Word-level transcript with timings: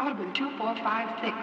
I 0.00 0.04
would 0.04 0.16
have 0.16 0.18
been 0.18 0.32
two, 0.32 0.48
four, 0.56 0.74
five, 0.76 1.10
six. 1.20 1.36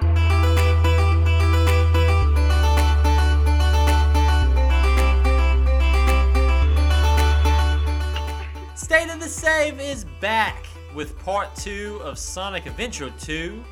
State 8.74 9.14
of 9.14 9.20
the 9.20 9.30
Save 9.30 9.80
is 9.80 10.06
back 10.20 10.66
with 10.96 11.20
part 11.20 11.56
two 11.56 12.00
of 12.02 12.18
Sonic 12.18 12.66
Adventure 12.66 13.14
2. 13.20 13.64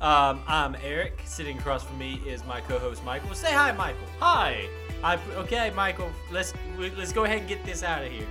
Um, 0.00 0.40
I'm 0.48 0.76
Eric. 0.82 1.20
Sitting 1.24 1.56
across 1.56 1.84
from 1.84 1.96
me 1.98 2.20
is 2.26 2.44
my 2.44 2.60
co-host 2.62 3.04
Michael. 3.04 3.32
Say 3.36 3.52
hi, 3.52 3.70
Michael. 3.70 4.02
Hi. 4.18 4.68
I, 5.04 5.20
okay, 5.36 5.70
Michael. 5.76 6.10
Let's 6.32 6.54
let's 6.76 7.12
go 7.12 7.22
ahead 7.22 7.38
and 7.38 7.48
get 7.48 7.64
this 7.64 7.84
out 7.84 8.02
of 8.02 8.10
here. 8.10 8.26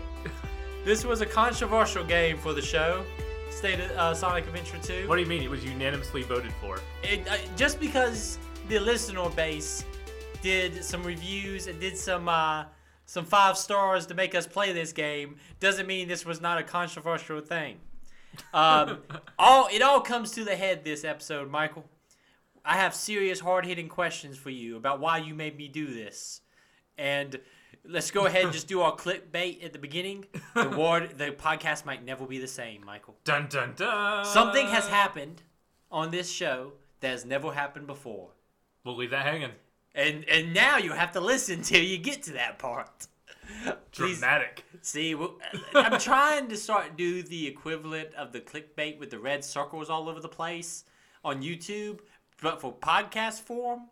This 0.83 1.05
was 1.05 1.21
a 1.21 1.25
controversial 1.25 2.03
game 2.03 2.37
for 2.37 2.51
the 2.53 2.61
show. 2.61 3.05
State 3.57 3.79
of 3.79 3.89
uh, 3.97 4.13
Sonic 4.13 4.45
Adventure 4.45 4.77
2. 4.77 5.07
What 5.07 5.15
do 5.15 5.21
you 5.23 5.27
mean? 5.27 5.41
It 5.41 5.49
was 5.49 5.65
unanimously 5.65 6.21
voted 6.21 6.53
for. 6.61 6.79
it, 7.01 7.27
uh, 7.27 7.37
just 7.55 7.79
because 7.79 8.37
the 8.69 8.77
listener 8.77 9.27
base 9.31 9.83
did 10.43 10.83
some 10.83 11.01
reviews 11.01 11.65
and 11.65 11.79
did 11.79 11.97
some 11.97 12.29
uh, 12.29 12.65
some 13.07 13.25
five 13.25 13.57
stars 13.57 14.05
to 14.05 14.13
make 14.13 14.35
us 14.35 14.45
play 14.45 14.73
this 14.73 14.93
game 14.93 15.37
doesn't 15.59 15.87
mean 15.87 16.07
this 16.07 16.23
was 16.23 16.39
not 16.39 16.59
a 16.59 16.63
controversial 16.63 17.41
thing. 17.41 17.77
Um, 18.53 18.99
all 19.39 19.69
it 19.71 19.81
all 19.81 20.01
comes 20.01 20.33
to 20.33 20.43
the 20.43 20.55
head 20.55 20.83
this 20.83 21.03
episode, 21.03 21.49
Michael. 21.49 21.89
I 22.63 22.75
have 22.75 22.93
serious, 22.93 23.39
hard 23.39 23.65
hitting 23.65 23.89
questions 23.89 24.37
for 24.37 24.51
you 24.51 24.77
about 24.77 24.99
why 24.99 25.17
you 25.17 25.33
made 25.33 25.57
me 25.57 25.67
do 25.67 25.87
this, 25.87 26.41
and 26.95 27.39
let's 27.87 28.11
go 28.11 28.25
ahead 28.25 28.43
and 28.43 28.53
just 28.53 28.67
do 28.67 28.81
our 28.81 28.95
clickbait 28.95 29.63
at 29.63 29.73
the 29.73 29.79
beginning. 29.79 30.25
The 30.53 30.69
word, 30.77 31.17
the 31.17 31.31
podcast 31.31 31.85
might 31.85 32.03
never 32.03 32.25
be 32.25 32.39
the 32.39 32.47
same, 32.47 32.83
Michael. 32.85 33.15
Dun 33.23 33.47
dun 33.49 33.73
dun. 33.75 34.25
Something 34.25 34.67
has 34.67 34.87
happened 34.87 35.41
on 35.91 36.11
this 36.11 36.29
show 36.29 36.73
that 36.99 37.09
has 37.09 37.25
never 37.25 37.51
happened 37.51 37.87
before. 37.87 38.29
We'll 38.83 38.95
leave 38.95 39.11
that 39.11 39.25
hanging. 39.25 39.51
And 39.95 40.25
and 40.29 40.53
now 40.53 40.77
you 40.77 40.91
have 40.91 41.11
to 41.13 41.19
listen 41.19 41.61
till 41.61 41.83
you 41.83 41.97
get 41.97 42.23
to 42.23 42.33
that 42.33 42.59
part. 42.59 43.07
Please- 43.91 44.19
Dramatic. 44.19 44.65
See, 44.81 45.15
uh, 45.15 45.27
I'm 45.73 45.99
trying 45.99 46.49
to 46.49 46.57
start 46.57 46.97
do 46.97 47.23
the 47.23 47.47
equivalent 47.47 48.13
of 48.13 48.31
the 48.31 48.39
clickbait 48.41 48.99
with 48.99 49.09
the 49.09 49.19
red 49.19 49.43
circles 49.43 49.89
all 49.89 50.07
over 50.09 50.19
the 50.19 50.27
place 50.29 50.83
on 51.23 51.41
YouTube, 51.41 51.99
but 52.41 52.61
for 52.61 52.73
podcast 52.73 53.41
form. 53.41 53.87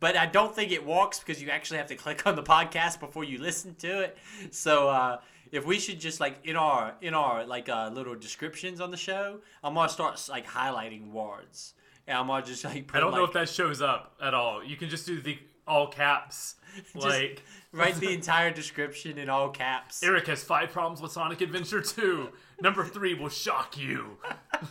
But 0.00 0.16
I 0.16 0.26
don't 0.26 0.54
think 0.54 0.70
it 0.70 0.84
works 0.86 1.18
because 1.18 1.42
you 1.42 1.50
actually 1.50 1.78
have 1.78 1.88
to 1.88 1.96
click 1.96 2.26
on 2.26 2.36
the 2.36 2.42
podcast 2.42 3.00
before 3.00 3.24
you 3.24 3.38
listen 3.38 3.74
to 3.76 4.00
it. 4.00 4.18
So 4.50 4.88
uh, 4.88 5.18
if 5.50 5.66
we 5.66 5.78
should 5.78 5.98
just 6.00 6.20
like 6.20 6.38
in 6.44 6.56
our 6.56 6.94
in 7.00 7.14
our 7.14 7.44
like 7.44 7.68
uh, 7.68 7.90
little 7.92 8.14
descriptions 8.14 8.80
on 8.80 8.90
the 8.90 8.96
show, 8.96 9.40
I'm 9.62 9.74
gonna 9.74 9.88
start 9.88 10.24
like 10.28 10.46
highlighting 10.46 11.10
words, 11.10 11.74
and 12.06 12.16
I'm 12.16 12.26
gonna 12.28 12.46
just 12.46 12.64
like 12.64 12.86
put, 12.86 12.96
I 12.96 13.00
don't 13.00 13.12
know 13.12 13.24
if 13.24 13.32
that 13.32 13.48
shows 13.48 13.82
up 13.82 14.14
at 14.22 14.34
all. 14.34 14.62
You 14.62 14.76
can 14.76 14.88
just 14.88 15.06
do 15.06 15.20
the 15.20 15.38
all 15.66 15.88
caps. 15.88 16.54
Like 16.94 17.42
write 17.72 17.96
the 17.96 18.12
entire 18.14 18.52
description 18.52 19.18
in 19.18 19.28
all 19.28 19.48
caps. 19.48 20.02
Eric 20.02 20.26
has 20.28 20.44
five 20.44 20.70
problems 20.70 21.00
with 21.00 21.10
Sonic 21.10 21.40
Adventure 21.40 21.80
2. 21.80 22.28
Number 22.60 22.84
three 22.84 23.14
will 23.14 23.30
shock 23.30 23.76
you. 23.76 24.18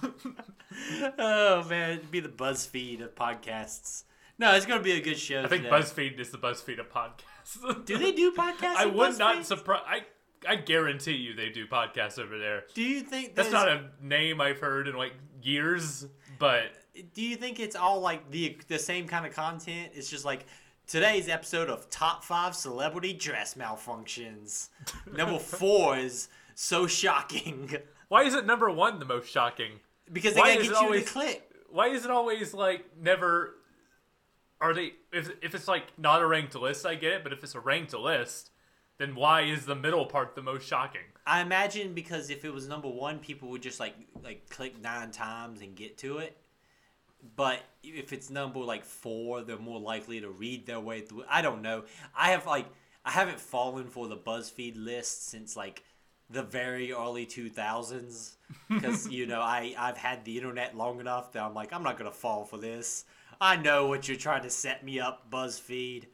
Oh 1.18 1.64
man, 1.68 1.92
it'd 1.98 2.12
be 2.12 2.20
the 2.20 2.30
BuzzFeed 2.30 3.02
of 3.02 3.16
podcasts. 3.16 4.04
No, 4.40 4.54
it's 4.56 4.66
gonna 4.68 4.82
be 4.84 4.92
a 4.92 5.02
good 5.02 5.18
show. 5.18 5.44
I 5.44 5.48
think 5.48 5.64
today. 5.64 5.76
BuzzFeed 5.76 6.20
is 6.20 6.30
the 6.30 6.38
BuzzFeed 6.38 6.80
of 6.80 6.90
podcasts. 6.92 7.86
Do 7.86 7.98
they 7.98 8.12
do 8.12 8.32
podcasts? 8.38 8.76
I 8.76 8.86
would 8.86 9.18
not 9.18 9.46
surprise. 9.46 9.82
I 9.88 10.02
I 10.48 10.56
guarantee 10.58 11.14
you 11.16 11.34
they 11.34 11.50
do 11.50 11.66
podcasts 11.66 12.20
over 12.20 12.38
there. 12.38 12.66
Do 12.76 12.84
you 12.84 13.02
think 13.02 13.34
That's 13.36 13.52
not 13.52 13.68
a 13.68 13.90
name 14.02 14.40
I've 14.40 14.60
heard 14.60 14.88
in 14.88 14.96
like 14.96 15.14
years, 15.42 16.06
but 16.38 16.66
Do 17.14 17.24
you 17.24 17.36
think 17.36 17.60
it's 17.60 17.76
all 17.76 18.00
like 18.00 18.30
the 18.30 18.58
the 18.68 18.78
same 18.78 19.08
kind 19.08 19.26
of 19.26 19.34
content? 19.34 19.94
It's 19.96 20.10
just 20.10 20.24
like 20.26 20.46
today's 20.86 21.28
episode 21.30 21.70
of 21.72 21.90
top 21.90 22.24
five 22.24 22.56
celebrity 22.56 23.14
dress 23.14 23.56
malfunctions. 23.56 24.70
Number 25.12 25.40
four 25.40 25.98
is 25.98 26.30
so 26.56 26.88
shocking 26.88 27.76
why 28.08 28.24
is 28.24 28.34
it 28.34 28.46
number 28.46 28.70
one 28.72 29.00
the 29.00 29.06
most 29.06 29.30
shocking? 29.30 29.72
because 30.14 30.34
they 30.34 30.40
Why 30.40 30.54
gotta 30.56 30.64
get 30.64 30.72
you 30.72 30.78
always- 30.78 31.06
to 31.06 31.12
click. 31.12 31.52
why 31.70 31.88
is 31.88 32.06
it 32.06 32.12
always 32.12 32.54
like 32.54 32.86
never 33.02 33.56
are 34.60 34.74
they 34.74 34.94
if 35.12 35.30
if 35.42 35.54
it's 35.54 35.68
like 35.68 35.86
not 35.98 36.22
a 36.22 36.28
ranked 36.28 36.56
list 36.56 36.86
i 36.86 36.96
get 36.96 37.14
it 37.14 37.24
but 37.24 37.34
if 37.34 37.44
it's 37.44 37.56
a 37.56 37.60
ranked 37.60 37.94
list 37.94 38.52
then 38.98 39.14
why 39.16 39.42
is 39.42 39.66
the 39.66 39.76
middle 39.76 40.06
part 40.06 40.36
the 40.36 40.42
most 40.42 40.68
shocking 40.68 41.02
I 41.28 41.42
imagine 41.42 41.94
because 41.94 42.30
if 42.30 42.46
it 42.46 42.54
was 42.54 42.70
number 42.70 42.88
one, 42.88 43.20
people 43.20 43.50
would 43.50 43.62
just 43.62 43.82
like 43.82 43.96
like 44.24 44.50
click 44.50 44.82
nine 44.82 45.12
times 45.12 45.62
and 45.62 45.76
get 45.76 45.98
to 46.00 46.20
it. 46.20 46.38
But 47.36 47.60
if 47.84 48.14
it's 48.14 48.30
number 48.30 48.60
like 48.60 48.86
four, 48.86 49.42
they're 49.42 49.58
more 49.58 49.80
likely 49.80 50.22
to 50.22 50.30
read 50.30 50.66
their 50.66 50.80
way 50.80 51.02
through. 51.02 51.26
I 51.30 51.42
don't 51.42 51.62
know. 51.62 51.84
I 52.16 52.32
have 52.32 52.46
like 52.46 52.68
I 53.04 53.12
haven't 53.12 53.42
fallen 53.42 53.88
for 53.88 54.08
the 54.08 54.16
BuzzFeed 54.16 54.76
list 54.78 55.28
since 55.28 55.58
like 55.58 55.84
the 56.30 56.44
very 56.44 56.94
early 56.94 57.26
two 57.26 57.50
thousands 57.50 58.38
because 58.70 59.10
you 59.10 59.26
know 59.26 59.42
I 59.42 59.76
I've 59.78 59.98
had 59.98 60.24
the 60.24 60.38
internet 60.38 60.78
long 60.78 61.02
enough 61.02 61.34
that 61.34 61.44
I'm 61.44 61.54
like 61.54 61.74
I'm 61.74 61.84
not 61.84 61.98
gonna 61.98 62.10
fall 62.10 62.46
for 62.46 62.58
this. 62.58 63.04
I 63.40 63.56
know 63.56 63.88
what 63.88 64.08
you're 64.08 64.18
trying 64.18 64.44
to 64.44 64.50
set 64.50 64.84
me 64.84 65.00
up, 65.00 65.30
BuzzFeed. 65.32 66.06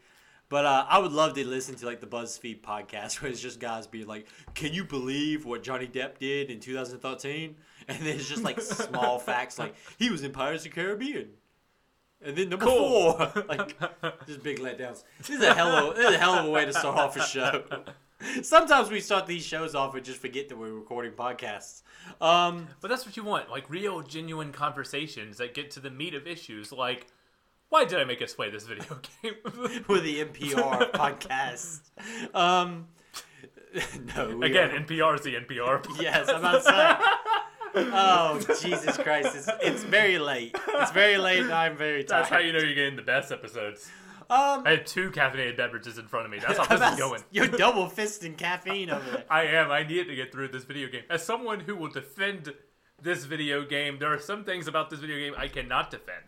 But 0.49 0.65
uh, 0.65 0.85
I 0.87 0.99
would 0.99 1.13
love 1.13 1.33
to 1.35 1.47
listen 1.47 1.73
to 1.75 1.85
like 1.85 1.99
the 1.99 2.05
BuzzFeed 2.07 2.61
podcast 2.61 3.15
where 3.21 3.31
it's 3.31 3.41
just 3.41 3.59
guys 3.59 3.87
being 3.87 4.05
like, 4.07 4.27
"Can 4.53 4.71
you 4.73 4.83
believe 4.83 5.45
what 5.45 5.63
Johnny 5.63 5.87
Depp 5.87 6.19
did 6.19 6.49
in 6.51 6.59
2013?" 6.59 7.55
And 7.89 7.99
then 7.99 8.15
it's 8.15 8.29
just 8.29 8.43
like 8.43 8.61
small 8.61 9.19
facts 9.29 9.59
like 9.59 9.75
he 9.99 10.09
was 10.09 10.23
in 10.23 10.31
Pirates 10.31 10.65
of 10.65 10.71
the 10.71 10.75
Caribbean, 10.81 11.31
and 12.21 12.33
then 12.33 12.47
number 12.47 12.65
Cool. 12.65 13.13
four, 13.13 13.43
like 13.49 13.77
just 14.25 14.41
big 14.41 14.59
letdowns. 14.59 15.03
This 15.17 15.31
is 15.31 15.41
a 15.43 15.53
hell 15.53 15.89
of 15.89 15.95
this 15.97 16.07
is 16.07 16.15
a 16.15 16.17
hell 16.17 16.35
of 16.35 16.45
a 16.45 16.49
way 16.49 16.63
to 16.63 16.71
start 16.71 16.97
off 16.97 17.17
a 17.17 17.21
show. 17.25 17.63
Sometimes 18.41 18.89
we 18.89 18.99
start 18.99 19.27
these 19.27 19.45
shows 19.45 19.75
off 19.75 19.95
and 19.95 20.03
just 20.03 20.19
forget 20.19 20.49
that 20.49 20.57
we're 20.57 20.73
recording 20.73 21.11
podcasts. 21.11 21.81
Um, 22.21 22.67
but 22.81 22.87
that's 22.89 23.05
what 23.05 23.15
you 23.17 23.23
want 23.23 23.49
like 23.49 23.69
real 23.69 24.01
genuine 24.01 24.51
conversations 24.51 25.37
that 25.37 25.53
get 25.53 25.71
to 25.71 25.79
the 25.79 25.89
meat 25.89 26.13
of 26.13 26.27
issues 26.27 26.71
like 26.71 27.07
why 27.69 27.85
did 27.85 27.97
i 27.97 28.03
make 28.03 28.21
us 28.21 28.33
play 28.33 28.49
this 28.49 28.65
video 28.67 28.99
game 29.23 29.33
with 29.87 30.03
the 30.03 30.25
NPR 30.25 30.91
podcast. 30.93 31.79
Um, 32.35 32.87
no, 34.15 34.41
again 34.43 34.69
are- 34.71 34.79
npr 34.81 35.15
is 35.15 35.21
the 35.21 35.35
npr 35.35 36.01
Yes, 36.01 36.29
I'm 36.29 36.41
to. 36.41 36.99
Oh 37.75 38.39
Jesus 38.61 38.97
Christ! 38.97 39.35
It's, 39.35 39.49
it's 39.61 39.83
very 39.83 40.19
late. 40.19 40.55
It's 40.75 40.91
very 40.91 41.17
late, 41.17 41.39
and 41.39 41.51
I'm 41.51 41.75
very 41.75 42.03
tired. 42.03 42.25
that's 42.25 42.29
how 42.29 42.37
you 42.37 42.53
know 42.53 42.59
you're 42.59 42.75
getting 42.75 42.95
the 42.95 43.01
best 43.01 43.31
episodes 43.31 43.89
Um, 44.33 44.63
i 44.65 44.71
have 44.71 44.85
two 44.85 45.11
caffeinated 45.11 45.57
beverages 45.57 45.97
in 45.97 46.07
front 46.07 46.25
of 46.25 46.31
me 46.31 46.39
that's 46.39 46.57
how 46.57 46.65
this 46.77 46.91
is 46.93 46.97
going 46.97 47.21
You're 47.31 47.47
double 47.47 47.85
fisting 47.87 48.35
caffeine 48.37 48.89
over 48.89 49.09
there. 49.11 49.25
I 49.29 49.43
am. 49.43 49.69
I 49.71 49.83
need 49.83 50.07
to 50.07 50.15
get 50.15 50.31
through 50.31 50.47
this 50.49 50.63
video 50.63 50.87
game. 50.87 51.03
As 51.09 51.23
someone 51.25 51.59
who 51.59 51.75
will 51.75 51.89
defend 51.89 52.53
this 53.01 53.25
video 53.25 53.63
game, 53.65 53.99
there 53.99 54.11
are 54.13 54.19
some 54.19 54.43
things 54.43 54.67
about 54.67 54.89
this 54.89 54.99
video 54.99 55.17
game 55.17 55.33
I 55.37 55.47
cannot 55.49 55.91
defend. 55.91 56.23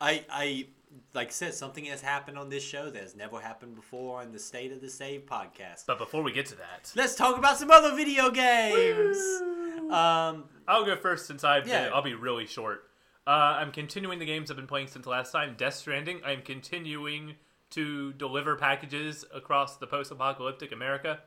I, 0.00 0.24
I, 0.30 0.66
like 1.14 1.28
I 1.28 1.30
said, 1.30 1.54
something 1.54 1.84
has 1.86 2.00
happened 2.02 2.36
on 2.38 2.48
this 2.50 2.62
show 2.62 2.90
that 2.90 3.00
has 3.02 3.16
never 3.16 3.40
happened 3.40 3.76
before 3.76 4.20
on 4.20 4.30
the 4.32 4.38
State 4.38 4.72
of 4.72 4.80
the 4.80 4.90
Save 4.90 5.26
podcast. 5.26 5.86
But 5.86 5.98
before 5.98 6.22
we 6.22 6.32
get 6.32 6.46
to 6.46 6.56
that, 6.56 6.92
Let's 6.94 7.14
talk 7.14 7.38
about 7.38 7.56
some 7.58 7.70
other 7.70 7.94
video 7.96 8.30
games. 8.30 9.16
Um, 9.90 10.44
I'll 10.68 10.84
go 10.84 10.96
first 10.96 11.26
since 11.26 11.44
I've 11.44 11.66
Yeah. 11.66 11.84
been, 11.84 11.92
I'll 11.92 12.02
be 12.02 12.14
really 12.14 12.46
short. 12.46 12.88
Uh, 13.26 13.30
I'm 13.60 13.70
continuing 13.70 14.18
the 14.18 14.26
games 14.26 14.50
I've 14.50 14.56
been 14.56 14.66
playing 14.66 14.88
since 14.88 15.06
last 15.06 15.30
time. 15.30 15.54
Death 15.56 15.74
Stranding. 15.74 16.20
I'm 16.24 16.42
continuing 16.42 17.36
to 17.70 18.12
deliver 18.14 18.56
packages 18.56 19.24
across 19.32 19.76
the 19.76 19.86
post-apocalyptic 19.86 20.72
America. 20.72 21.20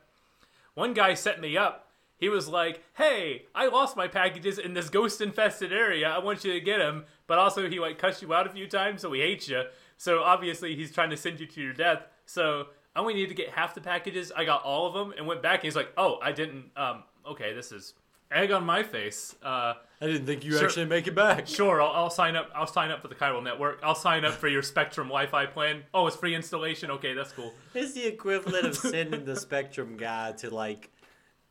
One 0.74 0.92
guy 0.92 1.14
set 1.14 1.40
me 1.40 1.56
up. 1.56 1.88
He 2.18 2.28
was 2.28 2.48
like, 2.48 2.82
"Hey, 2.94 3.46
I 3.54 3.68
lost 3.68 3.96
my 3.96 4.08
packages 4.08 4.58
in 4.58 4.74
this 4.74 4.88
ghost-infested 4.90 5.72
area. 5.72 6.08
I 6.08 6.18
want 6.18 6.44
you 6.44 6.52
to 6.52 6.60
get 6.60 6.78
them." 6.78 7.04
But 7.26 7.38
also, 7.38 7.68
he 7.68 7.80
like 7.80 7.98
cussed 7.98 8.22
you 8.22 8.32
out 8.32 8.46
a 8.46 8.50
few 8.50 8.66
times, 8.68 9.02
so 9.02 9.12
he 9.12 9.20
hates 9.20 9.48
you. 9.48 9.64
So 9.96 10.22
obviously, 10.22 10.76
he's 10.76 10.92
trying 10.92 11.10
to 11.10 11.16
send 11.16 11.40
you 11.40 11.46
to 11.46 11.60
your 11.60 11.72
death. 11.72 12.06
So 12.26 12.68
I 12.94 13.00
only 13.00 13.14
need 13.14 13.28
to 13.28 13.34
get 13.34 13.50
half 13.50 13.74
the 13.74 13.80
packages. 13.80 14.32
I 14.34 14.44
got 14.44 14.62
all 14.64 14.86
of 14.86 14.94
them 14.94 15.14
and 15.16 15.26
went 15.26 15.42
back. 15.42 15.60
And 15.60 15.64
he's 15.64 15.76
like, 15.76 15.92
"Oh, 15.96 16.18
I 16.22 16.32
didn't. 16.32 16.70
Um, 16.76 17.04
okay, 17.26 17.52
this 17.52 17.72
is 17.72 17.94
egg 18.30 18.50
on 18.52 18.64
my 18.64 18.82
face." 18.82 19.34
Uh, 19.42 19.74
I 20.00 20.06
didn't 20.06 20.26
think 20.26 20.44
you 20.44 20.52
Sure. 20.52 20.64
actually 20.66 20.84
make 20.86 21.06
it 21.06 21.14
back. 21.14 21.46
Sure, 21.46 21.80
I'll, 21.80 21.90
I'll 21.92 22.10
sign 22.10 22.36
up. 22.36 22.50
I'll 22.54 22.66
sign 22.66 22.90
up 22.90 23.00
for 23.00 23.08
the 23.08 23.14
Chiral 23.14 23.42
Network. 23.42 23.80
I'll 23.82 23.94
sign 23.94 24.24
up 24.24 24.34
for 24.34 24.48
your 24.48 24.62
Spectrum 24.62 25.06
Wi-Fi 25.08 25.46
plan. 25.46 25.84
Oh, 25.94 26.06
it's 26.06 26.16
free 26.16 26.34
installation. 26.34 26.90
Okay, 26.90 27.14
that's 27.14 27.32
cool. 27.32 27.54
It's 27.74 27.92
the 27.94 28.04
equivalent 28.06 28.66
of 28.66 28.76
sending 28.76 29.24
the 29.24 29.36
Spectrum 29.36 29.96
guy 29.96 30.32
to 30.32 30.50
like, 30.54 30.90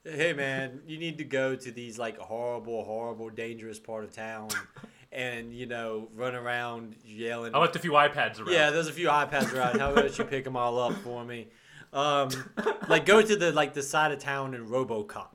hey 0.04 0.34
man, 0.34 0.82
you 0.86 1.00
need 1.00 1.18
to 1.18 1.24
go 1.24 1.56
to 1.56 1.72
these 1.72 1.98
like 1.98 2.18
horrible, 2.20 2.84
horrible, 2.84 3.30
dangerous 3.30 3.80
part 3.80 4.04
of 4.04 4.14
town, 4.14 4.50
and 5.12 5.52
you 5.52 5.66
know 5.66 6.10
run 6.14 6.36
around 6.36 6.96
yelling. 7.04 7.56
I 7.56 7.58
left 7.58 7.76
a 7.76 7.80
few 7.80 7.94
iPads 7.94 8.38
around. 8.40 8.52
yeah, 8.52 8.70
there's 8.70 8.88
a 8.88 8.94
few 8.94 9.08
iPads 9.08 9.54
around. 9.56 9.80
How 9.80 9.92
about 9.92 10.16
you 10.20 10.24
pick 10.26 10.44
them 10.44 10.56
all 10.56 10.78
up 10.78 10.94
for 10.98 11.26
me? 11.26 11.48
Um, 11.94 12.30
like 12.90 13.06
go 13.08 13.22
to 13.24 13.36
the 13.36 13.52
like 13.54 13.74
the 13.74 13.82
side 13.82 14.12
of 14.12 14.20
town 14.20 14.54
in 14.54 14.68
RoboCop. 14.68 15.30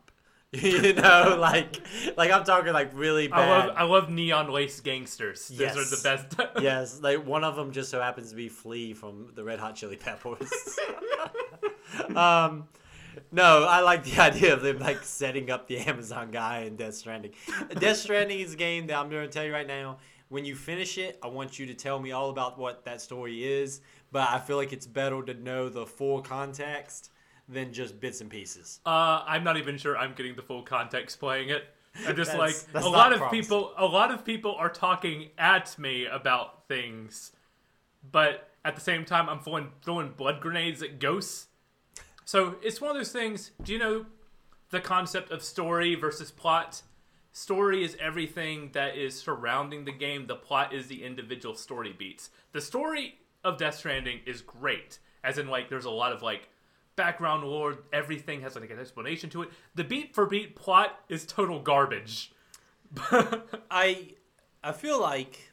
you 0.62 0.94
know, 0.94 1.36
like 1.38 1.80
like 2.16 2.32
I'm 2.32 2.42
talking 2.42 2.72
like 2.72 2.90
really 2.92 3.28
bad. 3.28 3.38
I 3.38 3.48
love 3.48 3.74
I 3.76 3.82
love 3.84 4.10
neon 4.10 4.50
lace 4.50 4.80
gangsters. 4.80 5.46
Those 5.46 5.60
Yes. 5.60 5.76
are 5.76 5.84
the 5.84 6.00
best. 6.02 6.50
yes, 6.62 7.00
like 7.00 7.24
one 7.24 7.44
of 7.44 7.54
them 7.54 7.70
just 7.70 7.88
so 7.88 8.00
happens 8.00 8.30
to 8.30 8.36
be 8.36 8.48
Flea 8.48 8.92
from 8.92 9.30
the 9.36 9.44
Red 9.44 9.60
Hot 9.60 9.76
Chili 9.76 9.94
Peppers. 9.94 10.50
um, 12.16 12.66
no, 13.30 13.64
I 13.64 13.80
like 13.80 14.02
the 14.02 14.20
idea 14.20 14.52
of 14.52 14.62
them 14.62 14.80
like 14.80 15.04
setting 15.04 15.50
up 15.52 15.68
the 15.68 15.78
Amazon 15.78 16.32
guy 16.32 16.62
in 16.62 16.74
Death 16.74 16.94
Stranding. 16.94 17.32
Death 17.78 17.98
Stranding 17.98 18.40
is 18.40 18.54
a 18.54 18.56
game 18.56 18.88
that 18.88 18.98
I'm 18.98 19.08
going 19.08 19.26
to 19.26 19.32
tell 19.32 19.44
you 19.44 19.52
right 19.52 19.68
now. 19.68 19.98
When 20.30 20.44
you 20.44 20.54
finish 20.54 20.98
it, 20.98 21.18
I 21.22 21.26
want 21.28 21.58
you 21.58 21.66
to 21.66 21.74
tell 21.74 21.98
me 21.98 22.12
all 22.12 22.30
about 22.30 22.58
what 22.58 22.84
that 22.84 23.00
story 23.00 23.44
is. 23.44 23.80
But 24.12 24.28
I 24.30 24.38
feel 24.38 24.56
like 24.56 24.72
it's 24.72 24.86
better 24.86 25.22
to 25.22 25.34
know 25.34 25.68
the 25.68 25.86
full 25.86 26.22
context 26.22 27.10
than 27.50 27.72
just 27.72 28.00
bits 28.00 28.20
and 28.20 28.30
pieces. 28.30 28.80
Uh, 28.86 29.22
I'm 29.26 29.44
not 29.44 29.56
even 29.56 29.76
sure 29.78 29.96
I'm 29.96 30.14
getting 30.14 30.36
the 30.36 30.42
full 30.42 30.62
context 30.62 31.18
playing 31.18 31.48
it. 31.50 31.64
I'm 32.06 32.14
just 32.16 32.30
like 32.36 32.54
That's- 32.54 32.62
that's 32.72 32.86
a 32.86 32.90
not 32.90 32.96
lot 32.96 33.12
of 33.12 33.18
promising. 33.18 33.40
people. 33.42 33.72
A 33.76 33.86
lot 33.86 34.10
of 34.12 34.24
people 34.24 34.54
are 34.56 34.68
talking 34.70 35.30
at 35.38 35.76
me 35.78 36.06
about 36.06 36.68
things, 36.68 37.32
but 38.10 38.48
at 38.64 38.74
the 38.74 38.80
same 38.80 39.04
time, 39.04 39.28
I'm 39.28 39.40
throwing 39.40 39.70
throwing 39.82 40.10
blood 40.10 40.40
grenades 40.40 40.82
at 40.82 40.98
ghosts. 41.00 41.48
So 42.24 42.56
it's 42.62 42.80
one 42.80 42.90
of 42.92 42.96
those 42.96 43.10
things. 43.12 43.50
Do 43.62 43.72
you 43.72 43.78
know 43.78 44.06
the 44.70 44.80
concept 44.80 45.32
of 45.32 45.42
story 45.42 45.94
versus 45.96 46.30
plot? 46.30 46.82
Story 47.32 47.84
is 47.84 47.96
everything 48.00 48.70
that 48.72 48.96
is 48.96 49.18
surrounding 49.18 49.84
the 49.84 49.92
game. 49.92 50.26
The 50.26 50.36
plot 50.36 50.72
is 50.72 50.86
the 50.88 51.04
individual 51.04 51.54
story 51.54 51.92
beats. 51.96 52.30
The 52.52 52.60
story 52.60 53.14
of 53.44 53.56
Death 53.56 53.76
Stranding 53.76 54.20
is 54.26 54.42
great, 54.42 54.98
as 55.24 55.38
in 55.38 55.48
like 55.48 55.68
there's 55.68 55.84
a 55.86 55.90
lot 55.90 56.12
of 56.12 56.22
like 56.22 56.48
background 57.00 57.44
lore. 57.44 57.78
Everything 57.94 58.42
has 58.42 58.56
like 58.56 58.70
an 58.70 58.78
explanation 58.78 59.30
to 59.30 59.42
it. 59.42 59.50
The 59.74 59.84
beat 59.84 60.14
for 60.14 60.26
beat 60.26 60.54
plot 60.54 61.00
is 61.08 61.24
total 61.24 61.58
garbage. 61.60 62.32
I 63.70 64.14
I 64.62 64.72
feel 64.72 65.00
like 65.00 65.50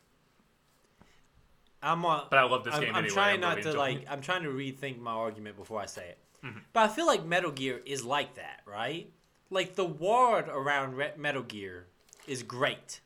I'm 1.81 2.03
on. 2.03 2.27
But 2.29 2.39
I 2.39 2.43
love 2.43 2.65
this 2.65 2.73
I'm, 2.73 2.81
game 2.81 2.89
I'm 2.89 3.05
anyway. 3.05 3.13
trying 3.13 3.35
I'm 3.35 3.41
not 3.41 3.57
really 3.57 3.71
to 3.71 3.77
like. 3.77 4.01
it. 4.01 4.07
I'm 4.09 4.19
trying 4.19 4.43
to 4.43 4.49
rethink 4.49 4.99
my 4.99 5.11
argument 5.11 5.55
before 5.55 5.79
I 5.79 5.85
say 5.85 6.09
it. 6.09 6.17
Mm-hmm. 6.45 6.59
But 6.73 6.81
I 6.81 6.87
feel 6.93 7.07
like 7.07 7.25
Metal 7.25 7.51
Gear 7.51 7.81
is 7.85 8.03
like 8.03 8.35
that, 8.35 8.61
right? 8.65 9.09
Like 9.49 9.75
the 9.75 9.85
word 9.85 10.49
around 10.49 10.95
Re- 10.95 11.13
Metal 11.17 11.43
Gear 11.43 11.87
is 12.27 12.43
great, 12.43 12.99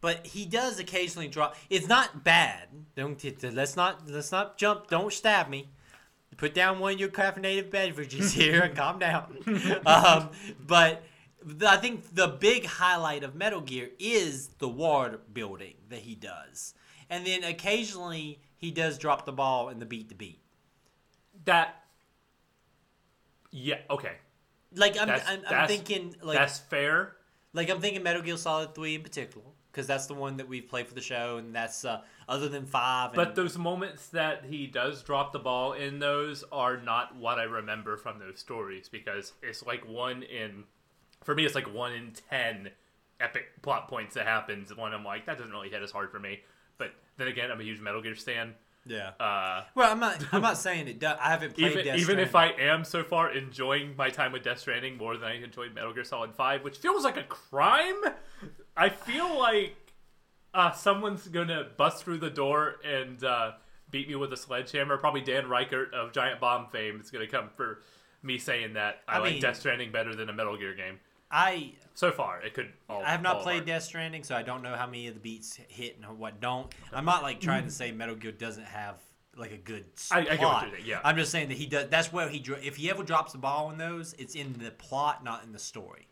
but 0.00 0.24
he 0.24 0.46
does 0.46 0.78
occasionally 0.78 1.26
drop. 1.26 1.56
It's 1.68 1.88
not 1.88 2.22
bad. 2.22 2.68
Don't 2.94 3.20
let's 3.42 3.74
not 3.74 4.08
let's 4.08 4.30
not 4.30 4.56
jump. 4.56 4.86
Don't 4.88 5.12
stab 5.12 5.48
me. 5.48 5.68
Put 6.36 6.54
down 6.54 6.78
one 6.80 6.94
of 6.94 7.00
your 7.00 7.08
caffeinated 7.10 7.70
beverages 7.70 8.32
here 8.40 8.62
and 8.62 8.76
calm 8.76 8.98
down. 8.98 9.36
um, 9.86 10.30
but 10.66 11.02
the, 11.44 11.68
I 11.68 11.76
think 11.76 12.14
the 12.14 12.28
big 12.28 12.64
highlight 12.66 13.22
of 13.24 13.34
Metal 13.34 13.60
Gear 13.60 13.90
is 13.98 14.48
the 14.58 14.68
world 14.68 15.18
building 15.32 15.74
that 15.90 16.00
he 16.00 16.14
does, 16.14 16.74
and 17.10 17.26
then 17.26 17.44
occasionally 17.44 18.40
he 18.56 18.70
does 18.70 18.98
drop 18.98 19.26
the 19.26 19.32
ball 19.32 19.68
in 19.68 19.78
the 19.78 19.86
beat 19.86 20.08
to 20.08 20.14
beat. 20.14 20.40
that. 21.44 21.82
Yeah. 23.50 23.78
Okay. 23.90 24.12
Like 24.74 24.98
I'm, 25.00 25.06
That's- 25.06 25.28
I'm, 25.28 25.38
I'm 25.38 25.42
that's- 25.42 25.68
thinking 25.68 26.16
like 26.22 26.36
That's 26.36 26.58
fair. 26.58 27.14
like 27.52 27.70
I'm 27.70 27.80
thinking 27.80 28.02
Metal 28.02 28.22
Gear 28.22 28.36
Solid 28.36 28.74
Three 28.74 28.96
in 28.96 29.02
particular 29.02 29.46
because 29.74 29.88
that's 29.88 30.06
the 30.06 30.14
one 30.14 30.36
that 30.36 30.48
we've 30.48 30.68
played 30.68 30.86
for 30.86 30.94
the 30.94 31.00
show, 31.00 31.38
and 31.38 31.52
that's 31.52 31.84
uh, 31.84 32.02
other 32.28 32.48
than 32.48 32.64
five. 32.64 33.08
And, 33.10 33.16
But 33.16 33.34
those 33.34 33.58
moments 33.58 34.06
that 34.08 34.44
he 34.44 34.68
does 34.68 35.02
drop 35.02 35.32
the 35.32 35.40
ball 35.40 35.72
in 35.72 35.98
those 35.98 36.44
are 36.52 36.76
not 36.76 37.16
what 37.16 37.40
I 37.40 37.42
remember 37.42 37.96
from 37.96 38.20
those 38.20 38.38
stories 38.38 38.88
because 38.88 39.32
it's 39.42 39.66
like 39.66 39.86
one 39.86 40.22
in, 40.22 40.62
for 41.24 41.34
me, 41.34 41.44
it's 41.44 41.56
like 41.56 41.74
one 41.74 41.92
in 41.92 42.12
ten 42.30 42.70
epic 43.20 43.46
plot 43.62 43.88
points 43.88 44.14
that 44.14 44.26
happens. 44.26 44.74
When 44.74 44.92
I'm 44.94 45.04
like, 45.04 45.26
that 45.26 45.38
doesn't 45.38 45.52
really 45.52 45.70
hit 45.70 45.82
as 45.82 45.90
hard 45.90 46.12
for 46.12 46.20
me. 46.20 46.40
But 46.78 46.92
then 47.16 47.26
again, 47.26 47.50
I'm 47.50 47.60
a 47.60 47.64
huge 47.64 47.80
Metal 47.80 48.00
Gear 48.00 48.14
stan. 48.14 48.54
Yeah. 48.86 49.10
Uh, 49.18 49.64
well, 49.74 49.90
I'm 49.90 50.00
not. 50.00 50.22
I'm 50.32 50.42
not 50.42 50.58
saying 50.66 50.88
it. 50.88 50.98
Does, 50.98 51.16
I 51.20 51.30
haven't 51.30 51.54
played 51.54 51.72
even 51.72 51.84
Death 51.84 51.98
even 51.98 52.18
if 52.18 52.34
I 52.34 52.48
am 52.48 52.84
so 52.84 53.02
far 53.02 53.32
enjoying 53.32 53.96
my 53.96 54.10
time 54.10 54.32
with 54.32 54.42
Death 54.42 54.58
Stranding 54.60 54.96
more 54.96 55.16
than 55.16 55.28
I 55.28 55.42
enjoyed 55.42 55.74
Metal 55.74 55.92
Gear 55.92 56.04
Solid 56.04 56.34
Five, 56.34 56.62
which 56.64 56.78
feels 56.78 57.04
like 57.04 57.16
a 57.16 57.22
crime. 57.24 58.00
I 58.76 58.88
feel 58.90 59.38
like 59.38 59.76
uh, 60.52 60.72
someone's 60.72 61.26
gonna 61.28 61.66
bust 61.76 62.04
through 62.04 62.18
the 62.18 62.30
door 62.30 62.76
and 62.84 63.22
uh, 63.24 63.52
beat 63.90 64.08
me 64.08 64.16
with 64.16 64.32
a 64.32 64.36
sledgehammer. 64.36 64.98
Probably 64.98 65.22
Dan 65.22 65.44
Ryckert 65.44 65.92
of 65.94 66.12
Giant 66.12 66.40
Bomb 66.40 66.66
fame 66.68 67.00
is 67.00 67.10
gonna 67.10 67.26
come 67.26 67.48
for 67.56 67.80
me 68.22 68.38
saying 68.38 68.74
that 68.74 69.00
I, 69.08 69.16
I 69.16 69.18
like 69.20 69.32
mean- 69.34 69.42
Death 69.42 69.58
Stranding 69.58 69.92
better 69.92 70.14
than 70.14 70.28
a 70.28 70.32
Metal 70.32 70.56
Gear 70.58 70.74
game. 70.74 70.98
I 71.34 71.72
So 71.94 72.12
far, 72.12 72.40
it 72.42 72.54
could. 72.54 72.70
All, 72.88 73.02
I 73.02 73.10
have 73.10 73.20
not 73.22 73.34
fall 73.34 73.42
played 73.42 73.56
apart. 73.56 73.66
Death 73.66 73.82
Stranding, 73.82 74.22
so 74.22 74.34
I 74.36 74.42
don't 74.42 74.62
know 74.62 74.74
how 74.76 74.86
many 74.86 75.08
of 75.08 75.14
the 75.14 75.20
beats 75.20 75.56
hit 75.68 75.96
and 76.00 76.18
what 76.18 76.40
don't. 76.40 76.72
I'm 76.92 77.04
not 77.04 77.22
like 77.22 77.40
trying 77.40 77.64
to 77.64 77.70
say 77.70 77.90
Metal 77.92 78.14
Gear 78.14 78.32
doesn't 78.32 78.66
have 78.66 78.96
like 79.36 79.50
a 79.52 79.56
good 79.56 79.84
s- 79.96 80.10
I- 80.12 80.18
I 80.20 80.22
get 80.22 80.30
what 80.30 80.38
plot. 80.38 80.62
you're 80.68 80.74
saying, 80.76 80.86
yeah. 80.86 81.00
I'm 81.04 81.16
just 81.16 81.32
saying 81.32 81.48
that 81.48 81.56
he 81.56 81.66
does. 81.66 81.88
That's 81.90 82.12
where 82.12 82.28
he 82.28 82.38
if 82.62 82.76
he 82.76 82.88
ever 82.88 83.02
drops 83.02 83.32
the 83.32 83.38
ball 83.38 83.70
in 83.72 83.78
those, 83.78 84.14
it's 84.14 84.36
in 84.36 84.52
the 84.60 84.70
plot, 84.70 85.24
not 85.24 85.42
in 85.42 85.50
the 85.52 85.58
story. 85.58 86.06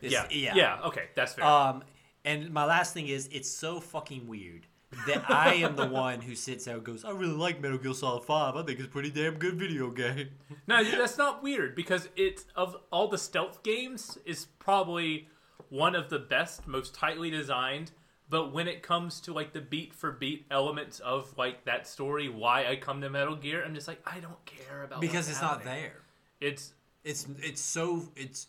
It's- 0.00 0.12
Yeah, 0.30 0.54
yeah, 0.54 0.54
yeah, 0.54 0.80
Okay, 0.86 1.06
that's 1.16 1.34
fair. 1.34 1.44
Um, 1.44 1.82
and 2.24 2.52
my 2.52 2.64
last 2.64 2.94
thing 2.94 3.08
is, 3.08 3.28
it's 3.32 3.50
so 3.50 3.80
fucking 3.80 4.28
weird 4.28 4.66
that 5.06 5.30
I 5.30 5.54
am 5.54 5.76
the 5.76 5.86
one 5.86 6.20
who 6.20 6.34
sits 6.34 6.64
there 6.64 6.76
and 6.76 6.84
goes, 6.84 7.04
"I 7.04 7.10
really 7.10 7.34
like 7.34 7.60
Metal 7.60 7.78
Gear 7.78 7.94
Solid 7.94 8.24
Five. 8.24 8.56
I 8.56 8.62
think 8.62 8.78
it's 8.78 8.88
a 8.88 8.90
pretty 8.90 9.10
damn 9.10 9.34
good 9.38 9.58
video 9.58 9.90
game." 9.90 10.30
No, 10.66 10.82
that's 10.84 11.18
not 11.18 11.42
weird 11.42 11.74
because 11.74 12.08
it's 12.16 12.44
of 12.56 12.76
all 12.90 13.08
the 13.08 13.18
stealth 13.18 13.62
games 13.62 14.18
is 14.24 14.46
probably 14.58 15.28
one 15.68 15.94
of 15.94 16.08
the 16.08 16.18
best, 16.18 16.66
most 16.66 16.94
tightly 16.94 17.30
designed. 17.30 17.92
But 18.30 18.52
when 18.52 18.68
it 18.68 18.82
comes 18.82 19.20
to 19.22 19.32
like 19.32 19.52
the 19.54 19.60
beat 19.60 19.94
for 19.94 20.12
beat 20.12 20.46
elements 20.50 21.00
of 21.00 21.36
like 21.38 21.64
that 21.64 21.86
story, 21.86 22.28
why 22.28 22.66
I 22.66 22.76
come 22.76 23.00
to 23.00 23.08
Metal 23.10 23.36
Gear, 23.36 23.64
I'm 23.64 23.74
just 23.74 23.88
like 23.88 24.00
I 24.06 24.20
don't 24.20 24.44
care 24.44 24.84
about 24.84 25.00
because 25.00 25.28
it's 25.28 25.40
not 25.40 25.64
there. 25.64 26.02
It's 26.40 26.74
It's 27.04 27.26
it's 27.42 27.60
so 27.60 28.08
it's 28.16 28.48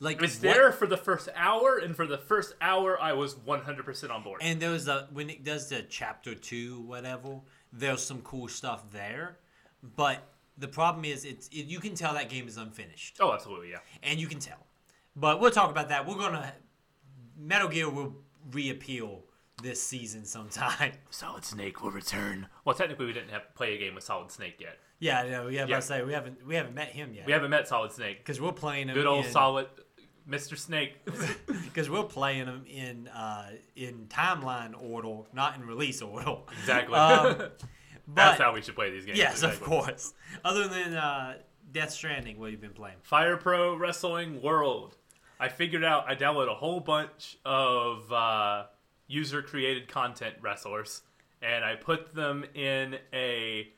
like 0.00 0.22
it's 0.22 0.34
what- 0.36 0.42
there 0.42 0.72
for 0.72 0.86
the 0.86 0.96
first 0.96 1.28
hour, 1.34 1.78
and 1.78 1.94
for 1.96 2.06
the 2.06 2.18
first 2.18 2.54
hour, 2.60 3.00
I 3.00 3.12
was 3.12 3.34
100% 3.34 4.10
on 4.10 4.22
board. 4.22 4.40
And 4.42 4.60
there 4.60 4.70
was 4.70 4.88
a 4.88 5.08
when 5.12 5.28
it 5.30 5.44
does 5.44 5.68
the 5.68 5.82
chapter 5.82 6.34
two, 6.34 6.80
whatever. 6.82 7.40
There's 7.72 8.02
some 8.02 8.22
cool 8.22 8.48
stuff 8.48 8.90
there, 8.92 9.38
but 9.82 10.22
the 10.56 10.68
problem 10.68 11.04
is, 11.04 11.24
it's 11.24 11.48
it, 11.48 11.66
you 11.66 11.80
can 11.80 11.94
tell 11.94 12.14
that 12.14 12.28
game 12.30 12.48
is 12.48 12.56
unfinished, 12.56 13.18
oh, 13.20 13.32
absolutely, 13.32 13.70
yeah. 13.70 13.78
and 14.02 14.18
you 14.18 14.26
can 14.26 14.38
tell. 14.38 14.66
But 15.14 15.40
we'll 15.40 15.50
talk 15.50 15.70
about 15.70 15.88
that. 15.90 16.06
We're 16.06 16.14
gonna 16.16 16.52
Metal 17.36 17.68
Gear 17.68 17.88
will 17.90 18.14
reappeal 18.50 19.24
this 19.62 19.82
season 19.82 20.24
sometime. 20.24 20.92
Solid 21.10 21.44
Snake 21.44 21.82
will 21.82 21.90
return. 21.90 22.46
Well, 22.64 22.74
technically, 22.74 23.06
we 23.06 23.12
didn't 23.12 23.30
have 23.30 23.46
to 23.46 23.52
play 23.54 23.74
a 23.74 23.78
game 23.78 23.94
with 23.94 24.04
Solid 24.04 24.30
Snake 24.30 24.56
yet. 24.60 24.78
yeah, 25.00 25.20
I 25.20 25.28
know. 25.28 25.48
Yeah, 25.48 25.60
about 25.62 25.70
Yeah. 25.70 25.76
to 25.76 25.82
say 25.82 26.02
we 26.02 26.12
haven't 26.12 26.46
we 26.46 26.54
haven't 26.54 26.74
met 26.74 26.88
him 26.88 27.12
yet. 27.14 27.26
We 27.26 27.32
haven't 27.32 27.50
met 27.50 27.68
Solid 27.68 27.92
Snake. 27.92 28.18
because 28.18 28.40
we're 28.40 28.52
playing 28.52 28.88
him. 28.88 28.94
Good 28.94 29.06
old 29.06 29.26
in, 29.26 29.30
Solid 29.32 29.66
Mr. 30.28 30.56
Snake. 30.56 30.96
Because 31.64 31.90
we're 31.90 32.02
playing 32.02 32.46
them 32.46 32.64
in 32.66 33.08
uh, 33.08 33.50
in 33.76 34.06
timeline 34.08 34.72
order, 34.80 35.28
not 35.32 35.56
in 35.56 35.64
release 35.66 36.02
order. 36.02 36.36
exactly. 36.60 36.96
Um, 36.96 37.50
That's 38.14 38.40
how 38.40 38.52
we 38.52 38.62
should 38.62 38.74
play 38.74 38.90
these 38.90 39.04
games. 39.04 39.18
Yes, 39.18 39.42
of 39.42 39.60
course. 39.60 40.14
Other 40.44 40.66
than 40.66 40.94
uh, 40.94 41.34
Death 41.70 41.90
Stranding, 41.92 42.38
what 42.38 42.50
you've 42.50 42.60
been 42.60 42.72
playing? 42.72 42.96
Fire 43.02 43.36
Pro 43.36 43.76
Wrestling 43.76 44.42
World. 44.42 44.96
I 45.38 45.48
figured 45.48 45.84
out 45.84 46.08
I 46.08 46.16
downloaded 46.16 46.50
a 46.50 46.54
whole 46.54 46.80
bunch 46.80 47.38
of 47.44 48.10
uh, 48.12 48.64
user 49.06 49.42
created 49.42 49.88
content 49.88 50.34
wrestlers 50.40 51.02
and 51.42 51.64
I 51.64 51.76
put 51.76 52.14
them 52.14 52.44
in 52.54 52.96
a 53.12 53.68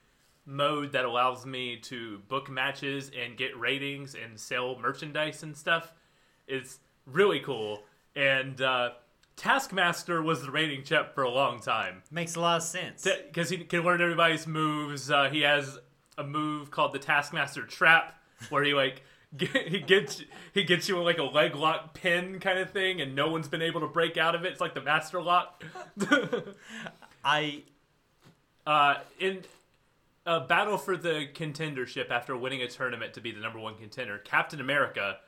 mode 0.47 0.93
that 0.93 1.05
allows 1.05 1.45
me 1.47 1.77
to 1.77 2.19
book 2.29 2.49
matches 2.51 3.11
and 3.19 3.37
get 3.37 3.59
ratings 3.59 4.15
and 4.15 4.39
sell 4.39 4.79
merchandise 4.79 5.43
and 5.43 5.57
stuff. 5.57 5.93
It's 6.51 6.79
really 7.07 7.41
cool. 7.41 7.83
And 8.17 8.61
uh, 8.61 8.91
Taskmaster 9.37 10.23
was 10.23 10.43
the 10.43 10.51
reigning 10.51 10.83
champ 10.83 11.15
for 11.15 11.23
a 11.23 11.31
long 11.31 11.61
time 11.61 12.03
Makes 12.11 12.35
a 12.37 12.41
lot 12.41 12.59
of 12.59 12.63
sense. 12.63 13.07
because 13.27 13.49
he 13.49 13.59
can 13.59 13.83
learn 13.83 14.01
everybody's 14.03 14.47
moves. 14.47 15.11
Uh, 15.11 15.31
he 15.31 15.41
has 15.43 15.79
a 16.19 16.25
move 16.25 16.71
called 16.71 16.93
the 16.93 16.99
Taskmaster 16.99 17.63
Trap, 17.63 18.13
where 18.51 18.63
he 18.63 18.75
like 18.75 19.03
get, 19.37 19.69
he 19.69 19.81
gets 19.81 20.23
he 20.53 20.65
gets 20.65 20.89
you 20.89 20.99
in 20.99 21.05
like 21.05 21.19
a 21.19 21.23
leg 21.25 21.55
lock 21.55 21.95
pin 21.95 22.41
kind 22.41 22.59
of 22.59 22.71
thing, 22.71 23.01
and 23.01 23.15
no 23.15 23.31
one's 23.31 23.49
been 23.49 23.63
able 23.63 23.81
to 23.81 23.87
break 23.87 24.17
out 24.17 24.35
of 24.35 24.45
it. 24.45 24.53
It's 24.53 24.61
like 24.61 24.75
the 24.75 24.83
Master 24.83 25.23
Lock. 25.23 25.63
I 27.25 27.63
uh, 28.67 28.97
in 29.19 29.43
a 30.27 30.41
battle 30.41 30.77
for 30.77 30.97
the 30.97 31.29
contendership 31.35 32.11
after 32.11 32.37
winning 32.37 32.61
a 32.61 32.69
tournament 32.69 33.15
to 33.15 33.21
be 33.21 33.31
the 33.33 33.41
number 33.41 33.59
one 33.59 33.77
contender, 33.77 34.19
Captain 34.19 34.61
America 34.61 35.19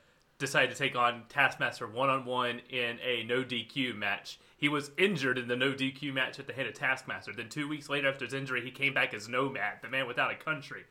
decided 0.43 0.71
to 0.71 0.77
take 0.77 0.97
on 0.97 1.23
Taskmaster 1.29 1.87
one 1.87 2.11
on 2.11 2.25
one 2.25 2.61
in 2.69 2.99
a 3.01 3.23
no 3.25 3.43
DQ 3.45 3.97
match. 3.97 4.39
He 4.57 4.69
was 4.69 4.91
injured 4.99 5.39
in 5.39 5.49
the 5.49 5.57
no 5.57 5.73
DQ 5.73 6.13
match 6.13 6.39
at 6.39 6.47
the 6.47 6.53
hand 6.53 6.69
of 6.69 6.75
Taskmaster. 6.75 7.33
Then 7.33 7.49
two 7.49 7.69
weeks 7.69 7.89
later, 7.89 8.09
after 8.09 8.25
his 8.25 8.35
injury, 8.35 8.61
he 8.61 8.73
came 8.73 8.93
back 8.93 9.15
as 9.15 9.29
Nomad, 9.29 9.79
the 9.83 9.89
man 9.89 10.07
without 10.07 10.33
a 10.33 10.37
country. 10.37 10.85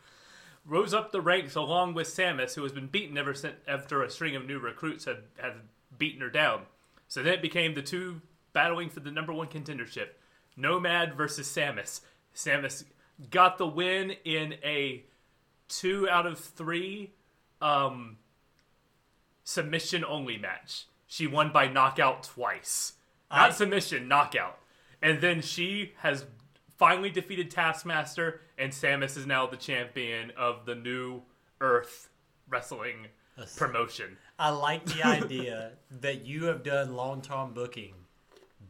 rose 0.65 0.93
up 0.93 1.11
the 1.11 1.21
ranks 1.21 1.55
along 1.55 1.93
with 1.93 2.07
Samus, 2.07 2.55
who 2.55 2.63
has 2.63 2.71
been 2.71 2.87
beaten 2.87 3.17
ever 3.17 3.33
since 3.33 3.55
after 3.67 4.01
a 4.01 4.09
string 4.09 4.35
of 4.35 4.45
new 4.45 4.57
recruits 4.57 5.05
had, 5.05 5.23
had 5.37 5.53
beaten 5.97 6.21
her 6.21 6.29
down. 6.29 6.61
So 7.07 7.21
then 7.21 7.33
it 7.33 7.41
became 7.41 7.73
the 7.73 7.81
two 7.81 8.21
battling 8.53 8.89
for 8.89 9.01
the 9.01 9.11
number 9.11 9.33
one 9.33 9.47
contendership 9.47 10.09
Nomad 10.55 11.15
versus 11.15 11.47
Samus. 11.47 12.01
Samus 12.33 12.85
got 13.29 13.57
the 13.57 13.67
win 13.67 14.11
in 14.23 14.55
a 14.63 15.03
two 15.67 16.07
out 16.09 16.25
of 16.25 16.39
three 16.39 17.11
um, 17.61 18.17
submission 19.51 20.03
only 20.05 20.37
match. 20.37 20.85
She 21.07 21.27
won 21.27 21.51
by 21.51 21.67
knockout 21.67 22.23
twice. 22.23 22.93
Not 23.29 23.51
I- 23.51 23.53
submission, 23.53 24.07
knockout. 24.07 24.57
And 25.01 25.19
then 25.21 25.41
she 25.41 25.93
has 25.99 26.25
finally 26.77 27.09
defeated 27.09 27.51
Taskmaster, 27.51 28.41
and 28.57 28.71
Samus 28.71 29.17
is 29.17 29.25
now 29.25 29.47
the 29.47 29.57
champion 29.57 30.31
of 30.37 30.65
the 30.65 30.75
new 30.75 31.21
Earth 31.59 32.09
Wrestling 32.47 33.07
promotion. 33.57 34.17
I 34.37 34.49
like 34.49 34.85
the 34.85 35.03
idea 35.03 35.73
that 36.01 36.25
you 36.25 36.45
have 36.45 36.63
done 36.63 36.95
long 36.95 37.21
term 37.21 37.53
booking 37.53 37.93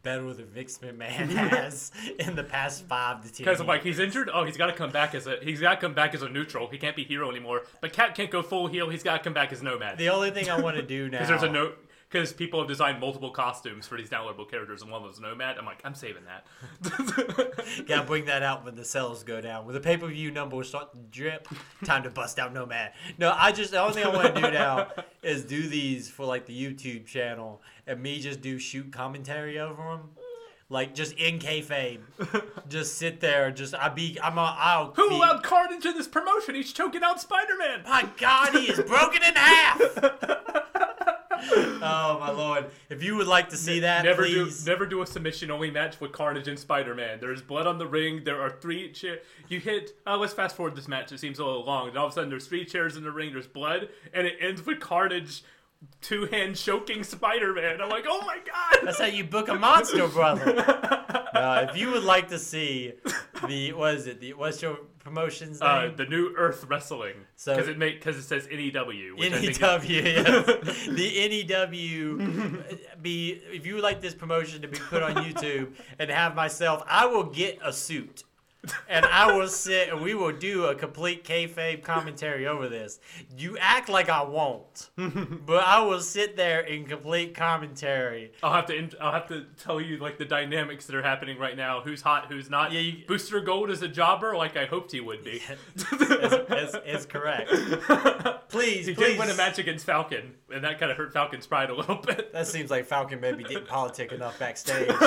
better 0.02 0.32
than 0.34 0.46
Vince 0.46 0.78
McMahon 0.78 1.30
has 1.30 1.92
in 2.18 2.34
the 2.36 2.44
past 2.44 2.84
five 2.86 3.22
to 3.22 3.32
ten. 3.32 3.44
Because 3.44 3.60
I'm 3.60 3.66
like, 3.66 3.82
he's 3.82 3.98
injured. 3.98 4.30
Oh, 4.32 4.44
he's 4.44 4.56
got 4.56 4.66
to 4.66 4.72
come 4.72 4.90
back 4.90 5.14
as 5.14 5.26
a 5.26 5.36
he's 5.42 5.60
got 5.60 5.74
to 5.76 5.80
come 5.80 5.94
back 5.94 6.14
as 6.14 6.22
a 6.22 6.28
neutral. 6.28 6.68
He 6.68 6.78
can't 6.78 6.96
be 6.96 7.04
hero 7.04 7.30
anymore. 7.30 7.62
But 7.80 7.92
Cat 7.92 8.14
can't 8.14 8.30
go 8.30 8.42
full 8.42 8.66
heel. 8.66 8.88
He's 8.88 9.02
got 9.02 9.18
to 9.18 9.22
come 9.24 9.32
back 9.32 9.52
as 9.52 9.62
Nomad. 9.62 9.98
the 9.98 10.08
only 10.10 10.30
thing 10.30 10.50
I 10.50 10.60
want 10.60 10.76
to 10.76 10.82
do 10.82 11.04
now. 11.10 11.18
Because 11.18 11.28
there's 11.28 11.42
a 11.42 11.48
note. 11.52 11.78
Because 12.12 12.30
people 12.30 12.60
have 12.60 12.68
designed 12.68 13.00
multiple 13.00 13.30
costumes 13.30 13.86
for 13.86 13.96
these 13.96 14.10
downloadable 14.10 14.48
characters, 14.50 14.82
and 14.82 14.90
one 14.90 15.02
was 15.02 15.18
Nomad. 15.18 15.56
I'm 15.56 15.64
like, 15.64 15.80
I'm 15.82 15.94
saving 15.94 16.24
that. 16.26 17.86
Gotta 17.86 18.06
bring 18.06 18.26
that 18.26 18.42
out 18.42 18.66
when 18.66 18.74
the 18.74 18.84
sales 18.84 19.24
go 19.24 19.40
down. 19.40 19.64
When 19.64 19.74
the 19.74 19.80
pay 19.80 19.96
per 19.96 20.08
view 20.08 20.30
numbers 20.30 20.68
start 20.68 20.92
to 20.92 20.98
drip, 21.10 21.48
time 21.84 22.02
to 22.02 22.10
bust 22.10 22.38
out 22.38 22.52
Nomad. 22.52 22.92
No, 23.16 23.34
I 23.34 23.50
just 23.50 23.70
the 23.70 23.80
only 23.80 23.94
thing 23.94 24.04
I 24.04 24.08
want 24.08 24.34
to 24.34 24.42
do 24.42 24.50
now 24.50 24.88
is 25.22 25.44
do 25.44 25.66
these 25.66 26.10
for 26.10 26.26
like 26.26 26.44
the 26.44 26.52
YouTube 26.52 27.06
channel 27.06 27.62
and 27.86 28.02
me 28.02 28.20
just 28.20 28.42
do 28.42 28.58
shoot 28.58 28.92
commentary 28.92 29.58
over 29.58 29.82
them. 29.82 30.10
Like 30.68 30.94
just 30.94 31.14
in 31.14 31.38
kayfabe, 31.38 32.00
just 32.68 32.98
sit 32.98 33.20
there. 33.20 33.50
Just 33.50 33.74
I 33.74 33.88
be 33.88 34.18
I'm 34.22 34.36
a 34.36 34.54
I'll 34.58 34.92
Who 34.96 35.08
be, 35.08 35.14
allowed 35.16 35.42
Carnage 35.42 35.86
in 35.86 35.94
this 35.94 36.08
promotion? 36.08 36.54
He's 36.54 36.72
choking 36.72 37.02
out 37.02 37.20
Spider-Man. 37.22 37.84
My 37.84 38.06
God, 38.18 38.50
he 38.52 38.70
is 38.70 38.80
broken 38.80 39.22
in 39.22 39.34
half. 39.34 39.80
oh 41.52 42.18
my 42.20 42.30
lord! 42.30 42.66
If 42.88 43.02
you 43.02 43.16
would 43.16 43.26
like 43.26 43.48
to 43.50 43.56
see 43.56 43.80
that, 43.80 44.04
Never 44.04 44.22
please. 44.24 44.64
do, 44.64 44.70
never 44.70 44.86
do 44.86 45.02
a 45.02 45.06
submission 45.06 45.50
only 45.50 45.70
match 45.70 46.00
with 46.00 46.12
Carnage 46.12 46.48
and 46.48 46.58
Spider-Man. 46.58 47.20
There 47.20 47.32
is 47.32 47.42
blood 47.42 47.66
on 47.66 47.78
the 47.78 47.86
ring. 47.86 48.22
There 48.24 48.40
are 48.40 48.50
three 48.50 48.92
chairs. 48.92 49.20
You 49.48 49.60
hit. 49.60 49.92
Uh, 50.06 50.16
let's 50.16 50.32
fast 50.32 50.56
forward 50.56 50.76
this 50.76 50.88
match. 50.88 51.10
It 51.12 51.18
seems 51.18 51.38
a 51.38 51.44
little 51.44 51.64
long. 51.64 51.88
And 51.88 51.98
all 51.98 52.06
of 52.06 52.12
a 52.12 52.14
sudden, 52.14 52.30
there's 52.30 52.46
three 52.46 52.64
chairs 52.64 52.96
in 52.96 53.02
the 53.02 53.10
ring. 53.10 53.32
There's 53.32 53.46
blood, 53.46 53.88
and 54.14 54.26
it 54.26 54.36
ends 54.40 54.64
with 54.64 54.80
Carnage 54.80 55.42
two 56.00 56.26
hand 56.26 56.56
choking 56.56 57.02
Spider-Man. 57.02 57.80
I'm 57.80 57.88
like, 57.88 58.04
oh 58.08 58.22
my 58.26 58.38
god. 58.38 58.84
That's 58.84 58.98
how 59.00 59.06
you 59.06 59.24
book 59.24 59.48
a 59.48 59.54
monster, 59.54 60.06
brother. 60.08 60.58
uh, 61.34 61.66
if 61.68 61.76
you 61.76 61.90
would 61.90 62.04
like 62.04 62.28
to 62.28 62.38
see 62.38 62.92
the 63.46 63.72
what 63.72 63.94
is 63.94 64.06
it? 64.06 64.20
The 64.20 64.34
what's 64.34 64.62
your 64.62 64.78
promotion's 65.12 65.60
Uh, 65.60 65.90
the 65.96 66.06
new 66.06 66.34
Earth 66.36 66.64
Wrestling, 66.68 67.14
So- 67.36 67.54
because 67.54 67.68
it 67.68 67.78
make 67.78 67.94
because 67.98 68.16
it 68.16 68.22
says 68.22 68.48
NEW. 68.50 69.16
Which 69.16 69.30
NEW, 69.32 70.02
yes. 70.02 70.86
the 70.86 71.28
NEW. 71.28 72.62
Be 73.00 73.40
if 73.52 73.66
you 73.66 73.74
would 73.74 73.82
like 73.82 74.00
this 74.00 74.14
promotion 74.14 74.62
to 74.62 74.68
be 74.68 74.78
put 74.78 75.02
on 75.02 75.14
YouTube 75.16 75.74
and 75.98 76.10
have 76.10 76.34
myself, 76.34 76.82
I 76.86 77.06
will 77.06 77.24
get 77.24 77.58
a 77.62 77.72
suit. 77.72 78.24
And 78.88 79.04
I 79.06 79.32
will 79.36 79.48
sit 79.48 79.88
and 79.88 80.00
we 80.02 80.14
will 80.14 80.32
do 80.32 80.66
a 80.66 80.74
complete 80.74 81.24
kayfabe 81.24 81.82
commentary 81.82 82.46
over 82.46 82.68
this. 82.68 83.00
You 83.36 83.56
act 83.58 83.88
like 83.88 84.08
I 84.08 84.22
won't, 84.22 84.90
but 84.96 85.64
I 85.64 85.80
will 85.80 86.00
sit 86.00 86.36
there 86.36 86.60
in 86.60 86.84
complete 86.86 87.34
commentary. 87.34 88.32
I'll 88.42 88.52
have 88.52 88.66
to 88.66 88.88
I'll 89.00 89.12
have 89.12 89.26
to 89.28 89.46
tell 89.62 89.80
you 89.80 89.96
like 89.98 90.18
the 90.18 90.24
dynamics 90.24 90.86
that 90.86 90.94
are 90.94 91.02
happening 91.02 91.38
right 91.38 91.56
now. 91.56 91.80
Who's 91.80 92.02
hot? 92.02 92.26
Who's 92.28 92.48
not? 92.50 92.72
Yeah, 92.72 92.80
you- 92.80 93.04
Booster 93.06 93.40
Gold 93.40 93.70
is 93.70 93.82
a 93.82 93.88
jobber, 93.88 94.36
like 94.36 94.56
I 94.56 94.66
hoped 94.66 94.92
he 94.92 95.00
would 95.00 95.24
be. 95.24 95.42
Is, 95.76 96.32
is, 96.32 96.76
is 96.86 97.06
correct. 97.06 97.50
Please, 98.48 98.86
He 98.86 98.94
please. 98.94 99.08
did 99.12 99.18
win 99.18 99.30
a 99.30 99.34
match 99.34 99.58
against 99.58 99.84
Falcon, 99.86 100.34
and 100.52 100.62
that 100.64 100.78
kind 100.78 100.90
of 100.92 100.96
hurt 100.98 101.12
Falcon's 101.12 101.46
pride 101.46 101.70
a 101.70 101.74
little 101.74 101.96
bit. 101.96 102.32
That 102.32 102.46
seems 102.46 102.70
like 102.70 102.86
Falcon 102.86 103.20
may 103.20 103.32
be 103.32 103.42
getting 103.44 103.64
politic 103.66 104.12
enough 104.12 104.38
backstage. 104.38 104.90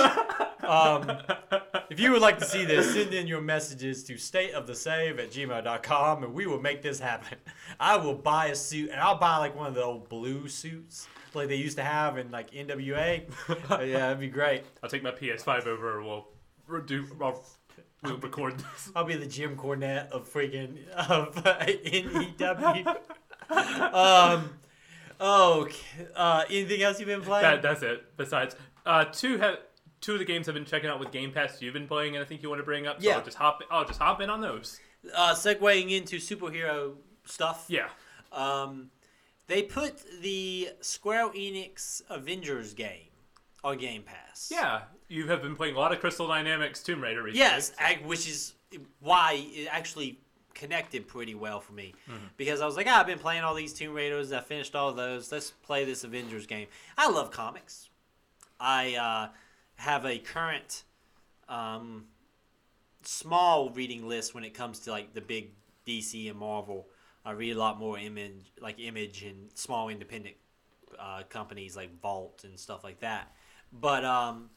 Um, 0.68 1.18
if 1.90 2.00
you 2.00 2.12
would 2.12 2.22
like 2.22 2.40
to 2.40 2.46
see 2.46 2.66
this, 2.66 2.94
send 2.94 3.14
in 3.14 3.28
your 3.28 3.42
messages 3.42 4.04
to 4.06 4.16
stateofthesave 4.16 5.20
at 5.20 5.32
gmail.com 5.32 6.24
and 6.24 6.34
we 6.34 6.48
will 6.48 6.62
make 6.62 6.82
this 6.82 7.00
happen. 7.00 7.38
I 7.80 7.98
will 7.98 8.16
buy 8.16 8.48
a 8.48 8.56
suit 8.56 8.90
and 8.90 9.00
I'll 9.00 9.18
buy 9.18 9.38
like 9.38 9.56
one 9.56 9.68
of 9.68 9.76
the 9.76 9.84
old 9.84 10.10
blue 10.10 10.48
suits 10.48 11.08
like 11.36 11.50
they 11.50 11.56
used 11.56 11.78
to 11.78 11.84
have 11.84 12.18
in 12.18 12.32
like 12.32 12.52
NWA. 12.52 13.24
Uh, 13.70 13.82
yeah, 13.82 14.00
that'd 14.00 14.20
be 14.20 14.28
great. 14.28 14.64
I'll 14.84 14.90
take 14.90 15.02
my 15.02 15.12
PS5 15.12 15.66
over, 15.66 15.98
and 15.98 16.08
we'll 16.08 16.82
do. 16.82 17.06
I'll, 17.22 17.44
we'll 18.04 18.18
record 18.18 18.60
this. 18.60 18.92
I'll 18.96 19.06
be 19.06 19.16
the 19.16 19.26
Jim 19.26 19.56
Cornette 19.56 20.10
of 20.10 20.32
freaking 20.32 20.88
of 21.10 21.36
NEW. 21.44 22.86
um, 23.94 24.50
okay. 25.20 26.08
Uh, 26.16 26.44
anything 26.50 26.82
else 26.84 27.00
you've 27.00 27.08
been 27.08 27.22
playing? 27.22 27.44
That, 27.44 27.62
that's 27.62 27.82
it. 27.82 28.16
Besides, 28.18 28.56
uh, 28.86 29.06
two 29.06 29.38
have 29.38 29.58
two 30.06 30.14
of 30.14 30.20
the 30.20 30.26
games 30.26 30.48
I've 30.48 30.54
been 30.54 30.66
checking 30.66 30.90
out 30.90 31.00
with 31.00 31.12
Game 31.12 31.32
Pass. 31.32 31.62
You've 31.62 31.74
been 31.74 31.88
playing, 31.88 32.16
and 32.16 32.24
I 32.24 32.28
think 32.28 32.44
you 32.44 32.50
want 32.50 32.60
to 32.60 32.64
bring 32.66 32.86
up. 32.86 33.02
So 33.02 33.10
Yeah. 33.10 33.16
I'll 33.18 33.24
just 33.24 33.38
hop. 33.38 33.62
I'll 33.72 33.86
just 33.86 34.00
hop 34.00 34.22
in 34.22 34.30
on 34.30 34.40
those. 34.42 34.80
uh, 35.16 35.34
segueing 35.34 35.92
into 35.92 36.18
superhero 36.18 36.94
stuff. 37.26 37.66
Yeah. 37.68 37.90
Um, 38.32 38.90
they 39.48 39.64
put 39.64 40.02
the 40.22 40.70
Square 40.82 41.30
Enix 41.30 42.02
Avengers 42.10 42.74
game 42.74 43.08
on 43.64 43.78
Game 43.78 44.04
Pass. 44.04 44.50
Yeah. 44.52 44.82
You 45.08 45.28
have 45.28 45.42
been 45.42 45.56
playing 45.56 45.76
a 45.76 45.80
lot 45.80 45.92
of 45.92 46.00
Crystal 46.00 46.28
Dynamics 46.28 46.82
Tomb 46.82 47.02
Raider 47.02 47.22
recently. 47.22 47.40
Yes, 47.40 47.72
I, 47.80 48.00
which 48.04 48.28
is 48.28 48.54
why 49.00 49.44
it 49.54 49.68
actually 49.72 50.20
connected 50.56 51.08
pretty 51.08 51.36
well 51.36 51.60
for 51.60 51.74
me 51.74 51.94
because 52.38 52.62
I 52.62 52.66
was 52.66 52.76
like, 52.78 52.88
ah, 52.90 53.02
I've 53.02 53.06
been 53.08 53.20
playing 53.20 53.44
all 53.44 53.54
these 53.54 53.74
Tomb 53.74 53.94
Raiders. 53.94 54.32
I 54.32 54.40
finished 54.42 54.74
all 54.76 54.92
those. 54.94 55.32
Let's 55.32 55.52
play 55.52 55.86
this 55.86 56.04
Avengers 56.04 56.48
game. 56.48 56.68
I 56.98 57.10
love 57.10 57.30
comics. 57.30 57.90
I 58.60 58.96
uh, 58.96 59.30
have 59.76 60.06
a 60.06 60.18
current 60.18 60.84
um, 61.48 62.06
small 63.04 63.70
reading 63.70 64.08
list 64.08 64.34
when 64.34 64.44
it 64.44 64.54
comes 64.54 64.80
to 64.80 64.92
like 64.92 65.14
the 65.14 65.22
big 65.22 65.52
DC 65.86 66.30
and 66.30 66.40
Marvel. 66.40 66.88
I 67.24 67.32
read 67.32 67.56
a 67.56 67.60
lot 67.60 67.80
more 67.80 67.98
image, 67.98 68.52
like 68.62 68.80
Image 68.80 69.24
and 69.24 69.50
small 69.56 69.90
independent 69.90 70.36
uh, 71.00 71.24
companies 71.30 71.76
like 71.76 72.00
Vault 72.02 72.44
and 72.44 72.60
stuff 72.60 72.84
like 72.84 73.00
that. 73.00 73.34
But 73.74 74.06
um, 74.06 74.50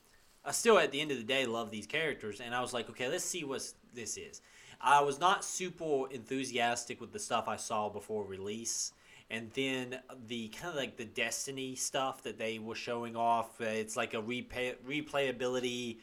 I 0.44 0.52
still, 0.52 0.78
at 0.78 0.92
the 0.92 1.00
end 1.00 1.10
of 1.10 1.16
the 1.16 1.24
day, 1.24 1.46
love 1.46 1.70
these 1.70 1.86
characters, 1.86 2.40
and 2.40 2.54
I 2.54 2.60
was 2.60 2.72
like, 2.72 2.88
okay, 2.90 3.08
let's 3.08 3.24
see 3.24 3.44
what 3.44 3.62
this 3.94 4.16
is. 4.16 4.42
I 4.80 5.00
was 5.00 5.18
not 5.18 5.44
super 5.44 6.10
enthusiastic 6.10 7.00
with 7.00 7.12
the 7.12 7.18
stuff 7.18 7.48
I 7.48 7.56
saw 7.56 7.88
before 7.88 8.24
release, 8.24 8.92
and 9.30 9.50
then 9.52 9.98
the 10.26 10.48
kind 10.48 10.70
of 10.70 10.76
like 10.76 10.96
the 10.96 11.04
Destiny 11.04 11.74
stuff 11.74 12.22
that 12.22 12.38
they 12.38 12.58
were 12.58 12.74
showing 12.74 13.16
off. 13.16 13.60
Uh, 13.60 13.64
it's 13.64 13.96
like 13.96 14.14
a 14.14 14.22
replay, 14.22 14.74
replayability, 14.86 15.98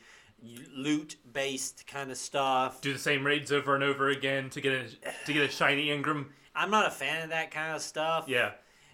loot 0.75 1.15
based 1.33 1.87
kind 1.87 2.11
of 2.11 2.17
stuff. 2.17 2.81
Do 2.81 2.93
the 2.93 2.99
same 2.99 3.25
raids 3.25 3.51
over 3.51 3.75
and 3.75 3.83
over 3.83 4.09
again 4.09 4.49
to 4.51 4.61
get 4.61 4.73
a 4.73 5.25
to 5.25 5.33
get 5.33 5.43
a 5.43 5.51
shiny 5.51 5.87
engram. 5.87 6.27
I'm 6.55 6.71
not 6.71 6.87
a 6.87 6.91
fan 6.91 7.23
of 7.23 7.29
that 7.31 7.51
kind 7.51 7.75
of 7.75 7.81
stuff. 7.81 8.25
Yeah. 8.27 8.51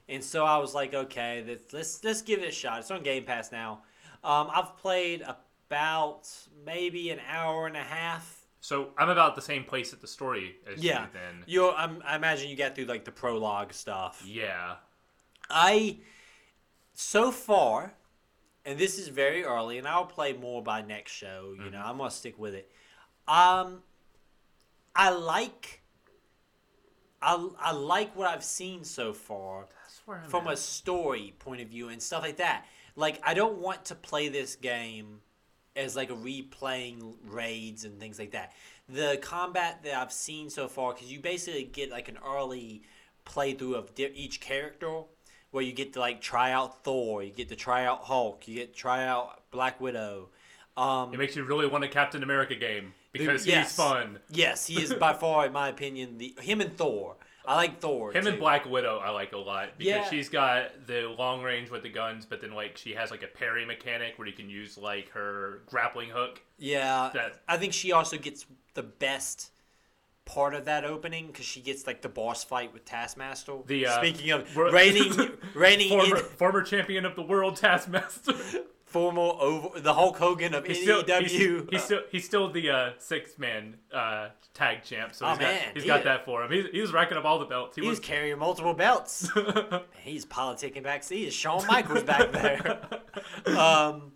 And 0.10 0.24
so 0.24 0.46
I 0.46 0.58
was 0.58 0.74
like, 0.74 0.94
okay, 0.94 1.44
let's 1.48 1.74
let's, 1.74 2.04
let's 2.04 2.22
give 2.22 2.40
it 2.40 2.50
a 2.50 2.52
shot. 2.52 2.80
It's 2.80 2.92
on 2.92 3.04
Game 3.04 3.24
Pass 3.24 3.52
now. 3.52 3.84
Um, 4.24 4.50
I've 4.54 4.78
played 4.78 5.24
about 5.68 6.30
maybe 6.66 7.10
an 7.10 7.20
hour 7.30 7.68
and 7.68 7.78
a 7.78 7.84
half. 7.84 8.40
So 8.63 8.89
I'm 8.98 9.10
about 9.10 9.36
the 9.36 9.41
same 9.41 9.63
place 9.63 9.91
at 9.91 10.01
the 10.01 10.08
story 10.08 10.56
as 10.72 10.84
Yeah, 10.84 11.01
you 11.01 11.08
then. 11.13 11.44
you're. 11.48 11.74
I'm, 11.74 12.01
I 12.06 12.15
imagine 12.15 12.50
you 12.50 12.56
get 12.56 12.75
through 12.75 12.86
like 12.86 13.03
the 13.06 13.12
prologue 13.12 13.74
stuff. 13.74 14.24
Yeah. 14.25 14.75
I 15.50 15.98
so 16.94 17.32
far, 17.32 17.94
and 18.63 18.77
this 18.77 19.00
is 19.00 19.08
very 19.08 19.44
early, 19.44 19.80
and 19.80 19.88
I'll 19.88 20.06
play 20.06 20.34
more 20.34 20.62
by 20.62 20.82
next 20.84 21.12
show. 21.12 21.56
You 21.58 21.72
know, 21.72 21.82
I'm 21.84 21.98
gonna 21.98 22.12
stick 22.12 22.38
with 22.38 22.53
it. 22.53 22.72
Um, 23.27 23.82
I 24.96 25.10
like. 25.10 25.80
I, 27.24 27.50
I 27.60 27.72
like 27.72 28.15
what 28.15 28.27
I've 28.27 28.44
seen 28.44 28.84
so 28.84 29.13
far. 29.13 29.68
That's 29.84 30.01
where 30.06 30.22
I'm 30.24 30.30
from 30.30 30.48
at. 30.48 30.53
a 30.53 30.58
story 30.58 31.34
point 31.39 31.62
of 31.62 31.68
view 31.68 31.89
and 31.89 32.01
stuff 32.01 32.24
like 32.24 32.38
that. 32.38 32.65
Like 32.96 33.20
I 33.24 33.34
don't 33.34 33.58
want 33.60 33.86
to 33.86 33.96
play 33.96 34.27
this 34.27 34.56
game 34.56 35.20
as 35.75 35.96
like 35.96 36.10
a 36.10 36.16
replaying 36.16 37.13
raids 37.28 37.86
and 37.86 38.00
things 38.00 38.20
like 38.20 38.32
that. 38.32 38.54
The 38.90 39.18
combat 39.22 39.84
that 39.84 39.94
I've 39.96 40.12
seen 40.12 40.50
so 40.50 40.68
far, 40.68 40.94
because 40.94 41.12
you 41.12 41.20
basically 41.20 41.63
get 41.63 41.90
like 41.92 42.10
an 42.10 42.18
early 42.25 42.82
playthrough 43.25 43.75
of 43.75 43.96
di- 43.96 44.12
each 44.13 44.42
character, 44.42 45.04
where 45.51 45.63
you 45.63 45.72
get 45.74 45.94
to 45.94 46.00
like 46.00 46.22
try 46.22 46.51
out 46.51 46.84
Thor, 46.84 47.24
you 47.24 47.32
get 47.32 47.50
to 47.50 47.56
try 47.56 47.86
out 47.86 48.04
Hulk, 48.04 48.48
you 48.48 48.56
get 48.56 48.74
to 48.74 48.80
try 48.80 49.06
out 49.06 49.44
Black 49.51 49.80
Widow. 49.80 50.30
Um, 50.78 51.13
It 51.13 51.18
makes 51.18 51.36
you 51.36 51.44
really 51.44 51.68
want 51.68 51.84
a 51.84 51.88
Captain 51.90 52.24
America 52.24 52.56
game 52.56 52.94
because 53.12 53.46
yes. 53.46 53.68
he's 53.70 53.75
fun. 53.75 54.20
yes, 54.30 54.68
he 54.68 54.82
is 54.82 54.94
by 54.94 55.13
far, 55.22 55.46
in 55.46 55.54
my 55.54 55.68
opinion, 55.70 56.18
the 56.18 56.34
him 56.40 56.62
and 56.62 56.75
Thor. 56.78 57.16
I 57.45 57.55
like 57.55 57.79
Thor. 57.79 58.12
Him 58.13 58.24
too. 58.24 58.29
and 58.29 58.39
Black 58.39 58.65
Widow 58.65 59.00
I 59.03 59.10
like 59.10 59.31
a 59.33 59.38
lot 59.38 59.69
because 59.77 59.88
Yeah. 59.89 60.10
she's 60.10 60.29
got 60.29 60.86
the 60.88 61.13
long 61.17 61.41
range 61.41 61.69
with 61.69 61.83
the 61.83 61.89
guns, 61.89 62.25
but 62.25 62.39
then 62.41 62.51
like 62.53 62.77
she 62.77 62.93
has 62.93 63.10
like 63.12 63.24
a 63.24 63.27
parry 63.27 63.65
mechanic 63.65 64.17
where 64.17 64.27
you 64.27 64.33
can 64.33 64.50
use 64.50 64.77
like 64.77 65.10
her 65.10 65.62
grappling 65.65 66.10
hook. 66.10 66.41
Yeah, 66.60 67.10
That- 67.13 67.41
I 67.48 67.57
think 67.57 67.74
she 67.74 67.91
also 67.91 68.17
gets 68.17 68.45
the 68.75 68.83
best 68.83 69.51
part 70.25 70.53
of 70.53 70.65
that 70.65 70.86
opening 70.86 71.27
because 71.27 71.45
she 71.45 71.60
gets 71.62 71.88
like 71.88 72.01
the 72.03 72.07
boss 72.10 72.43
fight 72.43 72.71
with 72.74 72.86
Taskmaster. 72.86 73.57
The, 73.65 73.88
uh, 73.88 73.98
Speaking 73.98 74.29
of 74.31 74.55
reigning, 74.55 75.12
reigning 75.55 75.89
Former, 75.89 76.17
in 76.17 76.24
former 76.24 76.62
champion 76.62 77.05
of 77.05 77.15
the 77.15 77.24
world, 77.24 77.55
Taskmaster. 77.57 78.33
formal 78.91 79.38
over 79.39 79.79
the 79.79 79.93
Hulk 79.93 80.17
Hogan 80.17 80.53
of 80.53 80.65
He's 80.65 80.81
still, 80.81 81.03
he's, 81.03 81.31
he's 81.31 81.83
still 81.83 82.01
he's 82.12 82.25
still 82.25 82.51
the 82.51 82.69
uh, 82.69 82.89
six 82.98 83.39
man 83.39 83.75
uh, 83.93 84.29
tag 84.53 84.83
champ, 84.83 85.15
so 85.15 85.25
Oh, 85.25 85.29
he's 85.29 85.38
got 85.39 85.48
man, 85.48 85.71
he's 85.74 85.83
he 85.83 85.88
got 85.88 86.03
that 86.03 86.25
for 86.25 86.43
him. 86.43 86.51
He's, 86.51 86.65
he 86.71 86.81
was 86.81 86.91
racking 86.91 87.17
up 87.17 87.24
all 87.25 87.39
the 87.39 87.45
belts. 87.45 87.75
He, 87.75 87.81
He 87.81 87.88
was 87.88 88.00
was 88.00 88.05
carrying 88.05 88.38
multiple 88.38 88.74
belts. 88.74 89.29
He's 90.03 90.25
politicking 90.25 90.83
backstage. 90.83 91.33
Shawn 91.33 91.65
Michaels 91.67 92.03
back 92.03 92.31
there. 92.33 92.79
um, 93.57 94.12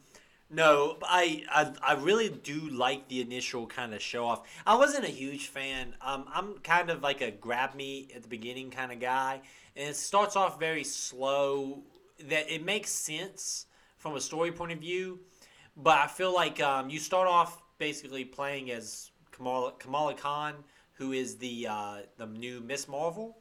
no, 0.50 0.98
I, 1.04 1.44
I 1.50 1.72
I 1.82 1.94
really 1.96 2.30
do 2.30 2.70
like 2.70 3.08
the 3.08 3.22
initial 3.22 3.66
kind 3.68 3.94
of 3.94 4.02
show 4.02 4.26
off. 4.26 4.48
I 4.66 4.76
wasn't 4.76 5.06
a 5.06 5.10
huge 5.10 5.48
fan. 5.48 5.96
Um, 6.02 6.26
I'm 6.34 6.58
kind 6.60 6.90
of 6.90 7.02
like 7.02 7.22
a 7.22 7.32
grab 7.32 7.76
me 7.76 8.10
at 8.16 8.22
the 8.24 8.28
beginning 8.30 8.72
kind 8.72 8.92
of 8.92 9.00
guy, 9.00 9.42
and 9.76 9.90
it 9.90 9.96
starts 9.96 10.36
off 10.36 10.60
very 10.60 10.84
slow. 10.84 11.84
That 12.30 12.50
it 12.54 12.64
makes 12.64 12.92
sense 12.92 13.66
from 14.06 14.16
a 14.16 14.22
story 14.22 14.52
point 14.52 14.72
of 14.72 14.78
view, 14.78 15.20
but 15.76 15.98
I 15.98 16.06
feel 16.06 16.32
like 16.34 16.62
um, 16.62 16.90
you 16.92 17.00
start 17.00 17.28
off 17.28 17.64
basically 17.80 18.24
playing 18.24 18.70
as 18.70 19.10
Kamala, 19.32 19.74
Kamala 19.80 20.14
Khan, 20.14 20.54
who 20.94 21.12
is 21.12 21.38
the 21.38 21.68
uh, 21.68 21.98
the 22.18 22.28
new 22.28 22.62
Miss 22.62 22.88
Marvel 22.88 23.36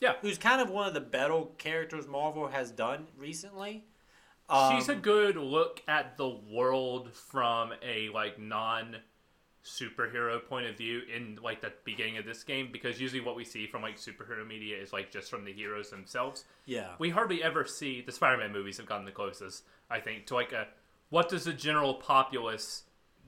yeah. 0.00 0.14
who's 0.20 0.38
kind 0.38 0.60
of 0.60 0.70
one 0.70 0.88
of 0.88 0.94
the 0.94 1.00
better 1.00 1.42
characters 1.58 2.06
Marvel 2.06 2.48
has 2.48 2.70
done 2.70 3.06
recently. 3.16 3.84
Um, 4.48 4.76
She's 4.76 4.88
a 4.88 4.94
good 4.94 5.36
look 5.36 5.82
at 5.88 6.16
the 6.16 6.28
world 6.28 7.12
from 7.12 7.72
a 7.82 8.08
like 8.10 8.38
non 8.38 8.96
superhero 9.64 10.44
point 10.46 10.66
of 10.66 10.76
view 10.76 11.02
in 11.12 11.36
like 11.42 11.60
the 11.60 11.72
beginning 11.84 12.16
of 12.18 12.24
this 12.24 12.44
game 12.44 12.68
because 12.72 13.00
usually 13.00 13.20
what 13.20 13.34
we 13.34 13.44
see 13.44 13.66
from 13.66 13.82
like 13.82 13.96
superhero 13.96 14.46
media 14.46 14.80
is 14.80 14.92
like 14.92 15.10
just 15.10 15.28
from 15.28 15.44
the 15.44 15.52
heroes 15.52 15.90
themselves. 15.90 16.44
yeah, 16.66 16.92
We 17.00 17.10
hardly 17.10 17.42
ever 17.42 17.64
see 17.64 18.00
the 18.00 18.12
Spider-Man 18.12 18.52
movies 18.52 18.76
have 18.76 18.86
gotten 18.86 19.04
the 19.04 19.10
closest, 19.10 19.64
I 19.90 20.00
think, 20.00 20.26
to 20.26 20.34
like 20.34 20.52
a 20.52 20.66
what 21.10 21.28
does 21.28 21.44
the 21.44 21.52
general 21.52 21.94
populace 21.94 22.82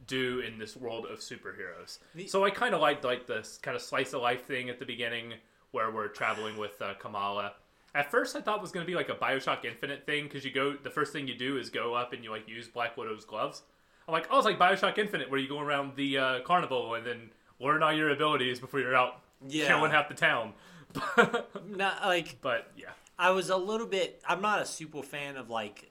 do 0.06 0.40
in 0.40 0.58
this 0.58 0.74
world 0.76 1.06
of 1.06 1.18
superheroes. 1.18 1.98
So 2.28 2.44
I 2.44 2.50
kind 2.50 2.74
of 2.74 2.80
liked 2.80 3.04
like 3.04 3.26
this 3.26 3.58
kind 3.62 3.74
of 3.76 3.82
slice 3.82 4.12
of 4.14 4.22
life 4.22 4.46
thing 4.46 4.70
at 4.70 4.78
the 4.78 4.86
beginning 4.86 5.34
where 5.70 5.90
we're 5.90 6.08
traveling 6.08 6.56
with 6.56 6.80
uh, 6.80 6.94
Kamala. 6.94 7.52
At 7.94 8.10
first, 8.10 8.34
I 8.34 8.40
thought 8.40 8.56
it 8.56 8.62
was 8.62 8.72
going 8.72 8.86
to 8.86 8.90
be 8.90 8.96
like 8.96 9.10
a 9.10 9.14
Bioshock 9.14 9.64
Infinite 9.66 10.06
thing 10.06 10.24
because 10.24 10.44
you 10.44 10.50
go, 10.50 10.74
the 10.82 10.88
first 10.90 11.12
thing 11.12 11.28
you 11.28 11.34
do 11.36 11.58
is 11.58 11.68
go 11.68 11.94
up 11.94 12.12
and 12.14 12.24
you 12.24 12.30
like 12.30 12.48
use 12.48 12.68
Black 12.68 12.96
Widow's 12.96 13.24
gloves. 13.26 13.62
I'm 14.06 14.12
like, 14.12 14.26
oh, 14.30 14.38
it's 14.38 14.46
like 14.46 14.58
Bioshock 14.58 14.96
Infinite 14.96 15.30
where 15.30 15.38
you 15.38 15.48
go 15.48 15.60
around 15.60 15.94
the 15.96 16.16
uh, 16.18 16.40
carnival 16.40 16.94
and 16.94 17.06
then 17.06 17.30
learn 17.60 17.82
all 17.82 17.92
your 17.92 18.08
abilities 18.10 18.58
before 18.60 18.80
you're 18.80 18.96
out 18.96 19.20
Yeah. 19.46 19.66
killing 19.66 19.90
half 19.90 20.08
the 20.08 20.14
town. 20.14 20.54
not 21.66 22.02
like 22.04 22.38
but 22.40 22.70
yeah, 22.76 22.90
I 23.18 23.30
was 23.30 23.50
a 23.50 23.56
little 23.56 23.86
bit. 23.86 24.22
I'm 24.26 24.40
not 24.40 24.62
a 24.62 24.64
super 24.66 25.02
fan 25.02 25.36
of 25.36 25.50
like 25.50 25.90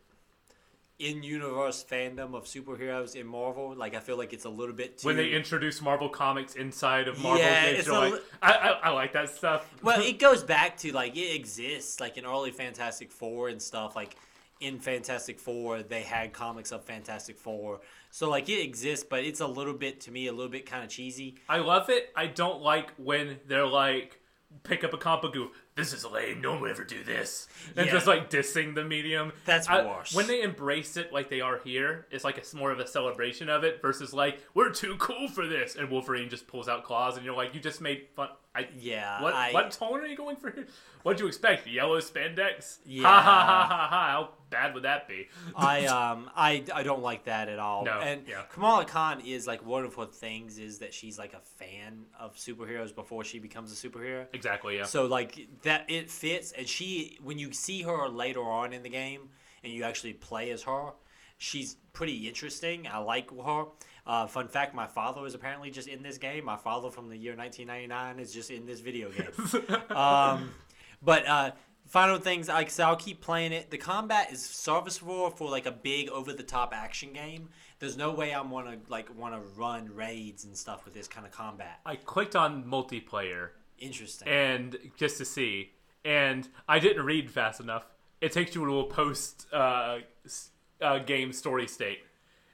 in 0.99 1.21
universe 1.21 1.85
fandom 1.87 2.33
of 2.33 2.45
superheroes 2.45 3.15
in 3.15 3.27
Marvel. 3.27 3.75
Like 3.75 3.95
I 3.95 3.99
feel 3.99 4.17
like 4.17 4.33
it's 4.33 4.45
a 4.45 4.49
little 4.49 4.73
bit 4.73 4.97
too. 4.97 5.07
when 5.07 5.17
they 5.17 5.29
introduce 5.31 5.81
Marvel 5.81 6.09
comics 6.09 6.55
inside 6.55 7.07
of 7.07 7.19
Marvel 7.19 7.39
Yeah, 7.41 7.65
games, 7.65 7.79
it's 7.79 7.87
a 7.87 7.93
like, 7.93 8.13
li- 8.13 8.19
I, 8.41 8.51
I, 8.53 8.69
I 8.69 8.89
like 8.89 9.13
that 9.13 9.29
stuff. 9.29 9.69
well, 9.83 10.01
it 10.01 10.17
goes 10.19 10.43
back 10.43 10.77
to 10.77 10.91
like 10.91 11.15
it 11.15 11.35
exists 11.35 11.99
like 11.99 12.17
in 12.17 12.25
early 12.25 12.51
Fantastic 12.51 13.11
Four 13.11 13.49
and 13.49 13.61
stuff. 13.61 13.95
Like 13.95 14.15
in 14.59 14.79
Fantastic 14.79 15.39
Four, 15.39 15.83
they 15.83 16.01
had 16.01 16.33
comics 16.33 16.71
of 16.71 16.83
Fantastic 16.83 17.37
Four, 17.37 17.81
so 18.09 18.27
like 18.27 18.49
it 18.49 18.59
exists, 18.59 19.05
but 19.07 19.23
it's 19.23 19.39
a 19.39 19.47
little 19.47 19.75
bit 19.75 20.01
to 20.01 20.11
me 20.11 20.25
a 20.27 20.31
little 20.33 20.51
bit 20.51 20.65
kind 20.65 20.83
of 20.83 20.89
cheesy. 20.89 21.35
I 21.47 21.57
love 21.57 21.89
it. 21.91 22.09
I 22.15 22.25
don't 22.25 22.61
like 22.63 22.91
when 22.97 23.37
they're 23.47 23.67
like, 23.67 24.19
pick 24.63 24.83
up 24.83 24.93
a 24.93 24.97
comic 24.97 25.33
book, 25.33 25.51
this 25.77 25.93
is 25.93 26.03
lame. 26.03 26.41
No 26.41 26.51
one 26.51 26.61
would 26.61 26.71
ever 26.71 26.83
do 26.83 27.01
this, 27.03 27.47
and 27.77 27.85
Yeah. 27.85 27.91
just 27.93 28.05
like 28.07 28.29
dissing 28.29 28.75
the 28.75 28.83
medium. 28.83 29.31
That's 29.45 29.69
I- 29.69 29.85
worse. 29.85 30.13
When 30.13 30.27
they 30.27 30.41
embrace 30.41 30.97
it 30.97 31.13
like 31.13 31.29
they 31.29 31.39
are 31.39 31.59
here, 31.63 32.05
it's 32.11 32.25
like 32.25 32.37
it's 32.37 32.53
more 32.53 32.71
of 32.71 32.79
a 32.79 32.87
celebration 32.87 33.47
of 33.47 33.63
it 33.63 33.81
versus 33.81 34.13
like 34.13 34.39
we're 34.53 34.71
too 34.71 34.95
cool 34.97 35.29
for 35.29 35.47
this, 35.47 35.75
and 35.75 35.89
Wolverine 35.89 36.29
just 36.29 36.47
pulls 36.47 36.67
out 36.67 36.83
claws, 36.83 37.15
and 37.15 37.25
you're 37.25 37.35
like, 37.35 37.53
you 37.55 37.61
just 37.61 37.79
made 37.79 38.07
fun. 38.15 38.29
I, 38.53 38.67
Yeah, 38.75 39.21
What 39.21 39.33
I- 39.35 39.51
what 39.53 39.71
tone 39.71 39.99
are 40.01 40.07
you 40.07 40.17
going 40.17 40.35
for 40.35 40.49
here? 40.49 40.65
What'd 41.03 41.19
you 41.19 41.27
expect? 41.27 41.67
Yellow 41.67 41.99
spandex? 42.01 42.79
Yeah. 42.85 43.03
Ha 43.03 43.21
ha 43.21 43.43
ha 43.45 43.67
ha 43.67 43.87
ha! 43.87 44.07
How 44.07 44.29
bad 44.49 44.73
would 44.73 44.83
that 44.83 45.07
be? 45.07 45.27
I 45.55 45.85
um 45.85 46.29
I, 46.35 46.63
I 46.73 46.83
don't 46.83 47.01
like 47.01 47.25
that 47.25 47.49
at 47.49 47.59
all. 47.59 47.85
No, 47.85 47.99
and 47.99 48.27
yeah. 48.27 48.43
Kamala 48.51 48.85
Khan 48.85 49.21
is 49.21 49.47
like 49.47 49.65
one 49.65 49.85
of 49.85 49.95
her 49.95 50.05
things 50.05 50.57
is 50.57 50.79
that 50.79 50.93
she's 50.93 51.17
like 51.17 51.33
a 51.33 51.39
fan 51.39 52.05
of 52.19 52.35
superheroes 52.35 52.93
before 52.93 53.23
she 53.23 53.39
becomes 53.39 53.71
a 53.71 53.87
superhero. 53.87 54.25
Exactly. 54.33 54.77
Yeah. 54.77 54.85
So 54.85 55.05
like 55.05 55.47
that 55.63 55.89
it 55.89 56.09
fits, 56.09 56.51
and 56.51 56.67
she 56.67 57.17
when 57.23 57.39
you 57.39 57.51
see 57.51 57.81
her 57.83 58.07
later 58.07 58.41
on 58.41 58.73
in 58.73 58.83
the 58.83 58.89
game 58.89 59.29
and 59.63 59.73
you 59.73 59.83
actually 59.83 60.13
play 60.13 60.51
as 60.51 60.63
her, 60.63 60.91
she's 61.37 61.75
pretty 61.93 62.27
interesting. 62.27 62.87
I 62.87 62.99
like 62.99 63.29
her. 63.31 63.65
Uh, 64.05 64.25
fun 64.25 64.47
fact: 64.47 64.73
My 64.73 64.87
father 64.87 65.25
is 65.25 65.33
apparently 65.33 65.69
just 65.69 65.87
in 65.87 66.01
this 66.01 66.17
game. 66.17 66.45
My 66.45 66.55
father 66.55 66.89
from 66.89 67.09
the 67.09 67.17
year 67.17 67.35
1999 67.35 68.23
is 68.23 68.33
just 68.33 68.51
in 68.51 68.65
this 68.65 68.79
video 68.79 69.11
game. 69.11 69.75
um, 69.95 70.53
but 71.01 71.27
uh, 71.27 71.51
final 71.87 72.17
things, 72.19 72.47
like 72.49 72.67
I 72.67 72.69
said, 72.69 72.85
I'll 72.85 72.95
keep 72.95 73.21
playing 73.21 73.53
it. 73.53 73.71
The 73.71 73.77
combat 73.77 74.31
is 74.31 74.41
serviceable 74.43 75.29
for 75.31 75.49
like 75.49 75.65
a 75.65 75.71
big 75.71 76.09
over-the-top 76.09 76.73
action 76.75 77.13
game. 77.13 77.49
There's 77.79 77.97
no 77.97 78.11
way 78.11 78.33
I'm 78.33 78.49
wanna 78.49 78.77
like 78.89 79.07
wanna 79.17 79.39
run 79.55 79.93
raids 79.95 80.45
and 80.45 80.55
stuff 80.57 80.83
with 80.85 80.93
this 80.93 81.07
kind 81.07 81.25
of 81.25 81.31
combat. 81.31 81.79
I 81.85 81.95
clicked 81.95 82.35
on 82.35 82.63
multiplayer 82.63 83.49
Interesting. 83.79 84.27
and 84.27 84.77
just 84.97 85.17
to 85.19 85.25
see, 85.25 85.71
and 86.03 86.47
I 86.67 86.79
didn't 86.79 87.05
read 87.05 87.29
fast 87.31 87.59
enough. 87.59 87.85
It 88.19 88.31
takes 88.31 88.55
you 88.55 88.65
to 88.65 88.79
a 88.79 88.85
post 88.85 89.45
uh, 89.53 89.99
s- 90.25 90.49
uh, 90.81 90.97
game 90.99 91.31
story 91.31 91.67
state, 91.67 91.99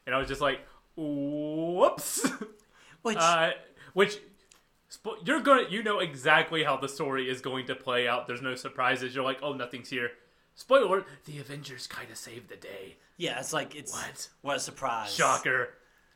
and 0.05 0.13
I 0.13 0.17
was 0.17 0.27
just 0.27 0.41
like, 0.41 0.59
"Whoops!" 0.97 2.27
Which 3.01 3.17
uh, 3.19 3.51
which 3.93 4.17
spo- 4.93 5.25
you're 5.25 5.41
gonna, 5.41 5.69
you 5.69 5.81
know 5.83 5.99
exactly 5.99 6.63
how 6.63 6.77
the 6.77 6.89
story 6.89 7.29
is 7.29 7.41
going 7.41 7.65
to 7.67 7.75
play 7.75 8.07
out. 8.07 8.27
There's 8.27 8.41
no 8.41 8.55
surprises. 8.55 9.15
You're 9.15 9.23
like, 9.23 9.39
"Oh, 9.41 9.53
nothing's 9.53 9.89
here." 9.89 10.11
Spoiler: 10.55 11.05
The 11.25 11.39
Avengers 11.39 11.87
kind 11.87 12.09
of 12.11 12.17
saved 12.17 12.49
the 12.49 12.55
day. 12.55 12.97
yeah, 13.17 13.39
it's 13.39 13.53
like 13.53 13.75
it's 13.75 13.91
What? 13.93 14.29
what 14.41 14.55
a 14.57 14.59
surprise. 14.59 15.13
Shocker! 15.13 15.69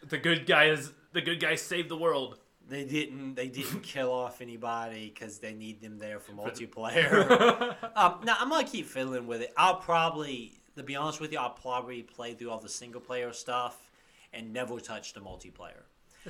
The 0.07 0.17
good 0.17 0.45
guys, 0.45 0.91
the 1.13 1.21
good 1.21 1.39
guys 1.39 1.61
saved 1.61 1.89
the 1.89 1.97
world. 1.97 2.37
They 2.69 2.83
didn't. 2.83 3.35
They 3.35 3.47
didn't 3.47 3.81
kill 3.93 4.11
off 4.11 4.41
anybody 4.41 5.09
because 5.13 5.39
they 5.39 5.53
need 5.53 5.81
them 5.81 5.97
there 5.97 6.19
for 6.19 6.33
multiplayer. 6.33 7.75
um, 7.95 8.19
now 8.25 8.35
I'm 8.39 8.49
gonna 8.49 8.67
keep 8.67 8.85
fiddling 8.85 9.25
with 9.25 9.41
it. 9.41 9.53
I'll 9.57 9.77
probably, 9.77 10.51
to 10.75 10.83
be 10.83 10.95
honest 10.95 11.19
with 11.21 11.31
you, 11.31 11.39
I'll 11.39 11.49
probably 11.51 12.03
play 12.03 12.33
through 12.33 12.51
all 12.51 12.59
the 12.59 12.69
single 12.69 13.01
player 13.01 13.31
stuff 13.33 13.89
and 14.33 14.51
never 14.53 14.79
touch 14.79 15.13
the 15.13 15.21
multiplayer. 15.21 15.83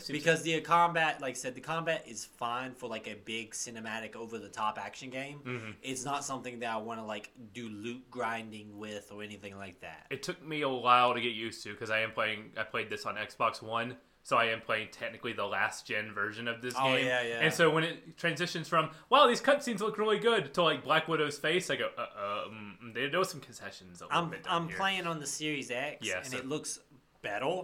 Because 0.09 0.43
the 0.43 0.59
combat, 0.61 1.21
like 1.21 1.31
I 1.31 1.33
said, 1.37 1.55
the 1.55 1.61
combat 1.61 2.03
is 2.07 2.25
fine 2.25 2.73
for 2.73 2.87
like 2.89 3.07
a 3.07 3.15
big 3.25 3.51
cinematic 3.51 4.15
over 4.15 4.37
the 4.37 4.49
top 4.49 4.77
action 4.77 5.09
game. 5.09 5.39
Mm-hmm. 5.45 5.71
It's 5.81 6.05
not 6.05 6.23
something 6.23 6.59
that 6.59 6.69
I 6.71 6.77
want 6.77 6.99
to 6.99 7.05
like 7.05 7.31
do 7.53 7.69
loot 7.69 8.09
grinding 8.11 8.77
with 8.77 9.11
or 9.11 9.23
anything 9.23 9.57
like 9.57 9.79
that. 9.81 10.05
it 10.09 10.23
took 10.23 10.45
me 10.45 10.61
a 10.61 10.69
while 10.69 11.13
to 11.13 11.21
get 11.21 11.33
used 11.33 11.63
to 11.63 11.71
because 11.71 11.89
I 11.89 11.99
am 12.01 12.11
playing. 12.11 12.51
I 12.57 12.63
played 12.63 12.89
this 12.89 13.05
on 13.05 13.15
Xbox 13.15 13.61
One, 13.61 13.95
so 14.23 14.37
I 14.37 14.45
am 14.45 14.61
playing 14.61 14.89
technically 14.91 15.33
the 15.33 15.45
last 15.45 15.87
gen 15.87 16.13
version 16.13 16.47
of 16.47 16.61
this 16.61 16.73
Oh, 16.77 16.83
game. 16.93 17.05
yeah, 17.05 17.21
yeah. 17.23 17.39
And 17.41 17.53
so 17.53 17.69
when 17.69 17.83
it 17.83 18.17
transitions 18.17 18.67
from 18.67 18.89
wow, 19.09 19.27
these 19.27 19.41
cutscenes 19.41 19.79
look 19.79 19.97
really 19.97 20.19
good 20.19 20.53
to 20.55 20.63
like 20.63 20.83
Black 20.83 21.07
Widow's 21.07 21.37
face, 21.39 21.69
I 21.69 21.75
go, 21.77 21.89
uh, 21.97 22.01
uh, 22.01 22.47
um, 22.47 22.91
there 22.93 23.09
there 23.09 23.19
was 23.19 23.29
some 23.29 23.41
concessions. 23.41 24.01
A 24.01 24.05
little 24.05 24.19
I'm 24.19 24.29
bit 24.29 24.45
I'm 24.49 24.67
here. 24.67 24.77
playing 24.77 25.07
on 25.07 25.19
the 25.19 25.27
Series 25.27 25.71
X, 25.71 26.05
Yeah, 26.05 26.17
and 26.17 26.27
so- 26.27 26.37
it 26.37 26.45
looks 26.45 26.79
better. 27.21 27.63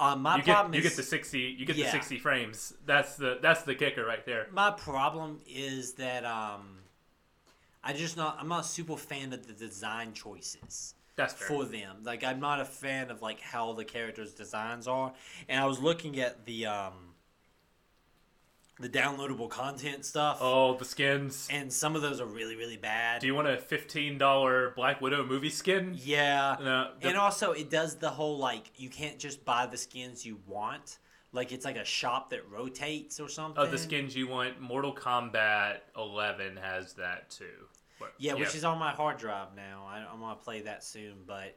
Um, 0.00 0.22
my 0.22 0.36
You 0.36 0.42
get 0.42 0.52
problem 0.52 0.74
you 0.74 0.82
get 0.82 0.96
the 0.96 1.02
sixty 1.02 1.40
you 1.40 1.64
get 1.66 1.76
the 1.76 1.86
sixty 1.86 2.18
frames. 2.18 2.74
That's 2.86 3.16
the 3.16 3.38
that's 3.40 3.62
the 3.62 3.74
kicker 3.74 4.04
right 4.04 4.24
there. 4.26 4.48
my 4.52 4.70
problem 4.70 5.40
is 5.48 5.92
that 5.94 6.24
um, 6.24 6.78
I 7.84 7.92
just 7.92 8.16
not 8.16 8.36
I'm 8.40 8.48
not 8.48 8.64
a 8.64 8.66
super 8.68 8.96
fan 8.96 9.32
of 9.32 9.46
the 9.46 9.52
design 9.52 10.12
choices 10.12 10.94
That's 11.16 11.34
fair. 11.34 11.48
for 11.48 11.64
them. 11.64 11.98
Like 12.02 12.24
I'm 12.24 12.40
not 12.40 12.60
a 12.60 12.64
fan 12.64 13.10
of 13.10 13.22
like 13.22 13.40
how 13.40 13.72
the 13.74 13.84
characters' 13.84 14.32
designs 14.32 14.88
are. 14.88 15.12
And 15.48 15.60
I 15.60 15.66
was 15.66 15.78
looking 15.80 16.18
at 16.18 16.46
the 16.46 16.66
um, 16.66 17.11
the 18.82 18.88
downloadable 18.88 19.48
content 19.48 20.04
stuff. 20.04 20.38
Oh, 20.40 20.76
the 20.76 20.84
skins. 20.84 21.48
And 21.50 21.72
some 21.72 21.96
of 21.96 22.02
those 22.02 22.20
are 22.20 22.26
really, 22.26 22.56
really 22.56 22.76
bad. 22.76 23.20
Do 23.20 23.26
you 23.26 23.34
want 23.34 23.48
a 23.48 23.56
fifteen 23.58 24.18
dollar 24.18 24.72
Black 24.76 25.00
Widow 25.00 25.24
movie 25.24 25.50
skin? 25.50 25.94
yeah. 25.96 26.56
No, 26.60 26.90
the- 27.00 27.08
and 27.08 27.16
also, 27.16 27.52
it 27.52 27.70
does 27.70 27.96
the 27.96 28.10
whole 28.10 28.38
like 28.38 28.70
you 28.76 28.88
can't 28.90 29.18
just 29.18 29.44
buy 29.44 29.66
the 29.66 29.76
skins 29.78 30.26
you 30.26 30.38
want. 30.46 30.98
Like 31.32 31.50
it's 31.52 31.64
like 31.64 31.76
a 31.76 31.84
shop 31.84 32.28
that 32.30 32.46
rotates 32.50 33.18
or 33.18 33.28
something. 33.28 33.62
Of 33.62 33.70
the 33.70 33.78
skins 33.78 34.14
you 34.14 34.28
want, 34.28 34.60
Mortal 34.60 34.94
Kombat 34.94 35.78
11 35.96 36.58
has 36.58 36.92
that 36.94 37.30
too. 37.30 37.68
But- 37.98 38.12
Yeah, 38.18 38.34
which 38.34 38.54
is 38.54 38.64
on 38.64 38.78
my 38.78 38.90
hard 38.90 39.16
drive 39.16 39.54
now. 39.56 39.86
I, 39.88 40.04
I'm 40.12 40.20
gonna 40.20 40.34
play 40.34 40.60
that 40.62 40.84
soon, 40.84 41.18
but 41.26 41.56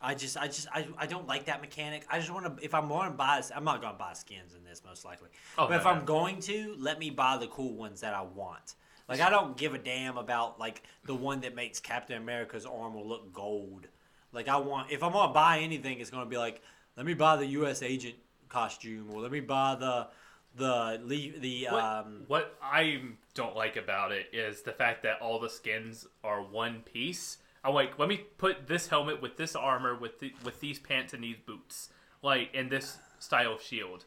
I 0.00 0.14
just, 0.14 0.36
I 0.36 0.46
just, 0.46 0.68
I, 0.72 0.86
I 0.98 1.06
don't 1.06 1.26
like 1.26 1.46
that 1.46 1.60
mechanic. 1.60 2.04
I 2.10 2.18
just 2.18 2.30
want 2.30 2.58
to. 2.58 2.64
If 2.64 2.74
I'm 2.74 2.88
going 2.88 3.10
to 3.10 3.16
buy, 3.16 3.42
I'm 3.54 3.64
not 3.64 3.80
gonna 3.80 3.96
buy 3.98 4.12
skins 4.12 4.54
in 4.54 4.62
this 4.64 4.82
most 4.86 5.04
likely. 5.04 5.28
Oh, 5.56 5.66
but 5.66 5.70
no, 5.70 5.76
if 5.76 5.84
no. 5.84 5.90
I'm 5.90 6.04
going 6.04 6.40
to, 6.40 6.74
let 6.78 6.98
me 6.98 7.10
buy 7.10 7.38
the 7.38 7.46
cool 7.46 7.74
ones 7.74 8.00
that 8.02 8.14
I 8.14 8.22
want. 8.22 8.74
Like 9.08 9.20
I 9.20 9.30
don't 9.30 9.56
give 9.56 9.74
a 9.74 9.78
damn 9.78 10.16
about 10.16 10.58
like 10.58 10.82
the 11.04 11.14
one 11.14 11.40
that 11.42 11.54
makes 11.54 11.78
Captain 11.80 12.16
America's 12.16 12.64
armor 12.66 13.00
look 13.00 13.32
gold. 13.32 13.86
Like 14.32 14.48
I 14.48 14.56
want, 14.56 14.90
if 14.90 15.02
I'm 15.02 15.12
gonna 15.12 15.32
buy 15.32 15.58
anything, 15.58 16.00
it's 16.00 16.10
gonna 16.10 16.26
be 16.26 16.38
like, 16.38 16.62
let 16.96 17.04
me 17.04 17.14
buy 17.14 17.36
the 17.36 17.46
U.S. 17.46 17.82
agent 17.82 18.14
costume, 18.48 19.10
or 19.12 19.20
let 19.20 19.30
me 19.30 19.40
buy 19.40 19.76
the 19.78 20.08
the 20.56 21.00
le- 21.04 21.38
the 21.38 21.68
What, 21.70 21.84
um. 21.84 22.24
what 22.28 22.58
I 22.62 23.00
don't 23.34 23.56
like 23.56 23.76
about 23.76 24.12
it 24.12 24.28
is 24.32 24.62
the 24.62 24.72
fact 24.72 25.02
that 25.02 25.20
all 25.20 25.38
the 25.38 25.50
skins 25.50 26.06
are 26.22 26.40
one 26.42 26.80
piece. 26.80 27.38
I'm 27.64 27.72
like, 27.72 27.98
let 27.98 28.08
me 28.08 28.18
put 28.36 28.66
this 28.68 28.88
helmet 28.88 29.22
with 29.22 29.38
this 29.38 29.56
armor, 29.56 29.94
with 29.94 30.20
the, 30.20 30.32
with 30.44 30.60
these 30.60 30.78
pants 30.78 31.14
and 31.14 31.24
these 31.24 31.38
boots, 31.46 31.88
like, 32.22 32.50
and 32.52 32.70
this 32.70 32.98
style 33.18 33.54
of 33.54 33.62
shield. 33.62 34.04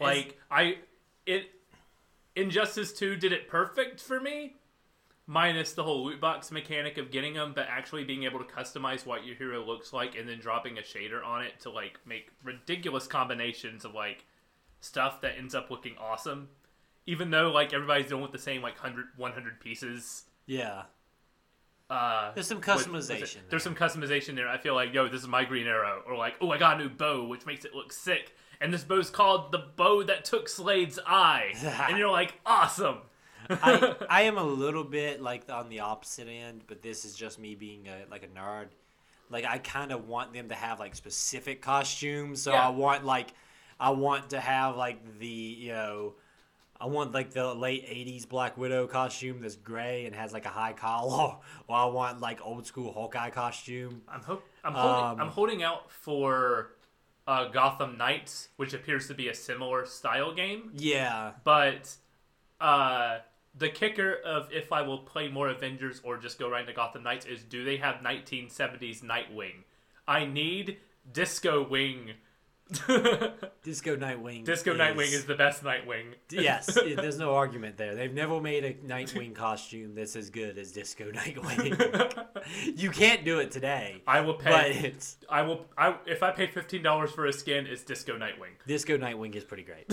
Like, 0.00 0.38
I, 0.50 0.78
it, 1.26 1.50
Injustice 2.34 2.92
2 2.92 3.16
did 3.16 3.32
it 3.32 3.48
perfect 3.48 4.00
for 4.00 4.20
me, 4.20 4.56
minus 5.26 5.72
the 5.72 5.84
whole 5.84 6.04
loot 6.04 6.20
box 6.20 6.50
mechanic 6.50 6.98
of 6.98 7.10
getting 7.12 7.34
them, 7.34 7.52
but 7.54 7.66
actually 7.68 8.02
being 8.02 8.24
able 8.24 8.38
to 8.40 8.44
customize 8.44 9.06
what 9.06 9.24
your 9.24 9.36
hero 9.36 9.64
looks 9.64 9.92
like 9.92 10.16
and 10.16 10.28
then 10.28 10.40
dropping 10.40 10.78
a 10.78 10.82
shader 10.82 11.24
on 11.24 11.42
it 11.42 11.60
to, 11.60 11.70
like, 11.70 12.00
make 12.04 12.30
ridiculous 12.42 13.06
combinations 13.06 13.84
of, 13.84 13.94
like, 13.94 14.24
stuff 14.80 15.20
that 15.20 15.36
ends 15.38 15.54
up 15.54 15.70
looking 15.70 15.94
awesome. 15.98 16.48
Even 17.06 17.30
though, 17.30 17.50
like, 17.50 17.72
everybody's 17.72 18.08
dealing 18.08 18.22
with 18.22 18.32
the 18.32 18.38
same, 18.38 18.60
like, 18.62 18.74
100, 18.82 19.06
100 19.16 19.60
pieces. 19.60 20.24
Yeah, 20.46 20.82
Uh, 21.90 22.32
there's 22.34 22.46
some 22.46 22.58
with- 22.58 22.66
with 22.66 22.86
customization. 22.86 23.34
there. 23.34 23.42
There's 23.50 23.62
some 23.62 23.74
customization 23.74 24.34
there. 24.34 24.48
I 24.48 24.58
feel 24.58 24.74
like, 24.74 24.92
yo, 24.92 25.08
this 25.08 25.22
is 25.22 25.28
my 25.28 25.44
green 25.44 25.66
arrow, 25.66 26.02
or 26.06 26.16
like, 26.16 26.34
oh, 26.40 26.50
I 26.50 26.58
got 26.58 26.78
a 26.80 26.82
new 26.84 26.90
bow, 26.90 27.24
which 27.24 27.46
makes 27.46 27.64
it 27.64 27.74
look 27.74 27.92
sick. 27.92 28.34
And 28.60 28.74
this 28.74 28.84
bow's 28.84 29.08
called 29.08 29.52
the 29.52 29.58
bow 29.76 30.02
that 30.02 30.24
took 30.24 30.48
Slade's 30.48 30.98
eye, 31.06 31.52
and 31.88 31.96
you're 31.96 32.10
like, 32.10 32.34
awesome. 32.46 32.98
I, 33.48 33.94
I 34.10 34.22
am 34.22 34.36
a 34.36 34.42
little 34.44 34.84
bit 34.84 35.22
like 35.22 35.48
on 35.50 35.68
the 35.70 35.80
opposite 35.80 36.28
end, 36.28 36.64
but 36.66 36.82
this 36.82 37.04
is 37.04 37.14
just 37.14 37.38
me 37.38 37.54
being 37.54 37.86
a, 37.88 38.10
like 38.10 38.22
a 38.24 38.26
nerd. 38.26 38.66
Like 39.30 39.44
I 39.46 39.58
kind 39.58 39.92
of 39.92 40.08
want 40.08 40.32
them 40.34 40.48
to 40.50 40.54
have 40.54 40.78
like 40.80 40.94
specific 40.96 41.62
costumes, 41.62 42.42
so 42.42 42.52
Yeah. 42.52 42.66
I 42.66 42.70
want 42.70 43.04
like 43.04 43.28
I 43.80 43.90
want 43.90 44.30
to 44.30 44.40
have 44.40 44.76
like 44.76 45.18
the 45.20 45.26
you 45.26 45.72
know 45.72 46.14
I 46.80 46.86
want 46.86 47.12
like 47.12 47.32
the 47.32 47.52
late 47.54 47.86
'80s 47.88 48.28
Black 48.28 48.56
Widow 48.56 48.86
costume 48.86 49.40
that's 49.40 49.56
gray 49.56 50.06
and 50.06 50.14
has 50.14 50.32
like 50.32 50.46
a 50.46 50.50
high 50.50 50.72
collar, 50.72 51.36
or 51.68 51.76
I 51.76 51.86
want 51.86 52.20
like 52.20 52.44
old 52.44 52.66
school 52.66 52.92
Hawkeye 52.92 53.30
costume. 53.30 54.02
I'm 54.08 54.22
hope 54.22 54.44
I'm 54.64 54.74
holding, 54.74 55.04
Um, 55.04 55.20
I'm 55.20 55.28
holding 55.28 55.62
out 55.62 55.90
for 55.90 56.72
uh, 57.26 57.48
Gotham 57.48 57.98
Knights, 57.98 58.48
which 58.56 58.72
appears 58.74 59.06
to 59.08 59.14
be 59.14 59.28
a 59.28 59.34
similar 59.34 59.84
style 59.86 60.32
game, 60.34 60.70
Yeah, 60.74 61.32
but 61.44 61.94
uh, 62.60 63.18
the 63.56 63.68
kicker 63.68 64.14
of 64.24 64.50
if 64.52 64.72
I 64.72 64.82
will 64.82 64.98
play 64.98 65.28
more 65.28 65.48
Avengers 65.48 66.00
or 66.04 66.16
just 66.16 66.38
go 66.38 66.48
right 66.48 66.60
into 66.60 66.72
Gotham 66.72 67.02
Knights 67.02 67.26
is 67.26 67.42
do 67.42 67.64
they 67.64 67.76
have 67.78 67.96
1970s 67.96 69.02
Nightwing? 69.02 69.64
I 70.06 70.24
need 70.24 70.78
Disco 71.10 71.66
Wing. 71.68 72.12
Disco 73.62 73.96
Nightwing. 73.96 74.44
Disco 74.44 74.74
Nightwing 74.74 75.12
is 75.12 75.24
the 75.24 75.34
best 75.34 75.62
Nightwing. 75.64 76.14
Yes, 76.30 76.76
it- 76.76 76.96
there's 76.96 77.18
no 77.18 77.34
argument 77.34 77.76
there. 77.76 77.94
They've 77.94 78.12
never 78.12 78.40
made 78.40 78.64
a 78.64 78.74
Nightwing 78.74 79.34
costume 79.34 79.94
that's 79.94 80.16
as 80.16 80.30
good 80.30 80.58
as 80.58 80.72
Disco 80.72 81.10
Nightwing. 81.10 82.26
you 82.78 82.90
can't 82.90 83.24
do 83.24 83.38
it 83.38 83.50
today, 83.50 84.02
I 84.06 84.20
will 84.20 84.34
but 84.34 84.44
pay. 84.44 84.72
it's 84.84 85.16
I 85.28 85.42
will. 85.42 85.66
I 85.76 85.96
if 86.06 86.22
I 86.22 86.30
pay 86.30 86.46
fifteen 86.46 86.82
dollars 86.82 87.10
for 87.10 87.26
a 87.26 87.32
skin, 87.32 87.66
it's 87.66 87.82
Disco 87.82 88.16
Nightwing. 88.18 88.52
Disco 88.66 88.96
Nightwing 88.98 89.34
is 89.34 89.44
pretty 89.44 89.64
great. 89.64 89.90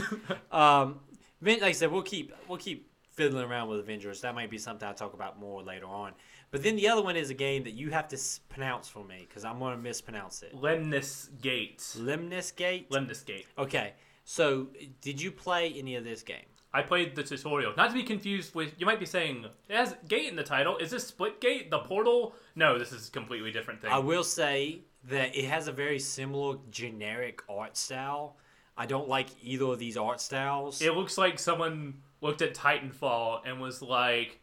um, 0.52 1.00
like 1.42 1.64
I 1.64 1.72
said, 1.72 1.92
we'll 1.92 2.02
keep 2.02 2.34
we'll 2.48 2.58
keep 2.58 2.92
fiddling 3.14 3.46
around 3.50 3.70
with 3.70 3.80
Avengers. 3.80 4.22
That 4.22 4.36
might 4.36 4.50
be 4.50 4.58
something 4.58 4.86
I'll 4.88 4.94
talk 4.94 5.14
about 5.14 5.40
more 5.40 5.64
later 5.64 5.86
on. 5.86 6.12
But 6.56 6.64
then 6.64 6.78
the 6.78 6.88
other 6.88 7.02
one 7.04 7.18
is 7.18 7.30
a 7.30 7.34
game 7.34 7.66
that 7.66 7.74
you 7.74 7.90
have 7.92 8.08
to 8.08 8.16
s- 8.16 8.40
pronounce 8.48 8.88
for 8.88 9.04
me 9.04 9.26
because 9.28 9.44
I'm 9.44 9.60
going 9.60 9.76
to 9.76 9.82
mispronounce 9.82 10.42
it. 10.42 10.56
Lemnis 10.56 11.30
Gate. 11.42 11.86
Lemnis 12.00 12.52
Gate. 12.52 12.90
Lemnis 12.90 13.24
Gate. 13.24 13.46
Okay, 13.58 13.92
so 14.24 14.68
did 15.02 15.22
you 15.22 15.32
play 15.32 15.74
any 15.78 15.98
of 15.98 16.06
this 16.06 16.24
game? 16.24 16.46
I 16.74 16.82
played 16.82 17.14
the 17.14 17.24
tutorial. 17.24 17.74
Not 17.76 17.90
to 17.90 17.94
be 17.94 18.04
confused 18.04 18.56
with. 18.56 18.74
You 18.78 18.86
might 18.86 19.02
be 19.02 19.06
saying 19.06 19.46
it 19.68 19.76
has 19.76 19.98
gate 20.08 20.30
in 20.30 20.38
the 20.38 20.44
title. 20.44 20.78
Is 20.78 20.92
this 20.92 21.06
Split 21.06 21.42
Gate? 21.42 21.70
The 21.72 21.80
portal? 21.80 22.34
No, 22.56 22.80
this 22.80 22.94
is 22.94 23.10
a 23.10 23.12
completely 23.12 23.52
different 23.52 23.82
thing. 23.82 23.92
I 23.92 24.00
will 24.00 24.24
say 24.24 24.80
that 25.10 25.36
it 25.36 25.50
has 25.50 25.68
a 25.68 25.74
very 25.74 26.00
similar 26.00 26.58
generic 26.72 27.42
art 27.50 27.76
style. 27.76 28.38
I 28.78 28.86
don't 28.86 29.10
like 29.10 29.28
either 29.44 29.66
of 29.66 29.80
these 29.80 29.98
art 29.98 30.22
styles. 30.22 30.82
It 30.82 30.94
looks 30.96 31.18
like 31.18 31.38
someone 31.38 31.96
looked 32.22 32.42
at 32.42 32.54
Titanfall 32.54 33.42
and 33.46 33.60
was 33.60 33.82
like, 33.82 34.40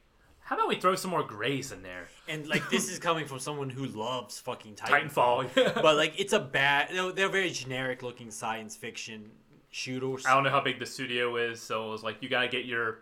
"How 0.52 0.58
about 0.58 0.68
we 0.68 0.76
throw 0.76 0.94
some 0.94 1.10
more 1.10 1.22
grays 1.22 1.72
in 1.72 1.82
there?" 1.82 2.08
and 2.28 2.46
like 2.46 2.68
this 2.70 2.90
is 2.90 2.98
coming 2.98 3.26
from 3.26 3.38
someone 3.38 3.70
who 3.70 3.86
loves 3.86 4.38
fucking 4.38 4.74
Titanfall. 4.74 5.50
Titanfall. 5.50 5.82
but 5.82 5.96
like 5.96 6.18
it's 6.20 6.32
a 6.32 6.40
bad 6.40 6.88
they're, 6.92 7.12
they're 7.12 7.28
very 7.28 7.50
generic 7.50 8.02
looking 8.02 8.30
science 8.30 8.76
fiction 8.76 9.30
shooters. 9.70 10.24
I 10.26 10.34
don't 10.34 10.44
know 10.44 10.50
how 10.50 10.60
big 10.60 10.78
the 10.78 10.86
studio 10.86 11.36
is, 11.36 11.60
so 11.60 11.88
it 11.88 11.90
was 11.90 12.02
like, 12.02 12.18
you 12.20 12.28
gotta 12.28 12.48
get 12.48 12.64
your. 12.64 12.98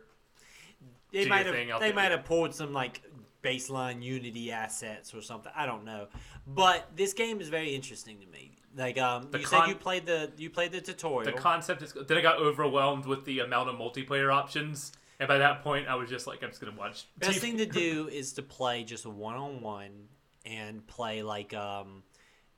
They 1.12 1.26
might 1.26 1.44
have 1.44 1.54
they 1.54 1.66
there. 1.66 1.94
might 1.94 2.12
have 2.12 2.24
poured 2.24 2.54
some 2.54 2.72
like 2.72 3.02
baseline 3.42 4.02
Unity 4.02 4.52
assets 4.52 5.12
or 5.12 5.20
something. 5.20 5.52
I 5.54 5.66
don't 5.66 5.84
know. 5.84 6.06
But 6.46 6.88
this 6.96 7.12
game 7.12 7.40
is 7.40 7.48
very 7.48 7.74
interesting 7.74 8.20
to 8.20 8.26
me. 8.26 8.52
Like 8.76 8.98
um 8.98 9.28
The 9.30 9.40
you 9.40 9.44
con- 9.44 9.62
said 9.62 9.68
you 9.68 9.74
played 9.74 10.06
the 10.06 10.30
you 10.36 10.50
played 10.50 10.70
the 10.72 10.80
tutorial. 10.80 11.32
The 11.32 11.38
concept 11.38 11.82
is. 11.82 11.92
Then 11.92 12.16
I 12.16 12.20
got 12.20 12.38
overwhelmed 12.38 13.06
with 13.06 13.24
the 13.24 13.40
amount 13.40 13.68
of 13.68 13.76
multiplayer 13.76 14.32
options, 14.32 14.92
and 15.20 15.28
by 15.28 15.38
that 15.38 15.62
point, 15.62 15.86
I 15.86 15.94
was 15.94 16.10
just 16.10 16.26
like, 16.26 16.42
I'm 16.42 16.48
just 16.48 16.60
gonna 16.60 16.76
watch. 16.76 17.06
Best 17.18 17.38
TV. 17.38 17.40
thing 17.40 17.58
to 17.58 17.66
do 17.84 18.08
is 18.10 18.32
to 18.32 18.42
play 18.42 18.82
just 18.82 19.06
one 19.06 19.36
on 19.36 19.60
one 19.60 20.08
and 20.44 20.84
play 20.88 21.22
like 21.22 21.54
um 21.54 22.02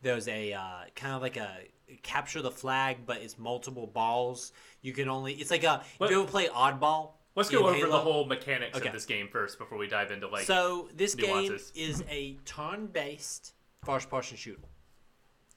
there's 0.01 0.27
a 0.29 0.53
uh, 0.55 0.85
kind 0.97 1.15
of 1.15 1.21
like 1.23 1.37
a 1.37 1.51
capture 2.03 2.41
the 2.43 2.51
flag, 2.51 2.99
but 3.07 3.19
it's 3.19 3.39
multiple 3.39 3.87
balls. 3.87 4.53
You 4.81 4.93
can 4.93 5.09
only 5.09 5.35
it's 5.35 5.51
like 5.51 5.65
a 5.65 5.83
What- 5.99 6.07
if 6.07 6.13
you 6.13 6.23
ever 6.23 6.31
play 6.31 6.49
oddball. 6.49 7.11
Let's 7.35 7.49
go 7.49 7.67
over 7.67 7.87
the 7.87 7.99
whole 7.99 8.27
mechanics 8.27 8.77
Okay. 8.77 8.89
of 8.89 8.93
this 8.93 9.07
game 9.07 9.27
first 9.27 9.59
before 9.59 9.79
we 9.79 9.87
dive 9.89 10.11
into 10.11 10.29
like. 10.29 10.45
so 10.45 10.89
this 10.95 11.17
nuances. 11.17 11.71
game 11.71 11.91
is 11.91 12.05
a 12.11 12.35
turn 12.45 12.87
based 12.89 13.55
first 13.85 14.11
person 14.11 14.37
shooter. 14.37 14.61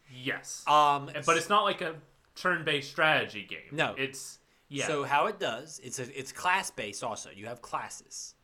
yes, 0.09 0.63
Um 0.67 1.09
but 1.25 1.37
it's 1.37 1.49
not 1.49 1.63
like 1.63 1.81
a 1.81 1.95
turn-based 2.35 2.89
strategy 2.89 3.43
game. 3.49 3.59
No. 3.71 3.93
it's 3.97 4.39
yeah. 4.69 4.87
So 4.87 5.03
how 5.03 5.27
it 5.27 5.39
does, 5.39 5.79
it's 5.83 5.99
a, 5.99 6.19
it's 6.19 6.31
class 6.31 6.71
based 6.71 7.03
also. 7.03 7.29
You 7.35 7.45
have 7.47 7.61
classes. 7.61 8.35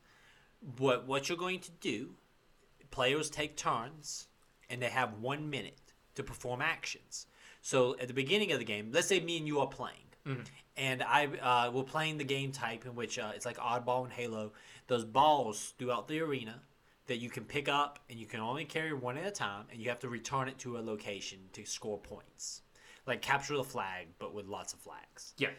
What 0.77 1.07
what 1.07 1.29
you're 1.29 1.37
going 1.37 1.59
to 1.59 1.71
do, 1.79 2.11
players 2.91 3.29
take 3.29 3.55
turns 3.57 4.27
and 4.69 4.81
they 4.81 4.89
have 4.89 5.19
1 5.19 5.49
minute 5.49 5.93
to 6.15 6.23
perform 6.23 6.61
actions. 6.61 7.27
So 7.61 7.95
at 7.99 8.07
the 8.07 8.13
beginning 8.13 8.51
of 8.51 8.59
the 8.59 8.65
game, 8.65 8.91
let's 8.93 9.07
say 9.07 9.19
me 9.19 9.37
and 9.37 9.47
you 9.47 9.59
are 9.59 9.67
playing. 9.67 9.95
And 10.77 11.01
I 11.03 11.25
uh, 11.25 11.71
we're 11.71 11.83
playing 11.83 12.17
the 12.17 12.23
game 12.23 12.51
type 12.51 12.85
in 12.85 12.95
which 12.95 13.17
uh, 13.17 13.31
it's 13.35 13.45
like 13.45 13.57
oddball 13.57 14.03
and 14.03 14.13
Halo. 14.13 14.53
Those 14.87 15.03
balls 15.03 15.73
throughout 15.79 16.07
the 16.07 16.19
arena 16.21 16.61
that 17.07 17.17
you 17.17 17.29
can 17.29 17.43
pick 17.43 17.67
up 17.67 17.99
and 18.09 18.19
you 18.19 18.25
can 18.27 18.39
only 18.39 18.63
carry 18.65 18.93
one 18.93 19.17
at 19.17 19.25
a 19.25 19.31
time 19.31 19.65
and 19.71 19.81
you 19.81 19.89
have 19.89 19.99
to 19.99 20.09
return 20.09 20.47
it 20.47 20.57
to 20.59 20.77
a 20.77 20.81
location 20.81 21.39
to 21.53 21.65
score 21.65 21.97
points. 21.97 22.61
Like 23.07 23.21
capture 23.21 23.57
the 23.57 23.63
flag 23.63 24.07
but 24.19 24.33
with 24.33 24.45
lots 24.45 24.73
of 24.73 24.79
flags. 24.79 25.33
yeah. 25.37 25.49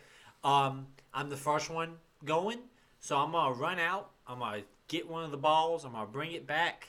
Um, 0.45 0.87
I'm 1.15 1.29
the 1.29 1.37
first 1.37 1.71
one 1.71 1.97
going, 2.25 2.59
so 3.01 3.17
I'm 3.17 3.33
gonna 3.33 3.55
run 3.55 3.79
out. 3.79 4.11
I'm 4.27 4.41
gonna 4.41 4.63
get 4.89 5.09
one 5.09 5.25
of 5.25 5.31
the 5.31 5.37
balls. 5.37 5.85
I'm 5.85 5.93
gonna 5.93 6.07
bring 6.07 6.33
it 6.33 6.47
back 6.47 6.89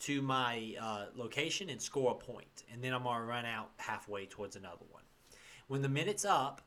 to 0.00 0.22
my 0.22 0.74
uh, 0.80 1.06
location 1.14 1.68
and 1.68 1.80
score 1.80 2.12
a 2.12 2.14
point, 2.14 2.64
and 2.72 2.82
then 2.82 2.92
I'm 2.92 3.02
gonna 3.02 3.24
run 3.24 3.44
out 3.44 3.70
halfway 3.76 4.26
towards 4.26 4.56
another 4.56 4.84
one. 4.90 5.02
When 5.68 5.82
the 5.82 5.88
minute's 5.88 6.24
up, 6.24 6.62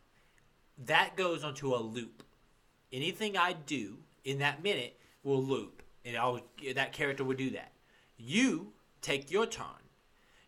that 0.86 1.16
goes 1.16 1.44
onto 1.44 1.74
a 1.74 1.78
loop. 1.78 2.24
Anything 2.92 3.38
I 3.38 3.54
do 3.54 3.98
in 4.24 4.40
that 4.40 4.64
minute 4.64 5.00
will 5.24 5.44
loop, 5.44 5.82
and 6.06 6.16
I'll, 6.16 6.42
that 6.76 6.94
character 6.94 7.24
will 7.24 7.36
do 7.36 7.50
that. 7.52 7.72
You 8.18 8.74
take 9.02 9.32
your 9.32 9.46
turn. 9.46 9.83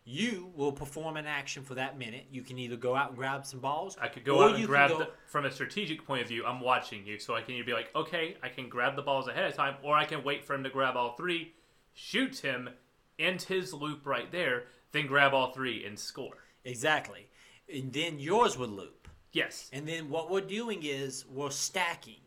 You 0.08 0.52
will 0.54 0.70
perform 0.70 1.16
an 1.16 1.26
action 1.26 1.64
for 1.64 1.74
that 1.74 1.98
minute. 1.98 2.26
You 2.30 2.42
can 2.42 2.60
either 2.60 2.76
go 2.76 2.94
out 2.94 3.08
and 3.08 3.18
grab 3.18 3.44
some 3.44 3.58
balls. 3.58 3.96
I 4.00 4.06
could 4.06 4.24
go 4.24 4.40
out 4.44 4.54
and 4.54 4.64
grab 4.64 4.90
go- 4.90 4.98
the, 5.00 5.08
from 5.26 5.44
a 5.46 5.50
strategic 5.50 6.06
point 6.06 6.22
of 6.22 6.28
view. 6.28 6.46
I'm 6.46 6.60
watching 6.60 7.04
you, 7.04 7.18
so 7.18 7.34
I 7.34 7.42
can 7.42 7.54
either 7.54 7.64
be 7.64 7.72
like, 7.72 7.90
okay, 7.96 8.36
I 8.40 8.48
can 8.48 8.68
grab 8.68 8.94
the 8.94 9.02
balls 9.02 9.26
ahead 9.26 9.44
of 9.44 9.54
time, 9.54 9.74
or 9.82 9.96
I 9.96 10.04
can 10.04 10.22
wait 10.22 10.44
for 10.44 10.54
him 10.54 10.62
to 10.62 10.70
grab 10.70 10.96
all 10.96 11.16
three, 11.16 11.54
shoot 11.92 12.38
him, 12.38 12.70
end 13.18 13.42
his 13.42 13.74
loop 13.74 14.06
right 14.06 14.30
there, 14.30 14.66
then 14.92 15.08
grab 15.08 15.34
all 15.34 15.52
three 15.52 15.84
and 15.84 15.98
score. 15.98 16.36
Exactly. 16.64 17.26
And 17.72 17.92
then 17.92 18.20
yours 18.20 18.56
would 18.56 18.70
loop. 18.70 19.08
Yes. 19.32 19.68
And 19.72 19.88
then 19.88 20.08
what 20.08 20.30
we're 20.30 20.40
doing 20.40 20.84
is 20.84 21.26
we're 21.26 21.50
stacking 21.50 22.22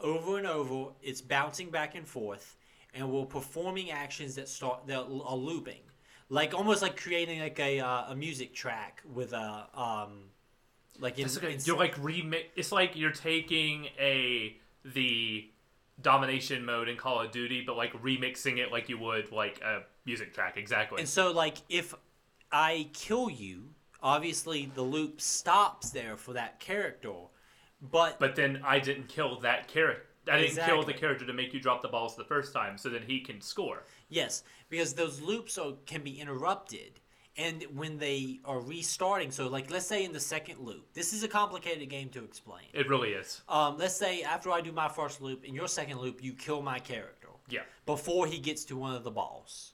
over 0.00 0.38
and 0.38 0.46
over. 0.46 0.90
It's 1.02 1.20
bouncing 1.20 1.70
back 1.70 1.94
and 1.94 2.06
forth, 2.06 2.56
and 2.94 3.08
we're 3.08 3.26
performing 3.26 3.92
actions 3.92 4.34
that 4.34 4.48
start 4.48 4.88
that 4.88 5.02
are 5.02 5.36
looping, 5.36 5.82
like 6.30 6.54
almost 6.54 6.80
like 6.80 6.96
creating 6.96 7.40
like 7.40 7.60
a 7.60 7.80
uh, 7.80 8.12
a 8.12 8.16
music 8.16 8.54
track 8.54 9.02
with 9.12 9.32
a 9.34 9.66
um, 9.74 10.30
like 10.98 11.18
in, 11.18 11.26
It's 11.26 11.36
okay. 11.36 11.58
You're 11.64 11.76
like 11.76 11.96
remix. 11.96 12.44
It's 12.56 12.72
like 12.72 12.96
you're 12.96 13.12
taking 13.12 13.86
a 13.98 14.56
the 14.84 15.50
domination 16.00 16.64
mode 16.64 16.88
in 16.88 16.96
Call 16.96 17.20
of 17.20 17.30
Duty, 17.30 17.62
but 17.66 17.76
like 17.76 17.92
remixing 18.02 18.58
it 18.58 18.72
like 18.72 18.88
you 18.88 18.98
would 18.98 19.30
like 19.32 19.60
a 19.60 19.82
music 20.06 20.32
track. 20.32 20.56
Exactly. 20.56 21.00
And 21.00 21.08
so, 21.08 21.30
like, 21.32 21.58
if 21.68 21.94
I 22.50 22.88
kill 22.92 23.28
you, 23.28 23.70
obviously 24.02 24.70
the 24.74 24.82
loop 24.82 25.20
stops 25.20 25.90
there 25.90 26.16
for 26.16 26.32
that 26.34 26.60
character. 26.60 27.12
But, 27.90 28.20
But 28.20 28.36
then 28.36 28.60
I 28.64 28.78
didn't 28.78 29.08
kill 29.08 29.40
that 29.40 29.68
character. 29.68 30.06
I 30.30 30.42
didn't 30.42 30.64
kill 30.64 30.84
the 30.84 30.92
character 30.92 31.26
to 31.26 31.32
make 31.32 31.54
you 31.54 31.60
drop 31.60 31.80
the 31.82 31.88
balls 31.88 32.14
the 32.14 32.24
first 32.24 32.52
time, 32.52 32.76
so 32.76 32.88
then 32.90 33.02
he 33.06 33.20
can 33.20 33.40
score. 33.40 33.84
Yes, 34.10 34.42
because 34.68 34.92
those 34.94 35.20
loops 35.22 35.56
are, 35.56 35.72
can 35.86 36.02
be 36.02 36.20
interrupted. 36.20 37.00
And 37.36 37.64
when 37.74 37.96
they 37.96 38.40
are 38.44 38.60
restarting, 38.60 39.30
so 39.30 39.48
like, 39.48 39.70
let's 39.70 39.86
say 39.86 40.04
in 40.04 40.12
the 40.12 40.20
second 40.20 40.58
loop, 40.58 40.92
this 40.92 41.12
is 41.14 41.22
a 41.22 41.28
complicated 41.28 41.88
game 41.88 42.10
to 42.10 42.22
explain. 42.24 42.64
It 42.74 42.88
really 42.88 43.10
is. 43.10 43.40
Um, 43.48 43.78
let's 43.78 43.96
say 43.96 44.22
after 44.22 44.50
I 44.50 44.60
do 44.60 44.72
my 44.72 44.88
first 44.88 45.22
loop, 45.22 45.44
in 45.44 45.54
your 45.54 45.68
second 45.68 46.00
loop, 46.00 46.22
you 46.22 46.34
kill 46.34 46.60
my 46.60 46.78
character. 46.78 47.28
Yeah. 47.48 47.62
before 47.84 48.28
he 48.28 48.38
gets 48.38 48.64
to 48.66 48.76
one 48.76 48.94
of 48.94 49.02
the 49.02 49.10
balls. 49.10 49.72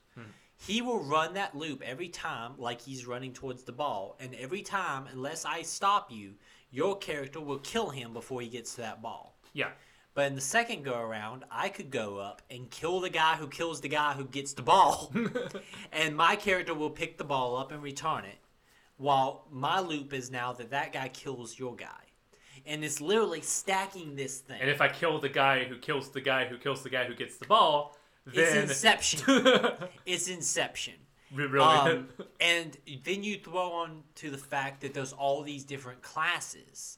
He 0.58 0.80
will 0.80 1.00
run 1.00 1.34
that 1.34 1.54
loop 1.54 1.82
every 1.82 2.08
time 2.08 2.52
like 2.56 2.80
he's 2.80 3.06
running 3.06 3.34
towards 3.34 3.64
the 3.64 3.72
ball, 3.72 4.16
and 4.18 4.34
every 4.36 4.62
time, 4.62 5.04
unless 5.12 5.44
I 5.44 5.60
stop 5.60 6.10
you, 6.10 6.32
your 6.70 6.96
character 6.96 7.40
will 7.40 7.58
kill 7.58 7.90
him 7.90 8.14
before 8.14 8.40
he 8.40 8.48
gets 8.48 8.74
to 8.76 8.80
that 8.80 9.02
ball. 9.02 9.36
Yeah. 9.52 9.68
But 10.16 10.28
in 10.28 10.34
the 10.34 10.40
second 10.40 10.82
go 10.82 10.98
around, 10.98 11.44
I 11.50 11.68
could 11.68 11.90
go 11.90 12.16
up 12.16 12.40
and 12.50 12.70
kill 12.70 13.00
the 13.00 13.10
guy 13.10 13.36
who 13.36 13.48
kills 13.48 13.82
the 13.82 13.88
guy 13.88 14.14
who 14.14 14.24
gets 14.24 14.54
the 14.54 14.62
ball, 14.62 15.12
and 15.92 16.16
my 16.16 16.36
character 16.36 16.72
will 16.72 16.88
pick 16.88 17.18
the 17.18 17.24
ball 17.24 17.54
up 17.54 17.70
and 17.70 17.82
return 17.82 18.24
it. 18.24 18.38
While 18.96 19.46
my 19.52 19.78
loop 19.78 20.14
is 20.14 20.30
now 20.30 20.54
that 20.54 20.70
that 20.70 20.94
guy 20.94 21.08
kills 21.08 21.58
your 21.58 21.76
guy, 21.76 22.00
and 22.64 22.82
it's 22.82 23.02
literally 23.02 23.42
stacking 23.42 24.16
this 24.16 24.38
thing. 24.38 24.58
And 24.58 24.70
if 24.70 24.80
I 24.80 24.88
kill 24.88 25.20
the 25.20 25.28
guy 25.28 25.64
who 25.64 25.76
kills 25.76 26.08
the 26.08 26.22
guy 26.22 26.46
who 26.46 26.56
kills 26.56 26.82
the 26.82 26.88
guy 26.88 27.04
who 27.04 27.14
gets 27.14 27.36
the 27.36 27.46
ball, 27.46 27.98
then... 28.24 28.56
it's 28.56 28.70
Inception. 28.70 29.20
it's 30.06 30.28
Inception. 30.28 30.94
really, 31.30 31.58
Um, 31.58 32.08
and 32.40 32.74
then 33.04 33.22
you 33.22 33.36
throw 33.36 33.70
on 33.70 34.02
to 34.14 34.30
the 34.30 34.38
fact 34.38 34.80
that 34.80 34.94
there's 34.94 35.12
all 35.12 35.42
these 35.42 35.64
different 35.64 36.00
classes. 36.00 36.96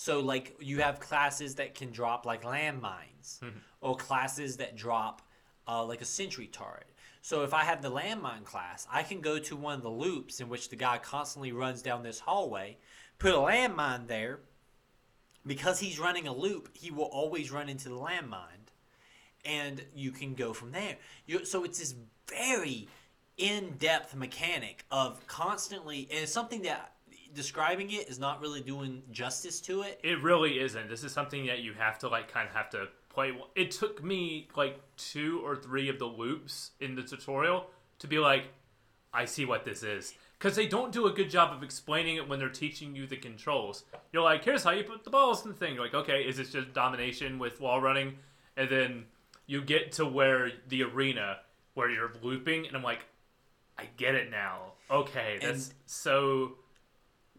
So 0.00 0.20
like 0.20 0.54
you 0.60 0.80
have 0.80 1.00
classes 1.00 1.56
that 1.56 1.74
can 1.74 1.90
drop 1.90 2.24
like 2.24 2.44
landmines, 2.44 3.40
or 3.80 3.96
classes 3.96 4.56
that 4.58 4.76
drop 4.76 5.22
uh, 5.66 5.84
like 5.84 6.00
a 6.00 6.04
sentry 6.04 6.46
turret. 6.46 6.86
So 7.20 7.42
if 7.42 7.52
I 7.52 7.64
have 7.64 7.82
the 7.82 7.90
landmine 7.90 8.44
class, 8.44 8.86
I 8.92 9.02
can 9.02 9.20
go 9.20 9.40
to 9.40 9.56
one 9.56 9.74
of 9.74 9.82
the 9.82 9.90
loops 9.90 10.40
in 10.40 10.48
which 10.48 10.68
the 10.68 10.76
guy 10.76 10.98
constantly 10.98 11.50
runs 11.50 11.82
down 11.82 12.04
this 12.04 12.20
hallway, 12.20 12.78
put 13.18 13.34
a 13.34 13.38
landmine 13.38 14.06
there. 14.06 14.38
Because 15.44 15.80
he's 15.80 15.98
running 15.98 16.28
a 16.28 16.32
loop, 16.32 16.68
he 16.74 16.92
will 16.92 17.04
always 17.06 17.50
run 17.50 17.68
into 17.68 17.88
the 17.88 17.96
landmine 17.96 18.68
and 19.44 19.84
you 19.94 20.12
can 20.12 20.34
go 20.34 20.52
from 20.52 20.70
there. 20.70 20.96
you 21.26 21.44
so 21.44 21.64
it's 21.64 21.80
this 21.80 21.94
very 22.28 22.86
in-depth 23.36 24.14
mechanic 24.14 24.84
of 24.90 25.26
constantly, 25.26 26.06
and 26.10 26.20
it's 26.20 26.32
something 26.32 26.62
that 26.62 26.92
describing 27.34 27.90
it 27.90 28.08
is 28.08 28.18
not 28.18 28.40
really 28.40 28.60
doing 28.60 29.02
justice 29.10 29.60
to 29.62 29.82
it. 29.82 30.00
It 30.02 30.22
really 30.22 30.60
isn't. 30.60 30.88
This 30.88 31.04
is 31.04 31.12
something 31.12 31.46
that 31.46 31.60
you 31.60 31.72
have 31.74 31.98
to 32.00 32.08
like 32.08 32.32
kind 32.32 32.48
of 32.48 32.54
have 32.54 32.70
to 32.70 32.88
play. 33.08 33.32
It 33.54 33.70
took 33.70 34.02
me 34.02 34.48
like 34.56 34.80
two 34.96 35.40
or 35.44 35.56
three 35.56 35.88
of 35.88 35.98
the 35.98 36.06
loops 36.06 36.72
in 36.80 36.94
the 36.94 37.02
tutorial 37.02 37.66
to 37.98 38.06
be 38.06 38.18
like, 38.18 38.44
I 39.12 39.24
see 39.24 39.44
what 39.44 39.64
this 39.64 39.82
is. 39.82 40.14
Because 40.38 40.54
they 40.54 40.68
don't 40.68 40.92
do 40.92 41.06
a 41.06 41.10
good 41.10 41.30
job 41.30 41.52
of 41.52 41.64
explaining 41.64 42.16
it 42.16 42.28
when 42.28 42.38
they're 42.38 42.48
teaching 42.48 42.94
you 42.94 43.06
the 43.08 43.16
controls. 43.16 43.84
You're 44.12 44.22
like, 44.22 44.44
here's 44.44 44.62
how 44.62 44.70
you 44.70 44.84
put 44.84 45.02
the 45.02 45.10
balls 45.10 45.44
in 45.44 45.50
the 45.50 45.56
thing. 45.56 45.74
You're 45.74 45.82
like, 45.82 45.94
okay, 45.94 46.22
is 46.22 46.36
this 46.36 46.52
just 46.52 46.72
domination 46.72 47.40
with 47.40 47.60
wall 47.60 47.80
running? 47.80 48.18
And 48.56 48.70
then 48.70 49.04
you 49.46 49.62
get 49.62 49.92
to 49.92 50.06
where 50.06 50.52
the 50.68 50.84
arena 50.84 51.38
where 51.74 51.90
you're 51.90 52.12
looping, 52.22 52.66
and 52.66 52.76
I'm 52.76 52.82
like, 52.84 53.06
I 53.76 53.88
get 53.96 54.14
it 54.14 54.30
now. 54.30 54.74
Okay, 54.90 55.38
that's 55.40 55.68
And 55.68 55.74
so. 55.86 56.52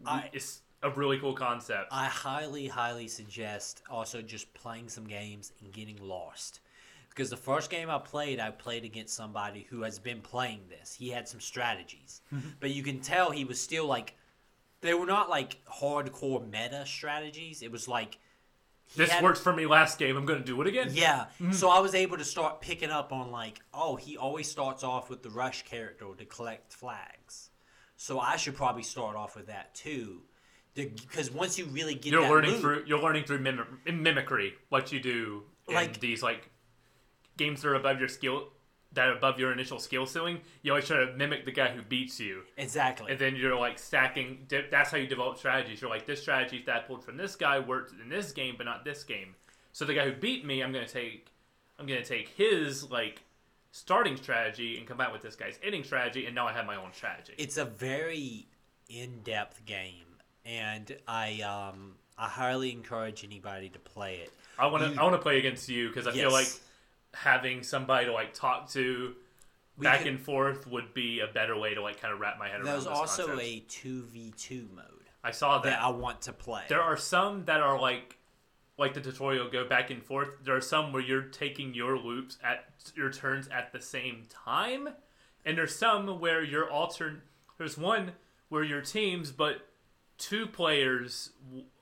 I- 0.06 0.30
it's 0.34 0.62
a 0.82 0.90
really 0.90 1.20
cool 1.20 1.34
concept. 1.34 1.90
I 1.92 2.06
highly, 2.06 2.68
highly 2.68 3.08
suggest 3.08 3.82
also 3.90 4.22
just 4.22 4.54
playing 4.54 4.90
some 4.90 5.06
games 5.06 5.52
and 5.62 5.72
getting 5.74 5.98
lost. 6.02 6.62
Because 7.10 7.30
the 7.30 7.38
first 7.38 7.70
game 7.70 7.90
I 7.90 7.98
played, 7.98 8.40
I 8.40 8.52
played 8.52 8.86
against 8.86 9.14
somebody 9.16 9.68
who 9.70 9.82
has 9.82 10.00
been 10.00 10.22
playing 10.22 10.62
this. 10.70 10.94
He 10.94 11.10
had 11.10 11.28
some 11.28 11.42
strategies. 11.42 12.22
Mm-hmm. 12.34 12.50
but 12.62 12.70
you 12.70 12.82
can 12.84 13.02
tell 13.02 13.32
he 13.32 13.44
was 13.44 13.60
still 13.60 13.88
like, 13.88 14.16
they 14.82 14.94
were 14.94 15.06
not 15.06 15.30
like 15.30 15.58
hardcore 15.66 16.46
meta 16.50 16.86
strategies. 16.86 17.62
It 17.62 17.72
was 17.72 17.90
like, 17.90 18.18
he 18.86 19.02
This 19.02 19.10
had- 19.12 19.22
worked 19.24 19.40
for 19.40 19.52
me 19.52 19.66
last 19.66 20.00
game. 20.00 20.16
I'm 20.16 20.26
going 20.26 20.40
to 20.40 20.46
do 20.46 20.62
it 20.62 20.68
again. 20.68 20.92
Yeah. 20.94 21.26
Mm-hmm. 21.42 21.52
So 21.52 21.70
I 21.70 21.80
was 21.80 21.94
able 21.94 22.18
to 22.18 22.24
start 22.24 22.62
picking 22.62 22.90
up 22.90 23.12
on 23.12 23.32
like, 23.32 23.60
oh, 23.74 23.98
he 23.98 24.16
always 24.16 24.50
starts 24.50 24.84
off 24.86 25.10
with 25.10 25.22
the 25.22 25.30
rush 25.30 25.64
character 25.66 26.06
to 26.18 26.26
collect 26.26 26.72
flags. 26.74 27.49
So 28.02 28.18
I 28.18 28.38
should 28.38 28.56
probably 28.56 28.84
start 28.84 29.18
off 29.18 29.36
with 29.36 29.48
that 29.48 29.76
too, 29.76 30.22
because 30.74 31.30
once 31.30 31.60
you 31.60 31.66
really 31.66 31.96
get 31.96 32.14
You're 32.14 32.30
learning 32.30 32.52
loop- 32.52 32.62
through. 32.62 32.84
You're 32.88 33.02
learning 33.02 33.26
through 33.26 33.40
mim- 33.40 33.82
mimicry 33.86 34.56
what 34.70 34.94
you 34.94 35.02
do 35.02 35.44
in 35.68 35.76
Like- 35.76 36.00
these 36.00 36.24
like 36.24 36.50
games 37.36 37.62
that 37.62 37.68
are 37.68 37.76
above 37.76 38.00
your 38.00 38.08
skill, 38.08 38.54
that 38.94 39.10
are 39.10 39.18
above 39.18 39.38
your 39.38 39.52
initial 39.52 39.80
skill 39.80 40.06
ceiling. 40.06 40.40
You 40.62 40.72
always 40.72 40.88
try 40.88 41.04
to 41.06 41.12
mimic 41.12 41.44
the 41.44 41.52
guy 41.52 41.68
who 41.72 41.82
beats 41.82 42.22
you, 42.22 42.44
exactly. 42.56 43.12
and 43.12 43.20
then 43.20 43.36
you're 43.36 43.58
like 43.60 43.78
stacking. 43.78 44.48
That's 44.50 44.92
how 44.92 44.98
you 44.98 45.08
develop 45.08 45.38
strategies. 45.38 45.82
You're 45.82 45.90
like 45.90 46.06
this 46.06 46.22
strategy 46.22 46.64
that 46.68 46.76
I 46.78 46.80
pulled 46.80 47.04
from 47.04 47.18
this 47.18 47.36
guy 47.36 47.60
worked 47.60 47.92
in 48.02 48.08
this 48.08 48.32
game, 48.32 48.56
but 48.58 48.64
not 48.64 48.86
this 48.86 49.04
game. 49.04 49.36
So 49.74 49.84
the 49.84 49.94
guy 49.94 50.06
who 50.10 50.14
beat 50.14 50.46
me, 50.46 50.62
I'm 50.64 50.72
gonna 50.72 50.88
take. 50.88 51.28
I'm 51.78 51.86
gonna 51.86 52.04
take 52.06 52.30
his 52.30 52.90
like 52.90 53.24
starting 53.72 54.18
strategy 54.18 54.78
and 54.78 54.88
combine 54.88 55.10
it 55.10 55.14
with 55.14 55.22
this 55.22 55.36
guy's 55.36 55.60
ending 55.64 55.84
strategy, 55.84 56.26
and 56.26 56.36
now 56.36 56.48
I 56.48 56.54
have 56.54 56.66
my 56.66 56.76
own 56.76 56.92
strategy. 56.94 57.34
it's 57.38 57.58
a 57.58 57.66
very 57.66 58.48
in-depth 58.90 59.66
game, 59.66 60.06
and 60.46 60.96
I 61.08 61.42
um 61.42 61.96
I 62.18 62.28
highly 62.28 62.72
encourage 62.72 63.24
anybody 63.24 63.70
to 63.70 63.80
play 63.80 64.16
it. 64.18 64.32
I 64.58 64.68
want 64.68 64.94
to 64.94 65.00
I 65.00 65.04
want 65.04 65.16
to 65.16 65.22
play 65.22 65.38
against 65.38 65.70
you 65.70 65.88
because 65.88 66.08
I 66.08 66.12
feel 66.12 66.32
like 66.32 66.50
having 67.14 67.64
somebody 67.64 68.06
to 68.06 68.14
like 68.14 68.34
talk 68.34 68.70
to 68.72 69.16
We 69.78 69.84
back 69.84 70.00
could- 70.00 70.08
and 70.08 70.20
forth 70.20 70.68
would 70.68 70.94
be 70.94 71.22
a 71.22 71.28
better 71.28 71.58
way 71.58 71.74
to 71.74 71.82
like 71.82 72.02
kind 72.02 72.14
of 72.14 72.20
wrap 72.20 72.38
my 72.38 72.48
head 72.48 72.58
around. 72.62 72.66
There's 72.66 72.88
also 72.88 73.28
concept. 73.28 73.48
a 73.48 73.60
two 73.68 74.04
v 74.04 74.34
two 74.38 74.68
mode 74.76 74.86
I 75.24 75.32
saw 75.32 75.60
that 75.60 75.70
that. 75.70 75.82
I 75.82 75.90
want 75.90 76.22
to 76.24 76.34
play. 76.34 76.64
There 76.70 76.82
are 76.82 76.98
some 76.98 77.46
that 77.46 77.62
are 77.62 77.80
like 77.80 78.18
like 78.80 78.94
the 78.94 79.02
tutorial 79.02 79.50
go 79.50 79.68
back 79.68 79.92
and 79.92 80.02
forth. 80.02 80.30
There 80.44 80.56
are 80.56 80.62
some 80.62 80.94
where 80.94 81.02
you're 81.02 81.24
taking 81.24 81.74
your 81.74 81.98
loops 81.98 82.38
at 82.44 82.66
your 82.96 83.12
turns 83.12 83.48
at 83.50 83.72
the 83.74 83.82
same 83.82 84.24
time, 84.30 84.90
and 85.46 85.58
there's 85.58 85.76
some 85.76 86.20
where 86.20 86.44
you're 86.44 86.68
altern. 86.68 87.20
There's 87.58 87.78
one 87.78 88.14
where 88.48 88.64
your 88.64 88.82
teams, 88.82 89.32
but 89.32 89.68
two 90.18 90.48
players, 90.48 91.32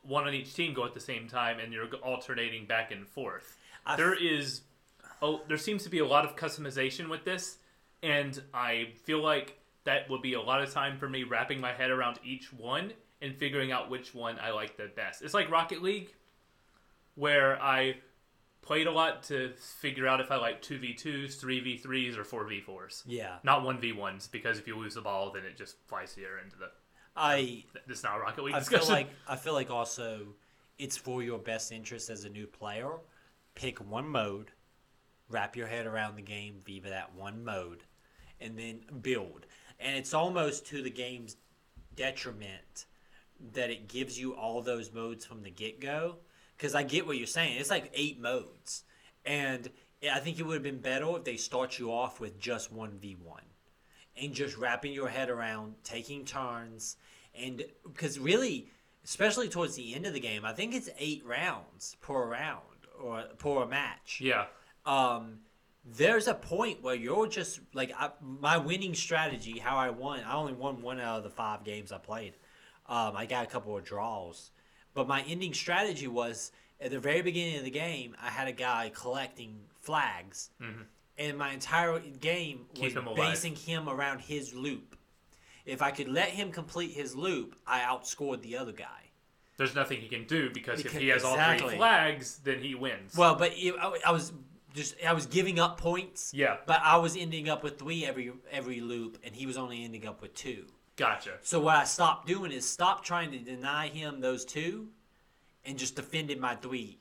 one 0.01 0.27
on 0.27 0.33
each 0.33 0.53
team, 0.53 0.73
go 0.73 0.85
at 0.85 0.93
the 0.93 0.99
same 0.99 1.27
time, 1.27 1.59
and 1.59 1.71
you're 1.71 1.87
alternating 2.03 2.65
back 2.65 2.91
and 2.91 3.07
forth. 3.07 3.55
I 3.85 3.95
there 3.95 4.13
is, 4.13 4.61
oh, 5.21 5.41
there 5.47 5.57
seems 5.57 5.83
to 5.83 5.89
be 5.89 5.99
a 5.99 6.05
lot 6.05 6.25
of 6.25 6.35
customization 6.35 7.09
with 7.09 7.23
this, 7.23 7.57
and 8.01 8.41
I 8.53 8.89
feel 9.03 9.21
like 9.21 9.57
that 9.83 10.09
will 10.09 10.19
be 10.19 10.33
a 10.33 10.41
lot 10.41 10.61
of 10.61 10.73
time 10.73 10.97
for 10.97 11.07
me 11.07 11.23
wrapping 11.23 11.61
my 11.61 11.73
head 11.73 11.91
around 11.91 12.19
each 12.23 12.51
one 12.51 12.91
and 13.21 13.35
figuring 13.35 13.71
out 13.71 13.89
which 13.89 14.13
one 14.13 14.37
I 14.39 14.51
like 14.51 14.77
the 14.77 14.91
best. 14.95 15.21
It's 15.21 15.33
like 15.33 15.49
Rocket 15.49 15.81
League, 15.81 16.13
where 17.17 17.61
I 17.61 17.97
played 18.61 18.87
a 18.87 18.91
lot 18.91 19.23
to 19.23 19.51
figure 19.57 20.07
out 20.07 20.21
if 20.21 20.29
I 20.31 20.35
like 20.37 20.61
2v2s, 20.61 21.37
3v3s, 21.43 22.17
or 22.17 22.23
4v4s. 22.23 23.03
yeah, 23.05 23.37
Not 23.43 23.63
1v1s, 23.63 24.29
because 24.31 24.59
if 24.59 24.67
you 24.67 24.77
lose 24.77 24.93
the 24.95 25.01
ball, 25.01 25.31
then 25.31 25.43
it 25.43 25.57
just 25.57 25.75
flies 25.87 26.13
here 26.15 26.37
into 26.43 26.57
the. 26.57 26.69
I 27.15 27.63
This 27.87 27.97
is 27.99 28.03
not 28.03 28.17
a 28.17 28.19
Rocket 28.19 28.43
League 28.43 28.53
I 28.55 28.59
feel 28.61 28.87
like 28.87 29.09
I 29.27 29.35
feel 29.35 29.53
like 29.53 29.71
also 29.71 30.27
it's 30.77 30.95
for 30.95 31.23
your 31.23 31.39
best 31.39 31.71
interest 31.71 32.09
as 32.11 32.23
a 32.25 32.29
new 32.29 32.45
player. 32.45 32.91
Pick 33.55 33.79
one 33.79 34.07
mode, 34.07 34.51
wrap 35.29 35.55
your 35.55 35.65
head 35.65 35.87
around 35.87 36.15
the 36.15 36.21
game 36.21 36.61
via 36.63 36.81
that 36.81 37.15
one 37.15 37.43
mode, 37.43 37.83
and 38.39 38.57
then 38.59 38.81
build. 39.01 39.47
and 39.79 39.95
it's 39.95 40.13
almost 40.13 40.67
to 40.67 40.83
the 40.83 40.91
game's 40.91 41.37
detriment 41.95 42.85
that 43.53 43.69
it 43.71 43.87
gives 43.87 44.19
you 44.19 44.35
all 44.35 44.61
those 44.61 44.91
modes 44.93 45.25
from 45.25 45.41
the 45.41 45.49
get 45.49 45.79
go. 45.79 46.17
Because 46.57 46.73
I 46.75 46.83
get 46.83 47.05
what 47.05 47.17
you're 47.17 47.27
saying. 47.27 47.57
It's 47.59 47.69
like 47.69 47.91
eight 47.93 48.19
modes, 48.19 48.83
and 49.25 49.69
I 50.11 50.19
think 50.19 50.39
it 50.39 50.43
would 50.43 50.55
have 50.55 50.63
been 50.63 50.79
better 50.79 51.15
if 51.17 51.23
they 51.23 51.37
start 51.37 51.77
you 51.77 51.91
off 51.91 52.19
with 52.19 52.39
just 52.39 52.71
one 52.71 52.97
v 52.99 53.15
one, 53.15 53.43
and 54.19 54.33
just 54.33 54.57
wrapping 54.57 54.91
your 54.93 55.07
head 55.09 55.29
around 55.29 55.75
taking 55.83 56.25
turns, 56.25 56.97
and 57.39 57.63
because 57.83 58.17
really, 58.17 58.69
especially 59.05 59.49
towards 59.49 59.75
the 59.75 59.93
end 59.93 60.05
of 60.07 60.13
the 60.13 60.19
game, 60.19 60.43
I 60.45 60.53
think 60.53 60.73
it's 60.73 60.89
eight 60.97 61.23
rounds 61.25 61.95
per 62.01 62.25
round 62.27 62.63
or 62.99 63.23
per 63.37 63.65
match 63.67 64.19
Yeah. 64.21 64.45
um, 64.85 65.39
there's 65.85 66.27
a 66.27 66.33
point 66.33 66.81
where 66.81 66.95
you're 66.95 67.27
just 67.27 67.59
like 67.73 67.91
I, 67.97 68.09
my 68.19 68.57
winning 68.57 68.95
strategy. 68.95 69.59
How 69.59 69.77
I 69.77 69.91
won, 69.91 70.21
I 70.21 70.33
only 70.33 70.53
won 70.53 70.81
one 70.81 70.99
out 70.99 71.19
of 71.19 71.23
the 71.23 71.29
five 71.29 71.63
games 71.63 71.91
I 71.91 71.99
played. 71.99 72.33
Um, 72.87 73.15
I 73.15 73.25
got 73.25 73.43
a 73.43 73.47
couple 73.47 73.77
of 73.77 73.85
draws, 73.85 74.51
but 74.97 75.07
my 75.07 75.21
ending 75.27 75.53
strategy 75.53 76.07
was 76.07 76.51
at 76.81 76.89
the 76.89 76.99
very 76.99 77.21
beginning 77.21 77.59
of 77.59 77.63
the 77.63 77.69
game. 77.69 78.15
I 78.19 78.29
had 78.29 78.47
a 78.47 78.51
guy 78.51 78.91
collecting 78.95 79.59
flags, 79.79 80.49
mm-hmm. 80.59 80.81
and 81.19 81.37
my 81.37 81.51
entire 81.51 81.99
game 81.99 82.65
was 82.81 82.93
him 82.93 83.07
basing 83.15 83.55
him 83.55 83.87
around 83.87 84.21
his 84.21 84.55
loop. 84.55 84.97
If 85.67 85.83
I 85.83 85.91
could 85.91 86.07
let 86.07 86.29
him 86.29 86.51
complete 86.51 86.93
his 86.93 87.15
loop, 87.15 87.55
I 87.67 87.81
outscored 87.81 88.41
the 88.41 88.57
other 88.57 88.71
guy. 88.71 89.11
There's 89.57 89.75
nothing 89.75 90.01
he 90.01 90.07
can 90.07 90.25
do 90.25 90.49
because, 90.49 90.83
if 90.83 90.91
he 90.93 91.09
has 91.09 91.23
all 91.23 91.35
three 91.35 91.77
flags, 91.77 92.39
then 92.43 92.57
he 92.59 92.73
wins. 92.73 93.15
Well, 93.15 93.35
but 93.35 93.51
it, 93.53 93.75
I, 93.79 93.99
I 94.07 94.11
was 94.11 94.33
just 94.73 94.95
I 95.05 95.13
was 95.13 95.27
giving 95.27 95.59
up 95.59 95.79
points. 95.79 96.31
Yeah. 96.33 96.57
But 96.65 96.81
I 96.83 96.97
was 96.97 97.15
ending 97.15 97.49
up 97.49 97.63
with 97.63 97.77
three 97.77 98.03
every 98.03 98.31
every 98.51 98.81
loop, 98.81 99.19
and 99.23 99.35
he 99.35 99.45
was 99.45 99.59
only 99.59 99.83
ending 99.83 100.07
up 100.07 100.23
with 100.23 100.33
two. 100.33 100.65
Gotcha. 100.97 101.33
So 101.41 101.59
what 101.61 101.77
I 101.77 101.83
stopped 101.85 102.27
doing 102.27 102.51
is 102.51 102.67
stop 102.67 103.03
trying 103.05 103.31
to 103.31 103.39
deny 103.39 103.87
him 103.87 104.19
those 104.19 104.43
two, 104.43 104.89
and 105.63 105.77
just 105.79 105.95
defended 105.95 106.39
my 106.39 106.55
three. 106.55 106.99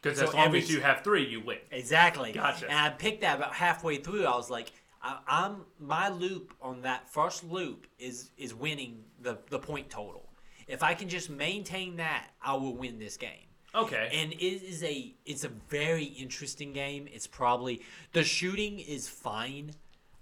Because 0.00 0.18
So 0.18 0.28
as 0.28 0.34
long 0.34 0.46
every- 0.46 0.58
as 0.60 0.70
you 0.70 0.80
have 0.80 1.04
three, 1.04 1.24
you 1.28 1.40
win. 1.40 1.58
Exactly. 1.70 2.32
Gotcha. 2.32 2.68
And 2.68 2.78
I 2.78 2.90
picked 2.90 3.20
that 3.20 3.36
about 3.38 3.52
halfway 3.54 3.98
through. 3.98 4.24
I 4.24 4.34
was 4.36 4.50
like, 4.50 4.72
I, 5.02 5.18
I'm 5.28 5.64
my 5.78 6.08
loop 6.08 6.54
on 6.60 6.82
that 6.82 7.08
first 7.10 7.44
loop 7.44 7.86
is 7.98 8.30
is 8.36 8.54
winning 8.54 9.04
the 9.20 9.38
the 9.50 9.58
point 9.58 9.90
total. 9.90 10.28
If 10.68 10.82
I 10.82 10.94
can 10.94 11.08
just 11.08 11.28
maintain 11.28 11.96
that, 11.96 12.30
I 12.40 12.54
will 12.54 12.74
win 12.76 12.98
this 12.98 13.16
game. 13.16 13.46
Okay. 13.74 14.10
and 14.12 14.32
it 14.34 14.42
is 14.42 14.82
a 14.84 15.14
it's 15.24 15.44
a 15.44 15.48
very 15.48 16.04
interesting 16.04 16.74
game 16.74 17.08
it's 17.10 17.26
probably 17.26 17.80
the 18.12 18.22
shooting 18.22 18.78
is 18.78 19.08
fine 19.08 19.70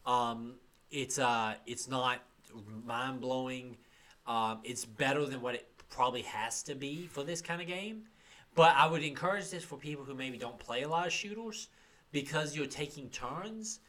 um 0.07 0.55
it's 0.93 1.19
uh 1.19 1.55
it's 1.67 1.89
not 1.89 2.21
mind-blowing 2.85 3.77
um 4.27 4.61
it's 4.65 4.85
better 4.85 5.25
than 5.27 5.41
what 5.41 5.55
it 5.55 5.67
probably 5.89 6.23
has 6.23 6.63
to 6.63 6.75
be 6.75 7.07
for 7.07 7.25
this 7.25 7.41
kind 7.41 7.61
of 7.61 7.67
game 7.67 8.03
but 8.55 8.75
i 8.77 8.87
would 8.87 9.03
encourage 9.03 9.51
this 9.51 9.65
for 9.65 9.77
people 9.77 10.05
who 10.05 10.15
maybe 10.15 10.39
don't 10.39 10.59
play 10.59 10.83
a 10.83 10.89
lot 10.89 11.07
of 11.07 11.13
shooters 11.13 11.69
because 12.13 12.57
you're 12.57 12.67
taking 12.67 13.09
turns 13.11 13.81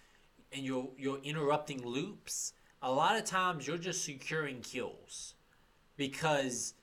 and 0.52 0.64
you're 0.64 0.90
you're 0.98 1.20
interrupting 1.24 1.86
loops 1.86 2.54
a 2.82 2.92
lot 2.92 3.16
of 3.18 3.24
times 3.26 3.68
you're 3.68 3.78
just 3.78 4.04
securing 4.04 4.62
kills 4.62 5.36
because 5.98 6.74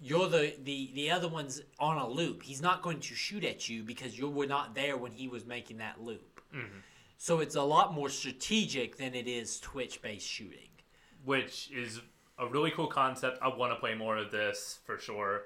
you're 0.00 0.28
the, 0.28 0.54
the 0.64 0.90
the 0.94 1.10
other 1.10 1.28
one's 1.28 1.60
on 1.78 1.98
a 1.98 2.08
loop. 2.08 2.42
He's 2.42 2.62
not 2.62 2.82
going 2.82 3.00
to 3.00 3.14
shoot 3.14 3.44
at 3.44 3.68
you 3.68 3.82
because 3.82 4.18
you 4.18 4.28
were 4.28 4.46
not 4.46 4.74
there 4.74 4.96
when 4.96 5.12
he 5.12 5.28
was 5.28 5.44
making 5.46 5.78
that 5.78 6.02
loop. 6.02 6.40
So 7.18 7.40
it's 7.40 7.54
a 7.54 7.62
lot 7.62 7.92
more 7.92 8.08
strategic 8.08 8.96
than 8.96 9.14
it 9.14 9.28
is 9.28 9.60
Twitch 9.60 10.00
based 10.00 10.26
shooting. 10.26 10.69
Which 11.24 11.70
is 11.70 12.00
a 12.38 12.46
really 12.46 12.70
cool 12.70 12.86
concept. 12.86 13.38
I 13.42 13.48
want 13.48 13.72
to 13.72 13.76
play 13.76 13.94
more 13.94 14.16
of 14.16 14.30
this 14.30 14.78
for 14.84 14.98
sure. 14.98 15.42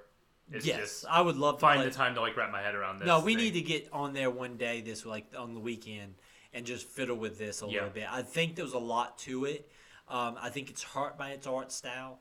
It's 0.53 0.67
yes, 0.67 0.79
just 0.79 1.07
I 1.09 1.21
would 1.21 1.37
love 1.37 1.57
to 1.57 1.61
find 1.63 1.81
play- 1.81 1.89
the 1.89 1.95
time 1.95 2.15
to 2.15 2.21
like 2.21 2.37
wrap 2.37 2.53
my 2.53 2.61
head 2.63 2.75
around 2.75 2.99
this. 2.99 3.07
No, 3.07 3.21
we 3.21 3.35
thing. 3.35 3.45
need 3.45 3.55
to 3.55 3.63
get 3.63 3.89
on 3.93 4.13
there 4.13 4.31
one 4.31 4.57
day 4.57 4.81
this 4.83 5.05
like 5.07 5.27
on 5.37 5.55
the 5.55 5.61
weekend 5.61 6.15
and 6.53 6.65
just 6.67 6.87
fiddle 6.87 7.17
with 7.17 7.39
this 7.39 7.63
a 7.63 7.67
Yeah. 7.67 7.73
little 7.73 7.89
bit. 7.91 8.07
I 8.13 8.23
think 8.23 8.55
there's 8.55 8.75
a 8.75 8.79
lot 8.79 9.19
to 9.21 9.47
it. 9.47 9.69
Um, 10.07 10.37
I 10.41 10.51
think 10.51 10.69
it's 10.71 10.83
hurt 10.83 11.17
by 11.17 11.31
its 11.31 11.47
art 11.47 11.73
style. 11.73 12.21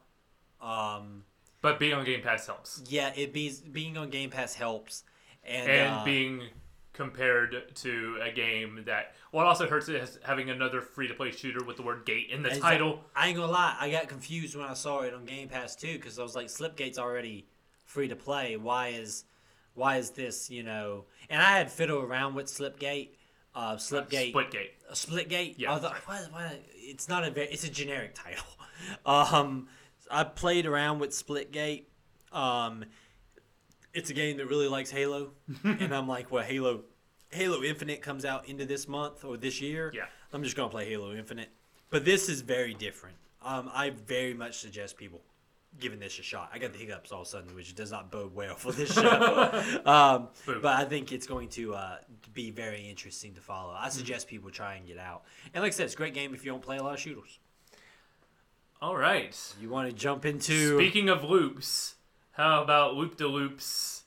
Um, 0.62 1.26
But 1.62 1.80
being 1.80 1.94
on 1.94 2.06
Game 2.06 2.22
Pass 2.22 2.48
helps. 2.48 2.82
yeah, 2.88 3.12
it 3.16 3.34
be, 3.34 3.54
being 3.72 3.98
on 3.98 4.10
Game 4.10 4.30
Pass 4.30 4.54
helps, 4.56 5.04
and, 5.44 5.70
and 5.70 5.94
uh, 5.96 6.06
being 6.06 6.42
compared 6.94 7.76
to 7.76 8.18
a 8.22 8.32
game 8.32 8.84
that 8.86 9.14
what 9.32 9.46
also 9.46 9.68
hurts 9.68 9.90
is 9.90 10.20
having 10.24 10.50
another 10.52 10.80
free 10.82 11.08
to 11.08 11.14
play 11.14 11.32
shooter 11.32 11.64
with 11.66 11.76
the 11.76 11.82
word 11.82 12.06
gate 12.06 12.30
in 12.32 12.44
the 12.44 12.52
title. 12.52 13.02
I 13.16 13.28
ain't 13.30 13.38
gonna 13.38 13.52
lie, 13.52 13.76
I 13.80 13.90
got 13.90 14.08
confused 14.08 14.56
when 14.56 14.66
I 14.66 14.74
saw 14.76 15.02
it 15.02 15.14
on 15.14 15.26
Game 15.26 15.50
Pass 15.50 15.76
too, 15.76 15.94
because 15.94 16.20
I 16.20 16.24
was 16.24 16.36
like, 16.36 16.48
Slipgate's 16.48 17.00
already 17.00 17.48
free 17.86 18.08
to 18.08 18.16
play. 18.16 18.58
Why 18.58 18.90
is, 18.90 19.26
why 19.74 19.98
is 19.98 20.12
this? 20.12 20.50
You 20.52 20.64
know, 20.64 21.06
and 21.30 21.42
I 21.42 21.58
had 21.58 21.72
fiddled 21.72 22.04
around 22.04 22.36
with 22.36 22.46
Slipgate, 22.46 23.10
uh, 23.56 23.76
Slipgate, 23.76 24.34
Splitgate. 24.34 24.70
uh, 24.90 24.94
Splitgate. 24.94 25.56
Yeah, 25.58 25.74
I 25.74 25.80
thought, 25.80 25.96
why, 26.06 26.22
why, 26.32 26.60
it's 26.76 27.10
not 27.10 27.24
a 27.24 27.32
very, 27.32 27.48
it's 27.48 27.64
a 27.64 27.72
generic 27.72 28.14
title. 28.16 28.46
Um, 29.06 29.70
I 30.12 30.26
played 30.26 30.66
around 30.66 31.00
with 31.00 31.12
Splitgate. 31.12 31.84
Um, 32.34 32.84
it's 33.94 34.10
a 34.10 34.14
game 34.14 34.38
that 34.38 34.48
really 34.48 34.68
likes 34.68 34.90
Halo, 34.90 35.32
and 35.64 35.94
I'm 35.94 36.08
like, 36.08 36.32
well, 36.32 36.44
Halo, 36.44 36.82
Halo 37.30 37.64
Infinite 37.64 38.02
comes 38.02 38.26
out 38.26 38.48
into 38.48 38.66
this 38.66 38.88
month 38.88 39.24
or 39.24 39.38
this 39.38 39.62
year. 39.62 39.92
Yeah. 39.94 40.06
I'm 40.32 40.44
just 40.44 40.56
gonna 40.56 40.70
play 40.70 40.90
Halo 40.90 41.14
Infinite. 41.14 41.50
But 41.90 42.06
this 42.06 42.28
is 42.28 42.42
very 42.42 42.74
different. 42.74 43.18
Um, 43.44 43.70
I 43.72 43.92
very 43.92 44.34
much 44.34 44.58
suggest 44.58 44.98
people 44.98 45.22
giving 45.80 46.00
this 46.00 46.18
a 46.20 46.24
shot. 46.24 46.50
I 46.54 46.60
got 46.60 46.74
the 46.74 46.80
hiccups 46.80 47.12
all 47.12 47.22
of 47.22 47.28
a 47.28 47.30
sudden, 47.30 47.56
which 47.56 47.74
does 47.76 47.92
not 47.92 48.12
bode 48.12 48.34
well 48.34 48.56
for 48.56 48.72
this 48.72 48.94
show. 48.94 49.82
um, 49.86 50.30
but 50.46 50.66
I 50.66 50.86
think 50.86 51.12
it's 51.12 51.28
going 51.28 51.50
to 51.50 51.76
uh, 51.76 51.98
be 52.34 52.52
very 52.52 52.88
interesting 52.90 53.34
to 53.36 53.42
follow. 53.42 53.76
I 53.78 53.90
suggest 53.90 54.28
people 54.28 54.50
try 54.50 54.76
and 54.76 54.88
get 54.88 54.98
out. 54.98 55.24
And 55.54 55.62
like 55.62 55.72
I 55.72 55.76
said, 55.76 55.86
it's 55.86 55.94
a 55.94 55.98
great 55.98 56.14
game 56.14 56.34
if 56.34 56.46
you 56.46 56.52
don't 56.52 56.62
play 56.62 56.78
a 56.78 56.84
lot 56.84 56.94
of 56.94 57.00
shooters. 57.00 57.40
All 58.82 58.96
right. 58.96 59.36
You 59.62 59.70
want 59.70 59.90
to 59.90 59.96
jump 59.96 60.26
into 60.26 60.78
Speaking 60.78 61.10
of 61.10 61.24
loops, 61.24 61.96
how 62.34 62.62
about 62.64 62.96
loop 62.96 63.16
de 63.18 63.28
loops? 63.28 64.04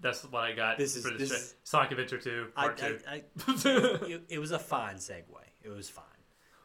That's 0.00 0.22
what 0.24 0.44
I 0.44 0.52
got 0.52 0.78
This 0.78 0.96
is- 0.96 1.04
for 1.06 1.16
this, 1.16 1.30
this 1.30 1.50
show. 1.50 1.56
Sonic 1.64 1.90
Adventure 1.92 2.18
2, 2.18 2.48
I, 2.56 2.62
Part 2.62 2.78
2. 2.78 2.98
I, 3.08 3.12
I, 3.14 3.22
it, 4.06 4.22
it 4.28 4.38
was 4.38 4.50
a 4.52 4.58
fine 4.58 4.96
segue. 4.96 5.24
It 5.62 5.68
was 5.70 5.88
fine. 5.88 6.04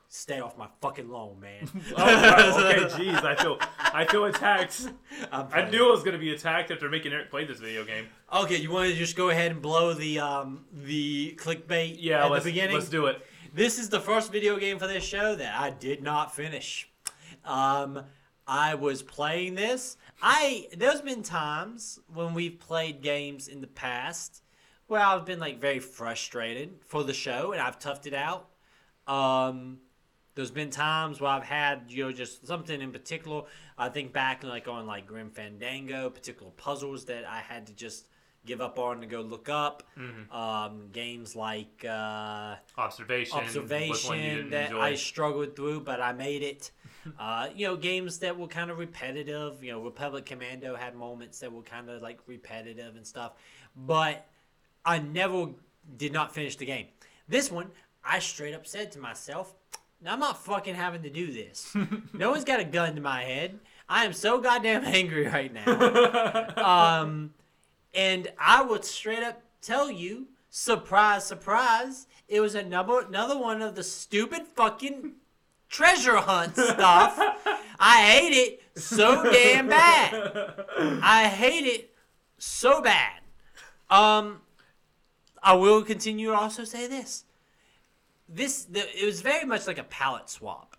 Stay 0.09 0.41
off 0.41 0.57
my 0.57 0.67
fucking 0.81 1.07
lawn, 1.09 1.39
man. 1.39 1.69
oh, 1.95 2.05
wow. 2.05 2.69
okay, 2.69 2.79
jeez, 2.95 3.23
I 3.23 3.33
feel 3.35 3.57
I 3.79 4.03
feel 4.03 4.25
attacked. 4.25 4.85
I 5.31 5.69
knew 5.69 5.87
I 5.87 5.91
was 5.91 6.03
gonna 6.03 6.17
be 6.17 6.33
attacked 6.33 6.69
after 6.69 6.89
making 6.89 7.13
Eric 7.13 7.31
play 7.31 7.45
this 7.45 7.59
video 7.59 7.85
game. 7.85 8.07
Okay, 8.33 8.57
you 8.57 8.69
want 8.71 8.89
to 8.89 8.95
just 8.95 9.15
go 9.15 9.29
ahead 9.29 9.51
and 9.51 9.61
blow 9.61 9.93
the 9.93 10.19
um 10.19 10.65
the 10.73 11.33
clickbait 11.39 11.95
Yeah, 11.97 12.25
at 12.25 12.43
the 12.43 12.49
beginning? 12.49 12.75
let's 12.75 12.89
do 12.89 13.05
it. 13.05 13.25
This 13.53 13.79
is 13.79 13.87
the 13.87 14.01
first 14.01 14.33
video 14.33 14.57
game 14.57 14.79
for 14.79 14.87
this 14.87 15.03
show 15.05 15.33
that 15.35 15.57
I 15.57 15.69
did 15.69 16.03
not 16.03 16.35
finish. 16.35 16.89
Um, 17.45 18.03
I 18.51 18.75
was 18.75 19.01
playing 19.01 19.55
this. 19.55 19.95
I 20.21 20.67
there's 20.75 20.99
been 20.99 21.23
times 21.23 22.01
when 22.13 22.33
we've 22.33 22.59
played 22.59 23.01
games 23.01 23.47
in 23.47 23.61
the 23.61 23.67
past 23.67 24.43
where 24.87 24.99
I've 24.99 25.25
been 25.25 25.39
like 25.39 25.61
very 25.61 25.79
frustrated 25.79 26.79
for 26.85 27.05
the 27.05 27.13
show 27.13 27.53
and 27.53 27.61
I've 27.61 27.79
toughed 27.79 28.07
it 28.07 28.13
out. 28.13 28.49
Um, 29.07 29.77
there's 30.35 30.51
been 30.51 30.69
times 30.69 31.21
where 31.21 31.31
I've 31.31 31.45
had 31.45 31.83
you 31.87 32.03
know 32.03 32.11
just 32.11 32.45
something 32.45 32.81
in 32.81 32.91
particular. 32.91 33.43
I 33.77 33.87
think 33.87 34.11
back 34.11 34.43
like 34.43 34.67
on 34.67 34.85
like 34.85 35.07
Grim 35.07 35.29
Fandango, 35.29 36.09
particular 36.09 36.51
puzzles 36.57 37.05
that 37.05 37.23
I 37.23 37.39
had 37.39 37.67
to 37.67 37.73
just 37.73 38.09
give 38.45 38.61
up 38.61 38.79
on 38.79 39.01
to 39.01 39.07
go 39.07 39.21
look 39.21 39.49
up. 39.49 39.83
Um, 40.31 40.89
games 40.91 41.35
like. 41.35 41.85
Uh, 41.87 42.55
Observation. 42.77 43.37
was 43.43 43.55
one 43.55 43.55
you 43.55 43.61
observation 43.61 44.49
that 44.51 44.71
enjoy. 44.71 44.79
I 44.79 44.95
struggled 44.95 45.55
through, 45.55 45.81
but 45.81 46.01
I 46.01 46.13
made 46.13 46.43
it. 46.43 46.71
uh, 47.19 47.49
you 47.55 47.67
know, 47.67 47.75
games 47.75 48.19
that 48.19 48.37
were 48.37 48.47
kind 48.47 48.69
of 48.71 48.77
repetitive. 48.77 49.63
You 49.63 49.73
know, 49.73 49.81
Republic 49.81 50.25
Commando 50.25 50.75
had 50.75 50.95
moments 50.95 51.39
that 51.39 51.51
were 51.51 51.63
kind 51.63 51.89
of 51.89 52.01
like 52.01 52.19
repetitive 52.27 52.95
and 52.95 53.05
stuff, 53.05 53.33
but 53.75 54.27
I 54.85 54.99
never 54.99 55.49
did 55.97 56.13
not 56.13 56.33
finish 56.33 56.55
the 56.55 56.65
game. 56.65 56.87
This 57.27 57.51
one, 57.51 57.67
I 58.03 58.19
straight 58.19 58.53
up 58.53 58.67
said 58.67 58.91
to 58.93 58.99
myself, 58.99 59.55
I'm 60.05 60.19
not 60.19 60.43
fucking 60.43 60.75
having 60.75 61.03
to 61.03 61.09
do 61.09 61.31
this. 61.31 61.75
no 62.13 62.31
one's 62.31 62.43
got 62.43 62.59
a 62.59 62.63
gun 62.63 62.95
to 62.95 63.01
my 63.01 63.23
head. 63.23 63.59
I 63.87 64.05
am 64.05 64.13
so 64.13 64.39
goddamn 64.39 64.83
angry 64.85 65.27
right 65.27 65.53
now. 65.53 67.01
um, 67.01 67.33
and 67.93 68.31
I 68.39 68.61
would 68.61 68.85
straight 68.85 69.23
up 69.23 69.41
tell 69.61 69.91
you, 69.91 70.27
surprise, 70.49 71.25
surprise, 71.25 72.07
it 72.27 72.39
was 72.39 72.55
another 72.55 73.01
another 73.01 73.37
one 73.37 73.61
of 73.61 73.75
the 73.75 73.83
stupid 73.83 74.47
fucking 74.47 75.13
treasure 75.69 76.17
hunt 76.17 76.55
stuff. 76.55 77.17
I 77.79 78.01
hate 78.03 78.33
it 78.33 78.79
so 78.81 79.23
damn 79.31 79.67
bad. 79.67 80.65
I 81.01 81.27
hate 81.27 81.65
it 81.65 81.93
so 82.37 82.81
bad. 82.81 83.21
Um, 83.89 84.41
I 85.43 85.53
will 85.53 85.83
continue 85.83 86.27
to 86.27 86.35
also 86.35 86.63
say 86.63 86.87
this. 86.87 87.25
This 88.29 88.63
the, 88.63 88.79
it 88.97 89.05
was 89.05 89.21
very 89.21 89.45
much 89.45 89.67
like 89.67 89.77
a 89.77 89.83
palette 89.83 90.29
swap. 90.29 90.70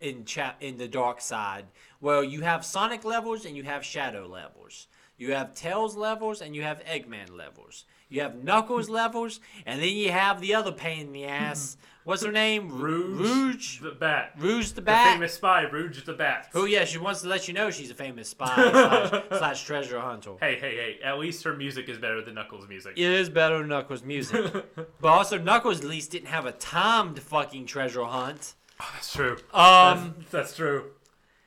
In 0.00 0.24
chap 0.24 0.56
in 0.62 0.78
the 0.78 0.88
dark 0.88 1.20
side. 1.20 1.66
Well, 2.00 2.24
you 2.24 2.40
have 2.42 2.64
Sonic 2.64 3.04
levels 3.04 3.44
and 3.44 3.56
you 3.56 3.62
have 3.64 3.84
Shadow 3.84 4.26
levels. 4.26 4.86
You 5.18 5.34
have 5.34 5.54
Tails 5.54 5.96
levels 5.96 6.40
and 6.40 6.56
you 6.56 6.62
have 6.62 6.82
Eggman 6.84 7.36
levels. 7.36 7.84
You 8.08 8.22
have 8.22 8.42
Knuckles 8.42 8.88
levels, 9.00 9.38
and 9.66 9.80
then 9.80 9.90
you 9.90 10.10
have 10.10 10.40
the 10.40 10.54
other 10.54 10.72
pain 10.72 11.06
in 11.08 11.12
the 11.12 11.26
ass. 11.26 11.76
What's 12.04 12.24
her 12.24 12.32
name? 12.32 12.68
Rouge, 12.70 13.20
Rouge. 13.20 13.80
the 13.80 13.90
Bat. 13.90 14.32
Rouge 14.38 14.70
the 14.72 14.80
Bat. 14.80 15.04
The 15.06 15.12
famous 15.12 15.34
spy, 15.34 15.60
Rouge 15.62 16.02
the 16.02 16.14
Bat. 16.14 16.48
Who, 16.52 16.64
yeah, 16.66 16.84
she 16.86 16.98
wants 16.98 17.20
to 17.20 17.28
let 17.28 17.46
you 17.46 17.54
know 17.54 17.70
she's 17.70 17.90
a 17.90 17.94
famous 17.94 18.30
spy 18.30 18.54
slash, 18.70 19.22
slash 19.38 19.64
treasure 19.64 20.00
hunter. 20.00 20.32
Hey, 20.40 20.58
hey, 20.58 20.74
hey! 20.74 20.98
At 21.04 21.18
least 21.18 21.44
her 21.44 21.54
music 21.54 21.88
is 21.88 21.98
better 21.98 22.20
than 22.22 22.34
Knuckles' 22.34 22.66
music. 22.66 22.94
It 22.96 23.04
is 23.04 23.28
better 23.28 23.58
than 23.58 23.68
Knuckles' 23.68 24.02
music. 24.02 24.50
but 24.74 25.08
also, 25.08 25.38
Knuckles 25.38 25.80
at 25.80 25.84
least 25.84 26.10
didn't 26.10 26.28
have 26.28 26.46
a 26.46 26.52
timed 26.52 27.20
fucking 27.20 27.66
treasure 27.66 28.04
hunt. 28.04 28.54
That's 28.94 29.12
true. 29.12 29.36
Um, 29.52 30.14
that's, 30.18 30.30
that's 30.30 30.56
true. 30.56 30.90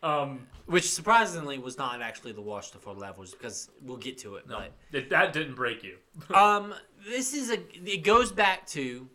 Um, 0.01 0.47
which 0.65 0.89
surprisingly 0.89 1.57
was 1.59 1.77
not 1.77 2.01
actually 2.01 2.31
the 2.31 2.41
worst 2.41 2.75
of 2.75 2.83
her 2.85 2.91
levels 2.93 3.31
because 3.31 3.69
we'll 3.81 3.97
get 3.97 4.17
to 4.19 4.35
it. 4.35 4.47
no, 4.47 4.59
But 4.91 4.97
it, 4.97 5.09
that 5.09 5.33
didn't 5.33 5.55
break 5.55 5.83
you. 5.83 5.97
um, 6.35 6.73
this 7.07 7.33
is 7.33 7.49
a. 7.51 7.57
It 7.89 8.03
goes 8.03 8.31
back 8.31 8.65
to 8.67 9.07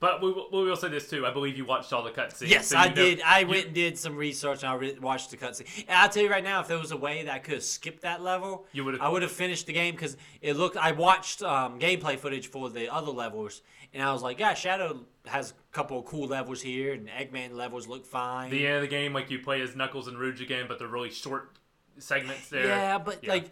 But 0.00 0.22
we, 0.22 0.32
will- 0.32 0.48
we 0.52 0.62
will 0.64 0.76
say 0.76 0.88
this 0.88 1.08
too. 1.10 1.26
I 1.26 1.30
believe 1.32 1.56
you 1.56 1.64
watched 1.66 1.92
all 1.92 2.02
the 2.02 2.10
cutscenes. 2.10 2.48
yes, 2.48 2.68
so 2.68 2.76
I 2.76 2.88
know- 2.88 2.94
did. 2.94 3.20
I 3.22 3.40
you- 3.40 3.46
went 3.48 3.66
and 3.66 3.74
did 3.74 3.98
some 3.98 4.16
research 4.16 4.62
and 4.62 4.70
I 4.72 4.74
re- 4.74 4.98
watched 5.00 5.30
the 5.30 5.36
cutscene. 5.36 5.66
And 5.88 5.96
I'll 5.98 6.08
tell 6.08 6.22
you 6.22 6.30
right 6.30 6.44
now, 6.44 6.60
if 6.60 6.68
there 6.68 6.78
was 6.78 6.92
a 6.92 6.96
way 6.96 7.22
that 7.24 7.32
I 7.34 7.38
could 7.40 7.54
have 7.54 7.62
skipped 7.64 8.02
that 8.02 8.22
level, 8.22 8.66
You 8.72 8.84
would've- 8.84 9.00
I 9.02 9.08
would 9.08 9.22
have 9.22 9.32
finished 9.32 9.66
the 9.66 9.72
game 9.74 9.94
because 9.94 10.16
it 10.40 10.56
looked. 10.56 10.76
I 10.78 10.92
watched 10.92 11.42
um, 11.42 11.78
gameplay 11.78 12.18
footage 12.18 12.48
for 12.48 12.68
the 12.70 12.88
other 12.92 13.10
levels, 13.12 13.60
and 13.92 14.02
I 14.02 14.12
was 14.12 14.22
like, 14.22 14.38
yeah, 14.38 14.52
Shadow 14.54 15.00
has 15.28 15.50
a 15.52 15.74
couple 15.74 15.98
of 15.98 16.04
cool 16.06 16.26
levels 16.28 16.60
here, 16.62 16.92
and 16.92 17.08
Eggman 17.08 17.52
levels 17.52 17.86
look 17.88 18.06
fine. 18.06 18.50
The 18.50 18.66
end 18.66 18.76
of 18.76 18.82
the 18.82 18.88
game, 18.88 19.12
like 19.12 19.30
you 19.30 19.38
play 19.40 19.60
as 19.62 19.74
Knuckles 19.76 20.08
and 20.08 20.18
Rouge 20.18 20.40
again, 20.40 20.66
but 20.68 20.78
they're 20.78 20.88
really 20.88 21.10
short 21.10 21.58
segments 21.98 22.48
there. 22.48 22.66
Yeah, 22.66 22.98
but 22.98 23.22
Yeah. 23.24 23.30
like, 23.30 23.50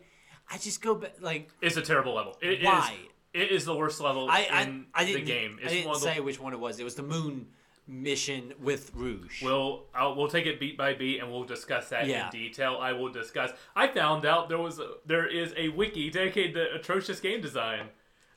I 0.50 0.58
just 0.58 0.82
go 0.82 0.94
back. 0.94 1.14
Like, 1.20 1.50
It's 1.60 1.76
a 1.76 1.82
terrible 1.82 2.14
level. 2.14 2.36
It 2.42 2.60
is- 2.60 2.64
Why? 2.64 2.96
It 3.32 3.50
is 3.50 3.64
the 3.64 3.74
worst 3.74 4.00
level 4.00 4.28
I 4.30 4.46
I, 4.50 4.62
in 4.62 4.86
I 4.94 5.04
the 5.06 5.20
game. 5.22 5.58
I 5.64 5.68
didn't 5.68 5.90
of 5.90 6.00
the 6.00 6.06
say 6.06 6.20
which 6.20 6.38
one 6.38 6.52
it 6.52 6.60
was. 6.60 6.78
It 6.78 6.84
was 6.84 6.94
the 6.94 7.02
moon 7.02 7.48
mission 7.86 8.52
with 8.60 8.92
Rouge. 8.94 9.42
We'll 9.42 9.86
I'll, 9.94 10.14
we'll 10.14 10.28
take 10.28 10.46
it 10.46 10.60
beat 10.60 10.78
by 10.78 10.94
beat 10.94 11.20
and 11.20 11.30
we'll 11.32 11.44
discuss 11.44 11.88
that 11.88 12.06
Yeah. 12.06 12.26
in 12.26 12.30
detail. 12.30 12.78
I 12.80 12.92
will 12.92 13.10
discuss. 13.10 13.50
I 13.74 13.88
found 13.88 14.24
out 14.24 14.48
there 14.48 14.58
was 14.58 14.78
a, 14.78 14.92
there 15.04 15.26
is 15.26 15.52
a 15.56 15.68
wiki 15.70 16.10
dedicated 16.10 16.54
to 16.54 16.74
atrocious 16.74 17.20
game 17.20 17.40
design. 17.40 17.88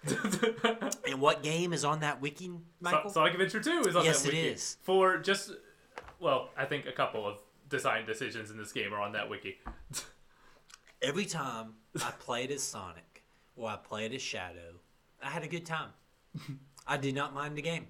and 1.07 1.19
what 1.19 1.43
game 1.43 1.73
is 1.73 1.83
on 1.83 1.99
that 2.01 2.21
wiki, 2.21 2.51
Michael? 2.79 3.09
So- 3.09 3.15
Sonic 3.15 3.33
Adventure 3.33 3.59
2 3.61 3.89
is 3.89 3.95
on 3.95 4.05
Yes, 4.05 4.21
that 4.23 4.29
it 4.29 4.35
wiki. 4.35 4.47
is. 4.47 4.77
For 4.81 5.17
just 5.17 5.51
well, 6.19 6.49
I 6.57 6.65
think 6.65 6.85
a 6.85 6.91
couple 6.91 7.27
of 7.27 7.37
design 7.69 8.05
decisions 8.05 8.49
in 8.51 8.57
this 8.57 8.71
game 8.71 8.93
are 8.93 8.99
on 9.01 9.11
that 9.13 9.29
wiki. 9.29 9.59
Every 11.01 11.25
time 11.25 11.73
I 11.97 12.11
played 12.19 12.49
as 12.51 12.63
Sonic 12.63 13.23
or 13.55 13.69
I 13.69 13.75
played 13.75 14.13
as 14.13 14.21
Shadow, 14.21 14.79
I 15.21 15.29
had 15.29 15.43
a 15.43 15.47
good 15.47 15.65
time. 15.65 15.89
I 16.87 16.97
did 16.97 17.13
not 17.13 17.33
mind 17.33 17.55
the 17.57 17.61
game. 17.61 17.87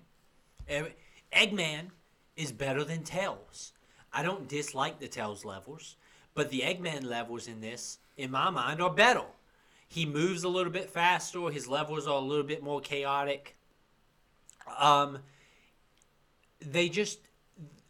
Every, 0.67 0.93
Eggman 1.31 1.91
is 2.35 2.51
better 2.51 2.83
than 2.83 3.03
Tails. 3.03 3.73
I 4.11 4.23
don't 4.23 4.47
dislike 4.47 4.99
the 4.99 5.07
Tails 5.07 5.45
levels, 5.45 5.95
but 6.33 6.49
the 6.49 6.61
Eggman 6.61 7.03
levels 7.03 7.47
in 7.47 7.61
this, 7.61 7.99
in 8.17 8.31
my 8.31 8.49
mind, 8.49 8.81
are 8.81 8.89
better. 8.93 9.23
He 9.87 10.05
moves 10.05 10.43
a 10.43 10.49
little 10.49 10.71
bit 10.71 10.89
faster. 10.89 11.49
His 11.49 11.67
levels 11.67 12.07
are 12.07 12.17
a 12.17 12.21
little 12.21 12.43
bit 12.43 12.61
more 12.61 12.81
chaotic. 12.81 13.57
Um, 14.77 15.19
they 16.59 16.89
just, 16.89 17.19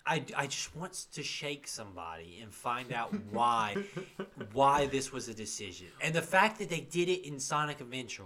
I, 0.06 0.24
I 0.36 0.48
just 0.48 0.76
want 0.76 0.94
to 1.14 1.24
shake 1.24 1.68
somebody 1.68 2.40
and 2.42 2.54
find 2.54 2.94
out 2.94 3.14
why, 3.32 3.78
why 4.54 4.86
this 4.86 5.12
was 5.12 5.28
a 5.28 5.34
decision, 5.34 5.88
and 6.02 6.14
the 6.14 6.22
fact 6.22 6.60
that 6.60 6.70
they 6.70 6.82
did 6.82 7.10
it 7.10 7.28
in 7.28 7.40
Sonic 7.40 7.82
Adventure, 7.82 8.24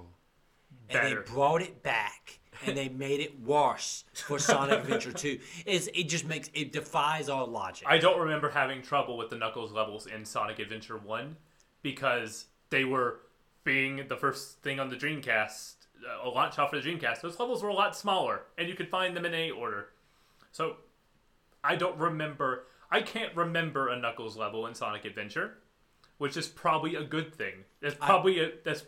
and 0.90 1.08
they 1.08 1.22
brought 1.32 1.62
it 1.62 1.82
back. 1.82 2.40
And 2.66 2.78
they 2.78 2.90
made 2.90 3.22
it 3.22 3.40
worse 3.40 4.04
for 4.14 4.38
Sonic 4.38 4.80
Adventure 4.84 5.14
2. 5.14 5.40
Is 5.66 5.90
it 5.96 6.04
just 6.10 6.28
makes 6.28 6.52
it 6.54 6.72
defies 6.74 7.30
all 7.30 7.48
logic. 7.48 7.88
I 7.90 7.98
don't 7.98 8.20
remember 8.20 8.50
having 8.50 8.84
trouble 8.84 9.18
with 9.18 9.30
the 9.30 9.38
Knuckles 9.38 9.72
levels 9.72 10.06
in 10.06 10.26
Sonic 10.26 10.60
Adventure 10.60 10.98
1 10.98 11.38
because 11.82 12.48
they 12.70 12.84
were 12.84 13.22
being 13.64 14.08
the 14.08 14.18
first 14.18 14.62
thing 14.62 14.80
on 14.80 14.90
the 14.90 14.96
Dreamcast, 14.96 15.76
uh, 16.04 16.28
a 16.28 16.30
launch 16.30 16.58
off 16.60 16.72
for 16.72 16.80
the 16.80 16.88
Dreamcast. 16.88 17.22
Those 17.22 17.40
levels 17.40 17.62
were 17.64 17.70
a 17.70 17.74
lot 17.74 17.96
smaller 17.96 18.42
and 18.58 18.68
you 18.68 18.76
could 18.76 18.90
find 18.90 19.16
them 19.16 19.26
in 19.26 19.34
any 19.34 19.52
order. 19.52 19.90
So 20.52 20.78
I 21.64 21.76
don't 21.76 21.98
remember, 21.98 22.66
I 22.90 23.02
can't 23.02 23.36
remember 23.36 23.90
a 23.90 23.98
Knuckles 23.98 24.36
level 24.38 24.66
in 24.68 24.74
Sonic 24.76 25.06
Adventure, 25.06 25.58
which 26.18 26.36
is 26.38 26.48
probably 26.48 26.96
a 26.96 27.04
good 27.04 27.34
thing. 27.34 27.66
That's 27.82 27.96
probably 27.96 28.40
a, 28.40 28.52
that's, 28.64 28.84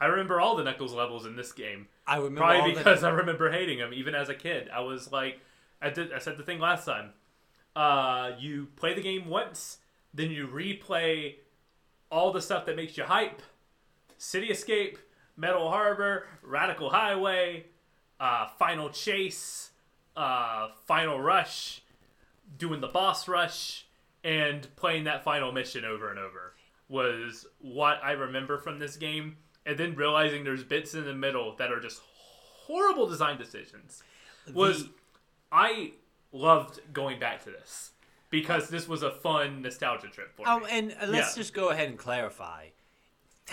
I 0.00 0.06
remember 0.06 0.40
all 0.40 0.56
the 0.56 0.64
Knuckles 0.64 0.94
levels 0.94 1.26
in 1.26 1.36
this 1.36 1.52
game. 1.52 1.88
I 2.06 2.16
remember 2.16 2.40
Probably 2.40 2.60
all 2.60 2.68
the- 2.68 2.74
because 2.74 3.04
I 3.04 3.10
remember 3.10 3.50
hating 3.50 3.78
them 3.78 3.92
even 3.92 4.14
as 4.14 4.28
a 4.28 4.34
kid. 4.34 4.68
I 4.72 4.80
was 4.80 5.10
like, 5.12 5.40
I 5.80 5.90
did. 5.90 6.12
I 6.12 6.18
said 6.18 6.36
the 6.36 6.42
thing 6.42 6.58
last 6.58 6.84
time. 6.84 7.10
Uh, 7.76 8.32
you 8.38 8.66
play 8.76 8.94
the 8.94 9.00
game 9.00 9.28
once, 9.28 9.78
then 10.12 10.30
you 10.30 10.48
replay 10.48 11.36
all 12.10 12.32
the 12.32 12.40
stuff 12.42 12.66
that 12.66 12.74
makes 12.74 12.96
you 12.96 13.04
hype. 13.04 13.42
City 14.18 14.48
Escape, 14.48 14.98
Metal 15.36 15.70
Harbor, 15.70 16.26
Radical 16.42 16.90
Highway, 16.90 17.66
uh, 18.20 18.48
Final 18.58 18.90
Chase, 18.90 19.70
uh, 20.16 20.68
Final 20.86 21.20
Rush, 21.20 21.82
doing 22.58 22.80
the 22.80 22.88
boss 22.88 23.28
rush, 23.28 23.86
and 24.24 24.66
playing 24.76 25.04
that 25.04 25.22
final 25.24 25.52
mission 25.52 25.84
over 25.84 26.10
and 26.10 26.18
over 26.18 26.54
was 26.88 27.46
what 27.60 28.00
I 28.02 28.12
remember 28.12 28.58
from 28.58 28.78
this 28.78 28.96
game. 28.96 29.36
And 29.64 29.78
then 29.78 29.94
realizing 29.94 30.44
there's 30.44 30.64
bits 30.64 30.94
in 30.94 31.04
the 31.04 31.14
middle 31.14 31.54
that 31.56 31.70
are 31.70 31.78
just 31.80 32.00
horrible 32.66 33.06
design 33.06 33.38
decisions 33.38 34.02
was 34.52 34.84
The- 34.84 34.90
I 35.52 35.92
loved 36.32 36.80
going 36.92 37.18
back 37.20 37.44
to 37.44 37.50
this 37.50 37.92
because 38.30 38.68
this 38.70 38.88
was 38.88 39.02
a 39.02 39.10
fun 39.10 39.62
nostalgia 39.62 40.08
trip 40.08 40.34
for 40.36 40.44
Oh, 40.48 40.60
me. 40.60 40.66
and 40.70 40.92
uh, 41.00 41.06
let's 41.06 41.36
Yeah. 41.36 41.42
just 41.42 41.54
go 41.54 41.68
ahead 41.68 41.88
and 41.90 41.98
clarify. 41.98 42.68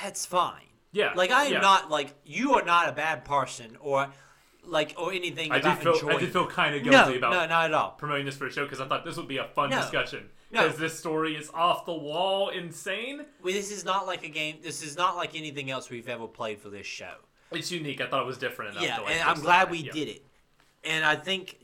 That's 0.01 0.25
fine. 0.25 0.61
Yeah, 0.91 1.11
Like 1.15 1.31
I 1.31 1.45
am 1.45 1.53
yeah. 1.53 1.59
not 1.59 1.89
like 1.89 2.13
you 2.25 2.53
are 2.53 2.63
not 2.63 2.87
a 2.87 2.91
bad 2.93 3.25
person 3.25 3.77
or 3.81 4.07
like 4.63 4.95
or 4.97 5.11
anything 5.11 5.51
I 5.51 5.55
did 5.57 5.65
about 5.65 5.83
feel 5.83 5.93
enjoying. 5.93 6.15
I 6.15 6.19
did 6.19 6.31
feel 6.33 6.47
kind 6.47 6.73
of 6.75 6.83
no, 6.83 6.91
guilty 6.91 7.17
about 7.17 7.31
no, 7.33 7.45
not 7.47 7.65
at 7.65 7.73
all. 7.73 7.91
promoting 7.91 8.25
this 8.25 8.37
for 8.37 8.47
a 8.47 8.51
show 8.51 8.63
because 8.63 8.79
I 8.79 8.87
thought 8.87 9.03
this 9.05 9.17
would 9.17 9.27
be 9.27 9.37
a 9.37 9.43
fun 9.45 9.69
No. 9.71 9.81
discussion 9.81 10.29
No. 10.51 10.63
because 10.63 10.79
this 10.79 10.97
story 10.97 11.35
is 11.35 11.49
off 11.53 11.85
the 11.85 11.93
wall 11.93 12.49
insane. 12.49 13.25
Well, 13.43 13.53
this 13.53 13.71
is 13.71 13.83
not 13.83 14.07
like 14.07 14.23
a 14.23 14.29
game. 14.29 14.59
This 14.63 14.81
is 14.83 14.95
not 14.95 15.17
like 15.17 15.35
anything 15.35 15.69
else 15.69 15.89
we've 15.89 16.07
ever 16.09 16.27
played 16.27 16.59
for 16.61 16.69
this 16.69 16.87
show. 16.87 17.13
It's 17.51 17.71
unique. 17.71 17.99
I 18.01 18.07
thought 18.07 18.21
it 18.23 18.25
was 18.25 18.37
different 18.37 18.71
enough. 18.71 18.83
yeah, 18.83 18.99
and 19.01 19.21
I'm 19.29 19.39
glad 19.41 19.69
we 19.69 19.79
yeah. 19.79 19.91
did 19.91 20.07
it. 20.07 20.25
And 20.85 21.03
I 21.03 21.15
think 21.15 21.57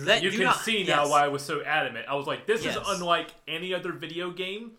let 0.00 0.22
You 0.22 0.30
can 0.30 0.42
not- 0.44 0.56
see 0.60 0.84
now 0.84 1.02
yes. 1.02 1.10
why 1.10 1.24
I 1.24 1.28
was 1.28 1.42
so 1.42 1.62
adamant. 1.62 2.06
I 2.08 2.14
was 2.14 2.26
like, 2.26 2.46
this 2.46 2.64
Yes. 2.64 2.76
is 2.76 2.82
unlike 2.86 3.28
any 3.48 3.74
other 3.74 3.92
video 3.92 4.30
game 4.30 4.72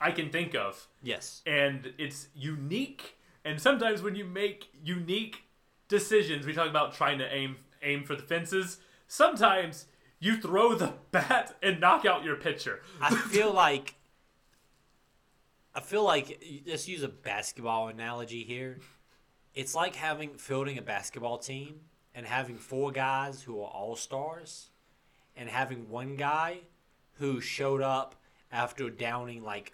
I 0.00 0.10
can 0.12 0.30
think 0.30 0.54
of. 0.54 0.86
Yes. 1.02 1.42
and 1.46 1.92
it's 1.98 2.28
unique. 2.34 3.16
And 3.44 3.60
sometimes 3.60 4.02
when 4.02 4.14
you 4.14 4.24
make 4.24 4.68
unique 4.84 5.44
decisions, 5.88 6.46
we 6.46 6.52
talk 6.52 6.68
about 6.68 6.94
trying 6.94 7.18
to 7.18 7.34
aim 7.34 7.56
aim 7.82 8.04
for 8.04 8.14
the 8.16 8.22
fences. 8.22 8.78
Sometimes 9.06 9.86
you 10.20 10.36
throw 10.36 10.74
the 10.74 10.94
bat 11.10 11.56
and 11.62 11.80
knock 11.80 12.04
out 12.04 12.24
your 12.24 12.36
pitcher. 12.36 12.82
I 13.00 13.14
feel 13.30 13.52
like 13.52 13.94
I 15.74 15.80
feel 15.80 16.02
like 16.04 16.42
let's 16.66 16.88
use 16.88 17.02
a 17.02 17.08
basketball 17.08 17.88
analogy 17.88 18.42
here. 18.42 18.78
It's 19.54 19.74
like 19.74 19.94
having 19.96 20.34
fielding 20.36 20.78
a 20.78 20.82
basketball 20.82 21.38
team 21.38 21.80
and 22.14 22.26
having 22.26 22.56
four 22.56 22.90
guys 22.90 23.42
who 23.42 23.60
are 23.60 23.68
all 23.70 23.96
stars 23.96 24.70
and 25.36 25.48
having 25.48 25.88
one 25.88 26.16
guy 26.16 26.58
who 27.14 27.40
showed 27.40 27.80
up 27.80 28.16
after 28.50 28.90
downing 28.90 29.42
like 29.42 29.72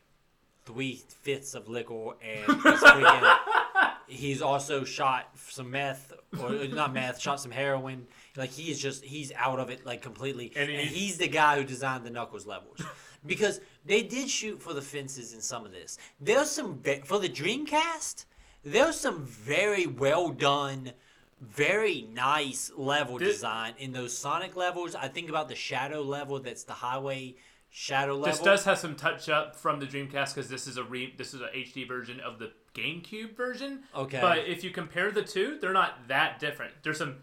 three 0.65 1.03
fifths 1.23 1.55
of 1.55 1.69
liquor 1.69 2.11
and 2.23 2.45
he's, 2.47 2.81
freaking, 2.81 3.39
he's 4.07 4.43
also 4.43 4.85
shot 4.85 5.29
some 5.49 5.71
meth 5.71 6.13
or 6.41 6.51
not 6.69 6.93
meth, 6.93 7.21
shot 7.21 7.41
some 7.41 7.51
heroin. 7.51 8.07
Like 8.37 8.51
he 8.51 8.71
is 8.71 8.79
just 8.81 9.05
he's 9.05 9.31
out 9.37 9.61
of 9.61 9.71
it 9.71 9.85
like 9.87 10.03
completely. 10.03 10.53
And 10.57 10.71
And, 10.71 10.81
he- 10.89 11.01
he's 11.07 11.19
the 11.19 11.29
guy 11.29 11.57
who 11.59 11.65
designed 11.65 12.05
the 12.05 12.11
Knuckles 12.11 12.47
levels. 12.47 12.81
Because 13.27 13.63
they 13.87 14.03
did 14.03 14.29
shoot 14.29 14.61
for 14.61 14.75
the 14.75 14.83
fences 14.83 15.33
in 15.33 15.41
some 15.41 15.65
of 15.65 15.73
this. 15.73 15.97
There's 16.21 16.51
some 16.51 16.83
for 17.05 17.19
the 17.19 17.29
Dreamcast. 17.31 18.27
There's 18.63 19.01
some 19.01 19.25
very 19.25 19.87
well 19.87 20.29
done, 20.29 20.93
very 21.41 22.03
nice 22.13 22.71
level 22.77 23.17
This- 23.17 23.37
design 23.37 23.73
in 23.79 23.93
those 23.93 24.15
Sonic 24.15 24.57
levels. 24.57 24.95
I 24.95 25.09
think 25.09 25.31
about 25.31 25.49
the 25.49 25.55
Shadow 25.55 26.03
level. 26.03 26.39
That's 26.39 26.65
the 26.65 26.75
Highway 26.75 27.37
Shadow 27.77 28.15
level. 28.15 28.27
This 28.27 28.39
does 28.39 28.65
have 28.67 28.79
some 28.79 28.95
touch 28.95 29.29
up 29.29 29.57
from 29.57 29.81
the 29.81 29.87
Dreamcast 29.87 30.33
because 30.33 30.49
this 30.49 30.69
is 30.69 30.77
a 30.77 30.85
re 30.85 31.13
this 31.19 31.35
is 31.35 31.41
a 31.41 31.49
HD 31.49 31.89
version 31.89 32.21
of 32.21 32.39
the 32.39 32.53
GameCube 32.73 33.37
version. 33.37 33.81
Okay. 33.97 34.21
But 34.21 34.47
if 34.47 34.63
you 34.63 34.71
compare 34.71 35.11
the 35.11 35.23
two, 35.23 35.59
they're 35.61 35.73
not 35.73 36.07
that 36.07 36.39
different. 36.39 36.73
There's 36.85 36.99
some 36.99 37.17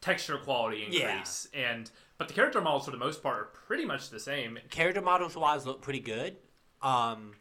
texture 0.00 0.38
quality 0.38 0.86
Yeah. 0.88 1.08
increase 1.10 1.48
and 1.52 1.90
But 2.18 2.28
the 2.28 2.34
character 2.34 2.60
models, 2.60 2.84
for 2.84 2.92
the 2.92 2.96
most 2.98 3.20
part, 3.20 3.36
are 3.36 3.44
pretty 3.66 3.84
much 3.84 4.10
the 4.10 4.20
same. 4.20 4.60
Character 4.70 5.02
models 5.02 5.34
wise 5.36 5.66
look 5.66 5.82
pretty 5.82 5.98
good. 5.98 6.36
Um, 6.82 7.32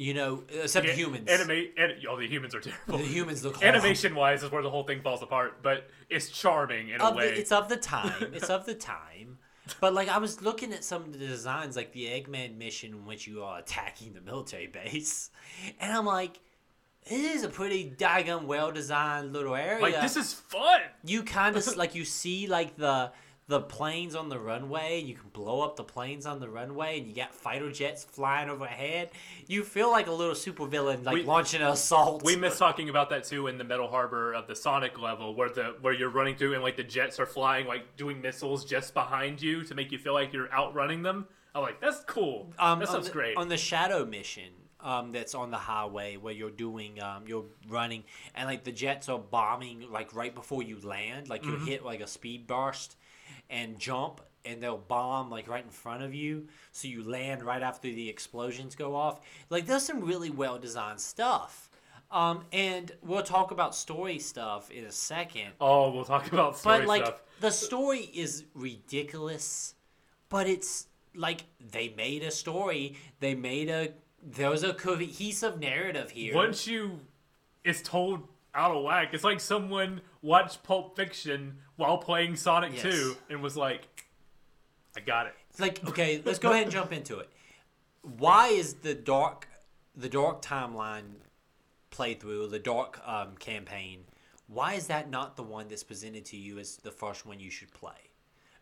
you 0.00 0.14
know, 0.14 0.44
except 0.62 0.86
the 0.86 0.92
Yeah, 0.92 0.96
humans. 0.96 1.28
Anima- 1.28 1.66
an- 1.76 1.96
oh, 2.08 2.16
the 2.18 2.28
humans 2.28 2.54
are 2.54 2.60
terrible. 2.60 2.98
the 2.98 3.04
humans 3.04 3.44
look 3.44 3.56
horrible. 3.56 3.78
Animation 3.80 4.14
wise 4.14 4.44
is 4.44 4.50
where 4.52 4.62
the 4.62 4.70
whole 4.70 4.84
thing 4.84 5.02
falls 5.02 5.22
apart, 5.22 5.60
but 5.62 5.88
it's 6.08 6.28
charming 6.30 6.90
in 6.90 7.00
a 7.00 7.10
way. 7.12 7.30
the, 7.30 7.38
it's 7.40 7.50
of 7.50 7.68
the 7.68 7.76
time. 7.76 8.30
It's 8.32 8.48
of 8.48 8.64
the 8.64 8.74
time. 8.74 9.38
But 9.80 9.92
like 9.94 10.08
I 10.08 10.18
was 10.18 10.40
looking 10.40 10.72
at 10.72 10.84
some 10.84 11.02
of 11.02 11.12
the 11.12 11.18
designs, 11.18 11.74
like 11.76 11.92
the 11.92 12.04
Eggman 12.06 12.56
mission 12.56 12.92
in 12.92 13.06
which 13.06 13.26
you 13.26 13.42
are 13.42 13.58
attacking 13.58 14.12
the 14.14 14.20
military 14.20 14.66
base, 14.68 15.30
and 15.80 15.92
I'm 15.92 16.06
like, 16.06 16.38
it 17.04 17.18
is 17.20 17.42
a 17.42 17.48
pretty 17.48 17.92
daggum 17.98 18.44
well 18.44 18.70
designed 18.70 19.32
little 19.32 19.54
area. 19.56 19.82
like 19.82 20.00
this 20.00 20.16
is 20.16 20.32
fun. 20.32 20.80
you 21.04 21.22
kind 21.24 21.56
of 21.56 21.76
like 21.76 21.94
you 21.96 22.04
see 22.04 22.46
like 22.46 22.76
the 22.76 23.10
the 23.48 23.60
planes 23.60 24.14
on 24.14 24.28
the 24.28 24.38
runway 24.38 25.00
and 25.00 25.08
you 25.08 25.14
can 25.14 25.28
blow 25.30 25.62
up 25.62 25.74
the 25.76 25.82
planes 25.82 26.26
on 26.26 26.38
the 26.38 26.48
runway 26.48 26.98
and 26.98 27.08
you 27.08 27.14
got 27.14 27.34
fighter 27.34 27.72
jets 27.72 28.04
flying 28.04 28.48
overhead 28.50 29.10
you 29.46 29.64
feel 29.64 29.90
like 29.90 30.06
a 30.06 30.12
little 30.12 30.34
supervillain 30.34 31.02
like 31.04 31.14
We- 31.14 31.22
launching 31.24 31.62
an 31.62 31.68
assault 31.68 32.22
We 32.24 32.36
miss 32.36 32.58
talking 32.66 32.88
about 32.90 33.08
that 33.10 33.24
too 33.24 33.46
in 33.46 33.56
the 33.58 33.64
Metal 33.64 33.88
Harbor 33.88 34.34
of 34.34 34.46
the 34.46 34.54
Sonic 34.54 34.98
level, 35.00 35.34
where 35.34 35.48
the 35.48 35.74
where 35.80 35.92
you're 35.94 36.10
running 36.10 36.36
through 36.36 36.54
and 36.54 36.62
like 36.62 36.76
the 36.76 36.84
jets 36.84 37.18
are 37.18 37.26
flying, 37.26 37.66
like 37.66 37.96
doing 37.96 38.20
missiles 38.20 38.64
just 38.64 38.92
behind 38.94 39.40
you 39.40 39.64
to 39.64 39.74
make 39.74 39.90
you 39.92 39.98
feel 39.98 40.12
like 40.14 40.32
you're 40.32 40.52
outrunning 40.52 41.02
them. 41.02 41.26
I'm 41.54 41.62
like, 41.62 41.80
that's 41.80 42.00
cool. 42.04 42.52
um, 42.58 42.78
that 42.80 42.88
sounds 42.88 43.06
the, 43.06 43.12
great. 43.12 43.36
on 43.36 43.48
the 43.48 43.56
shadow 43.56 44.04
mission 44.04 44.52
um, 44.80 45.10
that's 45.10 45.34
on 45.34 45.50
the 45.50 45.56
highway 45.56 46.16
where 46.18 46.32
you're 46.34 46.50
doing 46.50 47.02
um, 47.02 47.24
you're 47.26 47.46
running 47.68 48.04
and 48.34 48.46
like 48.46 48.62
the 48.64 48.72
jets 48.72 49.08
are 49.08 49.18
bombing 49.18 49.86
like 49.90 50.14
right 50.14 50.34
before 50.34 50.62
you 50.62 50.78
land 50.82 51.28
like 51.30 51.44
you 51.44 51.52
Mm-hmm. 51.52 51.64
hit 51.66 51.84
like 51.84 52.00
a 52.00 52.06
speed 52.06 52.46
burst 52.46 52.96
and 53.50 53.78
jump 53.78 54.20
and 54.44 54.62
they'll 54.62 54.78
bomb 54.78 55.30
like 55.30 55.48
right 55.48 55.64
in 55.64 55.70
front 55.70 56.02
of 56.02 56.14
you 56.14 56.48
so 56.72 56.88
you 56.88 57.08
land 57.08 57.42
right 57.42 57.62
after 57.62 57.88
the 57.88 58.08
explosions 58.08 58.74
go 58.74 58.94
off. 58.94 59.20
Like 59.50 59.66
there's 59.66 59.84
some 59.84 60.02
really 60.02 60.30
well 60.30 60.58
designed 60.58 61.00
stuff. 61.00 61.70
Um, 62.10 62.44
and 62.52 62.90
we'll 63.02 63.22
talk 63.22 63.50
about 63.50 63.74
story 63.74 64.18
stuff 64.18 64.70
in 64.70 64.84
a 64.84 64.92
second. 64.92 65.52
Oh, 65.60 65.90
we'll 65.90 66.04
talk 66.06 66.26
about 66.32 66.56
story 66.56 66.78
but 66.78 66.88
like 66.88 67.04
stuff. 67.04 67.22
the 67.40 67.50
story 67.50 68.10
is 68.14 68.44
ridiculous 68.54 69.74
but 70.28 70.46
it's 70.46 70.86
like 71.14 71.44
they 71.72 71.92
made 71.96 72.22
a 72.22 72.30
story. 72.30 72.96
They 73.20 73.34
made 73.34 73.68
a 73.68 73.92
there 74.22 74.50
was 74.50 74.64
a 74.64 74.74
cohesive 74.74 75.60
narrative 75.60 76.10
here. 76.10 76.34
Once 76.34 76.66
you 76.66 77.00
it's 77.64 77.82
told 77.82 78.26
out 78.54 78.76
of 78.76 78.82
whack, 78.82 79.10
it's 79.12 79.24
like 79.24 79.40
someone 79.40 80.00
watched 80.22 80.62
Pulp 80.62 80.96
Fiction 80.96 81.58
while 81.78 81.96
playing 81.96 82.36
Sonic 82.36 82.72
Yes. 82.74 82.82
2 82.82 83.16
and 83.30 83.42
was 83.42 83.56
like, 83.56 83.88
I 84.96 85.00
got 85.00 85.26
it. 85.26 85.34
It's 85.50 85.60
like 85.60 85.80
okay 85.88 86.20
let's 86.24 86.38
go 86.38 86.50
ahead 86.52 86.64
and 86.64 86.72
jump 86.72 86.92
into 86.92 87.18
it 87.18 87.28
why 88.02 88.48
is 88.48 88.74
the 88.74 88.94
dark 88.94 89.48
the 89.96 90.08
dark 90.08 90.40
timeline 90.42 91.14
playthrough 91.90 92.48
the 92.50 92.58
dark 92.60 93.00
um, 93.06 93.34
campaign 93.38 94.00
why 94.46 94.74
is 94.74 94.86
that 94.86 95.10
not 95.10 95.36
the 95.36 95.42
one 95.42 95.66
that's 95.68 95.82
presented 95.82 96.24
to 96.26 96.36
you 96.36 96.58
as 96.58 96.76
the 96.76 96.90
first 96.92 97.26
one 97.26 97.40
you 97.40 97.50
should 97.50 97.72
play 97.72 98.10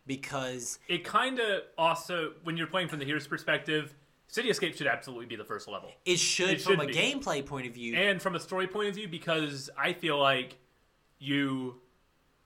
because 0.07 0.79
It 0.87 1.03
kind 1.03 1.37
of 1.39 1.63
also, 1.77 2.31
when 2.43 2.55
you're 2.57 2.67
playing 2.67 2.87
from 2.87 2.99
the 2.99 3.05
hero's 3.05 3.27
perspective, 3.27 3.93
City 4.29 4.49
Escape 4.49 4.73
should 4.75 4.87
absolutely 4.87 5.25
be 5.25 5.35
the 5.35 5.43
first 5.43 5.67
level. 5.67 5.91
it 6.05 6.17
should 6.17 6.49
It 6.51 6.61
from 6.61 6.73
should 6.79 6.81
a 6.83 6.87
be. 6.87 6.93
gameplay 6.93 7.45
point 7.45 7.67
of 7.67 7.73
view 7.73 7.95
and 7.95 8.21
from 8.21 8.33
a 8.35 8.39
story 8.39 8.67
point 8.67 8.87
of 8.89 8.95
view 8.95 9.07
because 9.07 9.69
i 9.77 9.91
feel 9.93 10.17
like 10.17 10.57
you 11.19 11.75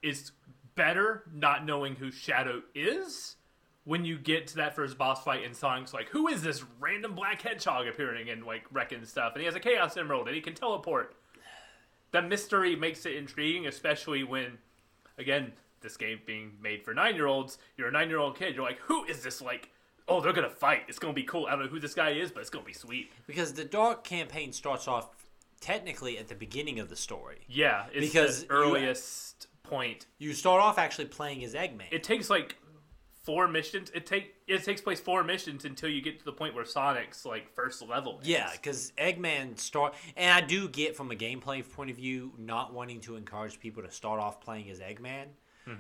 it's 0.02 0.32
better 0.76 1.24
not 1.34 1.66
knowing 1.66 1.96
who 1.96 2.12
shadow 2.12 2.62
is 2.74 3.36
when 3.84 4.06
you 4.06 4.18
get 4.18 4.48
to 4.48 4.58
that 4.58 4.76
first 4.76 4.98
boss 4.98 5.24
fight 5.24 5.44
and 5.44 5.56
sonic's 5.56 5.94
like 5.94 6.08
who 6.10 6.28
is 6.28 6.44
this 6.44 6.64
random 6.80 7.16
black 7.16 7.42
hedgehog 7.42 7.88
appearing 7.88 8.30
and 8.30 8.46
like 8.46 8.64
wrecking 8.72 9.04
stuff? 9.06 9.34
And 9.34 9.42
he 9.42 9.46
has 9.46 9.56
a 9.56 9.60
chaos 9.60 9.98
emerald 9.98 10.28
and 10.28 10.36
he 10.36 10.42
can 10.42 10.54
teleport. 10.54 11.16
The 12.12 12.22
mystery 12.22 12.76
makes 12.76 13.06
it 13.06 13.16
intriguing 13.16 13.68
especially 13.68 14.24
when 14.24 14.58
again 15.18 15.54
this 15.82 15.98
game 15.98 16.20
being 16.26 16.54
made 16.62 16.84
for 16.84 16.94
nine 16.94 17.16
year 17.16 17.28
olds 17.28 17.58
you're 17.76 17.88
a 17.88 17.92
nine 17.92 18.10
year 18.10 18.20
old 18.20 18.38
kid 18.38 18.56
you're 18.56 18.64
like 18.64 18.80
who 18.80 19.04
is 19.06 19.24
this 19.24 19.42
like 19.42 19.70
oh 20.08 20.22
they're 20.22 20.34
gonna 20.34 20.50
fight. 20.50 20.84
It's 20.88 21.00
gonna 21.00 21.14
be 21.14 21.24
cool. 21.24 21.48
I 21.48 21.52
don't 21.52 21.62
know 21.62 21.68
who 21.68 21.80
this 21.80 21.94
guy 21.94 22.12
is 22.12 22.32
but 22.32 22.42
it's 22.42 22.50
gonna 22.50 22.66
be 22.66 22.74
sweet. 22.74 23.12
Because 23.28 23.54
the 23.54 23.66
dark 23.66 24.04
campaign 24.04 24.52
starts 24.54 24.88
off 24.88 25.10
technically 25.62 26.18
at 26.18 26.28
the 26.28 26.36
beginning 26.36 26.80
of 26.80 26.90
the 26.90 26.96
story. 26.96 27.40
Yeah, 27.48 27.86
it's 27.94 28.08
Because 28.08 28.44
the 28.44 28.52
earliest 28.52 29.31
point. 29.72 30.06
you 30.20 30.34
start 30.34 30.62
off 30.62 30.78
actually 30.78 31.06
playing 31.06 31.44
as 31.44 31.54
eggman 31.56 31.90
It 31.92 32.04
takes 32.04 32.30
like 32.30 32.58
four 33.24 33.48
missions. 33.48 33.92
It 33.94 34.06
take 34.06 34.34
it 34.48 34.64
takes 34.64 34.82
place 34.82 35.00
four 35.00 35.24
missions 35.24 35.64
until 35.66 35.90
you 35.90 36.02
get 36.02 36.18
to 36.20 36.26
the 36.26 36.32
point 36.42 36.56
where 36.56 36.66
Sonic's 36.66 37.24
like 37.26 37.54
first 37.56 37.82
level. 37.88 38.20
is. 38.22 38.28
yeah 38.28 38.50
because 38.52 38.92
eggman 38.98 39.58
start 39.60 39.94
and 40.18 40.32
i 40.32 40.42
do 40.46 40.68
get 40.68 40.96
from 40.96 41.12
a 41.12 41.16
gameplay 41.16 41.60
point 41.78 41.90
of 41.92 41.96
view 41.98 42.32
not 42.38 42.74
wanting 42.74 43.00
to 43.02 43.16
encourage 43.16 43.60
people 43.60 43.82
to 43.84 43.92
start 43.92 44.20
off 44.20 44.42
playing 44.42 44.70
as 44.70 44.80
eggman 44.80 45.28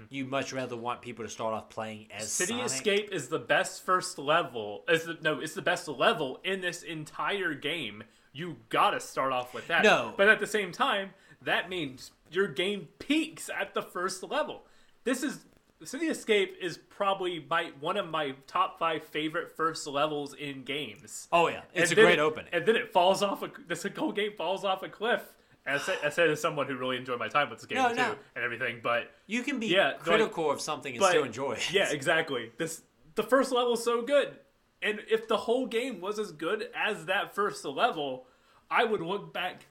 you 0.09 0.23
much 0.23 0.53
rather 0.53 0.77
want 0.77 1.01
people 1.01 1.25
to 1.25 1.29
start 1.29 1.53
off 1.53 1.67
playing 1.69 2.07
as 2.11 2.21
Mm-hmm. 2.23 2.29
City 2.29 2.53
Sonic. 2.53 2.65
Escape 2.67 3.09
is 3.11 3.27
the 3.27 3.39
best 3.39 3.83
first 3.83 4.17
level. 4.17 4.85
Is 4.87 5.03
the, 5.03 5.17
no, 5.21 5.41
it's 5.41 5.53
the 5.53 5.61
best 5.61 5.85
level 5.89 6.39
in 6.45 6.61
this 6.61 6.83
entire 6.83 7.53
game. 7.53 8.01
You 8.31 8.55
gotta 8.69 9.01
start 9.01 9.33
off 9.33 9.53
with 9.53 9.67
that. 9.67 9.83
No. 9.83 10.13
but 10.15 10.29
at 10.29 10.39
the 10.39 10.47
same 10.47 10.71
time, 10.71 11.09
that 11.43 11.69
means 11.69 12.11
your 12.31 12.47
game 12.47 12.87
peaks 12.99 13.49
at 13.49 13.73
the 13.73 13.81
first 13.81 14.23
level. 14.23 14.63
This 15.03 15.23
is 15.23 15.39
City 15.83 16.07
Escape 16.07 16.55
is 16.61 16.77
probably 16.77 17.45
my 17.49 17.71
one 17.79 17.97
of 17.97 18.07
my 18.09 18.35
top 18.47 18.77
five 18.77 19.03
favorite 19.03 19.55
first 19.57 19.87
levels 19.87 20.33
in 20.35 20.63
games. 20.63 21.27
oh 21.31 21.47
yeah 21.47 21.61
it's 21.73 21.89
And 21.91 21.99
a 21.99 22.01
great 22.03 22.19
it- 22.19 22.21
opening 22.21 22.49
And 22.53 22.65
then 22.65 22.75
it 22.75 22.93
falls 22.93 23.23
off. 23.23 23.41
A, 23.41 23.51
this 23.67 23.85
whole 23.97 24.11
game 24.11 24.33
falls 24.37 24.63
off 24.63 24.83
a 24.83 24.89
cliff. 24.89 25.21
And 25.65 25.75
I 25.75 25.79
said, 25.79 25.97
I 26.03 26.09
said 26.09 26.29
as 26.31 26.41
someone 26.41 26.65
who 26.67 26.75
really 26.75 26.97
enjoyed 26.97 27.19
my 27.19 27.27
time 27.27 27.49
with 27.51 27.59
this 27.59 27.65
game 27.67 27.77
No, 27.77 27.89
too 27.89 27.95
no. 27.95 28.15
and 28.35 28.43
everything, 28.43 28.79
but 28.81 29.11
you 29.27 29.43
can 29.43 29.59
be 29.59 29.67
Yeah, 29.67 29.89
like- 29.89 29.99
critical 29.99 30.49
of 30.51 30.59
something 30.61 30.93
and 30.93 30.99
but 30.99 31.09
still 31.09 31.23
enjoy 31.23 31.53
it 31.53 31.71
yeah, 31.71 31.89
exactly. 31.91 32.51
This 32.57 32.81
the 33.15 33.23
first 33.23 33.51
level 33.51 33.73
is 33.73 33.83
so 33.83 34.01
good, 34.03 34.37
and 34.81 35.01
if 35.09 35.27
the 35.27 35.37
whole 35.37 35.65
game 35.67 35.99
was 35.99 36.17
as 36.17 36.31
good 36.31 36.69
as 36.75 37.05
that 37.05 37.35
first 37.35 37.65
level, 37.65 38.25
I 38.71 38.85
would 38.85 39.01
look 39.01 39.33
back 39.33 39.65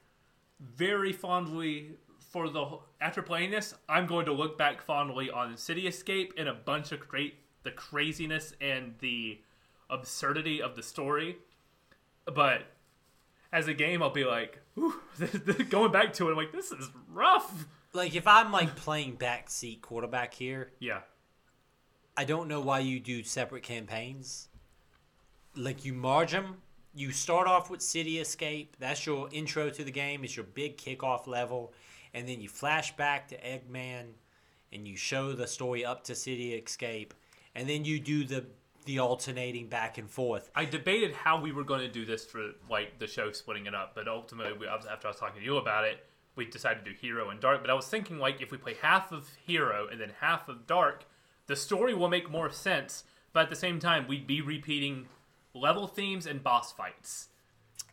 very 0.61 1.11
fondly 1.13 1.91
for 2.31 2.49
the 2.49 2.79
after 3.01 3.21
playing 3.21 3.51
this. 3.51 3.73
I'm 3.89 4.05
going 4.07 4.25
to 4.25 4.33
look 4.33 4.57
back 4.57 4.81
fondly 4.81 5.29
on 5.29 5.57
City 5.57 5.87
Escape 5.87 6.33
and 6.37 6.47
a 6.47 6.53
bunch 6.53 6.91
of 6.91 7.07
great 7.07 7.35
the 7.63 7.71
craziness 7.71 8.53
and 8.61 8.95
the 8.99 9.39
absurdity 9.89 10.61
of 10.61 10.75
the 10.75 10.83
story, 10.83 11.37
but. 12.25 12.63
As 13.53 13.67
a 13.67 13.73
game, 13.73 14.01
I'll 14.01 14.09
be 14.11 14.23
like, 14.23 14.61
going 15.69 15.91
back 15.91 16.13
to 16.13 16.29
it, 16.29 16.31
I'm 16.31 16.37
like, 16.37 16.53
this 16.53 16.71
is 16.71 16.89
rough. 17.09 17.65
like 17.91 18.15
if 18.15 18.25
i'm 18.25 18.49
like 18.53 18.77
playing 18.77 19.17
backseat 19.17 19.81
quarterback 19.81 20.33
here 20.33 20.71
Yeah, 20.79 21.01
I 22.15 22.23
don't 22.23 22.47
know 22.47 22.61
why 22.61 22.79
you 22.79 23.01
do 23.01 23.23
separate 23.23 23.63
campaigns. 23.63 24.47
Like 25.55 25.83
you 25.83 25.93
merge 25.93 26.31
them. 26.31 26.61
You 26.93 27.11
start 27.11 27.47
off 27.47 27.69
with 27.69 27.81
City 27.81 28.19
Escape. 28.19 28.75
That's 28.77 29.05
your 29.05 29.29
intro 29.31 29.69
to 29.69 29.83
the 29.83 29.91
game. 29.91 30.25
It's 30.25 30.35
your 30.35 30.45
big 30.45 30.77
kickoff 30.77 31.25
level, 31.25 31.71
and 32.13 32.27
then 32.27 32.41
you 32.41 32.49
flash 32.49 32.95
back 32.97 33.29
to 33.29 33.37
Eggman, 33.37 34.07
and 34.73 34.85
you 34.85 34.97
show 34.97 35.31
the 35.31 35.47
story 35.47 35.85
up 35.85 36.03
to 36.05 36.15
City 36.15 36.53
Escape, 36.53 37.13
and 37.55 37.67
then 37.69 37.85
you 37.85 37.99
do 37.99 38.25
the 38.25 38.45
the 38.85 38.99
alternating 38.99 39.67
back 39.67 39.99
and 39.99 40.09
forth. 40.09 40.49
I 40.55 40.65
debated 40.65 41.13
how 41.13 41.39
we 41.39 41.51
were 41.51 41.63
going 41.63 41.81
to 41.81 41.87
do 41.87 42.03
this 42.03 42.25
for 42.25 42.51
like 42.69 42.99
the 42.99 43.07
show 43.07 43.31
splitting 43.31 43.67
it 43.67 43.75
up, 43.75 43.95
but 43.95 44.07
ultimately, 44.07 44.57
we, 44.57 44.67
after 44.67 45.07
I 45.07 45.11
was 45.11 45.17
talking 45.17 45.39
to 45.39 45.45
you 45.45 45.57
about 45.57 45.85
it, 45.85 46.03
we 46.35 46.45
decided 46.45 46.83
to 46.83 46.91
do 46.91 46.97
Hero 46.99 47.29
and 47.29 47.39
Dark. 47.39 47.61
But 47.61 47.69
I 47.69 47.73
was 47.73 47.87
thinking 47.87 48.17
like 48.17 48.41
if 48.41 48.51
we 48.51 48.57
play 48.57 48.75
half 48.81 49.13
of 49.13 49.29
Hero 49.45 49.87
and 49.89 50.01
then 50.01 50.11
half 50.19 50.49
of 50.49 50.67
Dark, 50.67 51.05
the 51.47 51.55
story 51.55 51.93
will 51.93 52.09
make 52.09 52.29
more 52.29 52.49
sense. 52.49 53.03
But 53.31 53.43
at 53.43 53.49
the 53.49 53.55
same 53.55 53.79
time, 53.79 54.07
we'd 54.07 54.27
be 54.27 54.41
repeating 54.41 55.07
level 55.53 55.87
themes 55.87 56.25
and 56.25 56.43
boss 56.43 56.71
fights. 56.71 57.27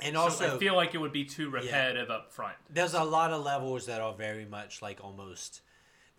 And 0.00 0.14
So 0.14 0.20
also, 0.20 0.56
I 0.56 0.58
feel 0.58 0.76
like 0.76 0.94
it 0.94 0.98
would 0.98 1.12
be 1.12 1.24
too 1.24 1.50
repetitive 1.50 2.10
up 2.10 2.32
front. 2.32 2.56
there's 2.70 2.94
a 2.94 3.02
lot 3.02 3.32
of 3.32 3.44
levels 3.44 3.86
that 3.86 4.00
are 4.00 4.14
very 4.14 4.44
much 4.44 4.80
like 4.80 5.02
almost. 5.02 5.62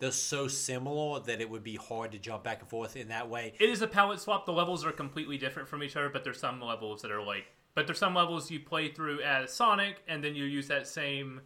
They're 0.00 0.10
so 0.10 0.48
similar 0.48 1.20
that 1.20 1.40
it 1.40 1.48
would 1.50 1.62
be 1.62 1.76
hard 1.76 2.12
to 2.12 2.18
jump 2.18 2.42
back 2.42 2.60
and 2.60 2.68
forth 2.68 2.96
in 2.96 3.08
that 3.08 3.28
way. 3.28 3.54
It 3.58 3.68
is 3.68 3.82
a 3.82 3.86
palette 3.86 4.20
swap. 4.20 4.46
The 4.46 4.52
levels 4.52 4.84
are 4.84 4.92
completely 4.92 5.36
different 5.38 5.68
from 5.68 5.82
each 5.82 5.94
other, 5.96 6.08
but 6.08 6.24
there's 6.24 6.40
some 6.40 6.60
levels 6.60 7.02
that 7.02 7.10
are 7.10 7.22
like. 7.22 7.52
But 7.74 7.86
there's 7.86 7.98
some 7.98 8.14
levels 8.14 8.50
you 8.50 8.60
play 8.60 8.90
through 8.90 9.20
as 9.22 9.52
Sonic, 9.52 10.02
and 10.08 10.24
then 10.24 10.34
you 10.34 10.44
use 10.44 10.68
that 10.68 10.86
same 10.88 11.40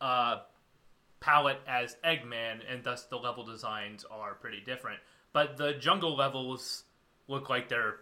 uh, 0.00 0.40
palette 1.20 1.60
as 1.66 1.96
Eggman, 2.04 2.60
and 2.68 2.82
thus 2.84 3.04
the 3.06 3.16
level 3.16 3.44
designs 3.44 4.04
are 4.10 4.34
pretty 4.34 4.60
different. 4.60 4.98
But 5.32 5.56
the 5.56 5.72
jungle 5.74 6.16
levels 6.16 6.84
look 7.28 7.48
like 7.48 7.68
they're 7.68 7.96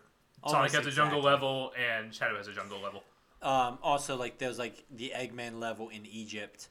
Sonic 0.46 0.72
has 0.72 0.86
a 0.86 0.90
jungle 0.90 1.18
exactly. 1.18 1.30
level 1.30 1.72
and 1.78 2.14
Shadow 2.14 2.36
has 2.36 2.48
a 2.48 2.52
jungle 2.52 2.80
level. 2.80 3.02
Um, 3.42 3.78
also, 3.82 4.16
like 4.16 4.38
there's 4.38 4.58
like 4.58 4.84
the 4.90 5.12
Eggman 5.16 5.58
level 5.60 5.88
in 5.88 6.06
Egypt, 6.06 6.68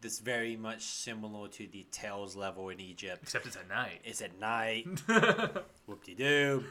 that's 0.00 0.18
very 0.20 0.56
much 0.56 0.82
similar 0.82 1.48
to 1.48 1.66
the 1.66 1.86
Tails 1.92 2.34
level 2.36 2.68
in 2.70 2.80
Egypt. 2.80 3.20
Except 3.22 3.46
it's 3.46 3.56
at 3.56 3.68
night. 3.68 4.00
It's 4.04 4.20
at 4.22 4.38
night. 4.38 4.86
Whoop 5.86 6.04
de 6.04 6.14
doo. 6.14 6.64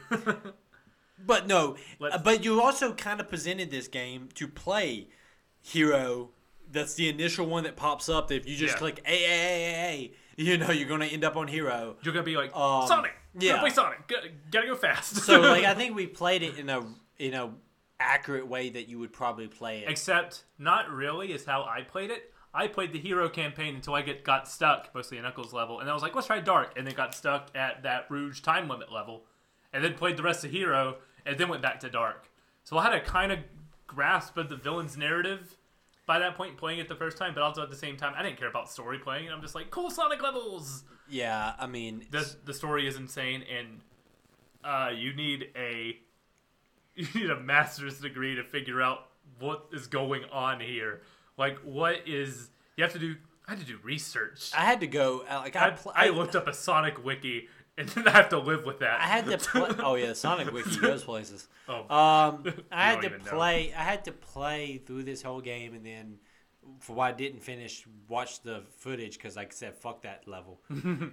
But 1.26 1.46
no, 1.48 1.76
Let's- 1.98 2.14
uh, 2.14 2.18
but 2.18 2.44
you 2.44 2.60
also 2.62 2.92
kind 2.94 3.20
of 3.20 3.28
presented 3.28 3.70
this 3.70 3.88
game 3.88 4.28
to 4.34 4.46
play 4.46 5.08
Hero. 5.62 6.30
That's 6.70 6.94
the 6.94 7.08
initial 7.08 7.46
one 7.46 7.64
that 7.64 7.76
pops 7.76 8.08
up. 8.08 8.28
That 8.28 8.36
if 8.36 8.48
you 8.48 8.54
just 8.56 8.74
Yeah. 8.74 8.78
click 8.78 9.02
A 9.06 9.24
A 9.24 9.26
A 9.26 9.66
A 9.66 9.88
A, 9.88 10.12
you 10.46 10.56
know 10.56 10.70
you're 10.70 10.88
gonna 10.88 11.06
end 11.06 11.24
up 11.24 11.36
on 11.36 11.48
Hero. 11.48 11.96
You're 12.02 12.14
gonna 12.14 12.24
be 12.24 12.36
like 12.36 12.54
Um, 12.56 12.86
Sonic. 12.86 13.12
Yeah, 13.38 13.58
play 13.60 13.70
Sonic. 13.70 13.98
Gotta 14.50 14.66
go 14.66 14.74
fast. 14.76 15.16
So 15.16 15.40
like 15.42 15.64
I 15.64 15.74
think 15.74 15.94
we 15.94 16.06
played 16.06 16.42
it 16.42 16.58
in 16.58 16.70
a 16.70 16.82
in 17.18 17.34
a 17.34 17.50
accurate 18.00 18.46
way 18.46 18.70
that 18.70 18.88
you 18.88 18.98
would 19.00 19.12
probably 19.12 19.48
play 19.48 19.80
it. 19.80 19.90
Except 19.90 20.44
not 20.58 20.88
really 20.90 21.32
is 21.32 21.44
how 21.44 21.64
I 21.64 21.82
played 21.82 22.10
it. 22.10 22.32
I 22.54 22.66
played 22.68 22.92
the 22.92 22.98
hero 22.98 23.28
campaign 23.28 23.74
until 23.74 23.94
I 23.94 24.02
get 24.02 24.24
got 24.24 24.48
stuck, 24.48 24.94
mostly 24.94 25.18
at 25.18 25.24
Knuckles 25.24 25.52
level, 25.52 25.80
and 25.80 25.90
I 25.90 25.92
was 25.92 26.02
like, 26.02 26.14
let's 26.14 26.28
try 26.28 26.40
Dark, 26.40 26.78
and 26.78 26.86
then 26.86 26.94
got 26.94 27.14
stuck 27.14 27.50
at 27.54 27.82
that 27.82 28.06
Rouge 28.10 28.40
time 28.40 28.68
limit 28.68 28.90
level, 28.92 29.24
and 29.72 29.84
then 29.84 29.94
played 29.94 30.16
the 30.16 30.22
rest 30.22 30.44
of 30.44 30.50
Hero, 30.52 30.96
and 31.26 31.36
then 31.38 31.48
went 31.48 31.60
back 31.62 31.80
to 31.80 31.90
Dark. 31.90 32.30
So 32.64 32.78
I 32.78 32.84
had 32.84 32.94
a 32.94 33.00
kind 33.00 33.32
of 33.32 33.40
grasp 33.86 34.36
of 34.38 34.48
the 34.48 34.56
villain's 34.56 34.96
narrative 34.96 35.57
by 36.08 36.18
that 36.18 36.34
point, 36.34 36.56
playing 36.56 36.80
it 36.80 36.88
the 36.88 36.96
first 36.96 37.16
time, 37.18 37.34
but 37.34 37.42
also 37.44 37.62
at 37.62 37.70
the 37.70 37.76
same 37.76 37.96
time, 37.96 38.14
I 38.16 38.22
didn't 38.24 38.38
care 38.38 38.48
about 38.48 38.68
story 38.68 38.98
playing, 38.98 39.26
and 39.26 39.34
I'm 39.34 39.40
just 39.42 39.54
like, 39.54 39.70
cool 39.70 39.90
Sonic 39.90 40.20
levels. 40.22 40.82
Yeah, 41.08 41.52
I 41.58 41.66
mean, 41.68 42.06
The 42.10 42.34
the 42.44 42.52
story 42.54 42.88
is 42.88 42.96
insane, 42.96 43.44
and 43.56 43.80
uh, 44.64 44.90
you 44.92 45.14
need 45.14 45.50
a 45.54 45.96
you 46.96 47.06
need 47.14 47.30
a 47.30 47.38
master's 47.38 48.00
degree 48.00 48.34
to 48.34 48.42
figure 48.42 48.82
out 48.82 49.06
what 49.38 49.66
is 49.72 49.86
going 49.86 50.24
on 50.32 50.58
here. 50.60 51.02
Like, 51.36 51.58
what 51.58 51.96
is 52.08 52.50
you 52.76 52.82
have 52.84 52.92
to 52.94 52.98
do? 52.98 53.14
I 53.46 53.52
had 53.52 53.60
to 53.60 53.66
do 53.66 53.78
research. 53.82 54.50
I 54.54 54.64
had 54.66 54.80
to 54.80 54.86
go. 54.86 55.24
uh, 55.30 55.36
Like 55.38 55.56
I, 55.56 55.68
I, 55.68 55.70
pl- 55.70 55.92
I 55.94 56.08
looked 56.10 56.36
up 56.36 56.48
a 56.48 56.52
Sonic 56.52 57.02
wiki, 57.04 57.48
and 57.80 57.88
then 57.90 58.08
I 58.08 58.10
have 58.10 58.28
to 58.30 58.38
live 58.38 58.64
with 58.64 58.80
that. 58.80 59.00
I 59.00 59.04
had 59.04 59.26
to 59.26 59.38
play. 59.38 59.70
Oh 59.78 59.94
yeah, 59.94 60.12
Sonic 60.12 60.52
Wiki 60.52 60.78
goes 60.78 61.04
places. 61.04 61.48
Oh. 61.70 61.80
Um, 61.94 62.44
I 62.72 62.90
had 62.90 63.02
to 63.02 63.08
even 63.08 63.22
know. 63.24 63.30
play. 63.30 63.74
I 63.76 63.82
had 63.82 64.06
to 64.06 64.12
play 64.12 64.78
through 64.78 65.02
this 65.02 65.20
whole 65.20 65.42
game, 65.42 65.74
and 65.74 65.84
then 65.84 66.16
for 66.80 66.94
why 66.94 67.10
I 67.10 67.12
didn't 67.12 67.42
finish, 67.42 67.84
watch 68.08 68.40
the 68.40 68.62
footage 68.78 69.18
because, 69.18 69.36
like 69.36 69.48
I 69.52 69.54
said, 69.54 69.76
fuck 69.76 70.00
that 70.02 70.26
level. 70.26 70.60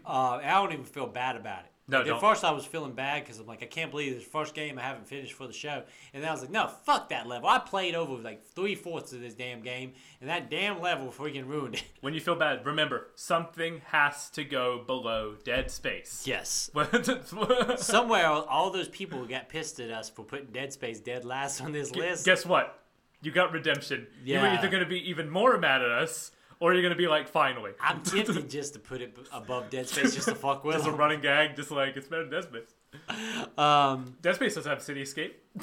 uh, 0.05 0.39
I 0.41 0.53
don't 0.53 0.72
even 0.72 0.86
feel 0.86 1.07
bad 1.07 1.36
about 1.36 1.66
it. 1.66 1.72
No, 1.88 1.99
Like. 1.99 2.07
At 2.13 2.19
first, 2.19 2.43
I 2.43 2.51
was 2.51 2.65
feeling 2.65 2.93
bad 2.93 3.23
because 3.23 3.39
I'm 3.39 3.45
like, 3.45 3.61
I 3.61 3.67
can't 3.67 3.91
believe 3.91 4.15
this 4.15 4.23
first 4.23 4.55
game 4.55 4.79
I 4.79 4.81
haven't 4.81 5.07
finished 5.07 5.33
for 5.33 5.45
the 5.45 5.53
show. 5.53 5.83
And 6.13 6.23
then 6.23 6.29
I 6.29 6.31
was 6.33 6.41
like, 6.41 6.49
no, 6.49 6.67
fuck 6.67 7.09
that 7.09 7.27
level. 7.27 7.47
I 7.47 7.59
played 7.59 7.93
over 7.93 8.21
like 8.21 8.43
three 8.43 8.73
fourths 8.73 9.13
of 9.13 9.21
this 9.21 9.36
damn 9.36 9.61
game, 9.61 9.93
and 10.19 10.29
that 10.29 10.49
damn 10.49 10.81
level 10.81 11.07
freaking 11.11 11.47
ruined 11.47 11.75
it. 11.75 11.83
when 12.01 12.13
you 12.13 12.19
feel 12.19 12.36
bad, 12.36 12.65
remember 12.65 13.07
something 13.15 13.81
has 13.86 14.29
to 14.31 14.43
go 14.43 14.83
below 14.86 15.36
dead 15.43 15.69
space. 15.69 16.23
yes. 16.25 16.71
Somewhere, 17.77 18.27
all 18.27 18.71
those 18.71 18.89
people 18.89 19.25
got 19.25 19.49
pissed 19.49 19.79
at 19.79 19.91
us 19.91 20.09
for 20.09 20.23
putting 20.23 20.47
Dead 20.47 20.73
Space 20.73 20.99
dead 20.99 21.25
last 21.25 21.61
on 21.61 21.71
this 21.71 21.95
list. 21.95 22.25
Guess 22.25 22.45
what? 22.45 22.79
You 23.21 23.31
got 23.31 23.51
redemption. 23.51 24.07
Yeah. 24.23 24.41
You're 24.41 24.51
either 24.57 24.69
gonna 24.69 24.86
be 24.86 25.09
even 25.09 25.29
more 25.29 25.57
mad 25.57 25.81
at 25.81 25.89
us, 25.91 26.31
or 26.60 26.74
you're 26.74 26.84
gonna 26.84 26.95
be 26.95 27.08
like, 27.08 27.28
finally. 27.28 27.72
I'm 27.80 28.01
tempted 28.03 28.49
just 28.49 28.74
to 28.74 28.80
put 28.80 29.01
it 29.01 29.18
above 29.34 29.70
Dead 29.70 29.88
Space 29.88 30.16
just 30.16 30.28
to 30.28 30.36
fuck 30.36 30.64
with 30.64 30.78
It's 30.78 30.86
a 30.86 30.91
running 30.91 31.22
gag, 31.22 31.56
just 31.56 31.72
like 31.72 31.95
it's 31.97 32.08
better 32.08 32.24
than 32.28 32.32
Dead 32.32 32.43
Space. 32.43 33.49
Um, 33.58 34.16
Dead 34.22 34.36
Space 34.36 34.56
doesn't 34.56 34.70
have 34.70 34.82
City 34.82 35.01
Escape. 35.01 35.41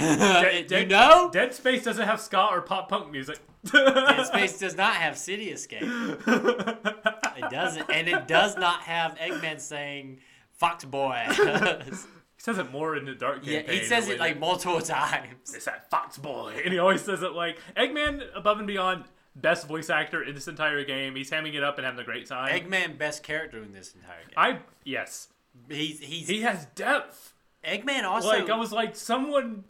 you 0.00 0.64
Dead- 0.66 0.88
know, 0.88 1.30
Dead 1.32 1.54
Space 1.54 1.84
doesn't 1.84 2.04
have 2.06 2.20
ska 2.20 2.48
or 2.50 2.60
pop 2.62 2.88
punk 2.88 3.10
music. 3.10 3.38
Dead 3.64 4.26
Space 4.26 4.58
does 4.58 4.76
not 4.76 4.94
have 4.94 5.16
City 5.16 5.50
Escape. 5.50 5.82
It 5.84 7.50
doesn't, 7.50 7.90
and 7.90 8.08
it 8.08 8.26
does 8.28 8.56
not 8.56 8.80
have 8.82 9.14
Eggman 9.16 9.60
saying 9.60 10.18
"Fox 10.52 10.84
Boy." 10.84 11.24
He 11.28 12.44
says 12.44 12.58
it 12.58 12.72
more 12.72 12.96
in 12.96 13.04
the 13.04 13.14
Dark 13.14 13.40
yeah, 13.44 13.60
he 13.60 13.84
says 13.84 14.08
it 14.08 14.18
like 14.18 14.38
multiple 14.38 14.80
times. 14.80 15.54
it's 15.54 15.64
that 15.66 15.88
Fox 15.90 16.18
Boy, 16.18 16.60
and 16.64 16.72
he 16.72 16.78
always 16.78 17.02
says 17.02 17.22
it 17.22 17.32
like 17.32 17.58
Eggman 17.76 18.24
above 18.34 18.58
and 18.58 18.66
beyond 18.66 19.04
best 19.34 19.66
voice 19.66 19.90
actor 19.90 20.22
in 20.22 20.34
this 20.34 20.48
entire 20.48 20.84
game. 20.84 21.14
He's 21.16 21.30
hamming 21.30 21.54
it 21.54 21.62
up 21.62 21.78
and 21.78 21.84
having 21.84 22.00
a 22.00 22.04
great 22.04 22.26
time. 22.26 22.48
Eggman 22.52 22.98
best 22.98 23.22
character 23.22 23.62
in 23.62 23.72
this 23.72 23.94
entire 23.94 24.24
game. 24.24 24.34
I 24.36 24.58
yes, 24.84 25.28
He's 25.68 26.00
he's 26.00 26.28
he 26.28 26.40
has 26.42 26.66
depth. 26.74 27.34
Eggman 27.64 28.04
also. 28.04 28.28
like 28.28 28.48
I 28.50 28.56
was 28.56 28.72
like 28.72 28.96
someone 28.96 29.64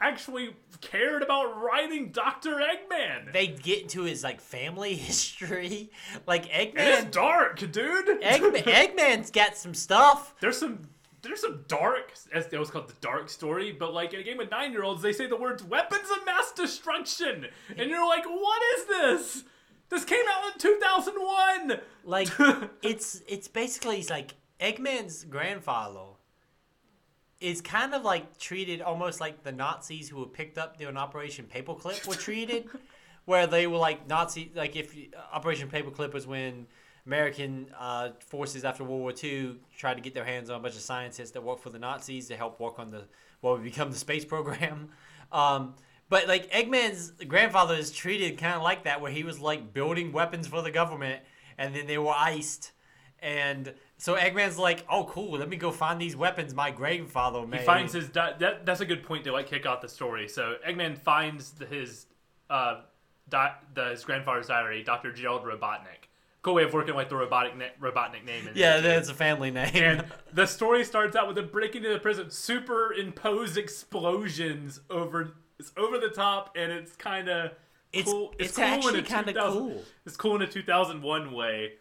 actually 0.00 0.54
cared 0.80 1.22
about 1.22 1.60
writing 1.62 2.08
Doctor 2.10 2.52
Eggman. 2.56 3.32
they 3.32 3.46
get 3.48 3.82
into 3.82 4.02
his 4.02 4.24
like 4.24 4.40
family 4.40 4.94
history. 4.96 5.90
Like 6.26 6.46
Eggman, 6.50 6.72
it's 6.76 7.04
dark, 7.14 7.58
dude. 7.58 8.06
Eggman, 8.22 8.62
Eggman's 8.64 9.30
got 9.30 9.56
some 9.56 9.74
stuff. 9.74 10.34
there's 10.40 10.58
some 10.58 10.88
there's 11.22 11.40
some 11.40 11.64
dark 11.68 12.12
as 12.32 12.46
it 12.46 12.58
was 12.58 12.70
called 12.70 12.88
the 12.88 12.94
dark 13.00 13.28
story 13.28 13.72
but 13.72 13.92
like 13.92 14.12
in 14.12 14.20
a 14.20 14.22
game 14.22 14.38
with 14.38 14.50
nine 14.50 14.72
year 14.72 14.82
olds 14.82 15.02
they 15.02 15.12
say 15.12 15.26
the 15.26 15.36
words 15.36 15.62
weapons 15.62 16.08
of 16.10 16.24
mass 16.26 16.52
destruction. 16.52 17.46
And 17.76 17.90
you're 17.90 18.06
like 18.06 18.24
what 18.26 18.62
is 18.76 18.84
this? 18.86 19.44
This 19.88 20.04
came 20.04 20.24
out 20.30 20.52
in 20.52 20.60
2001 20.60 21.80
Like 22.04 22.28
it's 22.82 23.22
it's 23.28 23.48
basically 23.48 24.04
like 24.08 24.34
Eggman's 24.60 25.24
grandfather 25.24 26.10
is 27.40 27.60
kind 27.62 27.94
of 27.94 28.02
like 28.04 28.38
treated 28.38 28.82
almost 28.82 29.20
like 29.20 29.42
the 29.42 29.52
Nazis 29.52 30.08
who 30.08 30.18
were 30.18 30.26
picked 30.26 30.58
up 30.58 30.78
during 30.78 30.96
Operation 30.96 31.46
Paperclip 31.52 32.06
were 32.06 32.14
treated, 32.14 32.66
where 33.24 33.46
they 33.46 33.66
were 33.66 33.78
like 33.78 34.06
Nazi 34.06 34.52
like 34.54 34.76
if 34.76 34.94
uh, 34.94 35.18
Operation 35.32 35.68
Paperclip 35.68 36.12
was 36.12 36.26
when 36.26 36.66
American 37.10 37.66
uh, 37.76 38.10
forces 38.20 38.64
after 38.64 38.84
World 38.84 39.00
War 39.00 39.12
II 39.12 39.56
tried 39.76 39.94
to 39.94 40.00
get 40.00 40.14
their 40.14 40.24
hands 40.24 40.48
on 40.48 40.60
a 40.60 40.62
bunch 40.62 40.76
of 40.76 40.80
scientists 40.80 41.32
that 41.32 41.42
worked 41.42 41.60
for 41.60 41.70
the 41.70 41.78
Nazis 41.78 42.28
to 42.28 42.36
help 42.36 42.60
work 42.60 42.78
on 42.78 42.92
the 42.92 43.02
what 43.40 43.54
would 43.54 43.64
become 43.64 43.90
the 43.90 43.98
space 43.98 44.24
program. 44.24 44.90
Um, 45.32 45.74
but 46.08 46.26
like 46.26 46.50
Eggman's 46.50 47.12
grandfather 47.28 47.76
is 47.76 47.92
treated 47.92 48.36
kind 48.36 48.56
of 48.56 48.62
like 48.62 48.82
that, 48.82 49.00
where 49.00 49.12
he 49.12 49.22
was 49.22 49.38
like 49.38 49.72
building 49.72 50.10
weapons 50.10 50.48
for 50.48 50.60
the 50.60 50.72
government, 50.72 51.22
and 51.56 51.72
then 51.72 51.86
they 51.86 51.98
were 51.98 52.10
iced, 52.10 52.72
and 53.20 53.72
so 53.96 54.16
Eggman's 54.16 54.58
like, 54.58 54.84
"Oh, 54.90 55.04
cool, 55.04 55.38
let 55.38 55.48
me 55.48 55.56
go 55.56 55.70
find 55.70 56.00
these 56.00 56.16
weapons 56.16 56.52
my 56.52 56.72
grandfather 56.72 57.46
made." 57.46 57.60
he 57.60 57.64
finds 57.64 57.92
his 57.92 58.08
di- 58.08 58.34
that 58.40 58.66
that's 58.66 58.80
a 58.80 58.84
good 58.84 59.04
point 59.04 59.22
to 59.22 59.32
like 59.32 59.46
kick 59.46 59.66
off 59.66 59.80
the 59.80 59.88
story 59.88 60.26
so 60.26 60.56
eggman 60.66 60.98
finds 60.98 61.52
the, 61.52 61.66
his 61.66 62.06
uh 62.48 62.80
di- 63.28 63.54
the, 63.74 63.90
his 63.90 64.02
grandfather's 64.02 64.48
diary 64.48 64.82
dr 64.82 65.12
gerald 65.12 65.44
robotnik 65.44 65.99
cool 66.42 66.54
way 66.54 66.62
of 66.64 66.72
working 66.72 66.94
like 66.94 67.08
the 67.08 67.16
robotic 67.16 67.56
na- 67.56 67.66
robotnik 67.80 68.24
name 68.24 68.48
in 68.48 68.52
yeah, 68.56 68.80
that's 68.80 69.08
a 69.08 69.14
family 69.14 69.50
name. 69.50 69.70
And 69.74 70.04
the 70.32 70.46
story 70.46 70.84
starts 70.84 71.14
out 71.16 71.26
with 71.26 71.36
them 71.36 71.48
breaking 71.52 71.84
into 71.84 71.94
the 71.94 72.00
prison, 72.00 72.30
superimposed 72.30 73.56
explosions 73.58 74.80
over 74.90 75.34
it's 75.58 75.72
over 75.76 75.98
the 75.98 76.08
top, 76.08 76.56
and 76.56 76.72
it's 76.72 76.96
kind 76.96 77.28
of 77.28 77.52
It's- 77.92 78.10
cool. 78.10 78.32
it's 78.38 78.56
cool 78.56 78.64
in 78.64 78.70
a 78.70 78.74
actually 78.76 79.02
kinda 79.02 79.34
cool. 79.34 79.84
It's 80.06 80.16
cool 80.16 80.36
in 80.36 80.42
a 80.42 80.46
2001 80.46 81.32
way. 81.32 81.72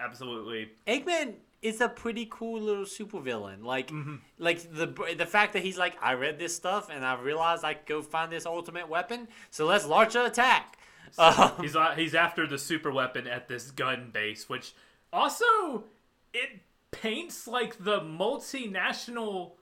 Absolutely. 0.00 0.70
Eggman 0.86 1.34
is 1.60 1.80
a 1.80 1.88
pretty 1.88 2.26
cool 2.30 2.60
little 2.60 2.84
supervillain. 2.84 3.64
Like, 3.64 3.88
Mm-hmm. 3.88 4.16
like 4.38 4.60
the 4.72 4.86
the 5.16 5.26
fact 5.26 5.54
that 5.54 5.62
he's 5.62 5.76
like, 5.78 5.96
I 6.00 6.12
read 6.14 6.38
this 6.38 6.54
stuff 6.54 6.88
and 6.90 7.04
I 7.04 7.20
realized 7.20 7.64
I 7.64 7.74
could 7.74 7.86
go 7.86 8.02
find 8.02 8.30
this 8.30 8.46
ultimate 8.46 8.88
weapon, 8.88 9.26
so 9.50 9.66
let's 9.66 9.84
launch 9.86 10.14
an 10.14 10.26
attack. 10.26 10.77
Um, 11.16 11.52
He's 11.60 11.76
he's 11.96 12.14
after 12.14 12.46
the 12.46 12.58
super 12.58 12.90
weapon 12.92 13.26
at 13.26 13.48
this 13.48 13.70
gun 13.70 14.10
base, 14.12 14.48
which 14.48 14.74
also 15.12 15.84
it 16.34 16.60
paints 16.90 17.46
like 17.46 17.82
the 17.82 18.00
multinational 18.00 19.52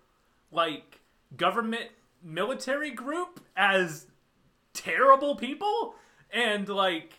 like 0.51 1.01
government 1.37 1.91
military 2.23 2.91
group 2.91 3.41
as 3.57 4.07
terrible 4.73 5.37
people 5.37 5.95
and 6.33 6.69
like 6.69 7.15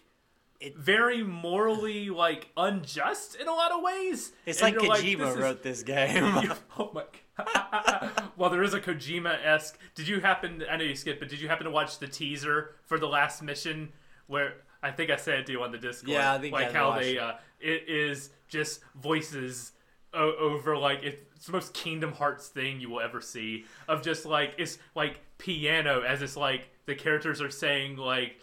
It- 0.59 0.75
very 0.77 1.23
morally 1.23 2.09
like 2.09 2.49
unjust 2.57 3.35
in 3.35 3.47
a 3.47 3.53
lot 3.53 3.71
of 3.71 3.81
ways. 3.83 4.31
it's 4.45 4.61
And 4.61 4.75
like 4.77 4.83
Kojima 5.01 5.17
this 5.19 5.29
is- 5.35 5.37
wrote 5.37 5.63
this 5.63 5.83
game. 5.83 6.23
oh 6.79 6.91
my 6.93 7.03
god. 7.37 8.31
well, 8.35 8.49
there 8.49 8.63
is 8.63 8.73
a 8.73 8.79
Kojima 8.81 9.37
esque. 9.45 9.77
Did 9.95 10.07
you 10.07 10.19
happen? 10.21 10.63
I 10.69 10.77
know 10.77 10.83
you 10.83 10.95
skipped, 10.95 11.19
but 11.19 11.29
did 11.29 11.39
you 11.39 11.47
happen 11.47 11.65
to 11.65 11.71
watch 11.71 11.99
the 11.99 12.07
teaser 12.07 12.75
for 12.85 12.97
the 12.97 13.07
last 13.07 13.43
mission 13.43 13.89
where 14.27 14.53
I 14.83 14.91
think 14.91 15.09
I 15.09 15.15
said 15.15 15.39
it 15.39 15.45
to 15.47 15.51
you 15.53 15.63
on 15.63 15.71
the 15.71 15.77
Discord? 15.77 16.11
Yeah, 16.11 16.33
I 16.33 16.39
think 16.39 16.53
like 16.53 16.69
I 16.69 16.73
how 16.73 16.89
watched 16.89 17.03
they 17.03 17.17
uh, 17.17 17.33
it 17.59 17.89
is 17.89 18.29
just 18.47 18.81
voices 18.95 19.71
o- 20.13 20.35
over 20.39 20.77
like 20.77 20.99
it's 21.03 21.45
the 21.45 21.51
most 21.51 21.73
Kingdom 21.73 22.13
Hearts 22.13 22.47
thing 22.47 22.79
you 22.79 22.89
will 22.89 23.01
ever 23.01 23.21
see 23.21 23.65
of 23.87 24.01
just 24.01 24.25
like 24.25 24.53
it's 24.57 24.77
like 24.95 25.19
piano 25.37 26.01
as 26.01 26.21
it's 26.21 26.37
like 26.37 26.69
the 26.85 26.95
characters 26.95 27.41
are 27.41 27.49
saying 27.49 27.97
like 27.97 28.39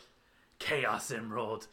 Chaos 0.59 1.11
Emerald, 1.11 1.67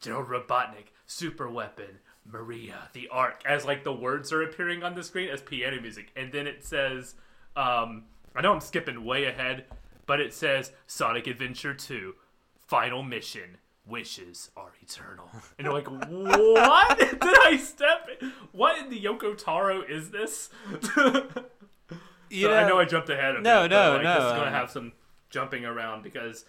General 0.00 0.24
Robotnik, 0.24 0.92
Super 1.06 1.48
Weapon, 1.48 1.98
Maria, 2.24 2.88
the 2.92 3.08
Ark, 3.08 3.42
as 3.46 3.64
like 3.64 3.84
the 3.84 3.92
words 3.92 4.32
are 4.32 4.42
appearing 4.42 4.82
on 4.82 4.94
the 4.94 5.02
screen 5.02 5.28
as 5.28 5.40
piano 5.40 5.80
music, 5.80 6.12
and 6.16 6.32
then 6.32 6.46
it 6.46 6.64
says, 6.64 7.14
um, 7.56 8.04
I 8.34 8.42
know 8.42 8.52
I'm 8.52 8.60
skipping 8.60 9.04
way 9.04 9.24
ahead, 9.24 9.64
but 10.06 10.20
it 10.20 10.32
says 10.34 10.72
Sonic 10.86 11.26
Adventure 11.26 11.74
2, 11.74 12.14
Final 12.68 13.02
Mission, 13.02 13.56
wishes 13.86 14.50
are 14.56 14.72
eternal. 14.82 15.30
And 15.58 15.64
you're 15.64 15.72
like, 15.74 15.88
what? 15.88 16.98
Did 16.98 17.18
I 17.22 17.56
step? 17.56 18.08
in- 18.20 18.32
What 18.52 18.78
in 18.78 18.90
the 18.90 19.02
Yoko 19.02 19.36
Taro 19.36 19.82
is 19.82 20.10
this? 20.10 20.50
You 20.70 20.82
So 22.42 22.54
I 22.54 22.68
know 22.68 22.78
I 22.78 22.84
jumped 22.84 23.08
ahead 23.08 23.36
of 23.36 23.42
No, 23.42 23.64
it, 23.64 23.70
no, 23.70 23.94
like, 23.94 24.02
no, 24.02 24.14
This 24.14 24.24
is 24.24 24.30
going 24.32 24.42
to 24.42 24.46
um, 24.48 24.52
have 24.52 24.70
some 24.70 24.92
jumping 25.30 25.64
around 25.64 26.02
because 26.02 26.44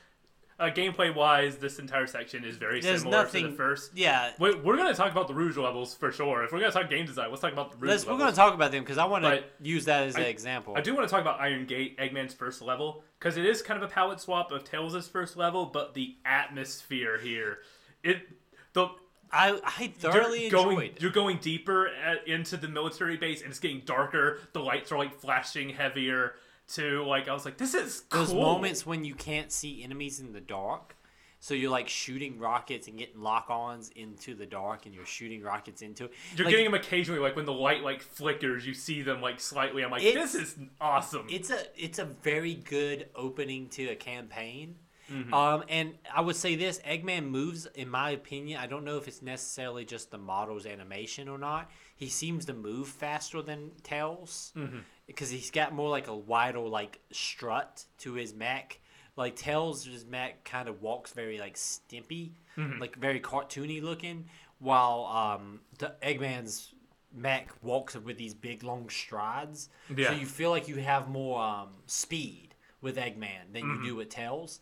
uh, 0.60 0.70
gameplay 0.70 1.14
wise, 1.14 1.58
this 1.58 1.80
entire 1.80 2.06
section 2.08 2.44
is 2.44 2.58
very 2.58 2.82
There's 2.82 3.02
similar 3.02 3.26
to 3.26 3.42
the 3.48 3.52
first. 3.52 3.92
Yeah. 3.96 4.32
We- 4.40 4.56
We're 4.56 4.76
going 4.78 4.90
to 4.90 4.94
talk 4.94 5.12
about 5.12 5.28
the 5.28 5.34
Rouge 5.34 5.58
levels 5.58 5.96
for 5.96 6.12
sure. 6.12 6.44
If 6.44 6.52
we're 6.52 6.60
going 6.60 6.72
to 6.72 6.78
talk 6.78 6.90
game 6.90 7.06
design, 7.06 7.30
let's 7.30 7.42
talk 7.42 7.54
about 7.54 7.72
the 7.72 7.78
Rouge 7.78 7.90
Let's, 7.90 8.06
we're 8.06 8.18
going 8.18 8.30
to 8.32 8.36
talk 8.36 8.54
about 8.54 8.72
them 8.72 8.84
because 8.84 8.98
I 8.98 9.06
want 9.06 9.24
to 9.26 9.44
use 9.62 9.86
that 9.86 10.04
as 10.04 10.16
I- 10.16 10.22
an 10.22 10.28
example. 10.28 10.74
I 10.76 10.82
do 10.82 10.94
want 10.96 11.08
to 11.08 11.12
talk 11.12 11.22
about 11.22 11.40
Iron 11.40 11.66
Gate, 11.66 11.98
Eggman's 11.98 12.34
first 12.34 12.62
level, 12.62 13.04
because 13.20 13.38
it 13.38 13.46
is 13.46 13.62
kind 13.62 13.82
of 13.82 13.90
a 13.90 13.92
palette 13.94 14.20
swap 14.20 14.52
of 14.52 14.64
Tails' 14.64 15.08
first 15.08 15.38
level, 15.38 15.66
but 15.66 15.94
the 15.94 16.16
atmosphere 16.26 17.18
here, 17.18 17.60
it 18.04 18.18
the 18.74 18.88
I, 19.32 19.60
I 19.64 19.88
thoroughly 19.98 20.44
you're 20.44 20.52
going 20.52 20.78
enjoyed. 20.88 21.02
you're 21.02 21.12
going 21.12 21.38
deeper 21.38 21.88
at, 21.88 22.28
into 22.28 22.58
the 22.58 22.68
military 22.68 23.16
base, 23.18 23.42
and 23.42 23.52
it's 23.52 23.60
getting 23.60 23.82
darker. 23.86 24.40
The 24.54 24.60
lights 24.60 24.92
are 24.92 24.98
like 24.98 25.14
flashing 25.14 25.70
heavier. 25.70 26.34
To 26.76 27.04
like, 27.04 27.28
I 27.28 27.34
was 27.34 27.46
like, 27.46 27.58
this 27.58 27.74
is 27.74 28.04
cool. 28.10 28.22
Those 28.22 28.34
moments 28.34 28.86
when 28.86 29.04
you 29.04 29.16
can't 29.16 29.52
see 29.52 29.84
enemies 29.84 30.20
in 30.20 30.34
the 30.34 30.42
dark. 30.42 30.96
So 31.42 31.54
you're 31.54 31.72
like 31.72 31.88
shooting 31.88 32.38
rockets 32.38 32.90
and 32.90 32.98
getting 32.98 33.22
lock-ons 33.22 33.90
into 33.96 34.36
the 34.36 34.46
dark, 34.46 34.86
and 34.86 34.94
you're 34.94 35.06
shooting 35.06 35.42
rockets 35.42 35.82
into 35.82 36.06
it. 36.06 36.12
You're 36.36 36.46
Like, 36.46 36.52
getting 36.52 36.66
them 36.70 36.74
occasionally, 36.74 37.22
like 37.22 37.38
when 37.38 37.46
the 37.46 37.54
light 37.54 37.82
like 37.82 38.02
flickers, 38.02 38.68
you 38.68 38.74
see 38.74 39.02
them 39.04 39.22
like 39.22 39.40
slightly. 39.40 39.84
I'm 39.84 39.90
like, 39.90 40.02
this 40.02 40.36
is 40.36 40.58
awesome. 40.82 41.28
it's 41.30 41.50
a 41.50 41.60
it's 41.78 41.98
a 41.98 42.06
very 42.06 42.56
good 42.56 43.08
opening 43.16 43.70
to 43.70 43.88
a 43.88 43.96
campaign. 43.96 44.76
Mm-hmm. 45.10 45.34
Um, 45.34 45.64
and 45.70 45.94
I 46.14 46.22
would 46.22 46.36
say 46.36 46.56
this: 46.56 46.80
Eggman 46.80 47.30
moves, 47.30 47.66
in 47.68 47.90
my 47.90 48.12
opinion. 48.12 48.60
I 48.60 48.68
don't 48.68 48.84
know 48.84 48.98
if 48.98 49.08
it's 49.08 49.22
necessarily 49.22 49.86
just 49.86 50.12
the 50.12 50.18
model's 50.18 50.66
animation 50.66 51.28
or 51.30 51.38
not. 51.38 51.72
He 52.00 52.08
seems 52.08 52.46
to 52.46 52.54
move 52.54 52.88
faster 52.88 53.42
than 53.42 53.72
Tails 53.84 54.54
Mm-hmm. 54.56 54.80
because 55.06 55.30
he's 55.30 55.52
got 55.52 55.74
more 55.74 55.90
like 55.90 56.08
a 56.08 56.16
wider 56.16 56.60
like 56.60 57.00
strut 57.12 57.84
to 58.00 58.14
his 58.14 58.34
mech. 58.34 58.80
Like 59.18 59.36
Tails' 59.36 60.06
mech 60.10 60.46
kind 60.46 60.70
of 60.70 60.82
walks 60.82 61.12
very 61.12 61.40
like 61.40 61.56
stimpy, 61.56 62.32
Mm-hmm. 62.58 62.80
like 62.80 62.96
very 62.96 63.20
cartoony 63.20 63.82
looking, 63.84 64.26
while 64.60 65.06
um, 65.06 65.60
the 65.78 65.94
Eggman's 66.02 66.74
mech 67.14 67.50
walks 67.62 67.96
with 67.96 68.18
these 68.18 68.34
big 68.34 68.64
long 68.64 68.88
strides. 68.90 69.70
Yeah. 69.94 70.08
So 70.08 70.14
you 70.14 70.26
feel 70.26 70.52
like 70.52 70.68
you 70.70 70.78
have 70.78 71.10
more 71.10 71.42
um, 71.42 71.70
speed 71.86 72.56
with 72.82 72.96
Eggman 72.96 73.52
than 73.52 73.64
Mm-hmm. 73.64 73.84
you 73.84 73.90
do 73.90 73.96
with 73.98 74.08
Tails. 74.10 74.62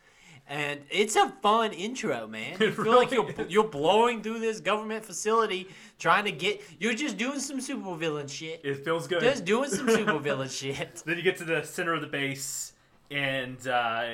And 0.49 0.79
it's 0.89 1.17
a 1.17 1.29
fun 1.41 1.73
intro, 1.73 2.25
man. 2.25 2.55
You 2.61 2.71
feel 2.71 2.95
like 2.95 3.11
you're 3.11 3.29
you're 3.49 3.67
blowing 3.67 4.21
through 4.23 4.39
this 4.39 4.61
government 4.61 5.03
facility 5.03 5.67
trying 5.99 6.23
to 6.25 6.31
get. 6.31 6.61
You're 6.79 6.93
just 6.93 7.17
doing 7.17 7.39
some 7.39 7.59
supervillain 7.59 8.29
shit. 8.29 8.61
it 8.63 8.83
feels 8.85 9.07
good. 9.07 9.21
Just 9.21 9.43
doing 9.43 9.69
some 9.69 9.87
supervillain 9.97 10.49
shit. 10.49 11.03
Then 11.05 11.17
you 11.17 11.23
get 11.23 11.37
to 11.37 11.43
the 11.43 11.63
center 11.63 11.93
of 11.93 11.99
the 12.01 12.07
base, 12.07 12.73
and 13.11 13.67
uh, 13.67 14.05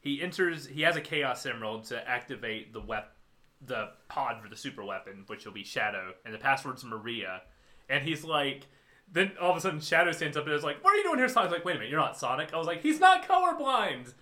he 0.00 0.22
enters. 0.22 0.66
He 0.66 0.82
has 0.82 0.96
a 0.96 1.00
Chaos 1.02 1.44
Emerald 1.44 1.84
to 1.86 2.08
activate 2.08 2.72
the 2.72 2.80
wep- 2.80 3.14
the 3.60 3.90
pod 4.08 4.42
for 4.42 4.48
the 4.48 4.56
super 4.56 4.84
weapon, 4.84 5.24
which 5.26 5.44
will 5.44 5.52
be 5.52 5.64
Shadow, 5.64 6.12
and 6.24 6.32
the 6.32 6.38
password's 6.38 6.82
Maria. 6.84 7.42
And 7.90 8.02
he's 8.04 8.24
like, 8.24 8.66
then 9.12 9.32
all 9.40 9.50
of 9.50 9.56
a 9.56 9.60
sudden 9.60 9.80
Shadow 9.80 10.12
stands 10.12 10.36
up 10.36 10.44
and 10.46 10.54
is 10.54 10.64
like, 10.64 10.82
"What 10.82 10.94
are 10.94 10.96
you 10.96 11.04
doing 11.04 11.18
here?" 11.18 11.28
Sonic's 11.28 11.52
like, 11.52 11.64
"Wait 11.64 11.76
a 11.76 11.78
minute, 11.78 11.90
you're 11.90 12.00
not 12.00 12.16
Sonic." 12.16 12.54
I 12.54 12.56
was 12.56 12.66
like, 12.66 12.80
"He's 12.82 13.00
not 13.00 13.28
colorblind." 13.28 14.14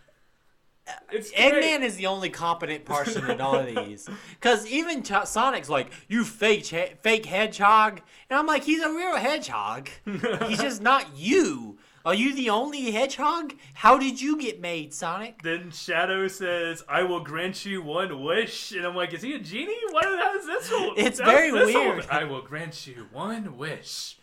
It's. 1.11 1.32
Eggman 1.32 1.82
is 1.82 1.97
the 1.97 2.07
only 2.07 2.28
competent 2.30 2.85
person 2.95 3.30
in 3.30 3.41
all 3.41 3.57
of 3.59 3.66
these. 3.66 4.09
Because 4.32 4.66
even 4.66 5.03
Ch- 5.03 5.24
Sonic's 5.26 5.68
like, 5.70 5.91
you 6.09 6.24
fake, 6.24 6.66
he- 6.66 6.93
fake 7.03 7.26
hedgehog. 7.26 8.01
And 8.28 8.39
I'm 8.39 8.47
like, 8.47 8.64
he's 8.64 8.82
a 8.82 8.91
real 8.91 9.16
hedgehog. 9.16 9.89
he's 10.05 10.61
just 10.61 10.82
not 10.91 11.16
you. 11.16 11.78
Are 12.05 12.12
you 12.14 12.35
the 12.35 12.51
only 12.51 12.91
hedgehog? 12.91 13.55
How 13.72 13.97
did 13.99 14.20
you 14.20 14.37
get 14.39 14.61
made, 14.61 14.93
Sonic? 14.93 15.41
Then 15.43 15.70
Shadow 15.70 16.28
says, 16.28 16.82
"I 16.87 17.03
will 17.03 17.20
grant 17.20 17.64
you 17.64 17.80
one 17.80 18.22
wish," 18.22 18.72
and 18.72 18.85
I'm 18.85 18.95
like, 18.95 19.14
"Is 19.14 19.22
he 19.22 19.32
a 19.37 19.39
genie? 19.39 19.74
What 19.91 20.05
is 20.37 20.45
this? 20.45 20.70
one- 20.70 20.93
It's 20.99 21.18
very 21.18 21.51
this 21.51 21.72
one- 21.74 21.89
weird. 21.89 22.07
I 22.11 22.24
will 22.24 22.43
grant 22.43 22.87
you 22.87 23.07
one 23.11 23.57
wish. 23.57 24.18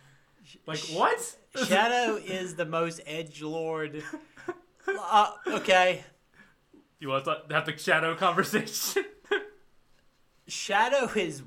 Like 0.68 0.78
what? 0.92 1.38
Shadow 1.66 2.18
is 2.18 2.54
the 2.54 2.66
most 2.66 3.02
edge 3.08 3.42
lord. 3.42 4.04
Uh, 4.88 5.32
okay. 5.48 6.04
You 7.02 7.10
want 7.10 7.26
to 7.26 7.42
have 7.50 7.66
the 7.66 7.76
Shadow 7.78 8.16
conversation? 8.16 9.04
Shadow 10.48 11.10
is. 11.16 11.44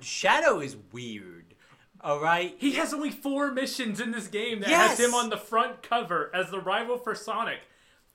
Shadow 0.00 0.60
is 0.60 0.76
weird. 0.92 1.54
All 2.00 2.18
right. 2.20 2.54
he 2.58 2.72
has 2.72 2.94
only 2.94 3.10
four 3.10 3.50
missions 3.52 4.00
in 4.00 4.10
this 4.10 4.26
game 4.26 4.60
that 4.60 4.70
Yes. 4.70 4.96
has 4.96 5.06
him 5.06 5.14
on 5.14 5.28
the 5.28 5.36
front 5.36 5.82
cover 5.82 6.30
as 6.34 6.50
the 6.50 6.58
rival 6.58 6.96
for 6.96 7.14
Sonic. 7.14 7.58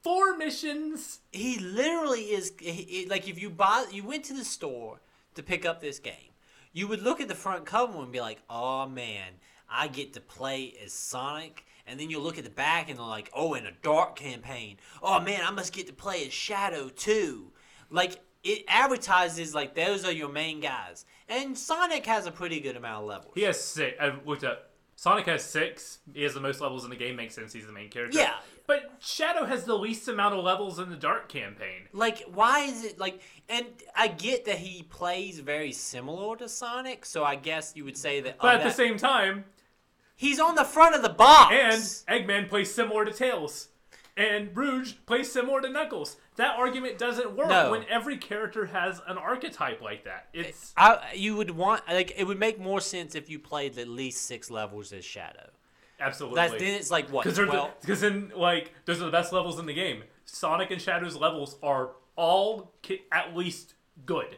Four 0.01 0.35
missions. 0.37 1.19
he 1.31 1.59
literally 1.59 2.21
is 2.31 2.51
he, 2.59 3.05
like 3.09 3.27
if 3.27 3.39
you 3.39 3.49
buy 3.51 3.85
you 3.91 4.03
went 4.03 4.23
to 4.25 4.33
the 4.33 4.43
store 4.45 5.01
to 5.35 5.43
pick 5.43 5.65
up 5.65 5.81
this 5.81 5.99
game 5.99 6.31
you 6.73 6.87
would 6.87 7.01
look 7.01 7.19
at 7.21 7.27
the 7.27 7.35
front 7.35 7.65
cover 7.65 7.99
and 8.01 8.11
be 8.11 8.21
like 8.21 8.39
oh 8.49 8.87
man 8.87 9.33
i 9.69 9.87
get 9.87 10.13
to 10.13 10.21
play 10.21 10.73
as 10.83 10.93
sonic 10.93 11.64
and 11.87 11.99
then 11.99 12.09
you 12.09 12.19
look 12.19 12.37
at 12.37 12.43
the 12.43 12.49
back 12.49 12.89
and 12.89 12.97
they're 12.99 13.05
like 13.05 13.29
oh 13.33 13.53
in 13.53 13.65
a 13.65 13.71
dark 13.81 14.15
campaign 14.15 14.77
oh 15.03 15.19
man 15.19 15.41
i 15.45 15.51
must 15.51 15.73
get 15.73 15.87
to 15.87 15.93
play 15.93 16.25
as 16.25 16.33
shadow 16.33 16.89
too 16.89 17.51
like 17.89 18.19
it 18.43 18.63
advertises 18.67 19.53
like 19.55 19.73
those 19.75 20.05
are 20.05 20.11
your 20.11 20.29
main 20.29 20.59
guys 20.59 21.05
and 21.29 21.57
sonic 21.57 22.05
has 22.05 22.25
a 22.25 22.31
pretty 22.31 22.59
good 22.59 22.75
amount 22.75 23.03
of 23.03 23.07
levels 23.09 23.31
He 23.35 23.41
has 23.43 23.59
six. 23.59 23.97
I 23.99 24.13
looked 24.25 24.43
up. 24.43 24.69
Sonic 24.97 25.25
has 25.25 25.43
six. 25.43 25.99
He 26.13 26.23
has 26.23 26.33
the 26.33 26.39
most 26.39 26.61
levels 26.61 26.85
in 26.85 26.89
the 26.89 26.95
game. 26.95 27.17
Makes 27.17 27.35
sense. 27.35 27.51
He's 27.51 27.65
the 27.67 27.73
main 27.73 27.89
character. 27.89 28.17
Yeah. 28.17 28.35
But 28.65 28.93
Shadow 29.01 29.43
has 29.45 29.65
the 29.65 29.75
least 29.77 30.07
amount 30.07 30.35
of 30.35 30.43
levels 30.45 30.79
in 30.79 30.89
the 30.89 30.95
Dark 30.95 31.27
campaign. 31.27 31.81
like 31.91 32.23
why 32.33 32.59
is 32.61 32.85
it 32.85 32.97
like 32.97 33.19
and 33.49 33.65
i 33.95 34.07
get 34.07 34.45
that 34.45 34.57
he 34.57 34.83
plays 34.83 35.39
very 35.39 35.71
similar 35.71 36.35
to 36.37 36.47
sonic 36.47 37.05
so 37.05 37.23
i 37.23 37.35
guess 37.35 37.73
you 37.75 37.83
would 37.83 37.97
say 37.97 38.21
that, 38.21 38.35
oh, 38.39 38.43
But 38.43 38.55
oh, 38.55 38.57
at 38.59 38.63
the 38.63 38.71
same 38.71 38.97
time, 38.97 39.43
He's 40.15 40.39
on 40.39 40.55
the 40.55 40.63
front 40.63 40.95
of 40.95 41.01
the 41.01 41.09
box. 41.09 42.05
and 42.07 42.25
Eggman 42.27 42.47
plays 42.49 42.73
similar 42.73 43.03
to 43.05 43.11
Tails, 43.11 43.67
and 44.15 44.55
Rouge 44.55 44.93
plays 45.05 45.31
similar 45.31 45.61
to 45.61 45.69
Knuckles. 45.69 46.17
That 46.37 46.57
argument 46.57 46.97
doesn't 46.97 47.35
work 47.35 47.49
No. 47.49 47.71
when 47.71 47.83
every 47.89 48.17
character 48.17 48.65
has 48.67 49.01
an 49.07 49.17
archetype 49.17 49.81
like 49.81 50.03
that. 50.05 50.27
It's 50.33 50.73
I, 50.77 51.11
you 51.15 51.35
would 51.35 51.51
want 51.51 51.81
like 51.87 52.13
it 52.17 52.23
would 52.25 52.39
make 52.39 52.59
more 52.59 52.79
sense 52.81 53.15
if 53.15 53.29
you 53.29 53.39
played 53.39 53.77
at 53.77 53.87
least 53.87 54.23
six 54.25 54.49
levels 54.51 54.91
as 54.93 55.03
Shadow. 55.05 55.49
absolutely 55.99 56.35
That's 56.35 56.53
then 56.53 56.73
it's 56.75 56.91
like 56.91 57.09
what 57.09 57.23
because 57.25 57.39
because 57.81 58.01
then 58.01 58.31
like 58.35 58.73
those 58.85 59.01
are 59.01 59.05
the 59.05 59.11
best 59.11 59.31
levels 59.33 59.59
in 59.59 59.65
the 59.65 59.73
game. 59.73 60.03
Sonic 60.25 60.71
and 60.71 60.81
Shadow's 60.81 61.15
levels 61.15 61.57
are 61.61 61.91
all 62.15 62.73
ki- 62.81 63.03
at 63.11 63.35
least 63.35 63.75
good. 64.05 64.37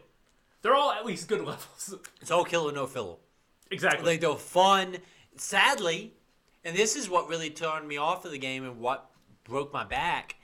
They're 0.63 0.75
all 0.75 0.91
at 0.91 1.05
least 1.05 1.27
good 1.27 1.39
levels. 1.45 1.95
It's 2.21 2.29
all 2.31 2.43
kill 2.45 2.67
or 2.69 2.71
no 2.73 2.85
filler. 2.87 3.15
exactly. 3.71 4.05
Like 4.13 4.21
they're 4.21 4.35
fun. 4.35 4.97
Sadly, 5.39 6.13
and 6.63 6.75
this 6.75 6.95
is 6.95 7.09
what 7.09 7.27
really 7.27 7.49
turned 7.49 7.87
me 7.87 7.97
off 7.97 8.25
of 8.25 8.31
the 8.31 8.37
game 8.37 8.63
and 8.63 8.79
what 8.79 9.09
broke 9.43 9.71
my 9.73 9.83
back. 9.83 10.35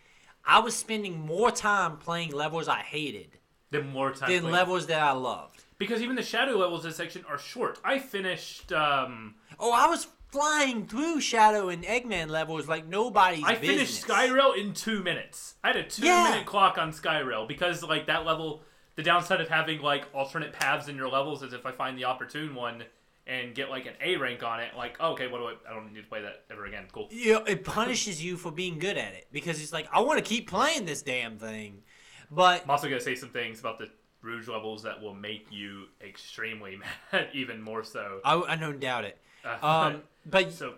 I 0.46 0.60
was 0.60 0.76
spending 0.76 1.20
more 1.20 1.52
time 1.52 1.98
playing 1.98 2.32
levels 2.32 2.68
I 2.68 2.80
hated 2.80 3.38
than 3.72 3.88
more 3.90 4.12
time 4.12 4.30
than 4.30 4.42
playing. 4.42 4.54
levels 4.54 4.88
that 4.88 5.02
I 5.02 5.12
loved. 5.12 5.64
because 5.78 6.02
even 6.02 6.16
the 6.16 6.22
Shadow 6.24 6.58
levels 6.58 6.84
in 6.84 6.90
this 6.90 6.98
section 6.98 7.24
are 7.30 7.38
short. 7.38 7.80
I 7.84 8.00
finished. 8.00 8.72
um 8.74 9.36
Oh, 9.60 9.72
I 9.72 9.88
was 9.88 10.08
flying 10.30 10.86
through 10.88 11.22
Shadow 11.22 11.70
and 11.70 11.84
Eggman 11.84 12.28
levels 12.30 12.68
like 12.68 12.88
nobody's 12.88 13.44
I 13.44 13.56
business. 13.56 14.02
finished 14.02 14.08
Skyrail 14.08 14.58
in 14.58 14.74
two 14.74 15.02
minutes. 15.04 15.56
I 15.64 15.68
had 15.68 15.78
a 15.78 15.84
two 15.84 16.06
Yeah. 16.06 16.24
minute 16.32 16.46
clock 16.46 16.78
on 16.78 16.92
Skyrail 16.92 17.48
because 17.48 17.84
like 17.84 18.08
that 18.08 18.26
level. 18.26 18.64
The 18.96 19.02
downside 19.02 19.42
of 19.42 19.48
having 19.50 19.82
like 19.82 20.06
alternate 20.14 20.54
paths 20.54 20.88
in 20.88 20.96
your 20.96 21.10
levels 21.10 21.42
is 21.42 21.52
if 21.52 21.66
I 21.66 21.72
find 21.72 21.98
the 21.98 22.04
opportune 22.06 22.54
one 22.54 22.84
and 23.26 23.56
get 23.56 23.70
like 23.70 23.86
an 23.86 23.94
A 24.02 24.18
rank 24.18 24.44
on 24.44 24.60
it, 24.60 24.76
like 24.76 24.98
oh, 25.00 25.14
okay, 25.14 25.28
what 25.28 25.40
do 25.40 25.46
I? 25.46 25.54
I 25.70 25.74
don't 25.74 25.92
need 25.94 26.02
to 26.02 26.08
play 26.08 26.22
that 26.22 26.44
ever 26.52 26.66
again. 26.66 26.86
Cool. 26.92 27.10
know, 27.12 27.44
it 27.46 27.64
punishes 27.64 28.24
you 28.24 28.38
for 28.38 28.52
being 28.52 28.80
good 28.80 28.98
at 28.98 29.14
it 29.14 29.28
because 29.32 29.62
it's 29.62 29.74
like 29.74 29.88
I 29.94 30.02
want 30.02 30.24
to 30.24 30.24
keep 30.24 30.50
playing 30.50 30.86
this 30.86 31.02
damn 31.02 31.38
thing, 31.38 31.84
but 32.30 32.64
I'm 32.64 32.70
also 32.70 32.88
gonna 32.88 33.00
say 33.00 33.16
some 33.16 33.30
things 33.30 33.60
about 33.60 33.80
the 33.80 33.90
Rouge 34.22 34.48
levels 34.48 34.84
that 34.84 35.02
will 35.02 35.14
make 35.14 35.48
you 35.52 35.86
extremely 36.02 36.78
mad, 37.12 37.28
even 37.34 37.62
more 37.62 37.84
so. 37.84 38.22
I, 38.24 38.36
I 38.36 38.56
don't 38.56 38.80
doubt 38.80 39.06
it. 39.06 39.18
Uh, 39.44 39.58
Um, 39.64 40.04
but 40.26 40.54
so, 40.54 40.76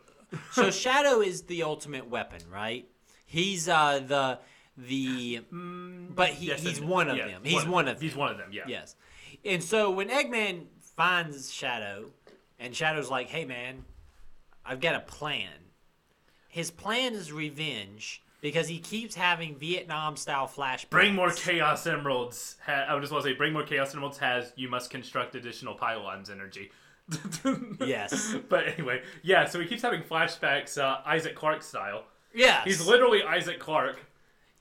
so 0.52 0.72
Shadow 0.72 1.22
is 1.22 1.43
the 1.43 1.64
ultimate 1.64 2.10
weapon, 2.10 2.41
right? 2.52 2.88
He's 3.26 3.70
uh 3.70 4.00
the 4.00 4.39
the 4.78 5.41
but 5.52 6.30
he, 6.30 6.48
yes 6.48 6.62
he's 6.62 6.82
one 6.82 7.10
of 7.10 7.18
yeah, 7.18 7.28
them. 7.28 7.41
He's 7.43 7.66
one, 7.66 7.88
of 7.88 7.96
them. 7.96 8.04
He's 8.04 8.16
one 8.16 8.32
of 8.32 8.38
them. 8.38 8.50
Yeah. 8.52 8.64
Yes, 8.68 8.96
and 9.43 9.64
so 9.64 9.91
when 9.91 10.10
Eggman 10.10 10.66
finds 10.96 11.52
Shadow, 11.52 12.12
and 12.60 12.76
Shadow's 12.76 13.10
like, 13.10 13.30
"Hey 13.30 13.45
man, 13.45 13.86
I've 14.66 14.80
got 14.82 14.95
a 14.95 14.99
plan." 15.01 15.49
His 16.49 16.72
plan 16.72 17.14
is 17.14 17.32
revenge 17.34 18.22
because 18.41 18.68
he 18.68 18.80
keeps 18.80 19.16
having 19.16 19.56
Vietnam 19.58 20.16
style 20.16 20.47
flashbacks. 20.47 20.89
Bring 20.89 21.16
more 21.16 21.32
Chaos 21.32 21.86
Emeralds. 21.86 22.56
Ha- 22.66 22.86
I 22.88 22.99
just 22.99 23.12
want 23.12 23.26
to 23.26 23.32
say, 23.32 23.36
bring 23.36 23.51
more 23.53 23.64
Chaos 23.64 23.93
Emeralds 23.93 24.18
has 24.20 24.53
you 24.56 24.70
must 24.70 24.89
construct 24.89 25.36
additional 25.36 25.76
pylons 25.76 26.30
energy. 26.30 26.72
Yes. 27.86 28.36
But 28.49 28.68
anyway, 28.68 29.01
yeah. 29.22 29.45
So 29.45 29.60
he 29.60 29.68
keeps 29.68 29.82
having 29.82 30.01
flashbacks, 30.01 30.78
uh, 30.82 31.01
Isaac 31.06 31.36
Clarke 31.36 31.62
style. 31.62 32.06
Yes. 32.34 32.64
He's 32.66 32.86
literally 32.88 33.22
Isaac 33.24 33.60
Clarke. 33.60 33.99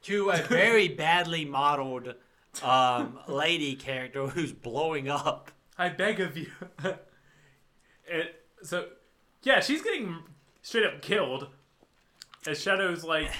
to 0.02 0.30
a 0.30 0.36
very 0.36 0.88
badly 1.04 1.44
modeled 1.44 2.14
um, 2.62 3.18
lady 3.28 3.74
character 3.76 4.26
who's 4.26 4.52
blowing 4.52 5.08
up. 5.08 5.50
I 5.78 5.88
beg 5.88 6.20
of 6.20 6.36
you. 6.36 6.50
it, 8.06 8.42
so, 8.62 8.86
yeah, 9.42 9.60
she's 9.60 9.82
getting 9.82 10.16
straight 10.62 10.84
up 10.86 11.02
killed. 11.02 11.48
As 12.46 12.60
Shadow's 12.62 13.04
like, 13.04 13.30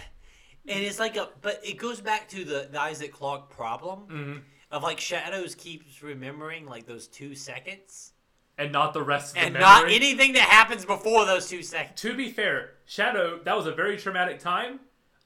And 0.67 0.83
it's 0.83 0.99
like 0.99 1.17
a, 1.17 1.29
but 1.43 1.61
it 1.65 1.75
goes 1.79 2.01
back 2.01 2.29
to 2.31 2.45
the, 2.45 2.69
the 2.71 2.81
Isaac 2.81 3.13
Clarke 3.13 3.51
problem 3.51 4.01
Mm-hmm. 4.11 4.39
of 4.71 4.83
like 4.83 4.99
Shadows 5.01 5.55
keeps 5.55 6.03
remembering 6.03 6.67
like 6.67 6.87
those 6.87 7.07
two 7.07 7.35
seconds 7.35 8.13
and 8.57 8.73
not 8.73 8.95
the 8.95 9.03
rest 9.03 9.37
of 9.37 9.41
the 9.41 9.47
and 9.47 9.55
not 9.55 9.91
anything 9.91 10.33
that 10.35 10.49
happens 10.49 10.85
before 10.85 11.27
those 11.27 11.49
two 11.49 11.63
seconds. 11.63 12.01
to 12.01 12.15
be 12.17 12.31
fair, 12.31 12.75
Shadow, 12.87 13.41
that 13.45 13.57
was 13.57 13.67
a 13.67 13.73
very 13.73 13.97
traumatic 13.97 14.39
time. 14.41 14.81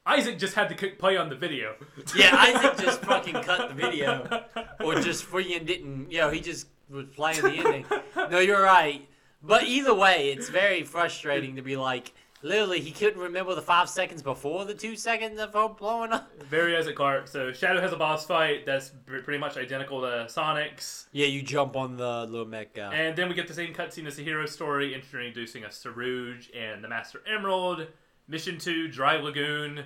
Isaac 0.07 0.39
just 0.39 0.55
had 0.55 0.76
to 0.76 0.89
play 0.93 1.16
on 1.18 1.28
the 1.28 1.34
video. 1.36 1.74
Yeah, 2.16 2.30
Isaac 2.34 2.78
just 2.78 3.01
fucking 3.03 3.34
cut 3.43 3.68
the 3.68 3.74
video, 3.74 4.45
or 4.82 4.95
just 4.95 5.24
freaking 5.30 5.66
didn't. 5.66 6.11
You 6.11 6.18
know, 6.18 6.30
he 6.30 6.41
just 6.41 6.66
was 6.89 7.05
playing 7.14 7.43
the 7.43 7.51
ending. 7.53 7.84
No, 8.30 8.39
you're 8.39 8.62
right. 8.62 9.07
But 9.43 9.64
either 9.64 9.95
way, 9.95 10.30
it's 10.30 10.49
very 10.49 10.82
frustrating 10.82 11.57
to 11.57 11.62
be 11.62 11.76
like, 11.76 12.12
literally, 12.43 12.80
he 12.80 12.91
couldn't 12.91 13.20
remember 13.20 13.55
the 13.55 13.62
five 13.62 13.89
seconds 13.89 14.20
before 14.20 14.64
the 14.64 14.74
two 14.74 14.97
seconds 14.97 15.39
of 15.41 15.53
her 15.55 15.68
blowing 15.68 16.12
up. 16.12 16.30
Very 16.43 16.76
Isaac 16.76 16.97
Clarke. 16.97 17.28
So 17.28 17.53
Shadow 17.53 17.80
has 17.80 17.93
a 17.93 17.97
boss 17.97 18.26
fight 18.26 18.66
that's 18.66 18.91
pretty 19.07 19.39
much 19.39 19.57
identical 19.57 20.01
to 20.01 20.28
Sonic's. 20.28 21.07
Yeah, 21.12 21.26
you 21.26 21.43
jump 21.43 21.76
on 21.76 21.97
the 21.97 22.26
little 22.26 22.47
mech 22.47 22.74
guy. 22.74 22.93
And 22.93 23.16
then 23.16 23.28
we 23.28 23.34
get 23.34 23.47
the 23.47 23.55
same 23.55 23.72
cutscene 23.72 24.07
as 24.07 24.16
the 24.16 24.24
hero 24.24 24.45
story, 24.47 24.93
introducing 24.95 25.64
us 25.64 25.82
to 25.82 25.93
Rouge 25.93 26.49
and 26.57 26.82
the 26.82 26.89
Master 26.89 27.22
Emerald. 27.32 27.86
Mission 28.26 28.59
2, 28.59 28.89
Dry 28.89 29.16
Lagoon. 29.16 29.84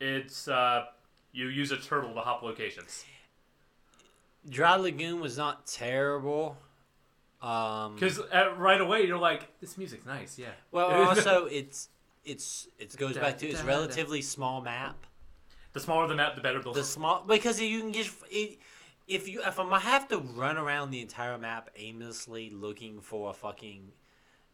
It's, 0.00 0.48
uh, 0.48 0.86
you 1.32 1.46
use 1.46 1.70
a 1.72 1.76
turtle 1.76 2.14
to 2.14 2.20
hop 2.20 2.42
locations. 2.42 3.04
Dry 4.48 4.74
Lagoon 4.74 5.20
was 5.20 5.38
not 5.38 5.66
terrible. 5.66 6.56
Um, 7.42 7.94
Because 7.96 8.18
uh, 8.20 8.54
right 8.56 8.80
away 8.80 9.06
you're 9.06 9.18
like, 9.18 9.58
this 9.60 9.76
music's 9.76 10.06
nice, 10.06 10.38
yeah. 10.38 10.50
well, 10.70 10.90
also 11.08 11.46
it's 11.46 11.88
it's 12.24 12.68
it 12.78 12.96
goes 12.96 13.14
Da, 13.14 13.20
back 13.20 13.38
to 13.38 13.48
it's 13.48 13.60
da, 13.62 13.66
relatively 13.66 14.22
small 14.22 14.60
map. 14.60 15.06
the 15.72 15.80
smaller 15.80 16.06
the 16.06 16.14
map, 16.14 16.36
the 16.36 16.40
better 16.40 16.62
the. 16.62 16.72
The 16.72 16.84
small 16.84 17.24
because 17.26 17.60
you 17.60 17.80
can 17.80 17.92
just 17.92 18.14
it, 18.30 18.58
if 19.08 19.26
you 19.28 19.42
if 19.44 19.58
I 19.58 19.78
have 19.80 20.06
to 20.08 20.18
run 20.18 20.56
around 20.56 20.92
the 20.92 21.00
entire 21.00 21.36
map 21.36 21.70
aimlessly 21.76 22.50
looking 22.50 23.00
for 23.00 23.30
a 23.30 23.34
fucking 23.34 23.90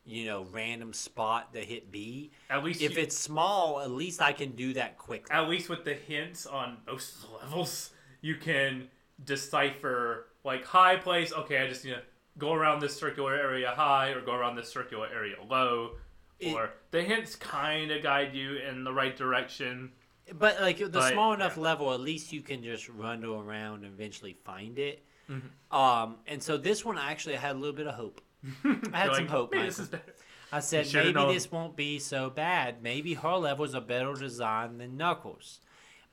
you 0.07 0.25
know 0.25 0.47
random 0.51 0.95
spot 0.95 1.53
to 1.53 1.61
hit 1.61 1.93
B. 1.93 2.31
at 2.49 2.65
least 2.65 2.81
If 2.81 2.97
you- 2.97 3.03
it's 3.03 3.17
small, 3.19 3.81
at 3.81 3.91
least 3.91 4.23
I 4.23 4.33
can 4.33 4.53
do 4.53 4.73
that 4.73 4.97
quickly. 4.97 5.31
at 5.31 5.47
least 5.51 5.69
with 5.69 5.85
the 5.85 5.93
hints 5.95 6.47
on 6.47 6.79
most 6.87 7.17
levels, 7.43 7.91
you 8.23 8.37
can 8.37 8.89
decipher 9.23 10.27
like 10.45 10.65
high 10.65 10.97
place. 10.97 11.33
Okay, 11.33 11.59
I 11.63 11.69
just 11.69 11.85
need 11.85 11.91
to 11.91 12.03
go 12.39 12.53
around 12.53 12.81
this 12.81 12.97
circular 12.97 13.35
area 13.35 13.71
high, 13.71 14.11
or 14.11 14.21
go 14.21 14.35
around 14.35 14.57
this 14.57 14.69
circular 14.73 15.09
area 15.13 15.37
low. 15.49 15.97
It- 16.39 16.55
or 16.55 16.71
the 16.93 17.03
hints 17.03 17.35
kind 17.37 17.91
of 17.91 18.03
guide 18.03 18.35
you 18.35 18.57
in 18.57 18.85
the 18.85 18.93
right 18.93 19.17
direction. 19.17 19.93
But 20.33 20.61
like 20.61 20.79
the 20.79 20.89
But, 20.89 21.13
small 21.13 21.33
enough 21.33 21.57
yeah. 21.57 21.63
level, 21.63 21.93
at 21.95 22.01
least 22.01 22.33
you 22.33 22.43
can 22.43 22.63
just 22.63 22.89
run 22.89 23.25
around 23.25 23.85
and 23.85 23.93
eventually 23.93 24.35
find 24.45 24.79
it. 24.79 25.05
Mm-hmm. 25.31 25.77
Um, 25.77 26.17
and 26.27 26.43
so 26.43 26.57
this 26.57 26.85
one 26.85 26.99
actually 26.99 27.37
had 27.37 27.57
a 27.57 27.59
little 27.59 27.75
bit 27.75 27.87
of 27.87 27.95
hope. 27.95 28.21
I 28.65 28.69
had 28.99 29.15
some 29.15 29.25
like, 29.25 29.29
hope. 29.29 29.53
"Maybe 29.53 29.65
this 29.65 29.79
is 29.79 29.89
better. 29.89 30.15
I 30.53 30.61
said 30.61 30.87
maybe 30.95 31.13
known." 31.13 31.35
this 31.35 31.51
won't 31.51 31.77
be 31.77 31.99
so 31.99 32.31
bad. 32.31 32.83
Maybe 32.83 33.15
her 33.15 33.35
levels 33.37 33.75
are 33.75 33.81
better 33.81 34.15
designed 34.15 34.81
than 34.81 34.97
Knuckles. 34.97 35.61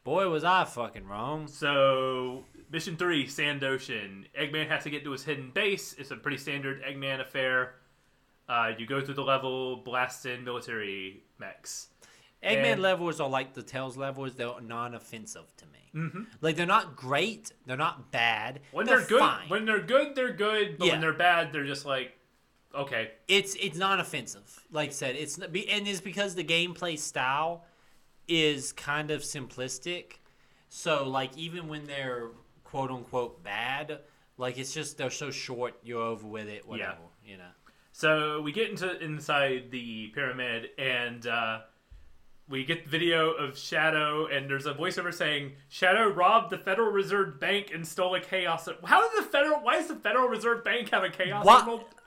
Boy, 0.05 0.29
was 0.29 0.43
I 0.45 0.63
fucking 0.65 1.07
wrong. 1.07 1.47
So, 1.47 2.45
mission 2.71 2.95
three, 2.95 3.27
Sand 3.27 3.63
Ocean. 3.63 4.27
Eggman 4.39 4.67
has 4.69 4.83
to 4.83 4.89
get 4.91 5.03
to 5.03 5.11
his 5.11 5.23
hidden 5.25 5.49
base. 5.51 5.93
It's 5.97 6.11
a 6.11 6.15
pretty 6.15 6.37
standard 6.37 6.81
Eggman 6.83 7.19
affair. 7.21 7.73
Uh, 8.47 8.71
you 8.77 8.85
go 8.85 9.01
through 9.03 9.15
the 9.15 9.23
level, 9.23 9.77
blast 9.77 10.25
in 10.27 10.43
military 10.43 11.23
mechs. 11.39 11.87
Eggman 12.43 12.73
And- 12.73 12.81
levels 12.83 13.19
are 13.19 13.27
like 13.27 13.55
the 13.55 13.63
Tails 13.63 13.97
levels. 13.97 14.35
They're 14.35 14.61
non-offensive 14.61 15.51
to 15.57 15.65
me. 15.65 15.71
Mm-hmm. 15.95 16.23
Like 16.41 16.55
they're 16.55 16.65
not 16.67 16.95
great. 16.95 17.51
They're 17.65 17.75
not 17.77 18.11
bad. 18.11 18.59
When 18.71 18.85
they're, 18.85 18.99
they're, 18.99 19.07
good, 19.07 19.19
fine. 19.21 19.49
when 19.49 19.65
they're 19.65 19.81
good, 19.81 20.13
they're 20.13 20.33
good. 20.33 20.77
But 20.77 20.85
Yeah. 20.85 20.93
when 20.93 21.01
they're 21.01 21.13
bad, 21.13 21.51
they're 21.51 21.65
just 21.65 21.85
like, 21.85 22.11
okay, 22.75 23.11
it's 23.27 23.55
it's 23.55 23.77
non-offensive. 23.77 24.65
Like 24.71 24.89
I 24.89 24.91
said, 24.91 25.15
it's 25.15 25.37
not 25.39 25.47
and 25.55 25.87
it's 25.87 26.01
because 26.01 26.35
the 26.35 26.43
gameplay 26.43 26.99
style 26.99 27.63
is 28.27 28.71
kind 28.71 29.11
of 29.11 29.21
simplistic. 29.21 30.13
So 30.69 31.07
like 31.07 31.37
even 31.37 31.67
when 31.67 31.85
they're 31.85 32.29
quote 32.63 32.91
unquote 32.91 33.43
bad, 33.43 33.99
like 34.37 34.57
it's 34.57 34.73
just 34.73 34.97
they're 34.97 35.09
so 35.09 35.31
short, 35.31 35.75
you're 35.83 36.01
over 36.01 36.27
with 36.27 36.47
it. 36.47 36.67
Whatever, 36.67 36.97
you 37.25 37.37
know. 37.37 37.43
So 37.91 38.41
we 38.41 38.51
get 38.51 38.69
into 38.69 39.01
inside 39.01 39.71
the 39.71 40.07
pyramid, 40.07 40.71
and 40.77 41.25
uh, 41.25 41.59
we 42.49 42.65
get 42.65 42.83
the 42.83 42.89
video 42.89 43.31
of 43.31 43.57
Shadow, 43.57 44.27
and 44.27 44.49
there's 44.49 44.65
a 44.65 44.73
voiceover 44.73 45.13
saying 45.13 45.53
Shadow 45.69 46.09
robbed 46.09 46.51
the 46.51 46.57
Federal 46.57 46.91
Reserve 46.91 47.39
Bank 47.39 47.71
and 47.73 47.87
stole 47.87 48.13
a 48.15 48.19
chaos. 48.19 48.67
How 48.83 49.01
did 49.01 49.23
the 49.23 49.29
federal? 49.29 49.61
Why 49.61 49.77
does 49.77 49.87
the 49.87 49.95
Federal 49.95 50.27
Reserve 50.27 50.63
Bank 50.65 50.89
have 50.89 51.03
a 51.03 51.09
chaos 51.09 51.45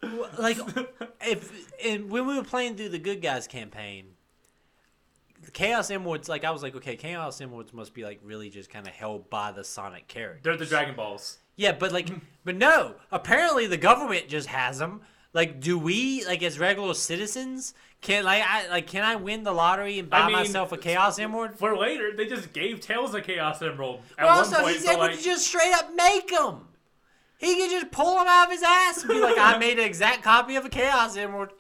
What? 0.01 0.39
Like 0.39 0.59
if 1.27 1.51
and 1.85 2.11
when 2.11 2.27
we 2.27 2.37
were 2.37 2.45
playing 2.45 2.77
through 2.77 2.91
the 2.91 2.99
Good 2.99 3.23
Guys 3.23 3.47
campaign, 3.47 4.09
Chaos 5.59 5.91
Emeralds, 5.91 6.29
like 6.29 6.45
I 6.45 6.53
was 6.53 6.63
like, 6.63 6.77
okay, 6.77 6.95
Chaos 6.95 7.41
Emeralds 7.41 7.73
must 7.73 7.93
be 7.93 8.05
like 8.05 8.21
really 8.23 8.49
just 8.49 8.71
kind 8.71 8.87
of 8.87 8.93
held 8.93 9.29
by 9.29 9.51
the 9.51 9.65
Sonic 9.65 10.07
character. 10.07 10.39
They're 10.45 10.57
the 10.57 10.67
Dragon 10.67 10.95
Balls. 10.95 11.39
Yeah, 11.57 11.73
but 11.73 11.91
like, 11.91 12.09
but 12.45 12.55
no. 12.55 12.95
Apparently, 13.11 13.67
the 13.67 13.77
government 13.77 14.29
just 14.29 14.47
has 14.47 14.79
them. 14.79 15.01
Like, 15.33 15.59
do 15.59 15.77
we, 15.77 16.25
like, 16.25 16.45
as 16.45 16.61
regular 16.61 16.95
citizens, 16.95 17.75
can 18.01 18.25
like, 18.25 18.45
I 18.47 18.69
like, 18.69 18.87
can 18.87 19.03
I 19.03 19.17
win 19.17 19.43
the 19.43 19.51
lottery 19.51 19.99
and 19.99 20.09
buy 20.09 20.21
I 20.21 20.27
mean, 20.29 20.37
myself 20.37 20.71
a 20.71 20.79
Chaos 20.79 21.19
Emerald? 21.19 21.57
For 21.57 21.77
later, 21.77 22.13
they 22.17 22.27
just 22.27 22.53
gave 22.53 22.79
Tails 22.79 23.13
a 23.15 23.21
Chaos 23.21 23.61
Emerald 23.61 24.03
at 24.17 24.27
Well, 24.27 24.39
also, 24.39 24.61
point. 24.61 24.77
he's 24.77 24.87
able 24.87 25.01
like, 25.01 25.17
to 25.17 25.23
just 25.25 25.45
straight 25.45 25.75
up 25.75 25.93
make 25.93 26.29
them. 26.29 26.69
He 27.39 27.57
can 27.57 27.69
just 27.69 27.91
pull 27.91 28.15
them 28.15 28.29
out 28.29 28.47
of 28.47 28.53
his 28.53 28.63
ass 28.63 29.03
and 29.03 29.09
be 29.09 29.21
like, 29.21 29.37
I 29.37 29.59
made 29.59 29.81
an 29.81 29.87
exact 29.87 30.23
copy 30.23 30.55
of 30.55 30.65
a 30.65 30.69
Chaos 30.69 31.17
Emerald. 31.17 31.51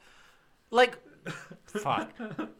Like, 0.70 0.96
fuck. 1.66 2.12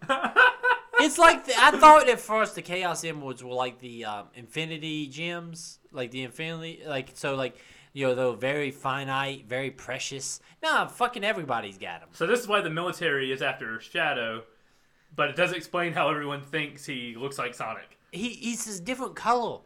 It's 1.01 1.19
like 1.19 1.47
the, 1.47 1.53
I 1.57 1.71
thought 1.73 2.09
at 2.09 2.21
first 2.21 2.55
the 2.55 2.63
Chaos 2.63 3.05
Emeralds 3.05 3.43
were 3.45 3.55
like 3.55 3.79
the 3.81 4.05
um, 4.05 4.27
Infinity 4.35 5.07
Gems, 5.07 5.79
like 5.93 6.11
the 6.11 6.23
Infinity, 6.25 6.83
like 6.87 7.11
so, 7.15 7.35
like 7.35 7.57
you 7.93 8.07
know, 8.07 8.15
they're 8.15 8.33
very 8.33 8.71
finite, 8.71 9.47
very 9.47 9.71
precious. 9.71 10.41
Nah, 10.63 10.87
fucking 10.89 11.25
everybody's 11.25 11.79
got 11.79 12.01
them. 12.01 12.09
So 12.13 12.27
this 12.27 12.41
is 12.41 12.49
why 12.49 12.61
the 12.61 12.71
military 12.71 13.33
is 13.33 13.43
after 13.43 13.81
Shadow, 13.81 14.43
but 15.15 15.31
it 15.31 15.37
does 15.37 15.53
explain 15.53 15.93
how 15.93 16.09
everyone 16.11 16.43
thinks 16.43 16.85
he 16.85 17.15
looks 17.17 17.39
like 17.39 17.55
Sonic. 17.55 17.99
He 18.13 18.31
he's 18.31 18.79
a 18.79 18.83
different 18.83 19.15
color. 19.17 19.61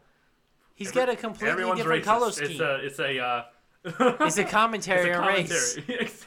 He's 0.75 0.91
got 0.93 1.09
a 1.09 1.17
completely 1.17 1.65
different 1.77 2.03
racist. 2.03 2.05
color 2.05 2.29
It's 2.29 2.61
a 2.61 2.75
it's 2.85 2.99
a 2.99 3.19
uh, 3.19 3.43
It's 4.27 4.39
a 4.39 4.45
commentary 4.45 5.11
it's 5.11 5.19
a 5.19 5.21
on 5.21 5.27
race. 5.29 5.79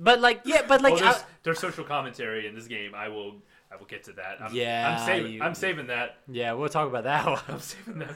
But 0.00 0.20
like, 0.20 0.42
yeah, 0.44 0.62
but 0.68 0.80
like, 0.80 0.94
well, 0.94 1.02
there's, 1.02 1.16
I- 1.16 1.24
there's 1.42 1.58
social 1.58 1.82
commentary 1.84 2.46
in 2.46 2.54
this 2.54 2.68
game. 2.68 2.94
I 2.94 3.08
will 3.08 3.34
I 3.70 3.76
will 3.76 3.86
get 3.86 4.04
to 4.04 4.12
that. 4.14 4.38
I'm, 4.40 4.54
Yeah, 4.54 4.96
I'm 4.98 5.06
saving 5.06 5.32
you- 5.32 5.42
I'm 5.42 5.54
saving 5.54 5.86
that. 5.88 6.18
yeah, 6.26 6.52
we'll 6.52 6.68
talk 6.70 6.88
about 6.88 7.04
that 7.04 7.26
one. 7.30 7.40
I'm 7.48 7.60
saving 7.60 7.98
that. 7.98 8.14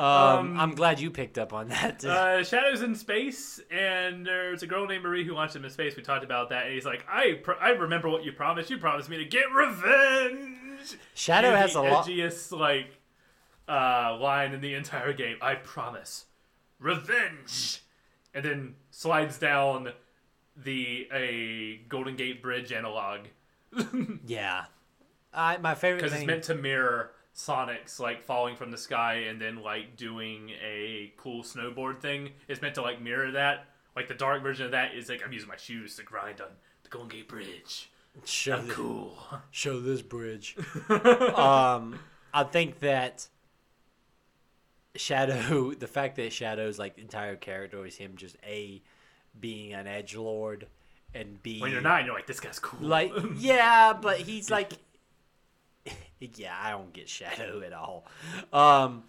Um, 0.00 0.60
I'm 0.60 0.74
glad 0.74 1.00
you 1.00 1.10
picked 1.10 1.38
up 1.38 1.52
on 1.54 1.68
that. 1.68 2.04
Uh, 2.04 2.44
Shadow's 2.44 2.82
in 2.82 2.94
space, 2.94 3.58
and 3.70 4.24
there's 4.26 4.62
a 4.62 4.66
girl 4.66 4.86
named 4.86 5.02
Maria 5.04 5.24
who 5.24 5.32
launched 5.32 5.56
him 5.56 5.64
in 5.64 5.70
space. 5.70 5.96
We 5.96 6.02
talked 6.02 6.22
about 6.22 6.50
that, 6.50 6.66
and 6.66 6.74
he's 6.74 6.84
like, 6.84 7.04
"I 7.10 7.40
pr- 7.42 7.52
I 7.60 7.70
remember 7.70 8.08
what 8.10 8.22
you 8.22 8.32
promised. 8.32 8.68
You 8.70 8.76
promised 8.78 9.08
me 9.08 9.16
to 9.16 9.24
get 9.24 9.50
revenge." 9.54 10.96
Shadow 11.14 11.50
has 11.56 11.72
the 11.72 11.80
a 11.80 11.82
lot. 11.82 12.06
edgiest 12.06 12.52
like 12.56 12.98
uh, 13.66 14.16
line 14.20 14.52
in 14.52 14.60
the 14.60 14.74
entire 14.74 15.14
game. 15.14 15.38
I 15.40 15.54
promise, 15.54 16.26
revenge, 16.78 17.80
and 18.34 18.44
then 18.44 18.74
slides 18.90 19.38
down 19.38 19.92
the 20.56 21.08
a 21.12 21.78
Golden 21.88 22.16
Gate 22.16 22.42
Bridge 22.42 22.70
analog 22.72 23.20
Yeah, 24.26 24.64
I 25.36 25.58
my 25.58 25.74
favorite 25.74 26.02
because 26.02 26.16
it's 26.16 26.26
meant 26.26 26.44
to 26.44 26.54
mirror 26.54 27.12
Sonic's 27.32 28.00
like 28.00 28.22
falling 28.22 28.56
from 28.56 28.70
the 28.70 28.78
sky 28.78 29.24
and 29.28 29.40
then 29.40 29.62
like 29.62 29.96
doing 29.96 30.50
a 30.64 31.12
cool 31.18 31.42
snowboard 31.42 32.00
thing. 32.00 32.30
It's 32.48 32.62
meant 32.62 32.74
to 32.76 32.82
like 32.82 33.00
mirror 33.00 33.30
that. 33.32 33.66
Like 33.94 34.08
the 34.08 34.14
dark 34.14 34.42
version 34.42 34.64
of 34.66 34.72
that 34.72 34.94
is 34.94 35.08
like 35.08 35.22
I'm 35.24 35.32
using 35.32 35.48
my 35.48 35.56
shoes 35.56 35.96
to 35.96 36.02
grind 36.02 36.40
on 36.40 36.48
the 36.82 36.88
Golden 36.88 37.10
Gate 37.10 37.28
Bridge. 37.28 37.90
Show 38.24 38.60
the- 38.62 38.72
Cool. 38.72 39.18
show 39.50 39.78
this 39.80 40.00
bridge. 40.00 40.56
um, 40.88 41.98
I 42.32 42.44
think 42.44 42.80
that 42.80 43.28
Shadow, 44.94 45.72
the 45.78 45.86
fact 45.86 46.16
that 46.16 46.32
Shadow's 46.32 46.78
like 46.78 46.98
entire 46.98 47.36
character 47.36 47.84
is 47.84 47.96
him 47.96 48.14
just 48.16 48.36
a 48.46 48.82
being 49.38 49.74
an 49.74 49.86
edge 49.86 50.16
lord 50.16 50.66
and 51.14 51.42
b 51.42 51.60
When 51.60 51.70
you're 51.70 51.80
nine, 51.82 52.06
you're 52.06 52.14
like, 52.14 52.26
this 52.26 52.40
guy's 52.40 52.58
cool. 52.58 52.86
like 52.86 53.12
yeah, 53.36 53.92
but 53.92 54.18
he's 54.18 54.50
like 54.50 54.72
yeah, 56.20 56.56
I 56.60 56.70
don't 56.70 56.92
get 56.92 57.08
Shadow 57.08 57.62
at 57.64 57.72
all. 57.72 58.04
Um, 58.52 59.04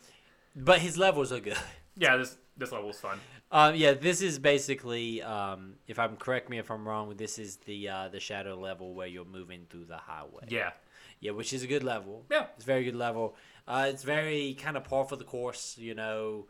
but 0.56 0.80
his 0.80 0.98
levels 0.98 1.32
are 1.32 1.40
good. 1.40 1.58
yeah, 1.96 2.18
this 2.18 2.38
this 2.58 2.72
level's 2.72 3.00
fun. 3.00 3.20
Um, 3.52 3.76
yeah, 3.76 3.94
this 3.94 4.22
is 4.22 4.40
basically, 4.40 5.22
um, 5.22 5.76
if 5.88 6.00
I'm 6.00 6.18
correct 6.18 6.50
me 6.50 6.58
if 6.58 6.70
I'm 6.70 6.88
wrong, 6.88 7.14
this 7.16 7.40
is 7.40 7.58
the 7.58 7.88
uh, 7.90 8.10
the 8.10 8.20
shadow 8.20 8.56
level 8.56 8.94
where 8.94 9.08
you're 9.08 9.26
moving 9.26 9.66
through 9.70 9.86
the 9.86 9.98
highway. 9.98 10.46
Yeah. 10.50 10.72
Yeah, 11.20 11.32
which 11.32 11.52
is 11.52 11.64
a 11.64 11.68
good 11.68 11.84
level. 11.84 12.26
Yeah. 12.30 12.46
It's 12.56 12.64
a 12.64 12.68
very 12.68 12.84
good 12.84 12.96
level. 12.96 13.36
Uh, 13.68 13.88
it's 13.90 14.04
very 14.04 14.54
kind 14.54 14.78
of 14.78 14.84
par 14.84 15.06
for 15.06 15.16
the 15.16 15.24
course, 15.24 15.76
you 15.80 15.96
know, 15.96 16.46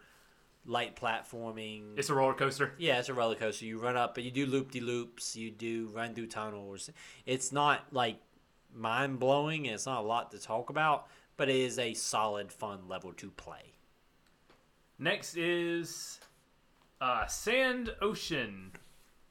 light 0.66 0.96
platforming. 0.96 1.98
It's 1.98 2.10
a 2.10 2.14
roller 2.14 2.34
coaster. 2.34 2.74
yeah, 2.78 3.00
it's 3.00 3.08
a 3.10 3.14
roller 3.14 3.36
coaster. 3.36 3.66
You 3.66 3.80
run 3.80 3.96
up, 3.96 4.14
but 4.14 4.24
you 4.24 4.32
do 4.32 4.46
loop 4.46 4.72
de 4.72 4.82
loops. 4.82 5.36
You 5.38 5.52
do 5.52 5.90
run 5.94 6.14
through 6.14 6.28
tunnels. 6.28 6.90
It's 7.26 7.52
not 7.54 7.86
like 7.92 8.18
mind 8.78 9.20
blowing. 9.20 9.66
and 9.68 9.76
It's 9.76 9.86
not 9.86 10.04
a 10.04 10.08
lot 10.08 10.32
to 10.32 10.40
talk 10.40 10.70
about, 10.70 11.08
but 11.36 11.50
it 11.50 11.56
is 11.56 11.80
a 11.80 11.94
solid, 11.94 12.52
fun 12.52 12.88
level 12.88 13.14
to 13.14 13.30
play. 13.32 13.74
Next 15.00 15.38
is 15.38 16.20
uh, 17.02 17.28
Sand 17.28 17.94
Ocean. 18.02 18.72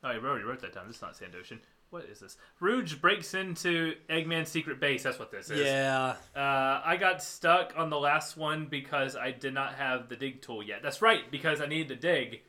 Oh, 0.04 0.08
I 0.08 0.16
already 0.16 0.44
wrote 0.44 0.60
that 0.60 0.72
down. 0.74 0.86
This 0.86 0.96
is 0.96 1.02
not 1.02 1.16
Sand 1.16 1.34
Ocean. 1.38 1.60
What 1.90 2.04
is 2.04 2.20
this? 2.20 2.36
Rouge 2.60 2.94
breaks 2.94 3.34
into 3.34 3.94
Eggman's 4.10 4.48
secret 4.48 4.80
base. 4.80 5.04
That's 5.04 5.18
what 5.18 5.30
this 5.30 5.50
is. 5.50 5.60
Yeah. 5.60 6.16
Uh, 6.34 6.82
I 6.84 6.96
got 6.98 7.22
stuck 7.22 7.72
on 7.76 7.90
the 7.90 7.98
last 7.98 8.36
one 8.36 8.66
because 8.66 9.16
I 9.16 9.30
did 9.30 9.54
not 9.54 9.74
have 9.74 10.08
the 10.08 10.16
dig 10.16 10.42
tool 10.42 10.62
yet. 10.62 10.82
That's 10.82 11.00
right, 11.00 11.30
because 11.30 11.60
I 11.60 11.66
needed 11.66 11.88
to 11.88 11.96
dig, 11.96 12.42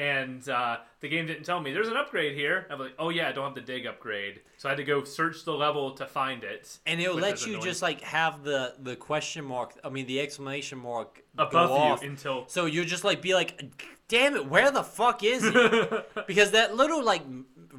and 0.00 0.48
uh, 0.48 0.78
the 1.00 1.08
game 1.08 1.26
didn't 1.26 1.44
tell 1.44 1.60
me 1.60 1.72
there's 1.72 1.88
an 1.88 1.96
upgrade 1.96 2.34
here. 2.34 2.66
I'm 2.70 2.78
like, 2.78 2.94
oh 2.98 3.10
yeah, 3.10 3.28
I 3.28 3.32
don't 3.32 3.44
have 3.44 3.54
the 3.54 3.60
dig 3.60 3.86
upgrade, 3.86 4.40
so 4.56 4.68
I 4.68 4.72
had 4.72 4.76
to 4.78 4.84
go 4.84 5.04
search 5.04 5.44
the 5.44 5.52
level 5.52 5.90
to 5.92 6.06
find 6.06 6.42
it. 6.42 6.78
And 6.86 7.00
it'll 7.00 7.16
let 7.16 7.42
you 7.46 7.52
annoying. 7.54 7.64
just 7.64 7.82
like 7.82 8.00
have 8.00 8.42
the 8.42 8.74
the 8.82 8.96
question 8.96 9.44
mark. 9.44 9.74
I 9.84 9.90
mean, 9.90 10.06
the 10.06 10.20
exclamation 10.20 10.78
mark 10.78 11.22
above 11.36 11.70
you 11.70 11.76
off. 11.76 12.02
until 12.02 12.44
So 12.48 12.64
you 12.64 12.84
just 12.84 13.04
like 13.04 13.20
be 13.20 13.34
like, 13.34 13.62
"Damn 14.08 14.34
it, 14.36 14.46
where 14.48 14.70
the 14.70 14.82
fuck 14.82 15.22
is 15.22 15.42
it?" 15.44 16.10
because 16.26 16.52
that 16.52 16.74
little 16.74 17.04
like 17.04 17.22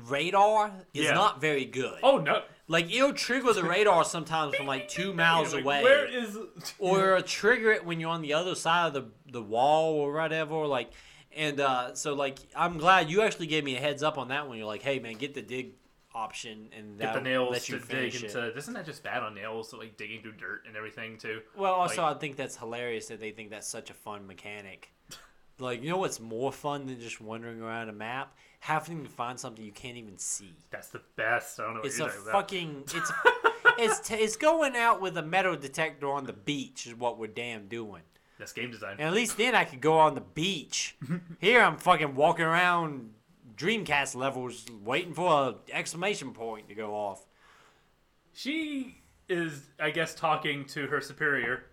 radar 0.07 0.71
is 0.93 1.05
Yeah. 1.05 1.13
not 1.13 1.41
very 1.41 1.65
good. 1.65 1.99
oh 2.03 2.17
no, 2.17 2.43
Like 2.67 2.91
it'll 2.93 3.13
trigger 3.13 3.51
the 3.53 3.63
radar 3.63 4.03
sometimes 4.05 4.55
from 4.55 4.65
like 4.67 4.87
two 4.87 5.13
miles 5.13 5.53
Like, 5.53 5.63
away, 5.63 5.83
Where 5.83 6.05
is? 6.07 6.37
or 6.79 7.11
it'll 7.17 7.23
trigger 7.23 7.71
it 7.71 7.85
when 7.85 7.99
you're 7.99 8.09
on 8.09 8.21
the 8.21 8.33
other 8.33 8.55
side 8.55 8.87
of 8.87 8.93
the 8.93 9.05
the 9.31 9.41
wall 9.41 9.93
or 9.93 10.11
whatever. 10.13 10.65
Like, 10.67 10.91
and 11.35 11.59
uh, 11.59 11.93
so 11.95 12.13
like 12.13 12.39
I'm 12.55 12.77
glad 12.77 13.09
you 13.09 13.21
actually 13.21 13.47
gave 13.47 13.63
me 13.63 13.75
a 13.75 13.79
heads 13.79 14.03
up 14.03 14.17
on 14.17 14.29
that 14.29 14.47
one. 14.47 14.57
You're 14.57 14.67
like, 14.67 14.81
"Hey 14.81 14.99
man, 14.99 15.13
get 15.15 15.33
the 15.33 15.41
dig 15.41 15.73
option 16.13 16.67
and 16.77 16.99
Get 16.99 17.13
the 17.13 17.21
nails 17.21 17.51
let 17.51 17.69
you 17.69 17.79
to 17.79 17.85
dig 17.87 18.15
it." 18.15 18.23
into. 18.23 18.55
Isn't 18.57 18.73
that 18.73 18.85
just 18.85 19.01
bad 19.03 19.23
on 19.23 19.33
nails? 19.35 19.73
Like 19.73 19.97
digging 19.97 20.21
through 20.21 20.33
dirt 20.33 20.63
and 20.67 20.75
everything 20.75 21.17
too. 21.17 21.41
Well, 21.55 21.73
also 21.73 22.01
Like- 22.03 22.17
I 22.17 22.19
think 22.19 22.35
that's 22.35 22.57
hilarious 22.57 23.07
that 23.07 23.19
they 23.19 23.31
think 23.31 23.49
that's 23.49 23.67
such 23.67 23.89
a 23.89 23.93
fun 23.93 24.27
mechanic. 24.27 24.91
Like, 25.59 25.83
you 25.83 25.91
know 25.91 25.97
what's 25.97 26.19
more 26.19 26.51
fun 26.51 26.87
than 26.87 26.99
just 26.99 27.21
wandering 27.21 27.61
around 27.61 27.87
a 27.89 27.93
map? 27.93 28.35
Having 28.61 29.03
to 29.03 29.09
find 29.11 29.39
something 29.39 29.63
you 29.63 29.71
can't 29.71 29.95
even 29.95 30.17
see. 30.17 30.55
That's 30.71 30.87
the 30.87 31.01
best. 31.15 31.59
I 31.59 31.65
don't 31.65 31.73
know 31.75 31.79
what 31.81 31.85
It's 31.85 31.99
you're 31.99 32.07
a 32.07 32.09
talking 32.09 32.23
about. 32.23 32.33
fucking 32.33 32.83
it's 32.95 33.11
it's 33.77 34.07
t- 34.07 34.15
it's 34.15 34.37
going 34.37 34.75
out 34.75 35.01
with 35.01 35.15
a 35.17 35.21
metal 35.21 35.55
detector 35.55 36.09
on 36.09 36.23
the 36.25 36.33
beach 36.33 36.87
is 36.87 36.95
what 36.95 37.19
we're 37.19 37.27
damn 37.27 37.67
doing. 37.67 38.01
That's 38.41 38.53
game 38.53 38.71
design. 38.71 38.93
And 38.97 39.01
at 39.07 39.13
least 39.13 39.37
then 39.37 39.53
I 39.53 39.65
could 39.65 39.81
go 39.81 39.99
on 39.99 40.15
the 40.15 40.21
beach. 40.21 40.95
Here 41.39 41.61
I'm 41.61 41.77
fucking 41.77 42.15
walking 42.15 42.43
around 42.45 43.11
Dreamcast 43.55 44.15
levels 44.15 44.65
waiting 44.83 45.13
for 45.13 45.31
a 45.31 45.55
exclamation 45.71 46.33
point 46.33 46.67
to 46.69 46.73
go 46.73 46.95
off. 46.95 47.23
She 48.33 48.97
is, 49.29 49.61
I 49.79 49.91
guess, 49.91 50.15
talking 50.15 50.65
to 50.69 50.87
her 50.87 51.01
superior, 51.01 51.65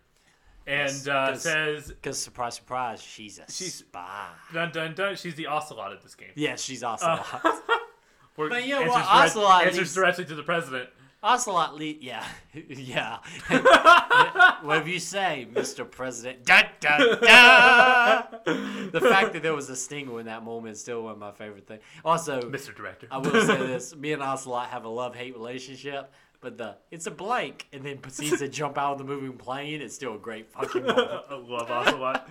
and 0.67 0.91
Yes, 0.93 1.09
uh, 1.09 1.29
'cause- 1.29 1.43
says, 1.43 1.89
Because 1.89 2.19
surprise, 2.21 2.57
surprise, 2.57 3.01
she's 3.03 3.39
a 3.39 3.51
She's- 3.51 3.77
spy. 3.77 4.29
"Dun 4.53 4.71
dun 4.71 4.95
dun." 4.95 5.17
She's 5.17 5.37
the 5.37 5.47
ocelot 5.47 5.93
at 5.93 6.03
this 6.03 6.15
game. 6.15 6.33
Yeah, 6.35 6.57
she's. 6.57 6.83
Uh, 6.83 6.97
Where 8.37 8.51
But 8.51 8.67
yeah, 8.67 8.77
answers 8.81 8.91
well, 8.91 8.99
direct- 8.99 9.31
Ocelot 9.31 9.67
answers 9.67 9.95
directly 9.95 10.25
to 10.27 10.35
the 10.35 10.43
president. 10.43 10.91
Ocelot 11.21 11.75
lead, 11.75 12.01
yeah, 12.01 12.25
yeah. 12.69 13.19
Whatever 14.63 14.89
you 14.89 15.01
say, 15.01 15.49
Mr. 15.53 15.89
President. 15.91 16.45
Da, 16.45 16.63
da, 16.79 16.99
da. 17.17 18.23
The 18.45 19.01
fact 19.01 19.33
that 19.33 19.43
there 19.43 19.55
was 19.55 19.69
a 19.69 19.75
stinger 19.75 20.21
in 20.21 20.27
that 20.27 20.45
moment 20.45 20.75
is 20.75 20.81
still 20.81 21.03
one 21.03 21.15
of 21.15 21.19
my 21.19 21.33
favorite 21.33 21.67
things. 21.67 21.83
Also, 22.05 22.41
Mr. 22.43 22.75
Director. 22.75 23.09
I 23.11 23.19
will 23.19 23.45
say 23.45 23.57
this: 23.67 23.97
me 23.97 24.13
and 24.13 24.23
Ocelot 24.23 24.69
have 24.69 24.85
a 24.85 24.89
love-hate 24.89 25.35
relationship, 25.35 26.13
but 26.41 26.57
the 26.57 26.77
it's 26.93 27.07
a 27.07 27.11
blank, 27.11 27.67
and 27.73 27.85
then 27.85 27.99
proceeds 27.99 28.39
to 28.39 28.49
jump 28.49 28.79
out 28.79 28.93
of 28.93 28.99
the 28.99 29.05
moving 29.05 29.37
plane. 29.37 29.81
It's 29.81 29.97
still 29.97 30.15
a 30.15 30.19
great 30.19 30.49
fucking 30.53 30.85
moment. 30.85 31.11
I 31.29 31.35
love 31.35 31.69
Ocelot. 31.69 32.29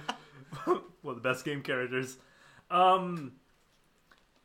One 0.65 0.81
of 1.03 1.15
the 1.15 1.29
best 1.29 1.43
game 1.43 1.61
characters. 1.61 2.17
Um, 2.71 3.33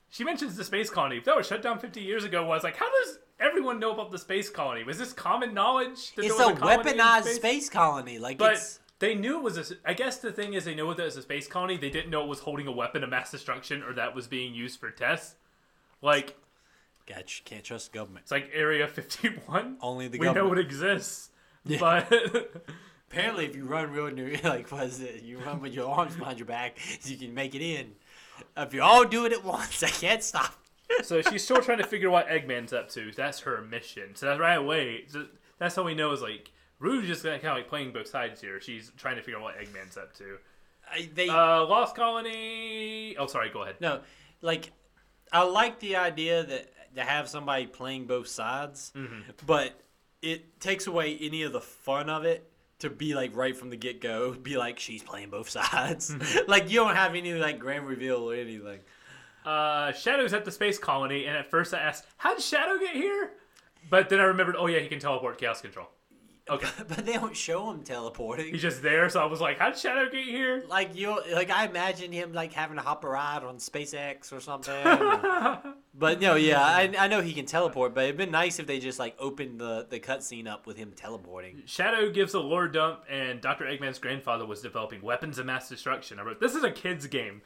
she 0.09 0.25
mentions 0.25 0.57
the 0.57 0.65
space 0.65 0.91
colony. 0.91 1.21
That 1.21 1.37
was 1.37 1.47
shut 1.47 1.63
down 1.63 1.79
50 1.79 2.01
years 2.01 2.25
ago. 2.25 2.45
Was 2.45 2.65
like, 2.65 2.77
how 2.77 2.91
does 2.91 3.19
everyone 3.43 3.79
know 3.81 3.93
about 3.93 4.11
the 4.11 4.19
space 4.19 4.49
colony? 4.49 4.85
Was 4.85 4.99
this 4.99 5.13
common 5.13 5.53
knowledge? 5.53 6.15
That 6.15 6.25
It's 6.25 6.39
a 6.39 6.53
weaponized 6.55 7.35
space 7.35 7.69
colony. 7.69 8.19
Like 8.19 8.39
But 8.39 8.53
it's 8.55 8.79
they 8.99 9.15
knew 9.17 9.39
it 9.39 9.43
was 9.43 9.59
a. 9.59 9.75
I 9.85 9.95
guess 9.95 10.19
the 10.19 10.31
thing 10.31 10.55
is, 10.55 10.65
they 10.65 10.75
know 10.77 10.95
that 10.95 11.05
was 11.05 11.17
a 11.17 11.23
space 11.23 11.49
colony. 11.49 11.77
They 11.77 11.91
didn't 11.91 12.11
know 12.11 12.23
it 12.23 12.29
was 12.29 12.39
holding 12.39 12.69
a 12.69 12.73
weapon 12.73 13.03
of 13.03 13.11
mass 13.11 13.31
destruction 13.33 13.83
or 13.83 13.93
that 13.95 14.15
was 14.15 14.29
being 14.29 14.55
used 14.55 14.79
for 14.79 14.91
tests. 14.91 15.35
Like 16.01 16.37
Gotcha. 17.07 17.43
Can't 17.45 17.65
trust 17.65 17.91
the 17.93 17.99
government. 17.99 18.23
it's 18.25 18.31
like 18.31 18.51
Area 18.55 18.87
51. 18.87 19.79
Only 19.81 20.07
the 20.09 20.19
we 20.19 20.27
know 20.27 20.35
government. 20.35 20.59
it 20.61 20.67
exists, 20.67 21.31
Yeah. 21.65 21.79
but 21.81 22.65
Apparently, 23.11 23.45
if 23.45 23.55
you 23.57 23.65
run 23.65 23.91
real 23.91 24.11
near, 24.11 24.39
like 24.45 24.71
what 24.71 24.85
is 24.85 25.01
it? 25.01 25.23
You 25.23 25.39
run 25.39 25.61
with 25.61 25.75
your 25.75 25.91
arms 25.91 26.17
behind 26.17 26.39
your 26.39 26.47
back, 26.47 26.79
you 27.05 27.17
can 27.17 27.35
make 27.35 27.55
it 27.55 27.61
in. 27.63 27.93
If 28.57 28.73
you 28.73 28.83
all 28.83 29.05
do 29.05 29.27
it 29.27 29.33
at 29.33 29.45
once, 29.45 29.83
I 29.83 29.89
can't 29.91 30.23
stop. 30.23 30.55
So 31.03 31.23
she's 31.23 31.43
still 31.45 31.61
trying 31.63 31.79
to 31.79 31.85
figure 31.87 32.09
out 32.09 32.13
what 32.13 32.29
Eggman's 32.29 32.73
up 32.73 32.89
to. 32.91 33.11
That's 33.13 33.41
her 33.41 33.61
mission. 33.63 34.15
So 34.15 34.27
that's 34.27 34.41
right 34.41 34.55
away. 34.55 35.05
so 35.09 35.27
That's 35.59 35.75
how 35.77 35.83
we 35.83 35.95
know 35.95 36.13
is 36.13 36.23
like 36.23 36.51
Rouge 36.79 37.09
is 37.11 37.23
kind 37.23 37.37
of 37.45 37.57
like 37.57 37.69
playing 37.69 37.93
both 37.93 38.09
sides 38.09 38.41
here. 38.41 38.61
She's 38.61 38.93
trying 38.97 39.17
to 39.17 39.23
figure 39.23 39.39
out 39.39 39.43
what 39.45 39.57
Eggman's 39.59 39.97
up 39.97 40.15
to. 40.19 40.39
I, 40.93 41.09
they 41.15 41.29
Uh, 41.29 41.65
Lost 41.67 41.95
Colony. 41.97 43.17
Oh, 43.17 43.27
sorry. 43.27 43.51
Go 43.51 43.63
ahead. 43.63 43.77
no, 43.81 44.01
like 44.41 44.73
I 45.33 45.43
like 45.45 45.79
the 45.81 45.97
idea 45.97 46.45
that 46.45 46.73
to 46.97 47.03
have 47.03 47.29
somebody 47.29 47.67
playing 47.67 48.07
both 48.07 48.29
sides, 48.29 48.93
but 49.47 49.73
it 50.21 50.61
takes 50.61 50.87
away 50.87 51.17
any 51.21 51.43
of 51.43 51.53
the 51.53 51.61
fun 51.61 52.11
of 52.11 52.25
it. 52.25 52.49
To 52.81 52.91
be 52.91 53.15
like 53.15 53.37
right 53.37 53.57
from 53.57 53.71
the 53.71 53.77
get 53.77 54.01
go, 54.01 54.33
be 54.33 54.57
like 54.57 54.81
she's 54.81 55.05
playing 55.05 55.31
both 55.31 55.49
sides. 55.59 56.13
like 56.49 56.69
you 56.69 56.81
don't 56.81 56.97
have 56.97 57.15
any 57.15 57.33
like 57.35 57.61
grand 57.61 57.87
reveal 57.87 58.29
or 58.29 58.35
anything. 58.35 58.81
Uh, 59.45 59.93
Shadow's 59.93 60.33
at 60.33 60.45
the 60.45 60.53
space 60.53 60.79
colony, 60.79 61.27
and 61.27 61.37
at 61.37 61.51
first 61.51 61.75
I 61.75 61.79
asked, 61.81 62.07
"How 62.19 62.35
did 62.35 62.43
Shadow 62.43 62.79
get 62.79 62.95
here?" 62.95 63.33
But 63.91 64.09
then 64.09 64.21
I 64.21 64.25
remembered, 64.25 64.55
oh 64.59 64.67
yeah, 64.67 64.79
he 64.79 64.89
can 64.89 65.01
teleport 65.01 65.39
Chaos 65.39 65.61
Control. 65.61 65.89
Okay, 66.51 66.69
But 66.89 67.07
they 67.07 67.13
don't 67.15 67.37
show 67.37 67.71
him 67.71 67.83
teleporting. 67.83 68.53
he's 68.53 68.63
just 68.63 68.83
there. 68.83 69.09
So 69.09 69.21
I 69.21 69.27
was 69.27 69.41
like, 69.41 69.59
"How 69.59 69.71
did 69.71 69.79
Shadow 69.79 70.11
get 70.11 70.25
here?" 70.25 70.65
like 70.69 70.95
you 70.97 71.21
like 71.33 71.51
I 71.51 71.67
imagine 71.67 72.11
him 72.13 72.33
like 72.33 72.53
having 72.53 72.77
to 72.77 72.83
hop 72.83 73.05
a 73.05 73.09
ride 73.09 73.45
on 73.45 73.59
SpaceX 73.59 74.33
or 74.33 74.41
something. 74.41 74.75
but 75.95 76.21
no, 76.21 76.35
yeah, 76.35 76.61
I, 76.63 76.93
I 76.99 77.09
know 77.09 77.21
he 77.21 77.33
can 77.33 77.47
teleport, 77.47 77.95
but 77.95 78.05
it'd 78.05 78.17
been 78.17 78.33
nice 78.33 78.59
if 78.59 78.67
they 78.67 78.81
just 78.81 78.99
like 78.99 79.15
opened 79.21 79.61
the 79.61 79.87
the 79.89 80.01
cutscene 80.01 80.49
up 80.49 80.67
with 80.67 80.77
him 80.77 80.93
teleporting. 80.97 81.63
Shadow 81.65 82.11
gives 82.11 82.35
a 82.35 82.41
lore 82.41 82.67
dump, 82.69 83.05
and 83.09 83.41
Dr. 83.41 83.65
Eggman's 83.65 84.01
grandfather 84.01 84.45
was 84.45 84.61
developing 84.61 85.01
weapons 85.01 85.39
of 85.39 85.47
mass 85.47 85.69
destruction. 85.69 86.19
I 86.19 86.23
wrote, 86.23 86.41
This 86.41 86.55
is 86.57 86.65
a 86.65 86.71
kid's 86.73 87.07
game. 87.07 87.43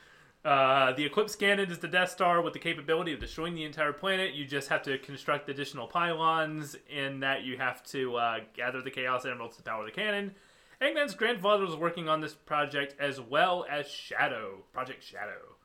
Uh, 0.46 0.92
the 0.92 1.04
Eclipse 1.04 1.34
cannon 1.34 1.72
is 1.72 1.80
the 1.80 1.88
Death 1.88 2.12
Star 2.12 2.40
with 2.40 2.52
the 2.52 2.60
capability 2.60 3.12
of 3.12 3.18
destroying 3.18 3.56
the 3.56 3.64
entire 3.64 3.92
planet. 3.92 4.32
You 4.32 4.44
just 4.44 4.68
have 4.68 4.80
to 4.82 4.96
construct 4.96 5.48
additional 5.48 5.88
pylons, 5.88 6.76
in 6.88 7.18
that 7.18 7.42
you 7.42 7.56
have 7.56 7.82
to 7.86 8.14
uh, 8.14 8.38
gather 8.54 8.80
the 8.80 8.92
Chaos 8.92 9.26
Emeralds 9.26 9.56
to 9.56 9.64
power 9.64 9.84
the 9.84 9.90
cannon. 9.90 10.36
Eggman's 10.80 11.16
grandfather 11.16 11.64
was 11.64 11.74
working 11.74 12.08
on 12.08 12.20
this 12.20 12.34
project 12.34 12.94
as 13.00 13.20
well 13.20 13.66
as 13.68 13.88
Shadow, 13.88 14.62
Project 14.72 15.02
Shadow. 15.02 15.56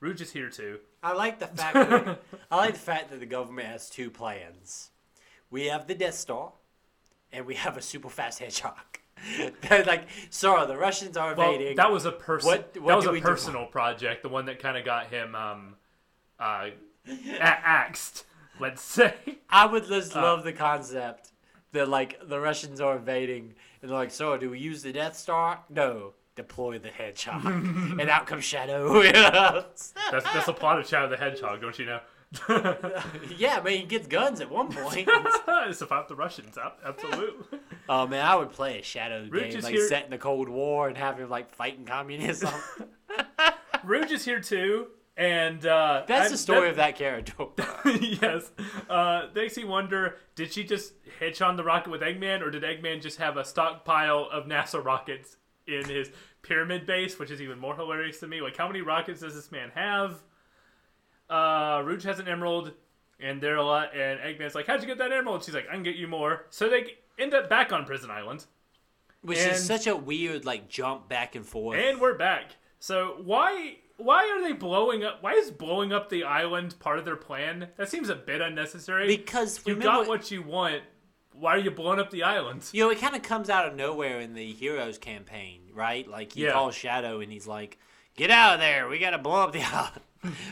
Rouge 0.00 0.20
is 0.20 0.32
here 0.32 0.50
too. 0.50 0.80
I 1.04 1.12
like 1.12 1.38
the 1.38 1.46
fact 1.46 1.74
that 1.90 2.20
I 2.50 2.56
like 2.56 2.74
the 2.74 2.80
fact 2.80 3.10
that 3.10 3.20
the 3.20 3.26
government 3.26 3.68
has 3.68 3.88
two 3.88 4.10
plans. 4.10 4.90
We 5.52 5.66
have 5.66 5.86
the 5.86 5.94
Death 5.94 6.14
Star, 6.14 6.50
and 7.30 7.46
we 7.46 7.54
have 7.54 7.76
a 7.76 7.82
super 7.82 8.10
fast 8.10 8.40
hedgehog. 8.40 8.98
They're 9.68 9.84
like, 9.84 10.08
sorry, 10.30 10.66
the 10.66 10.76
Russians 10.76 11.16
are 11.16 11.34
Well, 11.34 11.52
invading. 11.52 11.76
that 11.76 11.90
was 11.90 12.04
a 12.04 12.12
person. 12.12 12.48
What- 12.48 12.76
what 12.80 12.86
that 13.02 13.10
was 13.10 13.18
a 13.18 13.20
personal 13.20 13.66
project. 13.66 14.22
The 14.22 14.28
one 14.28 14.46
that 14.46 14.58
kind 14.58 14.76
of 14.76 14.84
got 14.84 15.06
him 15.08 15.34
um, 15.34 15.74
uh, 16.40 16.68
axed. 17.40 18.24
let's 18.60 18.82
say. 18.82 19.14
I 19.50 19.66
would 19.66 19.86
just 19.86 20.16
Uh, 20.16 20.22
love 20.22 20.44
the 20.44 20.52
concept 20.52 21.30
that 21.72 21.88
like 21.88 22.18
the 22.28 22.40
Russians 22.40 22.80
are 22.80 22.96
invading 22.96 23.54
and 23.82 23.90
they're 23.90 23.98
like, 23.98 24.10
so 24.10 24.36
do 24.36 24.50
we 24.50 24.58
use 24.58 24.82
the 24.82 24.92
Death 24.92 25.16
Star? 25.16 25.60
No. 25.70 26.14
Deploy 26.36 26.78
the 26.78 26.90
hedgehog. 26.90 27.44
and 27.46 28.10
out 28.10 28.26
comes 28.26 28.44
Shadow. 28.44 29.02
That's 29.02 29.92
that's 30.10 30.44
the 30.46 30.52
plot 30.52 30.78
of 30.78 30.86
Shadow 30.86 31.08
the 31.08 31.16
Hedgehog, 31.16 31.62
don't 31.62 31.78
you 31.78 31.86
know? 31.86 32.00
yeah, 33.38 33.60
man, 33.60 33.72
he 33.78 33.82
gets 33.84 34.06
guns 34.06 34.40
at 34.40 34.50
one 34.50 34.72
point. 34.72 35.08
it's 35.68 35.80
about 35.80 36.08
the 36.08 36.14
Russians, 36.16 36.56
absolutely. 36.84 37.58
oh 37.88 38.06
man, 38.06 38.24
I 38.24 38.34
would 38.36 38.50
play 38.52 38.78
a 38.78 38.82
Shadow 38.82 39.26
Rouge 39.30 39.54
game 39.54 39.62
like 39.62 39.74
here- 39.74 39.88
set 39.88 40.04
in 40.04 40.10
the 40.10 40.18
Cold 40.18 40.48
War 40.48 40.88
and 40.88 40.96
have 40.96 41.18
him 41.18 41.28
like 41.30 41.54
fighting 41.54 41.84
communism. 41.84 42.52
Rouge 43.84 44.10
is 44.12 44.24
here 44.24 44.40
too, 44.40 44.88
and 45.16 45.64
uh, 45.64 46.04
That's 46.06 46.22
I'm- 46.22 46.30
the 46.32 46.38
story 46.38 46.60
that- 46.62 46.70
of 46.70 46.76
that 46.76 46.96
character. 46.96 47.32
yes. 48.00 48.50
Uh, 48.88 49.26
makes 49.34 49.56
me 49.56 49.64
wonder: 49.64 50.16
Did 50.34 50.52
she 50.52 50.64
just 50.64 50.94
hitch 51.20 51.40
on 51.42 51.56
the 51.56 51.64
rocket 51.64 51.90
with 51.90 52.00
Eggman, 52.00 52.42
or 52.42 52.50
did 52.50 52.62
Eggman 52.62 53.00
just 53.00 53.18
have 53.18 53.36
a 53.36 53.44
stockpile 53.44 54.28
of 54.32 54.46
NASA 54.46 54.84
rockets 54.84 55.36
in 55.66 55.84
his 55.88 56.10
pyramid 56.42 56.86
base, 56.86 57.18
which 57.18 57.30
is 57.30 57.40
even 57.40 57.58
more 57.58 57.74
hilarious 57.76 58.20
to 58.20 58.26
me? 58.26 58.40
Like, 58.40 58.56
how 58.56 58.66
many 58.66 58.80
rockets 58.80 59.20
does 59.20 59.34
this 59.34 59.52
man 59.52 59.70
have? 59.74 60.22
Uh, 61.28 61.82
Rouge 61.84 62.04
has 62.04 62.18
an 62.18 62.28
emerald, 62.28 62.72
and 63.20 63.40
they're 63.40 63.56
a 63.56 63.64
lot. 63.64 63.94
And 63.96 64.20
Eggman's 64.20 64.54
like, 64.54 64.66
"How'd 64.66 64.80
you 64.82 64.86
get 64.86 64.98
that 64.98 65.12
emerald?" 65.12 65.44
She's 65.44 65.54
like, 65.54 65.68
"I 65.68 65.72
can 65.74 65.82
get 65.82 65.96
you 65.96 66.06
more." 66.08 66.46
So 66.50 66.68
they 66.68 66.94
end 67.18 67.34
up 67.34 67.48
back 67.48 67.72
on 67.72 67.84
Prison 67.84 68.10
Island, 68.10 68.46
Which 69.22 69.38
And- 69.38 69.52
is 69.52 69.66
such 69.66 69.86
a 69.88 69.96
weird 69.96 70.44
like 70.44 70.68
jump 70.68 71.08
back 71.08 71.34
and 71.34 71.44
forth. 71.44 71.78
and 71.78 72.00
we're 72.00 72.14
back. 72.16 72.52
So 72.78 73.16
why? 73.24 73.78
Why 73.96 74.28
are 74.28 74.42
they 74.42 74.52
blowing 74.52 75.02
up? 75.04 75.22
Why 75.22 75.32
is 75.32 75.50
blowing 75.50 75.90
up 75.92 76.10
the 76.10 76.22
island 76.24 76.78
part 76.78 76.98
of 76.98 77.04
their 77.06 77.16
plan? 77.16 77.70
That 77.76 77.88
seems 77.88 78.08
a 78.10 78.14
bit 78.14 78.40
unnecessary. 78.42 79.06
because 79.06 79.66
You 79.66 79.74
got 79.74 80.06
what 80.06 80.30
you 80.30 80.42
want. 80.42 80.82
Why 81.32 81.54
are 81.54 81.58
you 81.58 81.70
blowing 81.70 81.98
up 81.98 82.10
the 82.10 82.22
island? 82.22 82.68
You 82.72 82.84
know, 82.84 82.90
it 82.90 82.98
kind 82.98 83.16
of 83.16 83.22
comes 83.22 83.48
out 83.50 83.66
of 83.66 83.74
nowhere 83.74 84.20
in 84.20 84.34
the 84.34 84.52
Heroes 84.52 84.98
campaign, 84.98 85.70
right? 85.72 86.06
Like 86.06 86.32
he 86.32 86.44
Yeah. 86.44 86.52
calls 86.52 86.74
Shadow 86.74 87.20
and 87.20 87.32
he's 87.32 87.46
like, 87.46 87.78
"Get 88.16 88.30
out 88.30 88.54
of 88.54 88.60
there! 88.60 88.88
We 88.88 88.98
gotta 88.98 89.18
blow 89.18 89.42
up 89.42 89.52
the 89.52 89.62
island." 89.62 90.00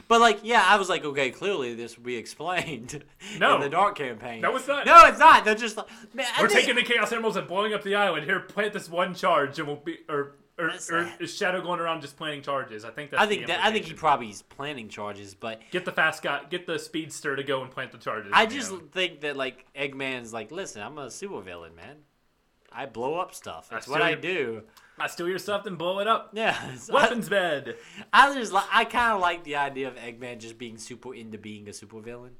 but 0.06 0.20
like, 0.20 0.40
yeah, 0.44 0.62
I 0.64 0.76
was 0.76 0.88
like, 0.88 1.04
okay, 1.04 1.30
clearly 1.30 1.74
this 1.74 1.96
will 1.96 2.04
be 2.04 2.16
explained 2.16 3.02
No. 3.40 3.56
in 3.56 3.60
the 3.60 3.68
Dark 3.68 3.96
campaign. 3.96 4.40
No, 4.40 4.54
it's 4.56 4.68
not. 4.68 4.86
No, 4.86 5.00
it's 5.06 5.18
not. 5.18 5.44
They're 5.44 5.54
just 5.56 5.76
like, 5.76 5.86
man, 6.14 6.26
We're 6.40 6.48
think- 6.48 6.60
taking 6.60 6.76
the 6.76 6.82
Chaos 6.84 7.10
Emeralds 7.12 7.36
and 7.36 7.48
blowing 7.48 7.72
up 7.74 7.82
the 7.82 7.96
island. 7.96 8.24
Here, 8.24 8.38
plant 8.40 8.72
this 8.72 8.88
one 8.88 9.14
charge, 9.14 9.58
and 9.58 9.66
we'll 9.66 9.76
be. 9.78 9.98
Or, 10.08 10.36
or, 10.56 10.70
or 10.92 11.10
is 11.18 11.34
Shadow 11.36 11.60
going 11.60 11.80
around 11.80 12.02
just 12.02 12.16
planting 12.16 12.42
charges? 12.42 12.84
I 12.84 12.90
think 12.90 13.10
that's. 13.10 13.20
I 13.20 13.26
think 13.26 13.40
the 13.40 13.46
that 13.48 13.64
I 13.64 13.72
think 13.72 13.86
he 13.86 13.94
probably 13.94 14.28
is 14.30 14.42
planning 14.42 14.88
charges, 14.88 15.34
but 15.34 15.60
get 15.72 15.84
the 15.84 15.90
fast 15.90 16.22
guy, 16.22 16.42
get 16.48 16.64
the 16.68 16.78
speedster 16.78 17.34
to 17.34 17.42
go 17.42 17.62
and 17.62 17.70
plant 17.72 17.90
the 17.90 17.98
charges. 17.98 18.30
I 18.32 18.46
just 18.46 18.70
know. 18.70 18.80
think 18.92 19.22
that 19.22 19.36
like 19.36 19.66
Eggman's 19.74 20.32
like, 20.32 20.52
listen, 20.52 20.80
I'm 20.82 20.96
a 20.98 21.06
supervillain, 21.06 21.74
man. 21.74 21.96
I 22.70 22.86
blow 22.86 23.16
up 23.16 23.34
stuff. 23.34 23.68
That's 23.68 23.88
I 23.88 23.90
what 23.90 24.02
I 24.02 24.14
do. 24.14 24.62
I 24.98 25.06
steal 25.08 25.28
your 25.28 25.38
stuff 25.38 25.66
and 25.66 25.76
blow 25.76 25.98
it 26.00 26.06
up. 26.06 26.30
Yeah. 26.34 26.76
so 26.76 26.94
I- 26.96 27.02
Weapons 27.02 27.28
bed. 27.28 27.76
I 28.12 28.32
just 28.34 28.52
like 28.52 28.64
I 28.72 28.84
kind 28.84 29.12
of 29.14 29.20
like 29.20 29.44
the 29.44 29.56
idea 29.56 29.88
of 29.88 29.96
Eggman 29.96 30.38
just 30.38 30.56
being 30.58 30.78
super 30.78 31.14
into 31.14 31.38
being 31.38 31.66
a 31.68 31.72
supervillain. 31.72 32.30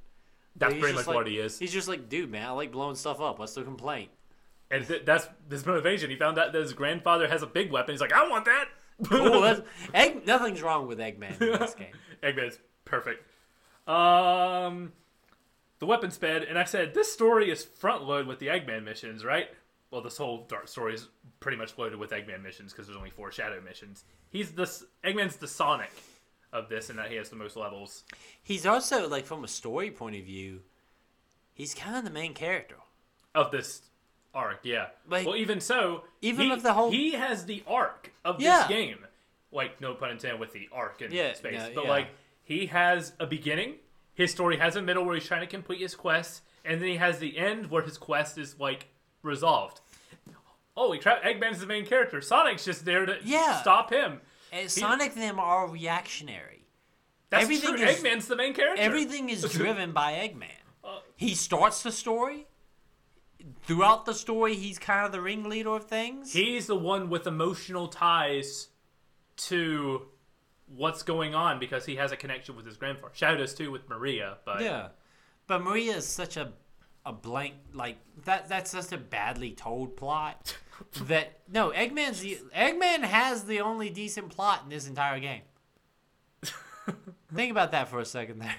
That's 0.57 0.75
pretty 0.75 0.95
much 0.95 1.07
like- 1.07 1.17
what 1.17 1.27
he 1.27 1.39
is. 1.39 1.59
He's 1.59 1.73
just 1.73 1.89
like, 1.89 2.09
dude, 2.09 2.31
man, 2.31 2.47
I 2.47 2.51
like 2.53 2.71
blowing 2.73 2.95
stuff 2.97 3.21
up. 3.21 3.39
What's 3.39 3.55
the 3.55 3.63
complaint? 3.65 4.11
And 4.71 4.87
th- 4.87 5.05
that's 5.05 5.29
his 5.51 5.67
motivation. 5.67 6.11
He 6.11 6.17
found 6.17 6.39
out 6.39 6.53
that 6.53 6.61
his 6.63 6.73
grandfather 6.73 7.29
has 7.29 7.43
a 7.43 7.47
big 7.47 7.71
weapon. 7.71 7.93
He's 7.93 8.01
like, 8.01 8.13
I 8.13 8.29
want 8.29 8.45
that. 8.47 8.67
Egg, 9.95 10.27
nothing's 10.27 10.63
wrong 10.63 10.87
with 10.87 10.99
Eggman 10.99 11.41
in 11.41 11.59
this 11.59 11.75
game. 11.75 11.93
Eggman's 12.23 12.59
perfect. 12.85 13.29
Um, 13.89 14.93
the 15.81 15.87
weapons 15.87 16.17
bed, 16.17 16.45
and 16.45 16.59
I 16.59 16.65
said 16.65 16.95
this 16.95 17.13
story 17.13 17.51
is 17.51 17.65
front 17.65 18.05
loaded 18.05 18.27
with 18.27 18.39
the 18.39 18.47
Eggman 18.47 18.85
missions, 18.85 19.25
right? 19.25 19.49
Well, 19.91 20.01
this 20.01 20.17
whole 20.17 20.45
dark 20.49 20.67
story 20.69 20.95
is 20.95 21.09
pretty 21.41 21.57
much 21.57 21.77
loaded 21.79 21.99
with 21.99 22.11
Eggman 22.11 22.43
missions 22.43 22.73
because 22.73 22.87
there's 22.87 22.97
only 22.97 23.11
four 23.11 23.31
Shadow 23.31 23.61
missions. 23.61 24.05
He's 24.31 24.53
the 24.53 24.65
Eggman's 25.05 25.37
the 25.37 25.47
Sonic 25.49 25.93
of 26.53 26.69
this, 26.69 26.91
in 26.91 26.97
that 26.97 27.11
he 27.11 27.17
has 27.17 27.31
the 27.31 27.37
most 27.37 27.57
levels. 27.57 28.05
He's 28.43 28.67
also 28.67 29.09
like 29.09 29.25
from 29.25 29.45
a 29.45 29.49
story 29.49 29.91
point 29.91 30.17
of 30.17 30.25
view, 30.25 30.61
he's 31.53 31.75
kind 31.75 31.97
of 31.97 32.05
the 32.05 32.11
main 32.11 32.35
character. 32.35 32.77
of 33.37 33.51
this 33.51 33.83
arc. 34.33 34.61
Yeah. 34.63 34.91
Like- 35.09 35.27
well, 35.27 35.35
even 35.35 35.61
so, 35.61 36.05
Even 36.23 36.47
he, 36.47 36.53
of 36.53 36.63
the 36.63 36.73
whole- 36.73 36.93
he 36.93 37.13
has 37.15 37.47
the 37.47 37.65
arc 37.67 38.13
of 38.25 38.41
Yeah. 38.41 38.59
this 38.61 38.69
game. 38.69 39.05
Like 39.51 39.81
no 39.81 39.95
pun 39.95 40.11
intended 40.13 40.39
with 40.39 40.53
the 40.53 40.69
arc 40.73 41.03
in 41.03 41.11
Yeah, 41.13 41.33
space, 41.35 41.55
no, 41.61 41.73
but 41.75 41.85
yeah. 41.85 41.91
like 41.91 42.09
he 42.45 42.67
has 42.67 43.13
a 43.19 43.27
beginning. 43.27 43.79
His 44.15 44.31
story 44.31 44.57
has 44.59 44.77
a 44.77 44.83
middle 44.83 45.05
where 45.05 45.17
he's 45.17 45.27
trying 45.27 45.41
to 45.41 45.49
complete 45.49 45.81
his 45.81 45.97
quest, 45.97 46.43
and 46.65 46.81
then 46.81 46.89
he 46.89 46.97
has 46.97 47.19
the 47.19 47.37
end 47.37 47.71
where 47.73 47.83
his 47.83 47.99
quest 47.99 48.39
is 48.39 48.61
like 48.61 48.87
resolved. 49.25 49.81
Holy 50.77 50.99
crap! 50.99 51.23
Eggman's 51.23 51.61
the 51.61 51.67
main 51.67 51.87
character. 51.87 52.21
Sonic's 52.21 52.65
just 52.65 52.85
there 52.85 53.07
to 53.07 53.19
Yeah. 53.23 53.61
stop 53.61 53.91
him. 53.93 54.21
And 54.53 54.71
Sonic 54.71 55.13
and 55.15 55.23
them 55.23 55.39
are 55.39 55.69
reactionary. 55.69 56.67
That's 57.31 57.45
Everything 57.45 57.77
true. 57.77 57.87
is- 57.87 58.01
Eggman's 58.03 58.27
the 58.29 58.37
main 58.37 58.55
character. 58.55 58.81
Everything 58.83 59.29
is 59.29 59.43
driven 59.53 59.93
by 59.93 60.13
Eggman. 60.13 60.51
Uh, 60.85 60.99
He 61.17 61.35
starts 61.35 61.83
the 61.83 61.91
story. 61.93 62.47
Throughout 63.63 64.07
the 64.07 64.15
story, 64.15 64.55
he's 64.55 64.79
kind 64.79 65.05
of 65.05 65.13
the 65.13 65.21
ringleader 65.21 65.71
of 65.77 65.85
things. 65.87 66.33
He's 66.33 66.67
the 66.67 66.77
one 66.77 67.11
with 67.11 67.27
emotional 67.27 67.89
ties 67.89 68.69
to 69.37 70.07
what's 70.67 71.03
going 71.03 71.35
on 71.35 71.59
because 71.59 71.85
he 71.85 71.97
has 71.97 72.11
a 72.11 72.17
connection 72.17 72.57
with 72.57 72.65
his 72.67 72.77
grandfather. 72.77 73.13
Shadow 73.15 73.39
does 73.39 73.55
too 73.55 73.71
with 73.71 73.89
Maria, 73.89 74.39
but 74.47 74.63
Yeah, 74.63 74.89
but 75.47 75.63
Maria 75.63 75.97
is 75.97 76.07
such 76.07 76.37
a 76.39 76.53
a 77.07 77.13
blank 77.13 77.55
like 77.73 77.99
that. 78.25 78.49
That's 78.49 78.73
just 78.73 78.93
a 78.93 78.99
badly 78.99 79.53
told 79.53 79.97
plot. 79.97 80.57
that 81.03 81.41
no, 81.53 81.71
Eggman's 81.71 82.21
the 82.21 82.39
Eggman 82.55 83.03
has 83.03 83.45
the 83.45 83.61
only 83.61 83.91
decent 83.91 84.31
plot 84.31 84.63
in 84.65 84.71
this 84.71 84.89
entire 84.89 85.21
game. 85.21 85.43
Think 87.35 87.51
about 87.51 87.73
that 87.73 87.89
for 87.89 88.01
a 88.01 88.05
second 88.05 88.41
there. 88.41 88.55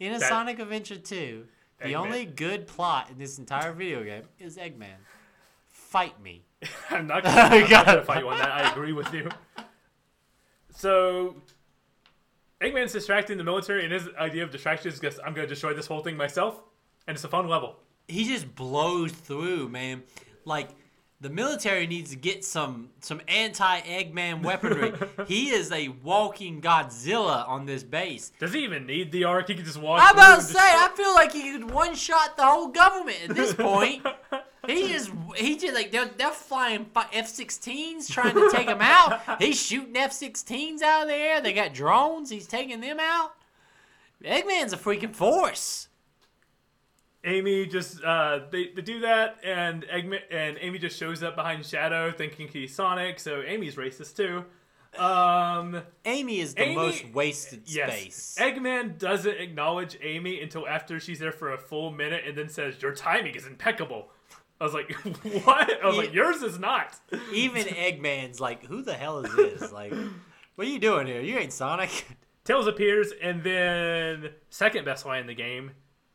In 0.00 0.14
a 0.14 0.18
That- 0.18 0.28
Sonic 0.28 0.58
Adventure 0.58 0.96
2, 0.96 1.44
the 1.80 1.84
Eggman. 1.88 1.96
only 1.96 2.24
good 2.24 2.66
plot 2.66 3.10
in 3.10 3.18
this 3.18 3.38
entire 3.38 3.72
video 3.72 4.02
game 4.04 4.24
is 4.38 4.56
Eggman. 4.56 4.94
Fight 5.68 6.20
me. 6.22 6.44
I'm 6.90 7.06
not 7.06 7.22
gonna, 7.24 7.40
I'm 7.40 7.60
not 7.62 7.70
God. 7.70 7.86
gonna 7.86 8.02
fight 8.04 8.22
you 8.22 8.28
on 8.28 8.38
that. 8.38 8.50
I 8.50 8.70
agree 8.70 8.92
with 8.92 9.12
you. 9.12 9.28
So, 10.74 11.36
Eggman's 12.60 12.92
distracting 12.92 13.36
the 13.36 13.44
military, 13.44 13.84
and 13.84 13.92
his 13.92 14.08
idea 14.18 14.42
of 14.44 14.50
distraction 14.50 14.90
is 14.90 15.00
just, 15.00 15.18
I'm 15.24 15.34
gonna 15.34 15.46
destroy 15.48 15.74
this 15.74 15.86
whole 15.86 16.00
thing 16.02 16.16
myself, 16.16 16.62
and 17.06 17.14
it's 17.14 17.24
a 17.24 17.28
fun 17.28 17.48
level. 17.48 17.78
he 18.08 18.24
just 18.24 18.54
blows 18.54 19.12
through, 19.12 19.68
man. 19.68 20.02
Like 20.44 20.70
the 21.22 21.30
military 21.30 21.86
needs 21.86 22.10
to 22.10 22.16
get 22.16 22.44
some 22.44 22.90
some 23.00 23.20
anti-Eggman 23.28 24.42
weaponry. 24.42 24.92
he 25.26 25.50
is 25.50 25.70
a 25.70 25.88
walking 25.88 26.60
Godzilla 26.60 27.48
on 27.48 27.64
this 27.64 27.84
base. 27.84 28.32
Does 28.40 28.52
he 28.52 28.64
even 28.64 28.86
need 28.86 29.12
the 29.12 29.24
arc? 29.24 29.48
He 29.48 29.54
can 29.54 29.64
just 29.64 29.80
walk. 29.80 30.00
I'm 30.02 30.14
about 30.14 30.40
to 30.40 30.42
say, 30.42 30.58
I 30.58 30.90
feel 30.96 31.14
like 31.14 31.32
he 31.32 31.52
could 31.52 31.70
one-shot 31.70 32.36
the 32.36 32.44
whole 32.44 32.68
government 32.68 33.18
at 33.28 33.36
this 33.36 33.54
point. 33.54 34.04
he 34.66 34.88
just, 34.88 35.10
he 35.36 35.56
just 35.56 35.74
like 35.74 35.92
they're 35.92 36.10
they're 36.16 36.32
flying 36.32 36.86
F-16s 36.96 38.10
trying 38.10 38.34
to 38.34 38.50
take 38.52 38.66
him 38.66 38.80
out. 38.80 39.20
He's 39.40 39.60
shooting 39.60 39.96
F-16s 39.96 40.82
out 40.82 41.02
of 41.02 41.08
the 41.08 41.14
air. 41.14 41.40
They 41.40 41.52
got 41.52 41.72
drones. 41.72 42.30
He's 42.30 42.48
taking 42.48 42.80
them 42.80 42.98
out. 43.00 43.32
Eggman's 44.24 44.72
a 44.72 44.76
freaking 44.76 45.14
force. 45.14 45.88
Amy 47.24 47.66
just 47.66 48.02
uh, 48.02 48.40
they, 48.50 48.68
they 48.74 48.82
do 48.82 49.00
that, 49.00 49.36
and 49.44 49.84
Eggman 49.84 50.20
and 50.30 50.58
Amy 50.60 50.78
just 50.78 50.98
shows 50.98 51.22
up 51.22 51.36
behind 51.36 51.64
Shadow, 51.64 52.10
thinking 52.10 52.48
he's 52.48 52.74
Sonic. 52.74 53.20
So 53.20 53.42
Amy's 53.42 53.76
racist 53.76 54.16
too. 54.16 54.44
Um, 54.98 55.82
Amy 56.04 56.40
is 56.40 56.54
the 56.54 56.64
Amy- 56.64 56.74
most 56.74 57.04
wasted 57.14 57.62
yes, 57.66 57.92
space. 57.92 58.36
Eggman 58.38 58.98
doesn't 58.98 59.36
acknowledge 59.38 59.96
Amy 60.02 60.42
until 60.42 60.66
after 60.66 61.00
she's 61.00 61.18
there 61.18 61.32
for 61.32 61.52
a 61.52 61.58
full 61.58 61.90
minute, 61.90 62.24
and 62.26 62.36
then 62.36 62.48
says, 62.48 62.82
"Your 62.82 62.92
timing 62.92 63.34
is 63.34 63.46
impeccable." 63.46 64.10
I 64.60 64.64
was 64.64 64.74
like, 64.74 64.92
"What?" 65.44 65.82
I 65.82 65.86
was 65.86 65.96
like, 65.96 66.12
"Yours 66.12 66.42
is 66.42 66.58
not." 66.58 66.98
Even 67.32 67.62
Eggman's 67.64 68.40
like, 68.40 68.66
who 68.66 68.82
the 68.82 68.94
hell 68.94 69.24
is 69.24 69.34
this? 69.34 69.72
Like, 69.72 69.94
what 70.56 70.66
are 70.66 70.70
you 70.70 70.78
doing 70.78 71.06
here? 71.06 71.20
You 71.20 71.38
ain't 71.38 71.52
Sonic. 71.52 72.06
Tails 72.44 72.66
appears, 72.66 73.12
and 73.22 73.42
then 73.44 74.30
second 74.50 74.84
best 74.84 75.06
line 75.06 75.20
in 75.20 75.26
the 75.28 75.34
game, 75.34 75.70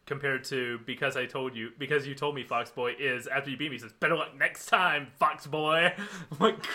compared 0.08 0.44
to 0.46 0.80
because 0.88 1.16
I 1.16 1.26
told 1.26 1.56
you 1.56 1.72
because 1.78 2.08
you 2.08 2.16
told 2.16 2.34
me 2.34 2.44
Fox 2.44 2.72
Boy 2.72 2.96
is 2.98 3.28
after 3.28 3.52
you 3.52 3.58
beat 3.58 3.70
me 3.70 3.76
he 3.76 3.82
says 3.82 3.94
better 3.94 4.16
luck 4.16 4.36
next 4.36 4.66
time 4.66 5.08
Fox 5.20 5.46
Boy. 5.46 5.94
I'm 6.32 6.38
like 6.40 6.66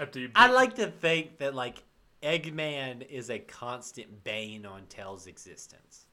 after 0.00 0.20
you. 0.20 0.30
I 0.34 0.50
like 0.50 0.76
to 0.76 0.86
think 0.86 1.38
that 1.38 1.54
like 1.54 1.82
Eggman 2.22 3.06
is 3.10 3.28
a 3.28 3.38
constant 3.38 4.24
bane 4.24 4.64
on 4.64 4.82
Tails' 4.88 5.26
existence. 5.26 6.06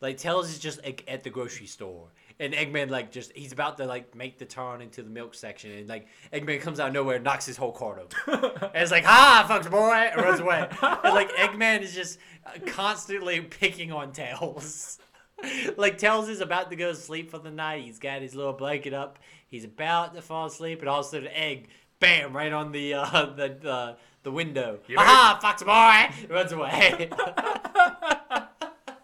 Like 0.00 0.18
Tails 0.18 0.50
is 0.50 0.58
just 0.58 0.84
like, 0.84 1.04
at 1.08 1.22
the 1.22 1.30
grocery 1.30 1.66
store, 1.66 2.08
and 2.38 2.52
Eggman 2.52 2.90
like 2.90 3.10
just 3.10 3.32
he's 3.32 3.52
about 3.52 3.78
to 3.78 3.86
like 3.86 4.14
make 4.14 4.38
the 4.38 4.44
turn 4.44 4.82
into 4.82 5.02
the 5.02 5.08
milk 5.08 5.34
section, 5.34 5.70
and 5.70 5.88
like 5.88 6.08
Eggman 6.32 6.60
comes 6.60 6.80
out 6.80 6.88
of 6.88 6.94
nowhere 6.94 7.16
and 7.16 7.24
knocks 7.24 7.46
his 7.46 7.56
whole 7.56 7.72
cart 7.72 7.98
over. 7.98 8.46
and 8.62 8.70
it's 8.74 8.90
like, 8.90 9.04
"Ha, 9.04 9.44
Fox 9.48 9.66
boy!" 9.68 9.78
and 9.78 10.20
runs 10.20 10.40
away. 10.40 10.68
and 10.82 11.14
like 11.14 11.30
Eggman 11.32 11.80
is 11.80 11.94
just 11.94 12.18
constantly 12.66 13.40
picking 13.40 13.90
on 13.90 14.12
Tails. 14.12 14.98
like 15.76 15.98
Tails 15.98 16.28
is 16.28 16.40
about 16.40 16.70
to 16.70 16.76
go 16.76 16.90
to 16.90 16.96
sleep 16.96 17.30
for 17.30 17.38
the 17.38 17.50
night. 17.50 17.84
He's 17.84 17.98
got 17.98 18.22
his 18.22 18.34
little 18.34 18.52
blanket 18.52 18.94
up. 18.94 19.18
He's 19.48 19.64
about 19.64 20.14
to 20.14 20.22
fall 20.22 20.46
asleep, 20.46 20.80
and 20.80 20.88
all 20.88 21.00
of 21.00 21.06
a 21.06 21.08
sudden, 21.08 21.28
egg, 21.28 21.68
bam, 22.00 22.34
right 22.36 22.52
on 22.52 22.72
the 22.72 22.94
uh, 22.94 23.26
the 23.36 23.56
the, 23.60 23.96
the 24.22 24.30
window. 24.30 24.78
You 24.86 24.96
Aha, 24.98 25.38
fox 25.40 25.62
boy, 25.62 26.08
runs 26.34 26.52
away. 26.52 27.10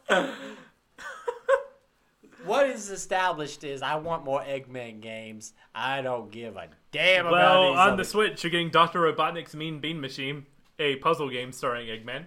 what 2.44 2.68
is 2.68 2.90
established 2.90 3.64
is 3.64 3.82
I 3.82 3.96
want 3.96 4.24
more 4.24 4.40
Eggman 4.40 5.00
games. 5.00 5.52
I 5.74 6.02
don't 6.02 6.30
give 6.30 6.56
a 6.56 6.68
damn 6.90 7.26
about 7.26 7.32
Well, 7.32 7.72
on 7.74 7.96
the 7.96 8.04
Switch, 8.04 8.44
you're 8.44 8.50
getting 8.50 8.70
Dr. 8.70 9.00
Robotnik's 9.00 9.54
Mean 9.54 9.80
Bean 9.80 10.00
Machine, 10.00 10.46
a 10.78 10.96
puzzle 10.96 11.30
game 11.30 11.52
starring 11.52 11.88
Eggman. 11.88 12.26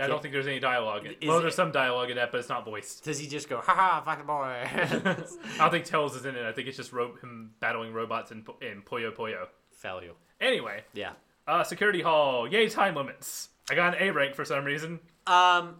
I 0.00 0.06
don't 0.06 0.22
think 0.22 0.32
there's 0.32 0.46
any 0.46 0.58
dialogue. 0.60 1.04
In. 1.06 1.12
Is 1.20 1.28
Well, 1.28 1.38
it- 1.38 1.42
there's 1.42 1.54
some 1.54 1.70
dialogue 1.72 2.10
in 2.10 2.16
that, 2.16 2.30
but 2.32 2.38
it's 2.40 2.48
not 2.48 2.64
voiced. 2.64 3.04
Does 3.04 3.18
he 3.18 3.26
just 3.28 3.48
go, 3.48 3.58
"Ha 3.60 3.74
haha, 3.74 4.00
fox 4.02 4.22
boy? 4.22 5.24
I 5.54 5.58
don't 5.58 5.70
think 5.70 5.84
Tails 5.84 6.16
is 6.16 6.24
in 6.24 6.34
it. 6.36 6.44
I 6.46 6.52
think 6.52 6.68
it's 6.68 6.76
just 6.76 6.92
ro- 6.92 7.14
him 7.22 7.52
battling 7.60 7.92
robots 7.92 8.30
in, 8.30 8.38
in 8.62 8.82
Puyo 8.82 9.14
Puyo. 9.14 9.46
Failure. 9.70 10.12
Anyway, 10.40 10.82
Yeah. 10.94 11.12
uh, 11.46 11.62
Security 11.64 12.00
Hall. 12.02 12.46
Yay, 12.48 12.68
time 12.68 12.94
limits. 12.94 13.48
I 13.70 13.74
got 13.74 13.94
an 13.96 14.02
A 14.08 14.10
rank 14.12 14.34
for 14.34 14.44
some 14.44 14.64
reason. 14.64 15.00
Um, 15.26 15.76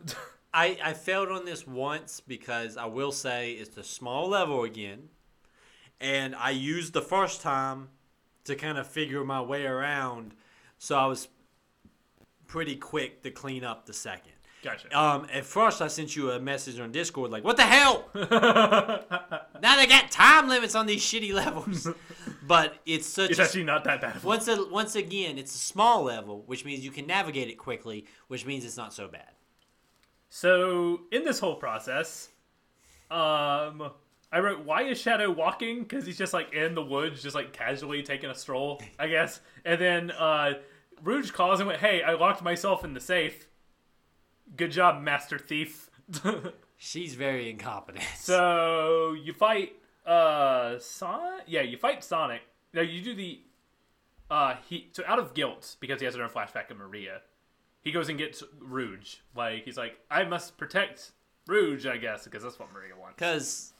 I 0.54 0.78
I 0.84 0.92
failed 0.92 1.30
on 1.30 1.44
this 1.44 1.66
once 1.66 2.20
because 2.20 2.76
I 2.76 2.84
will 2.86 3.12
say 3.12 3.52
it's 3.52 3.76
a 3.76 3.82
small 3.84 4.28
level 4.28 4.62
again, 4.64 5.08
and 6.00 6.34
I 6.34 6.50
used 6.50 6.92
the 6.92 7.02
first 7.02 7.40
time 7.42 7.88
to 8.44 8.54
kind 8.56 8.76
of 8.78 8.86
figure 8.86 9.24
my 9.24 9.40
way 9.40 9.64
around, 9.66 10.34
so 10.78 10.96
I 10.98 11.06
was 11.06 11.28
pretty 12.52 12.76
quick 12.76 13.22
to 13.22 13.30
clean 13.30 13.64
up 13.64 13.86
the 13.86 13.94
second. 13.94 14.32
Gotcha. 14.62 14.96
Um, 14.96 15.26
at 15.32 15.46
first 15.46 15.80
I 15.80 15.88
sent 15.88 16.14
you 16.14 16.32
a 16.32 16.38
message 16.38 16.78
on 16.78 16.92
Discord 16.92 17.30
like, 17.30 17.44
"What 17.44 17.56
the 17.56 17.62
hell? 17.62 18.10
now 18.14 19.76
they 19.76 19.86
got 19.86 20.10
time 20.10 20.48
limits 20.50 20.74
on 20.74 20.84
these 20.84 21.00
shitty 21.00 21.32
levels." 21.32 21.88
but 22.46 22.74
it's 22.84 23.06
such 23.06 23.30
it's 23.30 23.38
a 23.38 23.44
actually 23.44 23.64
not 23.64 23.84
that 23.84 24.02
bad. 24.02 24.22
once 24.22 24.48
a, 24.48 24.68
once 24.70 24.94
again, 24.96 25.38
it's 25.38 25.54
a 25.54 25.58
small 25.58 26.02
level, 26.02 26.42
which 26.46 26.66
means 26.66 26.84
you 26.84 26.90
can 26.90 27.06
navigate 27.06 27.48
it 27.48 27.56
quickly, 27.56 28.04
which 28.28 28.44
means 28.44 28.66
it's 28.66 28.76
not 28.76 28.92
so 28.92 29.08
bad. 29.08 29.30
So 30.28 31.00
in 31.10 31.24
this 31.24 31.40
whole 31.40 31.56
process, 31.56 32.28
um, 33.10 33.90
I 34.30 34.40
wrote, 34.40 34.64
"Why 34.66 34.82
is 34.82 35.00
Shadow 35.00 35.30
walking?" 35.30 35.80
Because 35.80 36.04
he's 36.04 36.18
just 36.18 36.34
like 36.34 36.52
in 36.52 36.74
the 36.74 36.84
woods, 36.84 37.22
just 37.22 37.34
like 37.34 37.54
casually 37.54 38.02
taking 38.02 38.28
a 38.28 38.34
stroll, 38.34 38.82
I 38.98 39.08
guess. 39.08 39.40
And 39.64 39.80
then 39.80 40.10
uh, 40.10 40.54
Rouge 41.02 41.30
calls 41.30 41.60
and 41.60 41.66
went, 41.66 41.80
"Hey, 41.80 42.02
I 42.02 42.14
locked 42.14 42.42
myself 42.42 42.84
in 42.84 42.94
the 42.94 43.00
safe. 43.00 43.48
Good 44.56 44.70
job, 44.70 45.02
Master 45.02 45.38
Thief." 45.38 45.90
She's 46.76 47.14
very 47.14 47.48
incompetent. 47.50 48.04
so 48.16 49.12
you 49.12 49.32
fight 49.32 49.74
uh 50.06 50.78
Sonic. 50.78 51.44
Yeah, 51.46 51.62
you 51.62 51.76
fight 51.76 52.02
Sonic. 52.02 52.42
No, 52.72 52.82
you 52.82 53.02
do 53.02 53.14
the 53.14 53.40
uh 54.30 54.56
he 54.68 54.88
so 54.92 55.02
out 55.06 55.18
of 55.18 55.34
guilt 55.34 55.76
because 55.80 56.00
he 56.00 56.06
has 56.06 56.14
a 56.14 56.18
flashback 56.18 56.70
of 56.70 56.76
Maria. 56.76 57.20
He 57.82 57.92
goes 57.92 58.08
and 58.08 58.18
gets 58.18 58.42
Rouge. 58.60 59.16
Like 59.36 59.64
he's 59.64 59.76
like, 59.76 59.98
I 60.10 60.24
must 60.24 60.56
protect 60.56 61.12
Rouge, 61.46 61.86
I 61.86 61.96
guess, 61.96 62.24
because 62.24 62.42
that's 62.42 62.58
what 62.58 62.72
Maria 62.72 62.96
wants. 62.96 63.16
Because 63.16 63.72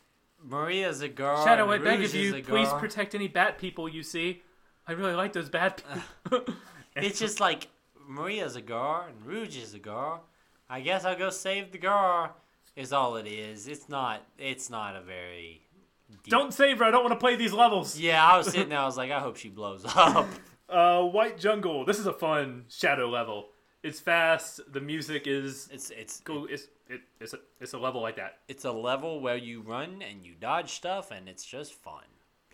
Maria's 0.45 1.01
a 1.01 1.09
girl. 1.09 1.45
Shadow, 1.45 1.71
I 1.71 1.79
beg 1.79 2.03
of 2.03 2.15
you, 2.15 2.43
please 2.43 2.69
protect 2.75 3.15
any 3.15 3.29
bat 3.29 3.59
people 3.59 3.89
you 3.89 4.03
see. 4.03 4.43
I 4.87 4.93
really 4.93 5.15
like 5.15 5.33
those 5.33 5.49
bat 5.49 5.83
people. 6.25 6.55
It's 6.97 7.19
just 7.19 7.41
like 7.41 7.69
Maria's 8.09 8.57
a 8.57 8.63
girl 8.63 9.07
and 9.09 9.27
Rouge 9.27 9.57
is 9.57 9.75
a 9.75 9.79
girl. 9.79 10.25
I 10.69 10.81
guess 10.81 11.05
I'll 11.05 11.19
go 11.19 11.31
save 11.31 11.73
the 11.73 11.79
girl. 11.79 12.35
Is 12.75 12.93
all 12.93 13.17
it 13.17 13.27
is. 13.27 13.69
It's 13.69 13.89
not. 13.89 14.23
It's 14.39 14.71
not 14.71 14.97
a 14.97 15.03
very. 15.03 15.63
Deep... 16.11 16.31
don't 16.31 16.55
save 16.55 16.79
her. 16.79 16.85
I 16.85 16.91
don't 16.91 17.05
want 17.05 17.13
to 17.13 17.21
play 17.21 17.37
these 17.37 17.53
levels. 17.53 17.99
Yeah, 17.99 18.25
I 18.25 18.39
was 18.39 18.47
sitting 18.47 18.71
there. 18.71 18.79
I 18.79 18.87
was 18.87 18.97
like, 18.97 19.11
I 19.11 19.21
hope 19.21 19.37
she 19.37 19.49
blows 19.49 19.85
up. 19.85 20.29
Uh, 20.69 21.03
White 21.03 21.39
Jungle. 21.39 21.85
This 21.85 21.99
is 21.99 22.07
a 22.07 22.15
fun 22.15 22.65
Shadow 22.71 23.11
level. 23.11 23.49
It's 23.83 24.01
fast. 24.01 24.59
The 24.73 24.81
music 24.81 25.27
is 25.27 25.69
It's 25.71 25.91
it's 25.91 26.21
cool. 26.21 26.47
It's 26.49 26.69
it, 26.89 27.03
it's 27.21 27.35
a 27.35 27.41
it's 27.61 27.75
a 27.75 27.79
level 27.79 28.01
like 28.01 28.17
that. 28.17 28.39
it's 28.49 28.65
a 28.65 28.73
level 28.73 29.21
where 29.21 29.37
you 29.37 29.61
run 29.61 30.01
and 30.01 30.25
you 30.25 30.33
dodge 30.41 30.73
stuff 30.73 31.11
and 31.11 31.29
it's 31.29 31.45
just 31.45 31.75
fun. 31.75 32.05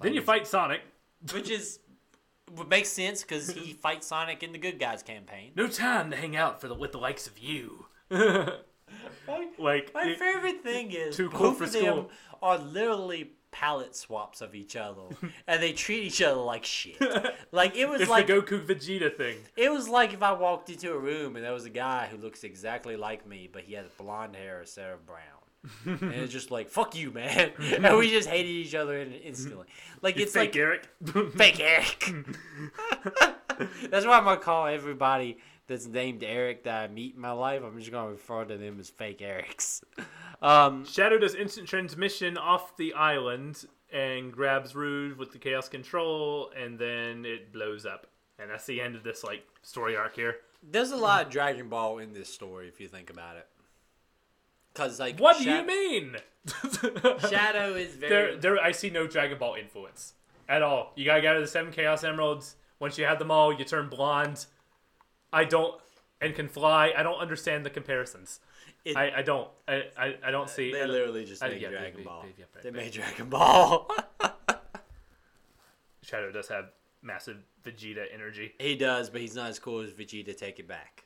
Then 0.01 0.15
you 0.15 0.23
fight 0.23 0.48
Sonic. 0.48 0.81
which 1.32 1.48
is 1.48 1.78
what 2.54 2.68
make 2.68 2.86
sense 2.86 3.22
because 3.22 3.50
he 3.50 3.72
fights 3.82 4.06
Sonic 4.06 4.42
in 4.42 4.52
the 4.52 4.58
Good 4.58 4.78
Guys 4.78 5.02
campaign. 5.02 5.52
No 5.56 5.66
time 5.68 6.10
to 6.10 6.16
hang 6.16 6.36
out 6.36 6.60
for 6.60 6.68
the 6.68 6.74
with 6.74 6.92
the 6.92 6.98
likes 6.98 7.26
of 7.26 7.38
you. 7.38 7.86
like 9.58 9.92
My 9.94 10.04
it- 10.08 10.18
favorite 10.18 10.62
thing 10.62 10.92
is 10.92 11.16
Too 11.16 11.28
cool 11.30 11.50
both 11.50 11.58
for 11.58 11.64
of 11.64 11.72
them 11.72 12.06
are 12.42 12.58
literally 12.58 13.32
palette 13.50 13.96
swaps 13.96 14.40
of 14.40 14.54
each 14.54 14.76
other, 14.76 15.02
and 15.46 15.62
they 15.62 15.72
treat 15.72 16.02
each 16.04 16.22
other 16.22 16.40
like 16.40 16.64
shit. 16.64 17.00
Like 17.50 17.74
it 17.76 17.88
was 17.88 18.02
it's 18.02 18.10
like 18.10 18.26
the 18.26 18.34
Goku 18.34 18.64
Vegeta 18.64 19.14
thing. 19.16 19.38
it 19.56 19.70
was 19.72 19.88
like 19.88 20.12
if 20.12 20.22
I 20.22 20.32
walked 20.32 20.70
into 20.70 20.92
a 20.92 20.98
room 20.98 21.34
and 21.36 21.44
there 21.44 21.52
was 21.52 21.64
a 21.64 21.70
guy 21.70 22.08
who 22.10 22.16
looks 22.18 22.44
exactly 22.44 22.96
like 22.96 23.26
me, 23.26 23.48
but 23.50 23.62
he 23.62 23.74
has 23.74 23.86
blonde 23.98 24.36
hair 24.36 24.60
instead 24.60 24.90
of 24.92 25.04
brown. 25.06 25.18
And 25.85 26.12
it's 26.14 26.32
just 26.32 26.51
like 26.51 26.68
fuck 26.68 26.94
you, 26.97 27.10
man, 27.10 27.51
and 27.59 27.97
we 27.98 28.10
just 28.10 28.28
hated 28.28 28.48
each 28.51 28.74
other 28.74 28.98
in- 28.98 29.12
instantly. 29.12 29.66
Like 30.02 30.16
You 30.16 30.22
it's 30.24 30.32
fake 30.32 30.51
like 30.55 30.56
Eric. 30.56 30.89
fake 31.35 31.60
Eric. 31.60 32.26
That's 33.90 34.06
why 34.06 34.18
I'm 34.18 34.24
gonna 34.24 34.36
call 34.36 34.66
everybody 34.66 35.39
that's 35.66 35.86
named 35.86 36.22
Eric 36.22 36.64
that 36.64 36.85
I 36.90 36.93
meet 36.93 37.14
in 37.16 37.20
my 37.20 37.32
life. 37.32 37.62
I'm 37.64 37.78
just 37.78 37.90
gonna 37.90 38.10
refer 38.12 38.44
to 38.44 38.56
them 38.56 38.78
as 38.78 38.89
fake 38.90 39.18
Erics. 39.20 39.82
Um, 40.40 40.85
Shadow 40.86 41.18
does 41.18 41.35
instant 41.35 41.66
transmission 41.68 42.39
off 42.39 42.76
the 42.76 42.94
island 42.94 43.64
and 43.93 44.32
grabs 44.32 44.74
Rouge 44.76 45.16
with 45.16 45.32
the 45.32 45.39
Chaos 45.39 45.68
Control, 45.68 46.51
and 46.56 46.78
then 46.78 47.24
it 47.24 47.52
blows 47.52 47.85
up. 47.86 48.06
And 48.39 48.51
that's 48.51 48.66
the 48.66 48.80
end 48.80 48.94
of 48.94 49.02
this 49.02 49.24
like 49.24 49.43
story 49.62 49.97
arc 49.97 50.14
here. 50.14 50.36
there's 50.62 50.93
a 50.93 50.97
lot 50.97 51.26
of 51.26 51.32
Dragon 51.32 51.68
Ball 51.68 51.98
in 51.98 52.12
this 52.12 52.32
story 52.32 52.68
if 52.68 52.80
you 52.80 52.86
think 52.86 53.10
about 53.10 53.36
it. 53.36 53.47
Cause 54.74 55.01
like 55.01 55.19
What 55.19 55.39
do 55.39 55.45
you 55.51 55.65
mean? 55.65 56.16
Shadow 57.28 57.74
is 57.74 57.95
very 57.97 58.36
there. 58.36 58.59
I 58.62 58.73
see 58.73 58.90
no 58.90 59.07
Dragon 59.07 59.39
Ball 59.39 59.55
influence 59.55 60.15
at 60.49 60.62
all. 60.62 60.93
You 60.97 61.05
gotta 61.05 61.20
get 61.20 61.31
out 61.31 61.36
of 61.36 61.43
the 61.43 61.49
seven 61.49 61.73
Chaos 61.73 62.05
Emeralds. 62.05 62.57
Once 62.81 62.97
you 62.97 63.05
have 63.05 63.19
them 63.19 63.31
all, 63.31 63.53
you 63.53 63.65
turn 63.65 63.89
blonde. 63.89 64.47
I 65.32 65.45
don't 65.45 65.78
and 66.20 66.35
can 66.35 66.49
fly. 66.49 66.93
I 66.97 67.03
don't 67.03 67.19
understand 67.19 67.66
the 67.66 67.70
comparisons. 67.70 68.40
It- 68.85 68.97
I, 68.97 69.19
I 69.19 69.23
don't. 69.23 69.49
I, 69.66 69.85
I, 69.97 70.15
I 70.27 70.31
don't 70.31 70.45
uh, 70.45 70.47
see. 70.47 70.73
They 70.73 70.86
literally 70.86 71.24
just 71.24 71.43
I- 71.43 71.49
made 71.49 71.61
yeah, 71.62 71.70
Dragon 71.70 71.99
they- 71.99 72.05
Ball. 72.05 72.23
they- 72.23 72.35
yeah, 72.39 72.45
right, 72.55 72.62
They 72.62 72.70
right. 72.70 72.77
made 72.85 72.93
Dragon 72.93 73.28
Ball. 73.28 73.90
Shadow 76.03 76.32
does 76.32 76.49
have 76.49 76.66
massive 77.03 77.36
Vegeta 77.65 78.05
energy. 78.12 78.55
he 78.59 78.77
does, 78.77 79.11
but 79.11 79.20
he's 79.20 79.35
not 79.35 79.51
as 79.51 79.59
cool 79.59 79.81
as 79.81 79.90
Vegeta. 79.93 80.35
Take 80.36 80.59
it 80.59 80.66
back. 80.69 81.05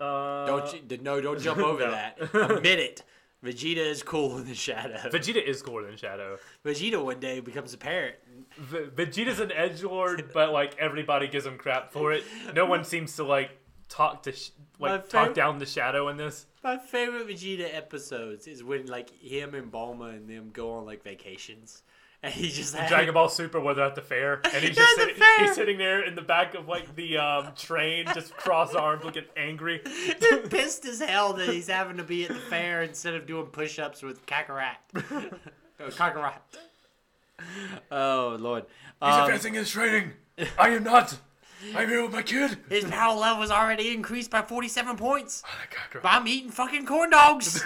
Uh, 0.00 0.46
Don't 0.46 0.74
you? 0.90 0.98
No, 0.98 1.20
don't 1.20 1.40
jump 1.40 1.58
over 1.70 1.84
No. 1.84 1.90
that. 1.90 2.18
Admit 2.34 2.78
it. 2.80 3.02
Vegeta 3.44 3.76
is 3.76 4.02
cooler 4.02 4.40
than 4.42 4.54
Shadow. 4.54 4.96
Vegeta 5.10 5.42
is 5.46 5.60
cooler 5.60 5.86
than 5.86 5.96
Shadow. 5.98 6.38
Vegeta 6.64 7.02
one 7.04 7.20
day 7.20 7.40
becomes 7.40 7.74
a 7.74 7.78
parrot. 7.78 8.18
V- 8.58 8.86
Vegeta's 8.94 9.38
an 9.38 9.52
edge 9.52 9.82
lord, 9.82 10.30
but 10.32 10.50
like 10.50 10.76
everybody 10.78 11.28
gives 11.28 11.44
him 11.44 11.58
crap 11.58 11.92
for 11.92 12.12
it. 12.12 12.24
No 12.54 12.64
one 12.64 12.84
seems 12.84 13.14
to 13.16 13.24
like 13.24 13.50
talk 13.90 14.22
to 14.22 14.32
sh- 14.32 14.50
like 14.80 15.10
talk 15.10 15.34
down 15.34 15.58
the 15.58 15.66
Shadow 15.66 16.08
in 16.08 16.16
this. 16.16 16.46
My 16.62 16.78
favorite 16.78 17.28
Vegeta 17.28 17.72
episodes 17.74 18.46
is 18.46 18.64
when 18.64 18.86
like 18.86 19.10
him 19.10 19.54
and 19.54 19.70
Bulma 19.70 20.16
and 20.16 20.26
them 20.26 20.48
go 20.50 20.72
on 20.72 20.86
like 20.86 21.04
vacations, 21.04 21.82
and 22.24 22.32
he 22.32 22.48
just 22.48 22.74
has, 22.74 22.88
Dragon 22.88 23.12
Ball 23.12 23.28
Super 23.28 23.60
where 23.60 23.74
they're 23.74 23.84
at 23.84 23.94
the 23.94 24.00
fair, 24.00 24.40
and 24.44 24.64
he's 24.64 24.74
just 24.74 24.96
sitting, 24.96 25.14
he's 25.40 25.54
sitting 25.54 25.76
there 25.76 26.02
in 26.02 26.14
the 26.14 26.22
back 26.22 26.54
of 26.54 26.66
like 26.66 26.96
the 26.96 27.18
um, 27.18 27.48
train, 27.54 28.06
just 28.14 28.34
cross 28.34 28.74
armed, 28.74 29.04
looking 29.04 29.24
angry. 29.36 29.82
They're 30.20 30.38
pissed 30.38 30.86
as 30.86 31.00
hell 31.00 31.34
that 31.34 31.50
he's 31.50 31.68
having 31.68 31.98
to 31.98 32.02
be 32.02 32.24
at 32.24 32.30
the 32.30 32.36
fair 32.36 32.82
instead 32.82 33.14
of 33.14 33.26
doing 33.26 33.46
push-ups 33.46 34.02
with 34.02 34.24
Kakarot. 34.24 34.76
oh, 34.94 35.30
Kakarot. 35.80 36.32
Oh 37.92 38.36
lord. 38.40 38.64
Um, 39.02 39.12
he's 39.12 39.20
advancing 39.20 39.54
his 39.54 39.70
training. 39.70 40.12
I 40.58 40.70
am 40.70 40.82
not. 40.82 41.18
I'm 41.74 41.88
here 41.88 42.02
with 42.02 42.12
my 42.12 42.22
kid. 42.22 42.58
his 42.68 42.84
power 42.84 43.16
level 43.18 43.40
was 43.40 43.50
already 43.50 43.92
increased 43.92 44.30
by 44.30 44.42
47 44.42 44.96
points. 44.96 45.42
Oh, 45.96 46.00
But 46.02 46.08
I'm 46.12 46.26
eating 46.26 46.50
fucking 46.50 46.86
corn 46.86 47.10
dogs. 47.10 47.64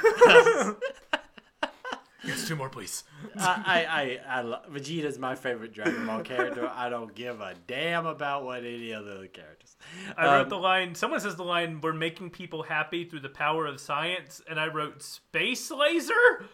Yes, 2.29 2.47
two 2.47 2.55
more, 2.57 2.69
please. 2.69 3.05
I, 3.37 3.63
I, 3.67 4.01
I, 4.35 4.39
I 4.39 4.41
lo- 4.43 4.61
Vegeta's 4.71 5.19
my 5.19 5.35
favorite 5.35 5.73
Dragon 5.73 6.07
Ball 6.07 6.21
character. 6.23 6.71
I 6.75 6.89
don't 6.89 7.15
give 7.15 7.41
a 7.41 7.55
damn 7.67 8.07
about 8.07 8.45
what 8.45 8.59
any 8.61 8.93
other 8.93 9.27
characters. 9.29 9.77
I 10.17 10.27
wrote 10.27 10.43
Um, 10.45 10.49
the 10.51 10.59
line. 10.59 10.95
Someone 10.95 11.21
says 11.21 11.37
the 11.37 11.45
line, 11.45 11.81
"We're 11.81 11.93
making 11.93 12.31
people 12.31 12.63
happy 12.63 13.05
through 13.05 13.21
the 13.21 13.29
power 13.29 13.67
of 13.67 13.81
science," 13.81 14.43
and 14.49 14.61
I 14.61 14.67
wrote 14.69 15.03
"space 15.03 15.71
laser." 15.71 16.45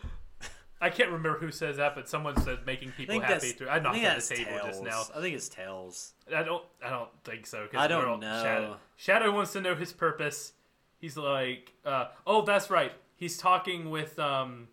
I 0.81 0.91
can't 0.91 1.11
remember 1.11 1.39
who 1.39 1.51
says 1.51 1.79
that, 1.79 1.95
but 1.95 2.09
someone 2.09 2.37
said 2.43 2.67
making 2.67 2.93
people 2.93 3.15
think 3.15 3.25
happy 3.25 3.53
through. 3.53 3.69
I 3.69 3.77
I 3.77 3.79
knocked 3.79 3.97
on 3.97 4.03
the 4.17 4.21
table 4.21 4.51
Tails. 4.51 4.67
just 4.67 4.83
now. 4.83 5.03
I 5.17 5.21
think 5.23 5.35
it's 5.35 5.49
Tails. 5.49 6.13
I 6.35 6.43
don't. 6.43 6.63
I 6.85 6.91
don't 6.91 7.09
think 7.25 7.47
so. 7.47 7.67
'cause 7.67 7.81
I 7.81 7.87
don't 7.87 8.03
we're 8.05 8.11
all- 8.11 8.19
know. 8.19 8.43
Shadow, 8.43 8.77
Shadow 8.97 9.33
wants 9.33 9.53
to 9.55 9.61
know 9.61 9.75
his 9.75 9.93
purpose. 9.93 10.53
He's 10.99 11.17
like, 11.17 11.73
uh, 11.85 12.09
"Oh, 12.27 12.43
that's 12.43 12.71
right. 12.71 12.93
he's 13.17 13.39
talking 13.39 13.91
with 13.91 14.19
um, 14.19 14.69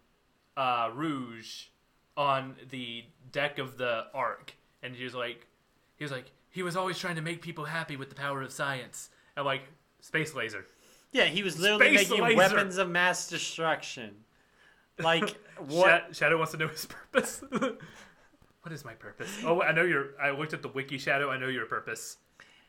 uh, 0.57 0.89
Rouge 0.93 1.65
on 2.17 2.55
the 2.69 3.05
deck 3.31 3.57
of 3.57 3.77
the 3.77 4.05
Ark, 4.13 4.53
and 4.83 4.95
he 4.95 5.03
was 5.03 5.13
like, 5.15 5.47
he 5.95 6.03
was 6.03 6.11
like, 6.11 6.31
he 6.49 6.63
was 6.63 6.75
always 6.75 6.97
trying 6.97 7.15
to 7.15 7.21
make 7.21 7.41
people 7.41 7.65
happy 7.65 7.95
with 7.95 8.09
the 8.09 8.15
power 8.15 8.41
of 8.41 8.51
science, 8.51 9.09
and 9.35 9.45
like 9.45 9.63
space 10.01 10.33
laser. 10.35 10.65
Yeah, 11.11 11.25
he 11.25 11.43
was 11.43 11.59
literally 11.59 11.97
Space 11.97 12.09
making 12.09 12.23
laser. 12.23 12.37
weapons 12.37 12.77
of 12.77 12.89
mass 12.89 13.27
destruction. 13.29 14.15
Like 14.99 15.37
what? 15.67 16.15
Shadow 16.15 16.37
wants 16.37 16.51
to 16.53 16.57
know 16.57 16.67
his 16.67 16.85
purpose. 16.85 17.43
what 17.51 18.71
is 18.71 18.85
my 18.85 18.93
purpose? 18.93 19.29
Oh, 19.45 19.61
I 19.61 19.71
know 19.71 19.83
your. 19.83 20.11
I 20.21 20.31
looked 20.31 20.53
at 20.53 20.61
the 20.61 20.69
wiki 20.69 20.97
Shadow. 20.97 21.29
I 21.29 21.37
know 21.37 21.47
your 21.47 21.65
purpose. 21.65 22.17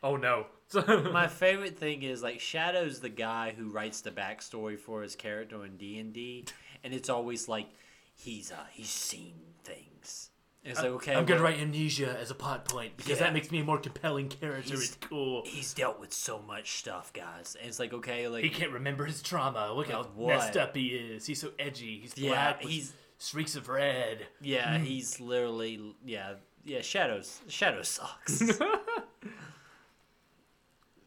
Oh 0.03 0.17
no. 0.17 0.47
My 1.13 1.29
favorite 1.29 1.79
thing 1.79 2.03
is 2.03 2.23
like 2.23 2.41
Shadow's 2.41 2.99
the 3.01 3.09
guy 3.09 3.55
who 3.57 3.69
writes 3.69 4.01
the 4.01 4.11
backstory 4.11 4.79
for 4.79 5.03
his 5.03 5.15
character 5.15 5.65
in 5.65 5.77
D 5.77 5.99
and 5.99 6.13
D, 6.13 6.47
and 6.85 6.93
it's 6.95 7.09
always 7.09 7.49
like 7.49 7.67
he's 8.15 8.53
uh 8.53 8.57
he's 8.71 8.91
seen 8.91 9.35
things. 9.65 10.31
It's 10.65 10.79
like 10.79 10.91
okay, 10.93 11.15
I'm 11.17 11.25
gonna 11.25 11.43
write 11.43 11.59
amnesia 11.59 12.17
as 12.21 12.31
a 12.31 12.35
plot 12.35 12.65
point 12.67 12.97
because 12.97 13.19
Yeah. 13.19 13.25
that 13.27 13.33
makes 13.35 13.51
me 13.51 13.59
a 13.61 13.65
more 13.65 13.79
compelling 13.79 14.29
character. 14.29 14.75
He's- 14.75 14.89
It's 14.91 14.97
cool. 15.09 15.43
He's 15.45 15.75
dealt 15.75 15.99
with 15.99 16.13
so 16.13 16.39
much 16.41 16.73
stuff, 16.79 17.13
guys. 17.13 17.57
And 17.59 17.69
it's 17.69 17.79
like 17.81 17.93
okay, 17.93 18.29
like 18.29 18.45
He 18.45 18.51
can't 18.51 18.71
remember 18.73 19.05
his 19.05 19.23
trauma. 19.23 19.73
Look 19.73 19.91
how 19.91 20.05
what? 20.15 20.29
messed 20.37 20.57
up 20.57 20.77
he 20.77 20.89
is. 20.89 21.27
He's 21.27 21.41
so 21.41 21.51
edgy. 21.59 21.99
He's 22.01 22.17
Yeah, 22.17 22.31
black. 22.31 22.63
he's- 22.63 22.93
streaks 23.19 23.55
of 23.57 23.69
red. 23.69 24.27
yeah, 24.41 24.79
he's 24.79 25.19
literally 25.21 25.95
yeah 26.05 26.35
yeah 26.65 26.81
Shadows 26.81 27.41
Shadow 27.49 27.83
sucks. 27.83 28.43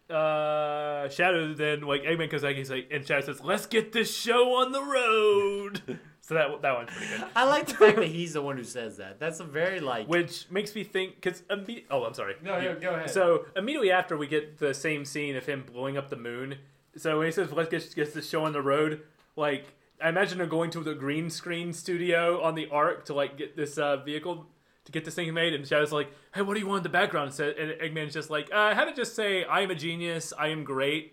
Uh, 0.09 1.09
Shadow 1.09 1.53
then 1.53 1.81
like 1.81 2.03
Eggman 2.03 2.29
comes 2.29 2.43
back. 2.43 2.55
He's 2.55 2.69
like, 2.69 2.89
and 2.91 3.05
Shadow 3.05 3.25
says, 3.25 3.41
"Let's 3.43 3.65
get 3.65 3.91
this 3.91 4.15
show 4.15 4.55
on 4.55 4.71
the 4.71 4.83
road." 4.83 5.99
so 6.21 6.35
that 6.35 6.61
that 6.61 6.75
one's 6.75 6.91
pretty 6.91 7.17
good. 7.17 7.27
I 7.35 7.45
like 7.45 7.65
the 7.65 7.73
fact 7.73 7.95
that 7.97 8.07
he's 8.09 8.33
the 8.33 8.41
one 8.41 8.57
who 8.57 8.63
says 8.63 8.97
that. 8.97 9.19
That's 9.19 9.39
a 9.39 9.43
very 9.43 9.79
like 9.79 10.07
Which 10.07 10.49
makes 10.51 10.75
me 10.75 10.83
think 10.83 11.15
because 11.15 11.41
imme- 11.49 11.85
oh, 11.89 12.03
I'm 12.03 12.13
sorry. 12.13 12.35
No, 12.43 12.61
no, 12.61 12.75
go 12.75 12.93
ahead. 12.93 13.09
So 13.09 13.45
immediately 13.55 13.91
after 13.91 14.15
we 14.15 14.27
get 14.27 14.59
the 14.59 14.73
same 14.73 15.05
scene 15.05 15.35
of 15.35 15.45
him 15.47 15.63
blowing 15.71 15.97
up 15.97 16.09
the 16.09 16.17
moon. 16.17 16.57
So 16.97 17.17
when 17.17 17.25
he 17.25 17.31
says, 17.31 17.51
"Let's 17.51 17.69
get 17.69 17.95
get 17.95 18.13
this 18.13 18.29
show 18.29 18.45
on 18.45 18.53
the 18.53 18.61
road," 18.61 19.01
like 19.35 19.73
I 20.01 20.09
imagine 20.09 20.37
they're 20.37 20.47
going 20.47 20.69
to 20.71 20.83
the 20.83 20.93
green 20.93 21.29
screen 21.29 21.73
studio 21.73 22.41
on 22.41 22.55
the 22.55 22.69
Ark 22.69 23.05
to 23.05 23.13
like 23.13 23.37
get 23.37 23.55
this 23.55 23.77
uh, 23.77 23.97
vehicle 23.97 24.45
to 24.85 24.91
get 24.91 25.03
this 25.05 25.15
thing 25.15 25.33
made. 25.33 25.53
And 25.53 25.67
Shadow's 25.67 25.91
like, 25.91 26.11
"Hey, 26.33 26.41
what 26.41 26.53
do 26.53 26.59
you 26.59 26.67
want 26.67 26.79
in 26.79 26.83
the 26.83 26.89
background?" 26.89 27.37
And, 27.39 27.49
and 27.57 27.81
Eggman's 27.81 28.13
just 28.13 28.29
like, 28.29 28.49
uh, 28.53 28.73
"Have 28.73 28.87
to 28.89 28.95
just 28.95 29.15
say 29.15 29.43
I 29.43 29.61
am 29.61 29.71
a 29.71 29.75
genius. 29.75 30.33
I 30.37 30.47
am 30.49 30.63
great." 30.63 31.11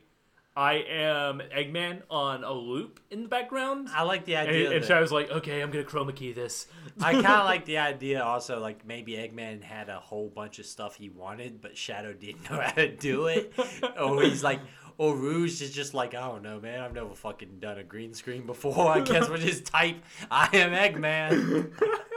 I 0.55 0.85
am 0.87 1.41
Eggman 1.51 2.03
on 2.11 2.45
a 2.45 2.53
loop 2.53 3.01
in 3.11 3.23
the 3.23 3.29
background. 3.31 3.89
I 3.95 4.03
like 4.03 4.27
the 4.27 4.37
idea. 4.37 4.71
and 4.71 4.83
that- 4.83 4.87
Shadow's 4.87 5.11
like, 5.11 5.31
okay, 5.31 5.63
I'm 5.63 5.71
gonna 5.71 5.83
chroma 5.83 6.15
key 6.15 6.33
this. 6.35 6.67
I 7.01 7.13
kind 7.15 7.25
of 7.27 7.45
like 7.47 7.65
the 7.65 7.79
idea 7.79 8.23
also, 8.23 8.61
like 8.61 8.87
maybe 8.87 9.13
Eggman 9.13 9.63
had 9.63 9.89
a 9.89 9.99
whole 9.99 10.29
bunch 10.29 10.59
of 10.59 10.67
stuff 10.67 10.95
he 10.95 11.09
wanted, 11.09 11.63
but 11.63 11.75
Shadow 11.79 12.13
didn't 12.13 12.43
know 12.51 12.61
how 12.61 12.73
to 12.73 12.95
do 12.95 13.29
it. 13.29 13.55
or 13.99 14.21
he's 14.25 14.45
like, 14.45 14.61
or 14.99 15.17
Rouge 15.17 15.63
is 15.63 15.73
just 15.73 15.95
like, 15.95 16.15
I 16.15 16.21
don't 16.29 16.43
know, 16.43 16.61
man. 16.61 16.81
I've 16.81 16.93
never 16.93 17.15
fucking 17.15 17.59
done 17.59 17.79
a 17.79 17.83
green 17.83 18.13
screen 18.13 18.45
before. 18.45 18.91
I 18.91 19.01
guess 19.01 19.31
we'll 19.31 19.39
just 19.39 19.65
type, 19.65 19.97
I 20.31 20.51
am 20.55 20.73
Eggman. 20.73 21.73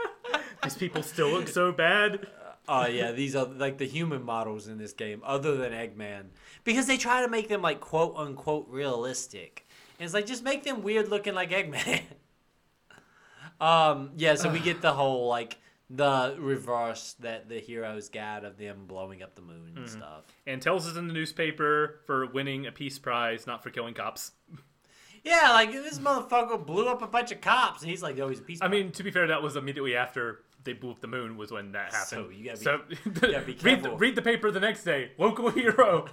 These 0.66 0.78
people 0.78 1.02
still 1.02 1.30
look 1.30 1.48
so 1.48 1.72
bad. 1.72 2.26
Oh, 2.68 2.86
yeah, 2.86 3.12
these 3.12 3.36
are 3.36 3.44
like 3.44 3.78
the 3.78 3.86
human 3.86 4.24
models 4.24 4.66
in 4.66 4.76
this 4.76 4.92
game, 4.92 5.22
other 5.24 5.56
than 5.56 5.70
Eggman. 5.70 6.30
Because 6.64 6.88
they 6.88 6.96
try 6.96 7.22
to 7.22 7.28
make 7.28 7.48
them 7.48 7.62
like 7.62 7.78
quote 7.78 8.16
unquote 8.16 8.66
realistic. 8.68 9.68
And 10.00 10.04
it's 10.04 10.12
like, 10.12 10.26
just 10.26 10.42
make 10.42 10.64
them 10.64 10.82
weird 10.82 11.08
looking 11.08 11.32
like 11.32 11.52
Eggman. 11.52 12.00
um, 13.60 14.10
yeah, 14.16 14.34
so 14.34 14.50
we 14.50 14.58
get 14.58 14.82
the 14.82 14.92
whole 14.92 15.28
like 15.28 15.58
the 15.88 16.34
reverse 16.40 17.14
that 17.20 17.48
the 17.48 17.60
heroes 17.60 18.08
got 18.08 18.44
of 18.44 18.58
them 18.58 18.86
blowing 18.86 19.22
up 19.22 19.36
the 19.36 19.42
moon 19.42 19.74
and 19.76 19.88
stuff. 19.88 20.24
And 20.44 20.60
tells 20.60 20.88
us 20.88 20.96
in 20.96 21.06
the 21.06 21.14
newspaper 21.14 22.00
for 22.04 22.26
winning 22.26 22.66
a 22.66 22.72
peace 22.72 22.98
prize, 22.98 23.46
not 23.46 23.62
for 23.62 23.70
killing 23.70 23.94
cops. 23.94 24.32
Yeah, 25.22 25.50
like 25.52 25.72
this 25.72 25.98
motherfucker 25.98 26.64
blew 26.64 26.88
up 26.88 27.02
a 27.02 27.06
bunch 27.06 27.32
of 27.32 27.40
cops, 27.40 27.82
and 27.82 27.90
he's 27.90 28.02
like, 28.02 28.18
"Oh, 28.20 28.28
he's 28.28 28.38
a 28.38 28.42
piece." 28.42 28.60
I 28.62 28.68
mean, 28.68 28.92
to 28.92 29.02
be 29.02 29.10
fair, 29.10 29.26
that 29.26 29.42
was 29.42 29.56
immediately 29.56 29.96
after 29.96 30.42
they 30.66 30.74
blew 30.74 30.90
up 30.90 31.00
the 31.00 31.06
moon 31.06 31.38
was 31.38 31.50
when 31.50 31.72
that 31.72 31.92
happened. 31.94 32.08
So 32.08 32.28
you 32.28 32.44
gotta 32.44 32.58
be- 32.88 32.96
So, 32.96 33.10
gotta 33.32 33.40
be 33.40 33.52
read, 33.62 33.78
the, 33.78 33.82
careful. 33.82 33.96
read 33.98 34.14
the 34.14 34.22
paper 34.22 34.50
the 34.50 34.60
next 34.60 34.84
day. 34.84 35.12
Local 35.16 35.48
hero. 35.50 36.06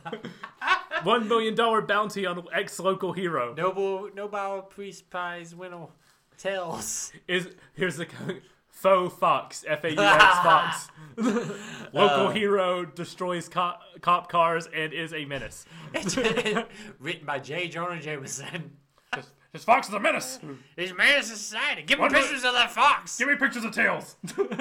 One 1.04 1.28
million 1.28 1.54
dollar 1.56 1.82
bounty 1.82 2.26
on 2.26 2.46
ex 2.54 2.80
local 2.80 3.12
hero. 3.12 3.54
Noble 3.56 4.10
Nobel 4.16 4.62
Peace 4.62 5.02
Prize 5.02 5.54
winner 5.54 5.88
Tails. 6.38 7.12
Is 7.28 7.50
here's 7.74 7.98
the 7.98 8.08
faux 8.70 9.14
fox. 9.16 9.66
F 9.68 9.84
A 9.84 9.92
U 9.92 9.98
X 10.00 10.24
fox. 10.40 10.88
Local 11.18 12.28
Uh. 12.28 12.32
hero 12.32 12.86
destroys 12.86 13.50
cop, 13.50 13.82
cop 14.02 14.30
cars 14.32 14.68
and 14.74 14.94
is 14.94 15.14
a 15.14 15.26
menace. 15.26 15.66
Written 17.00 17.26
by 17.26 17.40
J. 17.40 17.68
Jonah 17.68 18.00
Jameson. 18.02 18.78
This, 19.54 19.62
this 19.62 19.64
fox 19.64 19.88
is 19.88 19.94
a 19.94 20.00
menace. 20.00 20.40
He's 20.76 20.94
man 20.96 21.20
of 21.20 21.26
society. 21.26 21.84
Give 21.84 22.00
me 22.00 22.04
What 22.04 22.12
was- 22.12 22.22
pictures 22.24 22.44
of 22.44 22.54
that 22.54 22.72
fox. 22.72 23.18
Give 23.18 23.28
me 23.30 23.36
pictures 23.36 23.64
of 23.64 23.72
tails. 23.72 24.16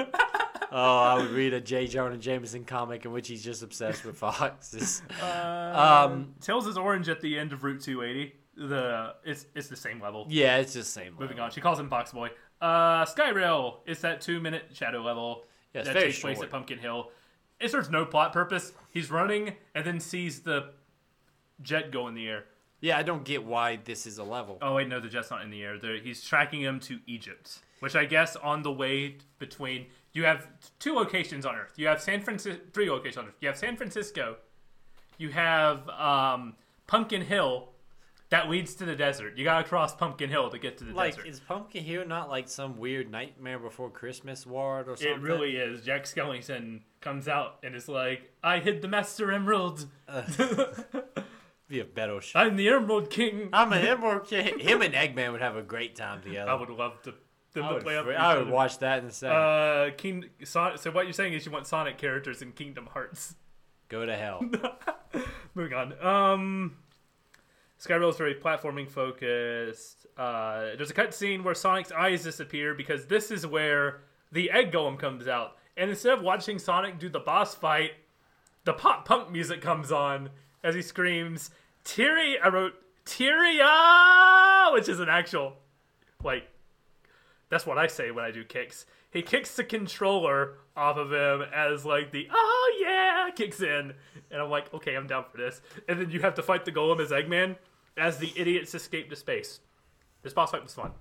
Oh, 0.75 0.99
I 1.01 1.15
would 1.17 1.29
read 1.29 1.53
a 1.53 1.61
J. 1.61 1.85
Jonah 1.85 2.13
and 2.15 2.21
Jameson 2.21 2.63
comic 2.65 3.05
in 3.05 3.11
which 3.11 3.27
he's 3.27 3.43
just 3.43 3.61
obsessed 3.61 4.03
with 4.05 4.17
foxes. 4.17 5.03
Uh, 5.21 6.05
Um, 6.09 6.33
Tails 6.41 6.65
is 6.65 6.77
orange 6.77 7.09
at 7.09 7.21
the 7.21 7.37
end 7.37 7.53
of 7.53 7.63
Route 7.63 7.79
280. 7.81 8.33
The 8.57 9.13
it's 9.23 9.45
it's 9.53 9.67
the 9.67 9.75
same 9.75 10.01
level. 10.01 10.25
yeah, 10.29 10.57
it's 10.57 10.73
just 10.73 10.95
the 10.95 11.01
same. 11.01 11.13
Moving 11.13 11.27
level. 11.37 11.43
on, 11.43 11.51
she 11.51 11.61
calls 11.61 11.79
him 11.79 11.89
Fox 11.89 12.11
Boy. 12.11 12.29
Uh, 12.59 13.05
Skyrail 13.05 13.81
is 13.85 13.99
that 13.99 14.19
two 14.21 14.39
minute 14.39 14.63
shadow 14.73 15.03
level 15.03 15.43
Yeah, 15.75 15.81
it's 15.81 15.89
that 15.89 15.93
very 15.93 16.07
takes 16.07 16.19
place 16.21 16.37
short. 16.37 16.45
at 16.47 16.51
Pumpkin 16.51 16.79
Hill. 16.79 17.11
It 17.59 17.69
serves 17.69 17.91
no 17.91 18.03
plot 18.03 18.33
purpose. 18.33 18.73
He's 18.89 19.11
running 19.11 19.53
and 19.75 19.85
then 19.85 19.99
sees 19.99 20.39
the 20.41 20.71
jet 21.61 21.91
go 21.91 22.07
in 22.07 22.15
the 22.15 22.27
air. 22.27 22.45
Yeah, 22.83 22.97
I 22.97 23.03
don't 23.03 23.23
get 23.23 23.45
why 23.45 23.79
this 23.85 24.05
is 24.05 24.17
a 24.17 24.25
level. 24.25 24.57
Oh 24.61 24.75
wait, 24.75 24.89
no, 24.89 24.99
the 24.99 25.07
jet's 25.07 25.31
not 25.31 25.41
in 25.41 25.49
the 25.49 25.63
air. 25.63 25.79
they 25.79 25.99
he's 26.03 26.21
tracking 26.21 26.59
him 26.59 26.81
to 26.81 26.99
Egypt, 27.07 27.59
which 27.79 27.95
I 27.95 28.03
guess 28.03 28.35
on 28.35 28.61
the 28.61 28.73
way 28.73 29.19
between 29.39 29.85
you 30.11 30.25
have 30.25 30.49
two 30.79 30.93
locations 30.93 31.45
on 31.45 31.55
Earth. 31.55 31.71
You 31.77 31.87
have 31.87 32.01
San 32.01 32.21
Francisco, 32.21 32.61
three 32.73 32.89
locations 32.89 33.17
on 33.19 33.27
Earth. 33.27 33.35
You 33.39 33.47
have 33.47 33.57
San 33.57 33.77
Francisco. 33.77 34.35
You 35.17 35.29
have 35.29 35.87
um, 35.87 36.55
Pumpkin 36.85 37.21
Hill, 37.21 37.69
that 38.31 38.49
leads 38.49 38.75
to 38.75 38.85
the 38.85 38.97
desert. 38.97 39.37
You 39.37 39.45
gotta 39.45 39.63
cross 39.63 39.95
Pumpkin 39.95 40.29
Hill 40.29 40.49
to 40.49 40.59
get 40.59 40.77
to 40.79 40.83
the 40.83 40.93
Like, 40.93 41.11
desert. 41.11 41.21
Like, 41.25 41.31
is 41.33 41.39
Pumpkin 41.39 41.83
Hill 41.85 42.05
not 42.05 42.29
like 42.29 42.49
some 42.49 42.77
weird 42.77 43.09
Nightmare 43.09 43.59
Before 43.59 43.91
Christmas 43.91 44.45
ward 44.45 44.89
or 44.89 44.97
something? 44.97 45.13
It 45.13 45.21
really 45.21 45.55
is. 45.55 45.85
Jack 45.85 46.03
Skellington 46.03 46.81
comes 46.99 47.29
out 47.29 47.59
and 47.63 47.75
is 47.75 47.87
like, 47.87 48.29
"I 48.43 48.59
hid 48.59 48.81
the 48.81 48.89
Master 48.89 49.31
Emerald. 49.31 49.85
be 51.67 51.79
a 51.79 51.85
better 51.85 52.19
show. 52.21 52.39
I'm 52.39 52.55
the 52.55 52.67
Emerald 52.69 53.09
King." 53.09 53.49
I'm 53.53 53.71
an 53.73 53.85
Emerald 53.87 54.27
King. 54.27 54.59
Him 54.59 54.81
and 54.81 54.93
Eggman 54.93 55.31
would 55.31 55.41
have 55.41 55.55
a 55.55 55.61
great 55.61 55.95
time 55.95 56.21
together. 56.21 56.49
I 56.49 56.55
would 56.55 56.69
love 56.69 57.01
to. 57.03 57.13
Them 57.53 57.65
I 57.65 57.67
to 57.67 57.73
would, 57.75 57.83
play 57.83 57.97
up 57.97 58.05
fr- 58.05 58.13
I 58.13 58.37
would 58.37 58.49
watch 58.49 58.79
that 58.79 59.03
and 59.03 59.11
say. 59.13 59.27
Uh, 59.29 59.91
King. 59.95 60.25
Son- 60.43 60.77
so 60.77 60.91
what 60.91 61.05
you're 61.05 61.13
saying 61.13 61.33
is 61.33 61.45
you 61.45 61.51
want 61.51 61.67
Sonic 61.67 61.97
characters 61.97 62.41
in 62.41 62.51
Kingdom 62.51 62.87
Hearts. 62.87 63.35
Go 63.89 64.05
to 64.05 64.15
hell. 64.15 64.43
Moving 65.55 65.73
on. 65.77 65.93
Um, 66.03 66.77
Skyrail 67.79 68.09
is 68.09 68.17
very 68.17 68.33
platforming 68.33 68.89
focused. 68.89 70.07
Uh, 70.17 70.71
there's 70.77 70.89
a 70.89 70.93
cutscene 70.95 71.43
where 71.43 71.53
Sonic's 71.53 71.91
eyes 71.91 72.23
disappear 72.23 72.73
because 72.73 73.05
this 73.05 73.29
is 73.29 73.45
where 73.45 74.01
the 74.31 74.49
egg 74.49 74.71
golem 74.71 74.97
comes 74.97 75.27
out. 75.27 75.57
And 75.77 75.89
instead 75.91 76.13
of 76.13 76.23
watching 76.23 76.57
Sonic 76.57 76.97
do 76.97 77.09
the 77.09 77.19
boss 77.19 77.53
fight, 77.53 77.91
the 78.63 78.73
pop 78.73 79.05
punk 79.05 79.29
music 79.31 79.61
comes 79.61 79.91
on 79.91 80.29
as 80.63 80.75
he 80.75 80.81
screams, 80.81 81.51
"Tyria!" 81.85 82.35
I 82.43 82.49
wrote 82.49 82.73
"Tyria," 83.05 84.73
which 84.73 84.87
is 84.89 84.99
an 84.99 85.09
actual, 85.09 85.53
like, 86.23 86.47
that's 87.49 87.65
what 87.65 87.77
I 87.77 87.87
say 87.87 88.11
when 88.11 88.25
I 88.25 88.31
do 88.31 88.43
kicks. 88.43 88.85
He 89.11 89.21
kicks 89.21 89.55
the 89.55 89.63
controller 89.63 90.55
off 90.75 90.97
of 90.97 91.11
him 91.11 91.47
as 91.53 91.85
like 91.85 92.11
the 92.11 92.27
oh 92.31 92.77
yeah 92.81 93.29
kicks 93.35 93.61
in, 93.61 93.93
and 94.31 94.41
I'm 94.41 94.49
like, 94.49 94.73
okay, 94.73 94.95
I'm 94.95 95.05
down 95.07 95.25
for 95.31 95.37
this. 95.37 95.61
And 95.87 95.99
then 95.99 96.09
you 96.09 96.21
have 96.21 96.33
to 96.35 96.41
fight 96.41 96.65
the 96.65 96.71
golem 96.71 96.99
as 96.99 97.11
Eggman 97.11 97.55
as 97.95 98.17
the 98.17 98.33
idiots 98.35 98.73
escape 98.73 99.09
to 99.11 99.15
space. 99.15 99.59
This 100.23 100.33
boss 100.33 100.51
fight 100.51 100.63
was 100.63 100.73
fun. 100.73 100.91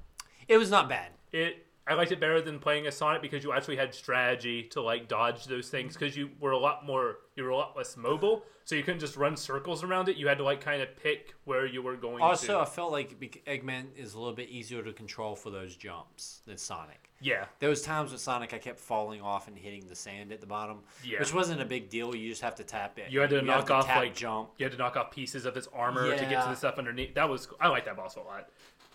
it 0.49 0.59
was 0.59 0.71
not 0.71 0.89
bad. 0.89 1.13
It 1.33 1.67
I 1.87 1.95
liked 1.95 2.13
it 2.13 2.21
better 2.21 2.41
than 2.41 2.59
playing 2.61 2.87
as 2.87 2.97
Sonic 2.97 3.23
because 3.23 3.43
you 3.43 3.53
actually 3.53 3.77
had 3.77 3.93
strategy 3.95 4.63
to 4.71 4.81
like 4.81 5.09
dodge 5.09 5.47
those 5.47 5.69
things 5.69 5.95
because 5.95 6.17
you 6.17 6.31
were 6.41 6.53
a 6.53 6.59
lot 6.59 6.87
more 6.87 7.17
you 7.35 7.43
were 7.43 7.51
a 7.51 7.57
lot 7.57 7.77
less 7.77 7.97
mobile, 7.97 8.45
so 8.65 8.75
you 8.75 8.83
couldn't 8.83 9.01
just 9.01 9.17
run 9.17 9.37
circles 9.37 9.83
around 9.83 10.09
it. 10.09 10.17
You 10.17 10.29
had 10.29 10.39
to 10.39 10.45
like 10.45 10.61
kind 10.61 10.81
of 10.83 10.95
pick 10.97 11.35
where 11.45 11.67
you 11.67 11.83
were 11.83 11.97
going. 11.97 12.23
Also, 12.23 12.49
to. 12.55 12.59
I 12.61 12.65
felt 12.67 12.93
like 12.93 13.19
Eggman 13.47 13.87
is 13.97 14.15
a 14.15 14.19
little 14.19 14.35
bit 14.35 14.49
easier 14.51 14.83
to 14.83 14.93
control 14.93 15.35
for 15.35 15.51
those 15.51 15.75
jumps 15.75 16.43
than 16.47 16.57
Sonic. 16.59 17.09
yeah, 17.21 17.47
There 17.59 17.69
was 17.71 17.83
times 17.83 18.13
with 18.13 18.21
Sonic 18.21 18.53
I 18.53 18.59
kept 18.59 18.79
falling 18.79 19.21
off 19.23 19.49
and 19.49 19.57
hitting 19.57 19.87
the 19.87 19.95
sand 19.95 20.31
at 20.33 20.41
the 20.41 20.47
bottom, 20.47 20.81
Yeah. 21.05 21.21
which 21.21 21.33
wasn't 21.33 21.61
a 21.63 21.65
big 21.65 21.89
deal. 21.89 22.15
You 22.15 22.29
just 22.29 22.43
have 22.43 22.55
to 22.57 22.65
tap 22.65 22.99
it. 22.99 23.11
you 23.11 23.21
had 23.21 23.31
to 23.31 23.37
have 23.37 23.45
knock 23.45 23.71
off 23.71 23.87
tap 23.87 23.97
like 23.97 24.15
jump. 24.15 24.51
You 24.59 24.65
had 24.67 24.73
to 24.73 24.79
knock 24.79 24.97
off 24.97 25.11
pieces 25.11 25.47
of 25.47 25.55
his 25.55 25.69
armor 25.73 26.11
to 26.17 26.25
get 26.27 26.43
to 26.45 26.49
the 26.51 26.55
stuff 26.57 26.79
underneath. 26.79 27.15
That 27.15 27.29
was 27.29 27.49
I 27.61 27.69
like 27.69 27.87
that 27.87 27.97
boss 27.97 28.17
a 28.17 28.21
lot. 28.21 28.51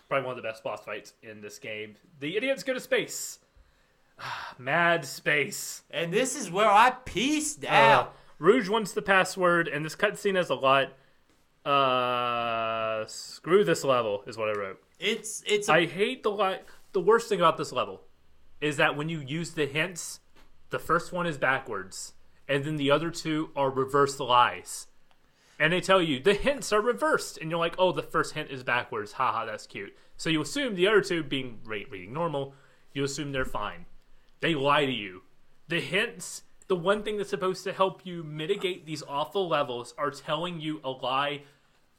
Probably 0.08 0.26
one 0.26 0.36
of 0.38 0.42
the 0.42 0.48
best 0.48 0.62
boss 0.64 0.84
fights 0.84 1.12
in 1.22 1.40
this 1.40 1.58
game. 1.58 1.94
The 2.20 2.36
idiots 2.36 2.62
go 2.62 2.72
to 2.74 2.80
space. 2.80 3.38
Mad 4.58 5.04
space. 5.04 5.82
And 5.90 6.12
this 6.12 6.34
is 6.34 6.50
where 6.50 6.70
I 6.70 6.90
pieced 7.04 7.64
Uh, 7.64 7.68
out. 7.68 8.16
Rouge 8.38 8.68
wants 8.68 8.92
the 8.92 9.02
password, 9.02 9.68
and 9.68 9.84
this 9.84 9.96
cutscene 9.96 10.36
has 10.36 10.48
a 10.48 10.54
lot. 10.54 10.92
Uh, 11.64 13.04
screw 13.06 13.64
this 13.64 13.84
level 13.84 14.22
is 14.26 14.38
what 14.38 14.48
I 14.48 14.52
wrote. 14.52 14.80
it's 14.98 15.42
it's 15.46 15.68
a, 15.68 15.72
I 15.72 15.86
hate 15.86 16.22
the 16.22 16.30
li- 16.30 16.60
The 16.92 17.00
worst 17.00 17.28
thing 17.28 17.40
about 17.40 17.58
this 17.58 17.72
level 17.72 18.00
is 18.60 18.76
that 18.78 18.96
when 18.96 19.08
you 19.08 19.20
use 19.20 19.50
the 19.52 19.66
hints, 19.66 20.20
the 20.70 20.78
first 20.78 21.12
one 21.12 21.26
is 21.26 21.36
backwards, 21.36 22.14
and 22.48 22.64
then 22.64 22.76
the 22.76 22.90
other 22.90 23.10
two 23.10 23.50
are 23.54 23.70
reverse 23.70 24.18
lies. 24.18 24.86
And 25.58 25.72
they 25.72 25.80
tell 25.80 26.00
you 26.00 26.20
the 26.20 26.34
hints 26.34 26.72
are 26.72 26.80
reversed, 26.80 27.38
and 27.38 27.50
you're 27.50 27.58
like, 27.58 27.74
"Oh, 27.78 27.92
the 27.92 28.02
first 28.02 28.34
hint 28.34 28.50
is 28.50 28.62
backwards. 28.62 29.12
Haha, 29.12 29.44
that's 29.44 29.66
cute." 29.66 29.96
So 30.16 30.30
you 30.30 30.40
assume 30.40 30.74
the 30.74 30.86
other 30.86 31.00
two, 31.00 31.22
being 31.22 31.60
rate 31.64 31.90
reading 31.90 32.12
normal, 32.12 32.54
you 32.92 33.04
assume 33.04 33.32
they're 33.32 33.44
fine. 33.44 33.86
They 34.40 34.54
lie 34.54 34.86
to 34.86 34.92
you. 34.92 35.22
The 35.66 35.80
hints, 35.80 36.42
the 36.68 36.76
one 36.76 37.02
thing 37.02 37.16
that's 37.16 37.30
supposed 37.30 37.64
to 37.64 37.72
help 37.72 38.06
you 38.06 38.22
mitigate 38.22 38.86
these 38.86 39.02
awful 39.08 39.48
levels, 39.48 39.94
are 39.98 40.10
telling 40.10 40.60
you 40.60 40.80
a 40.84 40.90
lie. 40.90 41.42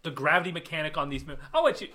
The 0.04 0.12
gravity 0.12 0.52
mechanic 0.52 0.98
on 0.98 1.10
these. 1.10 1.26
I'll 1.54 1.64
let 1.64 1.82
you. 1.82 1.90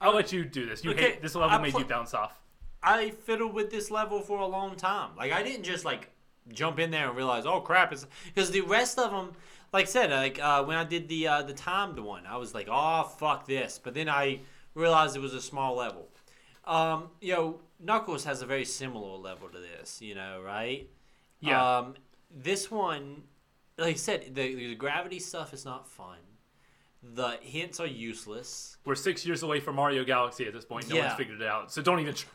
I'll 0.00 0.14
let 0.14 0.32
you 0.32 0.44
do 0.44 0.66
this. 0.66 0.84
You 0.84 0.90
Okay, 0.92 1.12
hate 1.12 1.22
this 1.22 1.34
level 1.34 1.50
I 1.50 1.60
made 1.60 1.74
you 1.74 1.84
bounce 1.84 2.14
off. 2.14 2.38
I 2.82 3.10
fiddled 3.10 3.54
with 3.54 3.70
this 3.70 3.90
level 3.90 4.20
for 4.20 4.38
a 4.40 4.46
long 4.46 4.76
time. 4.76 5.10
Like 5.16 5.32
I 5.32 5.42
didn't 5.42 5.64
just 5.64 5.84
like 5.84 6.10
jump 6.52 6.78
in 6.78 6.90
there 6.90 7.08
and 7.08 7.16
realize, 7.16 7.44
oh 7.46 7.60
crap, 7.60 7.92
it's 7.92 8.06
because 8.26 8.50
the 8.50 8.62
rest 8.62 8.98
of 8.98 9.10
them, 9.10 9.32
like 9.72 9.86
I 9.86 9.88
said, 9.88 10.10
like 10.10 10.38
uh, 10.40 10.64
when 10.64 10.76
I 10.76 10.84
did 10.84 11.08
the 11.08 11.28
uh, 11.28 11.42
the 11.42 11.52
timed 11.54 11.98
one, 11.98 12.26
I 12.26 12.36
was 12.36 12.54
like, 12.54 12.68
oh 12.70 13.04
fuck 13.18 13.46
this, 13.46 13.80
but 13.82 13.94
then 13.94 14.08
I 14.08 14.40
realized 14.74 15.16
it 15.16 15.20
was 15.20 15.34
a 15.34 15.40
small 15.42 15.76
level. 15.76 16.08
Um, 16.64 17.08
you 17.20 17.32
know, 17.34 17.60
Knuckles 17.80 18.24
has 18.24 18.42
a 18.42 18.46
very 18.46 18.64
similar 18.64 19.16
level 19.16 19.48
to 19.48 19.58
this, 19.58 20.00
you 20.02 20.14
know, 20.14 20.40
right? 20.44 20.88
Yeah. 21.40 21.78
Um, 21.78 21.94
this 22.30 22.70
one, 22.70 23.22
like 23.78 23.94
I 23.94 23.98
said, 23.98 24.34
the, 24.34 24.54
the 24.54 24.74
gravity 24.74 25.18
stuff 25.18 25.52
is 25.52 25.64
not 25.64 25.88
fun. 25.88 26.18
The 27.02 27.38
hints 27.40 27.80
are 27.80 27.86
useless. 27.86 28.76
We're 28.84 28.94
six 28.94 29.24
years 29.24 29.42
away 29.42 29.58
from 29.58 29.76
Mario 29.76 30.04
Galaxy 30.04 30.46
at 30.46 30.52
this 30.52 30.66
point. 30.66 30.88
No 30.88 30.96
Yeah. 30.96 31.06
one's 31.06 31.16
figured 31.16 31.40
it 31.40 31.46
out. 31.46 31.72
So 31.72 31.80
don't 31.80 31.98
even 31.98 32.14
try. 32.14 32.30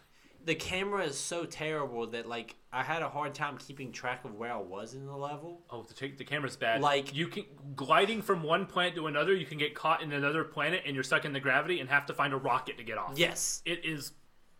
The 0.45 0.55
camera 0.55 1.03
is 1.03 1.17
so 1.17 1.43
terrible 1.45 2.07
that 2.07 2.27
like 2.27 2.55
I 2.71 2.83
had 2.83 3.01
a 3.01 3.09
hard 3.09 3.33
time 3.33 3.57
keeping 3.57 3.91
track 3.91 4.23
of 4.25 4.35
where 4.35 4.51
I 4.53 4.57
was 4.57 4.93
in 4.93 5.05
the 5.05 5.15
level. 5.15 5.63
Oh, 5.69 5.81
the, 5.83 5.93
ta- 5.93 6.15
the 6.17 6.23
camera's 6.23 6.55
bad. 6.55 6.81
Like- 6.81 7.13
you 7.15 7.27
can 7.27 7.45
gliding 7.75 8.21
from 8.21 8.43
one 8.43 8.65
planet 8.65 8.95
to 8.95 9.07
another, 9.07 9.33
you 9.33 9.45
can 9.45 9.57
get 9.57 9.73
caught 9.75 10.01
in 10.01 10.11
another 10.11 10.43
planet, 10.43 10.83
and 10.85 10.93
you're 10.93 11.03
stuck 11.03 11.25
in 11.25 11.33
the 11.33 11.39
gravity 11.39 11.79
and 11.79 11.89
have 11.89 12.05
to 12.05 12.13
find 12.13 12.33
a 12.33 12.37
rocket 12.37 12.77
to 12.77 12.83
get 12.83 12.97
off. 12.97 13.13
Yes, 13.17 13.61
it 13.65 13.83
is 13.83 14.13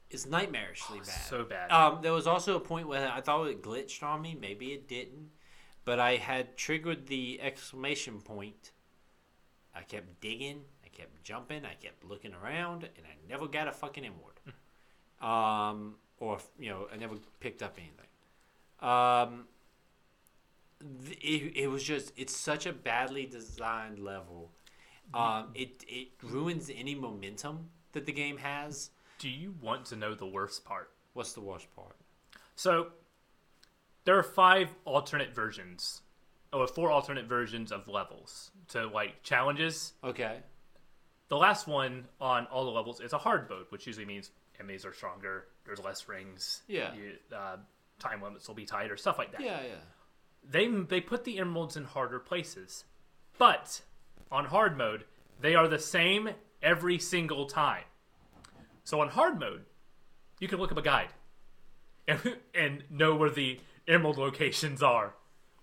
it's 0.09 0.25
nightmarishly 0.25 0.99
bad. 0.99 1.25
so 1.27 1.43
bad. 1.43 1.71
Um, 1.71 1.99
there 2.01 2.13
was 2.13 2.27
also 2.27 2.55
a 2.55 2.59
point 2.59 2.87
where 2.87 3.11
I 3.11 3.21
thought 3.21 3.45
it 3.47 3.61
glitched 3.61 4.03
on 4.03 4.21
me. 4.21 4.37
Maybe 4.39 4.67
it 4.67 4.87
didn't, 4.87 5.29
but 5.83 5.99
I 5.99 6.15
had 6.17 6.57
triggered 6.57 7.07
the 7.07 7.39
exclamation 7.41 8.21
point. 8.21 8.71
I 9.75 9.81
kept 9.81 10.21
digging. 10.21 10.61
I 10.83 10.87
kept 10.87 11.23
jumping. 11.23 11.65
I 11.65 11.73
kept 11.73 12.05
looking 12.05 12.33
around, 12.33 12.83
and 12.83 13.05
I 13.05 13.15
never 13.29 13.47
got 13.47 13.67
a 13.67 13.71
fucking 13.71 14.03
inward. 14.05 14.39
um, 15.21 15.95
or 16.19 16.37
you 16.59 16.69
know, 16.69 16.87
I 16.91 16.97
never 16.97 17.15
picked 17.39 17.61
up 17.61 17.77
anything. 17.77 18.05
Um, 18.81 19.45
it, 21.21 21.53
it 21.55 21.67
was 21.67 21.83
just 21.83 22.11
it's 22.17 22.35
such 22.35 22.65
a 22.65 22.73
badly 22.73 23.25
designed 23.25 23.99
level. 23.99 24.51
Um, 25.13 25.49
it 25.53 25.83
it 25.87 26.09
ruins 26.23 26.71
any 26.75 26.95
momentum 26.95 27.69
that 27.93 28.05
the 28.05 28.11
game 28.11 28.37
has. 28.37 28.89
Do 29.19 29.29
you 29.29 29.55
want 29.61 29.85
to 29.85 29.95
know 29.95 30.13
the 30.13 30.25
worst 30.25 30.65
part? 30.65 30.91
What's 31.13 31.33
the 31.33 31.41
worst 31.41 31.73
part? 31.75 31.95
So 32.55 32.87
there 34.03 34.17
are 34.17 34.23
five 34.23 34.69
alternate 34.85 35.33
versions, 35.33 36.01
or 36.51 36.67
four 36.67 36.91
alternate 36.91 37.25
versions 37.25 37.71
of 37.71 37.87
levels 37.87 38.51
to 38.69 38.87
like 38.87 39.23
challenges. 39.23 39.93
Okay. 40.03 40.39
The 41.27 41.37
last 41.37 41.67
one 41.67 42.05
on 42.21 42.45
all 42.47 42.65
the 42.65 42.71
levels 42.71 43.01
is 43.01 43.13
a 43.13 43.17
hard 43.17 43.49
mode, 43.49 43.65
which 43.69 43.87
usually 43.87 44.05
means 44.05 44.29
enemies 44.59 44.85
are 44.85 44.93
stronger, 44.93 45.47
there's 45.65 45.79
less 45.79 46.07
rings, 46.07 46.61
Yeah. 46.67 46.93
you, 46.93 47.13
uh, 47.35 47.57
time 47.99 48.21
limits 48.21 48.47
will 48.47 48.55
be 48.55 48.65
tighter, 48.65 48.97
stuff 48.97 49.17
like 49.17 49.31
that. 49.31 49.41
Yeah, 49.41 49.61
yeah. 49.63 49.75
They 50.47 50.67
they 50.67 51.01
put 51.01 51.23
the 51.23 51.39
emeralds 51.39 51.75
in 51.75 51.85
harder 51.85 52.19
places, 52.19 52.83
but 53.37 53.81
on 54.31 54.45
hard 54.45 54.77
mode 54.77 55.05
they 55.39 55.55
are 55.55 55.67
the 55.67 55.79
same 55.79 56.29
every 56.61 56.99
single 56.99 57.45
time. 57.45 57.83
So 58.83 59.01
on 59.01 59.09
hard 59.09 59.39
mode, 59.39 59.65
you 60.39 60.47
can 60.47 60.59
look 60.59 60.71
up 60.71 60.77
a 60.77 60.81
guide 60.83 61.09
and, 62.07 62.37
and 62.53 62.83
know 62.89 63.15
where 63.15 63.29
the 63.31 63.59
emerald 63.87 64.17
locations 64.17 64.83
are 64.83 65.15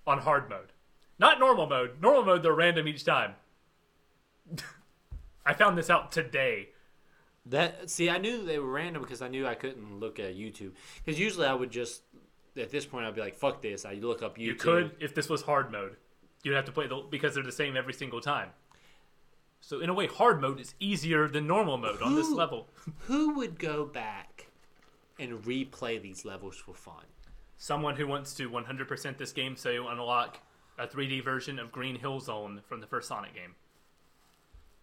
on 0.06 0.19
hard 0.19 0.51
mode. 0.51 0.73
Not 1.19 1.39
normal 1.39 1.66
mode. 1.69 2.01
Normal 2.02 2.24
mode 2.24 2.43
they're 2.43 2.52
random 2.52 2.89
each 2.89 3.05
time. 3.05 3.35
I 5.47 5.55
found 5.55 5.77
this 5.78 5.90
out 5.90 6.12
today. 6.12 6.70
That 7.47 7.90
see, 7.90 8.09
I 8.09 8.19
knew 8.19 8.44
they 8.44 8.59
were 8.59 8.70
random 8.70 9.02
because 9.02 9.20
I 9.20 9.28
knew 9.28 9.47
I 9.47 9.55
couldn't 9.55 9.98
look 9.98 10.19
at 10.20 10.36
YouTube. 10.36 10.73
Because 11.05 11.19
usually 11.19 11.47
I 11.47 11.55
would 11.55 11.70
just, 11.70 12.02
at 12.56 12.70
this 12.70 12.86
point, 12.86 13.05
I'd 13.05 13.14
be 13.14 13.20
like, 13.20 13.36
"Fuck 13.36 13.62
this!" 13.62 13.85
I 13.85 13.94
look 13.94 14.23
up 14.23 14.36
YouTube. 14.36 14.44
You 14.44 14.55
could 14.55 14.90
if 15.01 15.14
this 15.14 15.28
was 15.28 15.43
hard 15.43 15.73
mode. 15.73 15.97
You'd 16.44 16.55
have 16.55 16.64
to 16.66 16.73
play 16.73 16.86
the 16.86 17.02
because 17.10 17.35
they're 17.35 17.43
the 17.43 17.52
same 17.52 17.77
every 17.77 17.94
single 17.94 18.20
time. 18.20 18.51
So 19.60 19.81
in 19.81 19.89
a 19.89 19.94
way, 19.94 20.09
hard 20.09 20.40
mode 20.40 20.60
is 20.60 20.74
easier 20.81 21.28
than 21.28 21.47
normal 21.47 21.78
mode 21.78 22.02
on 22.02 22.16
this 22.16 22.28
level. 22.28 22.69
Who 23.06 23.35
would 23.35 23.60
go 23.60 23.85
back 23.85 24.48
and 25.20 25.40
replay 25.44 26.02
these 26.02 26.24
levels 26.24 26.56
for 26.56 26.74
fun? 26.74 27.05
Someone 27.56 27.94
who 27.94 28.09
wants 28.09 28.35
to 28.35 28.51
100% 28.51 29.19
this 29.19 29.31
game 29.31 29.55
so 29.55 29.70
you 29.70 29.86
unlock 29.86 30.40
a 30.77 30.89
3D 30.89 31.23
version 31.23 31.60
of 31.60 31.70
Green 31.70 32.01
Hill 32.01 32.19
Zone 32.19 32.60
from 32.66 32.81
the 32.81 32.89
first 32.89 33.06
Sonic 33.06 33.35
game. 33.35 33.55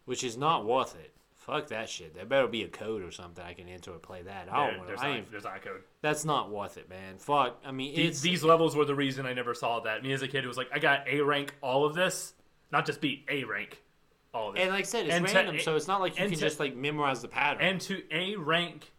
Which 0.06 0.24
is 0.24 0.38
not 0.38 0.66
worth 0.66 0.96
it. 0.96 1.14
Fuck 1.50 1.68
that 1.70 1.90
shit. 1.90 2.14
There 2.14 2.26
better 2.26 2.48
be 2.48 2.64
a 2.64 2.68
code 2.68 3.02
or 3.04 3.10
something 3.12 3.44
I 3.44 3.54
can 3.54 3.68
enter 3.68 3.92
or 3.92 3.98
play 3.98 4.22
that. 4.22 4.48
I 4.52 4.68
don't 4.68 4.78
want 4.78 4.88
there's, 4.88 5.02
I 5.02 5.18
not, 5.18 5.32
there's 5.32 5.44
not 5.46 5.58
a 5.58 5.60
code. 5.60 5.82
That's 6.02 6.26
not 6.26 6.52
worth 6.52 6.78
it, 6.78 6.88
man. 6.90 7.18
Fuck. 7.18 7.60
I 7.66 7.72
mean, 7.72 7.96
These, 7.96 8.10
it's 8.10 8.22
these 8.22 8.44
levels 8.44 8.76
were 8.76 8.86
the 8.86 8.94
reason 8.94 9.26
I 9.26 9.34
never 9.34 9.56
saw 9.56 9.80
that. 9.80 10.04
Me 10.04 10.12
as 10.14 10.22
a 10.22 10.28
kid, 10.28 10.46
it 10.46 10.48
was 10.48 10.58
like 10.58 10.70
I 10.72 10.78
got 10.80 11.08
A 11.08 11.22
rank 11.22 11.56
all 11.62 11.86
of 11.86 11.96
this, 11.96 12.34
not 12.72 12.86
just 12.86 13.02
beat 13.02 13.26
A 13.30 13.46
rank 13.46 13.82
all 14.32 14.50
of 14.50 14.56
this. 14.56 14.62
and 14.64 14.72
like 14.72 14.82
I 14.82 14.84
said, 14.84 15.06
it's 15.08 15.16
and 15.16 15.28
to- 15.28 15.34
random, 15.34 15.60
so 15.60 15.76
it's 15.76 15.88
not 15.88 16.02
like 16.02 16.20
you 16.20 16.26
can 16.26 16.34
to- 16.34 16.38
just 16.40 16.60
like 16.60 16.76
memorize 16.76 17.22
the 17.24 17.28
pattern. 17.28 17.62
And 17.64 17.82
to 17.82 18.04
A 18.12 18.36
rank 18.36 18.92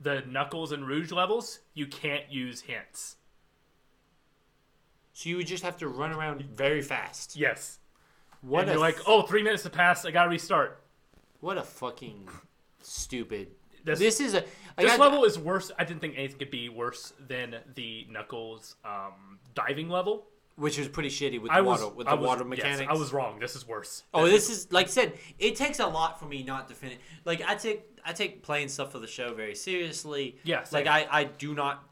the 0.00 0.22
Knuckles 0.26 0.72
and 0.72 0.86
Rouge 0.86 1.12
levels, 1.12 1.60
you 1.74 1.86
can't 1.86 2.30
use 2.30 2.62
hints. 2.62 3.16
so 5.12 5.28
you 5.28 5.36
would 5.36 5.46
just 5.46 5.64
have 5.64 5.76
to 5.78 5.88
run 5.88 6.12
around 6.12 6.42
very 6.42 6.80
fast. 6.80 7.36
Yes. 7.36 7.80
What 8.40 8.62
and 8.62 8.70
you're 8.70 8.80
like, 8.80 8.96
oh, 9.06 9.22
three 9.22 9.42
minutes 9.42 9.64
to 9.64 9.70
pass. 9.70 10.04
I 10.04 10.10
gotta 10.12 10.30
restart. 10.30 10.80
What 11.40 11.58
a 11.58 11.62
fucking 11.62 12.28
stupid. 12.82 13.48
This- 13.84 13.98
This, 13.98 14.20
is 14.20 14.34
a 14.34 14.38
like 14.76 14.86
This 14.86 14.92
I- 14.92 14.96
level 14.96 15.24
is 15.24 15.38
worse. 15.38 15.70
I 15.78 15.84
didn't 15.84 16.00
think 16.00 16.14
anything 16.16 16.38
could 16.38 16.50
be 16.50 16.68
worse 16.68 17.12
than 17.26 17.56
the 17.74 18.06
Knuckles 18.10 18.76
um, 18.84 19.38
diving 19.54 19.88
level. 19.88 20.26
which 20.56 20.76
was 20.76 20.88
pretty 20.88 21.08
shitty 21.08 21.40
with 21.40 21.50
the 21.52 21.56
I 21.56 21.60
was 21.60 21.80
water 21.80 21.94
with 21.94 22.06
I 22.08 22.10
the 22.10 22.16
was- 22.20 22.26
water 22.26 22.40
yes, 22.42 22.48
mechanics. 22.50 22.90
I 22.90 22.94
was 22.94 23.12
wrong. 23.12 23.38
This 23.38 23.54
is 23.54 23.66
worse. 23.66 24.02
Oh, 24.12 24.26
this 24.26 24.50
is 24.50 24.72
like 24.72 24.86
I 24.86 24.90
said. 24.90 25.12
It 25.38 25.54
takes 25.54 25.78
a 25.78 25.86
lot 25.86 26.18
for 26.18 26.24
me 26.26 26.42
not 26.42 26.66
to 26.68 26.74
finish. 26.74 26.98
Like 27.24 27.40
I 27.46 27.54
take 27.54 27.84
I 28.04 28.12
take 28.12 28.42
playing 28.42 28.68
stuff 28.68 28.90
for 28.90 28.98
the 28.98 29.06
show 29.06 29.32
very 29.34 29.54
seriously. 29.54 30.36
Yeah, 30.42 30.64
Like. 30.72 30.86
I 30.88 31.06
I 31.10 31.24
do 31.24 31.54
not. 31.54 31.84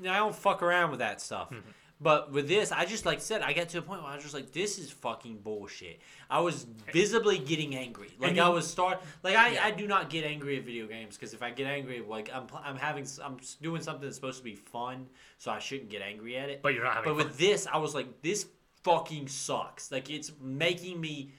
I 0.00 0.16
don't 0.16 0.34
fuck 0.34 0.62
around 0.62 0.90
with 0.90 0.98
that 1.00 1.20
stuff. 1.20 1.50
Mm-hmm. 1.50 1.70
But 2.02 2.32
with 2.32 2.48
this, 2.48 2.72
I 2.72 2.86
just 2.86 3.04
like 3.04 3.20
said, 3.20 3.42
I 3.42 3.52
got 3.52 3.68
to 3.70 3.78
a 3.78 3.82
point 3.82 4.02
where 4.02 4.10
I 4.10 4.14
was 4.14 4.22
just 4.24 4.34
like, 4.34 4.52
"This 4.52 4.78
is 4.78 4.90
fucking 4.90 5.40
bullshit." 5.40 6.00
I 6.30 6.40
was 6.40 6.64
eh. 6.88 6.92
visibly 6.92 7.38
getting 7.38 7.76
angry. 7.76 8.08
Like 8.18 8.36
you- 8.36 8.42
I 8.42 8.48
was 8.48 8.66
start. 8.66 9.02
Like 9.22 9.36
I, 9.36 9.50
Yeah. 9.50 9.66
I 9.66 9.70
do 9.70 9.86
not 9.86 10.08
get 10.08 10.24
angry 10.24 10.56
at 10.56 10.64
video 10.64 10.86
games 10.86 11.16
because 11.16 11.34
if 11.34 11.42
I 11.42 11.50
get 11.50 11.66
angry, 11.66 12.00
like 12.00 12.30
I'm 12.32 12.46
I'm 12.64 12.76
having 12.76 13.06
I'm 13.22 13.38
doing 13.60 13.82
something 13.82 14.02
that's 14.02 14.16
supposed 14.16 14.38
to 14.38 14.44
be 14.44 14.54
fun, 14.54 15.08
so 15.36 15.50
I 15.50 15.58
shouldn't 15.58 15.90
get 15.90 16.00
angry 16.00 16.36
at 16.38 16.48
it. 16.48 16.62
But 16.62 16.72
you're 16.72 16.84
not 16.84 16.94
having 16.94 17.10
But 17.14 17.16
with 17.16 17.36
this, 17.36 17.66
I 17.66 17.76
was 17.76 17.94
like, 17.94 18.22
this 18.22 18.46
fucking 18.82 19.28
sucks. 19.28 19.92
Like 19.92 20.08
it's 20.08 20.32
making 20.40 21.00
me 21.00 21.32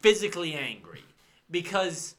physically 0.00 0.54
angry 0.54 1.04
because, 1.50 2.16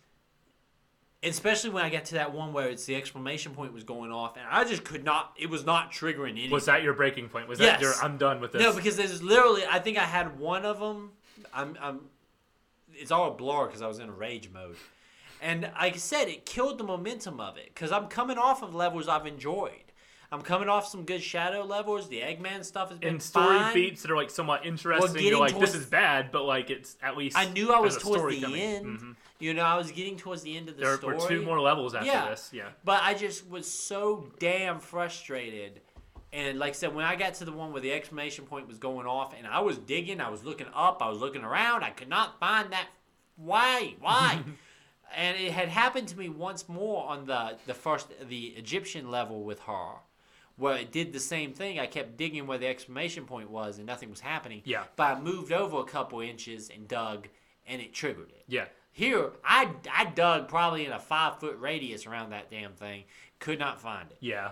especially 1.23 1.69
when 1.69 1.83
I 1.85 1.89
get 1.89 2.05
to 2.05 2.15
that 2.15 2.33
one 2.33 2.53
where 2.53 2.67
it's 2.69 2.85
the 2.85 2.95
exclamation 2.95 3.53
point 3.53 3.73
was 3.73 3.83
going 3.83 4.11
off, 4.11 4.35
and 4.37 4.45
I 4.49 4.63
just 4.63 4.83
could 4.83 5.03
not. 5.03 5.33
It 5.37 5.49
was 5.49 5.65
not 5.65 5.91
triggering 5.91 6.31
anything. 6.31 6.51
Was 6.51 6.65
that 6.65 6.83
your 6.83 6.93
breaking 6.93 7.29
point? 7.29 7.47
Was 7.47 7.59
Yes. 7.59 7.79
that 7.79 7.81
your 7.81 7.93
I'm 8.01 8.17
done 8.17 8.41
with 8.41 8.51
this? 8.51 8.61
No, 8.61 8.73
because 8.73 8.97
there's 8.97 9.21
literally. 9.23 9.63
I 9.69 9.79
think 9.79 9.97
I 9.97 10.03
had 10.03 10.37
one 10.39 10.65
of 10.65 10.79
them. 10.79 11.11
I'm. 11.53 11.77
I'm. 11.81 12.01
It's 12.93 13.11
all 13.11 13.31
a 13.31 13.33
blur 13.33 13.65
because 13.67 13.81
I 13.81 13.87
was 13.87 13.99
in 13.99 14.09
a 14.09 14.13
rage 14.13 14.49
mode, 14.53 14.75
and 15.41 15.63
like 15.79 15.93
I 15.93 15.97
said, 15.97 16.27
it 16.27 16.45
killed 16.45 16.77
the 16.77 16.83
momentum 16.83 17.39
of 17.39 17.57
it 17.57 17.71
because 17.73 17.91
I'm 17.91 18.07
coming 18.07 18.37
off 18.37 18.61
of 18.61 18.75
levels 18.75 19.07
I've 19.07 19.25
enjoyed. 19.25 19.82
I'm 20.34 20.41
coming 20.41 20.68
off 20.68 20.88
some 20.88 21.03
good 21.05 21.22
Shadow 21.22 21.64
levels. 21.64 22.10
The 22.10 22.22
Eggman 22.22 22.65
stuff 22.65 22.89
has 22.89 22.97
been 22.97 23.10
And 23.10 23.22
story 23.23 23.57
fine. 23.60 23.73
beats 23.73 24.01
that 24.01 24.10
are 24.11 24.15
like 24.18 24.31
somewhat 24.31 24.65
interesting. 24.65 25.14
getting 25.14 25.27
You're 25.30 25.39
like, 25.39 25.60
this 25.60 25.76
is 25.76 25.85
bad, 25.85 26.31
but 26.31 26.43
like 26.43 26.69
it's 26.72 26.97
at 27.03 27.15
least. 27.15 27.38
I 27.38 27.45
knew 27.45 27.72
I 27.72 27.80
was 27.80 27.97
towards 27.97 28.35
the 28.35 28.41
coming. 28.41 28.61
end. 28.61 28.85
Mhm. 28.99 29.15
You 29.39 29.53
know, 29.53 29.64
I 29.64 29.77
was 29.77 29.91
getting 29.91 30.18
towards 30.18 30.41
the 30.41 30.57
end 30.57 30.69
of 30.69 30.77
the 30.77 30.84
There 30.84 30.97
story. 30.97 31.18
were 31.18 31.27
two 31.27 31.41
more 31.43 31.60
levels 31.61 31.93
after 31.93 32.07
Yeah. 32.07 32.30
this. 32.30 32.49
Yeah. 32.51 32.69
But 32.84 33.03
I 33.03 33.14
just 33.14 33.47
was 33.49 33.72
so 33.72 34.31
damn 34.39 34.80
frustrated. 34.80 35.81
And 36.31 36.57
like 36.57 36.69
I 36.69 36.73
said, 36.73 36.95
when 36.95 37.05
I 37.05 37.15
got 37.15 37.35
to 37.35 37.45
the 37.45 37.51
one 37.51 37.72
where 37.72 37.81
the 37.81 37.93
exclamation 37.93 38.45
point 38.45 38.68
was 38.68 38.80
going 38.80 39.05
off, 39.05 39.35
and 39.38 39.45
I 39.45 39.60
was 39.60 39.77
digging, 39.77 40.19
I 40.19 40.30
was 40.30 40.43
looking 40.43 40.65
up, 40.73 40.99
I 41.03 41.10
was 41.10 41.19
looking 41.19 41.43
around, 41.43 41.84
I 41.84 41.91
could 41.91 42.10
not 42.10 42.39
find 42.39 42.72
that. 42.73 42.88
Why? 43.35 43.95
Why? 43.99 44.39
and 45.15 45.38
it 45.38 45.51
had 45.51 45.68
happened 45.69 46.07
to 46.07 46.18
me 46.18 46.30
once 46.30 46.68
more 46.68 47.07
on 47.07 47.26
the 47.27 47.57
the 47.68 47.73
first 47.76 48.07
the 48.27 48.47
Egyptian 48.57 49.11
level 49.11 49.43
with 49.43 49.60
her, 49.61 49.97
where 50.57 50.77
it 50.77 50.91
did 50.91 51.13
the 51.13 51.19
same 51.19 51.53
thing. 51.53 51.80
I 51.80 51.88
kept 51.88 52.17
digging 52.17 52.47
where 52.47 52.57
the 52.57 52.67
exclamation 52.67 53.25
point 53.25 53.49
was, 53.49 53.77
and 53.77 53.88
nothing 53.88 54.09
was 54.09 54.19
happening. 54.19 54.61
Yeah. 54.65 54.84
But 54.95 55.17
I 55.17 55.19
moved 55.19 55.51
over 55.51 55.80
a 55.80 55.84
couple 55.84 56.19
inches 56.21 56.69
and 56.69 56.88
dug, 56.88 57.27
and 57.67 57.81
it 57.81 57.93
triggered 57.93 58.30
it. 58.30 58.43
Yeah. 58.47 58.65
Here, 58.91 59.31
I, 59.43 59.71
I 59.91 60.05
dug 60.05 60.47
probably 60.47 60.85
in 60.85 60.91
a 60.91 60.99
five 60.99 61.39
foot 61.39 61.57
radius 61.59 62.05
around 62.05 62.30
that 62.30 62.51
damn 62.51 62.73
thing. 62.73 63.05
Could 63.39 63.57
not 63.57 63.81
find 63.81 64.11
it. 64.11 64.17
Yeah. 64.19 64.51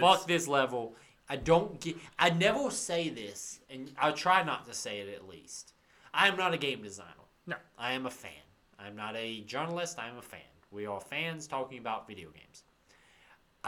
Fuck 0.00 0.26
this 0.26 0.46
level. 0.46 0.94
I 1.30 1.36
don't 1.36 1.80
get. 1.80 1.96
I 2.18 2.30
never 2.30 2.70
say 2.70 3.08
this, 3.08 3.60
and 3.70 3.90
I'll 3.98 4.12
try 4.12 4.42
not 4.42 4.66
to 4.66 4.74
say 4.74 5.00
it 5.00 5.14
at 5.14 5.28
least. 5.28 5.72
I 6.12 6.28
am 6.28 6.36
not 6.36 6.54
a 6.54 6.58
game 6.58 6.82
designer. 6.82 7.08
No. 7.46 7.56
I 7.78 7.92
am 7.92 8.06
a 8.06 8.10
fan. 8.10 8.30
I'm 8.78 8.96
not 8.96 9.16
a 9.16 9.40
journalist. 9.42 9.98
I 9.98 10.08
am 10.08 10.18
a 10.18 10.22
fan. 10.22 10.40
We 10.70 10.86
are 10.86 11.00
fans 11.00 11.46
talking 11.46 11.78
about 11.78 12.06
video 12.06 12.28
games. 12.30 12.64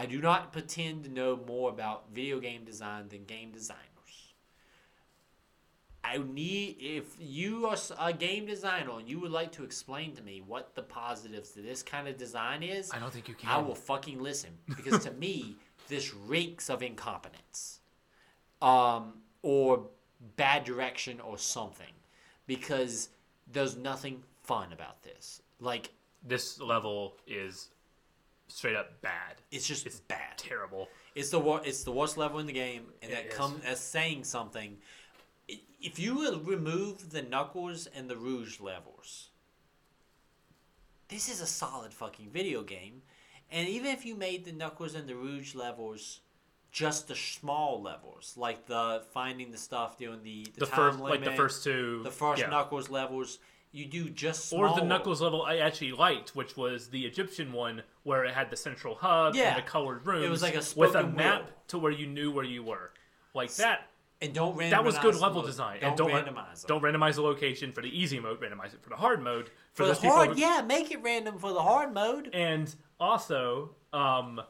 I 0.01 0.07
do 0.07 0.19
not 0.19 0.51
pretend 0.51 1.05
to 1.05 1.11
know 1.11 1.39
more 1.47 1.69
about 1.69 2.07
video 2.11 2.41
game 2.41 2.65
design 2.65 3.09
than 3.11 3.25
game 3.25 3.51
designers. 3.51 3.85
I 6.03 6.17
need 6.17 6.79
if 6.81 7.05
you 7.19 7.67
are 7.67 7.77
a 7.99 8.11
game 8.15 8.47
designer 8.47 8.99
and 8.99 9.07
you 9.07 9.21
would 9.21 9.31
like 9.31 9.53
to 9.53 9.63
explain 9.63 10.17
to 10.17 10.23
me 10.23 10.41
what 10.41 10.75
the 10.75 10.81
positives 10.81 11.51
to 11.51 11.61
this 11.61 11.83
kind 11.83 12.09
of 12.09 12.17
design 12.17 12.63
is. 12.63 12.91
I 12.95 12.99
don't 12.99 13.13
think 13.13 13.29
you 13.29 13.35
can. 13.35 13.51
I 13.51 13.59
will 13.59 13.75
fucking 13.75 14.23
listen 14.23 14.53
because 14.75 15.05
to 15.05 15.11
me 15.11 15.57
this 15.89 16.15
reeks 16.15 16.71
of 16.71 16.83
incompetence, 16.83 17.81
um, 18.63 19.13
or 19.43 19.85
bad 20.37 20.65
direction 20.65 21.21
or 21.21 21.37
something, 21.37 21.93
because 22.47 23.11
there's 23.53 23.77
nothing 23.77 24.23
fun 24.45 24.73
about 24.73 25.03
this. 25.03 25.43
Like 25.61 25.91
This 26.23 26.59
level 26.59 27.19
is 27.27 27.69
straight 28.51 28.77
up 28.77 29.01
bad. 29.01 29.37
it's 29.51 29.67
just 29.67 29.87
It's 29.87 30.01
bad. 30.01 30.37
Terrible. 30.39 30.89
It's 31.15 31.31
the 31.31 31.39
wor- 31.41 31.63
it's 31.65 31.83
the 31.85 31.93
worst 31.93 32.17
level 32.17 32.39
in 32.39 32.47
the 32.47 32.53
game, 32.53 32.93
and 33.03 33.11
It 33.11 33.15
that 33.15 33.27
is. 33.27 33.35
comes 33.35 33.65
as 33.65 33.81
saying 33.81 34.25
something. 34.25 34.79
If 35.83 35.99
you 35.99 36.39
remove 36.41 37.11
the 37.11 37.23
Knuckles 37.23 37.87
and 37.87 38.09
the 38.09 38.17
Rouge 38.17 38.61
levels, 38.61 39.29
this 41.09 41.29
is 41.29 41.41
a 41.41 41.47
solid 41.47 41.93
fucking 41.93 42.31
video 42.31 42.63
game. 42.63 43.03
And 43.51 43.69
even 43.69 43.89
if 43.91 44.05
you 44.07 44.15
made 44.15 44.45
the 44.45 44.53
Knuckles 44.53 44.95
and 44.95 45.09
the 45.09 45.17
Rouge 45.17 45.55
levels 45.55 46.21
just 46.71 47.09
the 47.09 47.17
small 47.17 47.83
levels, 47.83 48.35
like 48.37 48.67
the 48.67 49.03
finding 49.13 49.51
the 49.51 49.59
stuff 49.59 49.99
doing 49.99 50.23
the 50.23 50.47
the, 50.55 50.61
The 50.61 50.67
time 50.67 50.77
first, 50.93 50.99
limit, 51.01 51.21
like 51.23 51.25
the 51.31 51.37
first 51.37 51.65
two. 51.65 52.03
the 52.05 52.11
first 52.13 52.43
yeah. 52.43 52.49
Knuckles 52.49 52.89
levels, 52.91 53.39
you 53.73 53.87
do 53.87 54.11
just 54.11 54.53
Or 54.53 54.75
the. 54.75 54.83
Knuckles 54.83 55.21
level 55.23 55.43
I 55.43 55.59
actually 55.59 55.93
liked, 55.93 56.35
which 56.35 56.57
was 56.57 56.89
the 56.89 57.07
Egyptian 57.07 57.53
one 57.53 57.83
where 58.03 58.25
it 58.25 58.35
had 58.35 58.51
the 58.51 58.57
central 58.57 58.97
hub 58.97 59.35
Yeah. 59.35 59.55
and 59.55 59.59
the 59.59 59.69
colored 59.69 60.05
rooms. 60.07 60.29
was 60.29 60.43
like 60.43 60.55
a 60.55 60.59
with 60.59 60.67
a 60.67 60.93
spoken 60.93 61.15
map 61.15 61.43
wheel. 61.45 61.53
to 61.69 61.79
where 61.79 61.93
you 61.93 62.07
knew 62.07 62.33
where 62.33 62.45
you 62.45 62.63
were. 62.65 62.93
Like 63.35 63.55
that. 63.57 63.87
and 64.23 64.35
don't 64.35 64.57
randomize 64.57 64.71
That 64.71 64.85
was 64.85 64.99
good 64.99 65.15
the 65.15 65.19
level 65.21 65.41
lo- 65.41 65.47
design. 65.47 65.81
Don't, 65.81 65.89
and 65.91 65.97
don't 65.99 66.11
randomize 66.11 66.67
them. 66.67 66.69
Don't 66.69 66.83
randomize 66.83 67.15
the 67.15 67.23
location 67.23 67.73
for 67.73 67.81
the 67.81 67.89
easy 67.89 68.19
mode. 68.21 68.41
Randomize 68.41 68.75
it 68.75 68.83
for 68.83 68.91
the 68.91 68.97
hard 68.97 69.23
mode. 69.23 69.51
for 69.73 69.85
the 69.85 69.91
those 69.93 70.01
people 70.01 70.17
hard. 70.17 70.29
who- 70.31 70.41
Yeah, 70.41 70.63
make 70.63 70.91
it 70.91 71.01
random 71.03 71.39
for 71.39 71.53
the 71.53 71.63
hard 71.63 71.95
mode. 71.95 72.29
And 72.35 72.75
also, 72.99 73.77
um, 73.93 74.41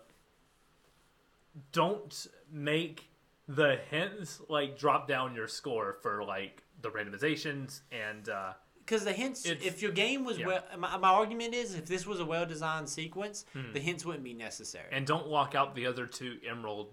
don't 1.72 2.26
make 2.50 3.10
the 3.48 3.78
hints 3.90 4.40
like 4.48 4.78
drop 4.78 5.06
down 5.08 5.34
your 5.34 5.48
score 5.48 5.98
for 6.02 6.24
like 6.24 6.62
the 6.80 6.90
randomizations 6.90 7.80
and 7.92 8.28
uh, 8.28 8.52
Because 8.90 9.04
the 9.04 9.12
hints, 9.12 9.46
It's- 9.46 9.64
if 9.64 9.80
your 9.80 9.92
game 9.92 10.24
was 10.24 10.36
yeah. 10.36 10.46
well, 10.48 10.64
my, 10.76 10.96
my 10.96 11.10
argument 11.10 11.54
is 11.54 11.76
if 11.76 11.86
this 11.86 12.06
was 12.08 12.18
a 12.18 12.24
well 12.24 12.44
designed 12.44 12.88
sequence, 12.88 13.44
hmm. 13.52 13.72
the 13.72 13.78
hints 13.78 14.04
wouldn't 14.04 14.24
be 14.24 14.34
necessary. 14.34 14.86
and 14.90 15.06
don't 15.06 15.28
lock 15.28 15.54
out 15.54 15.76
the 15.76 15.86
other 15.86 16.06
two 16.06 16.38
emerald 16.44 16.88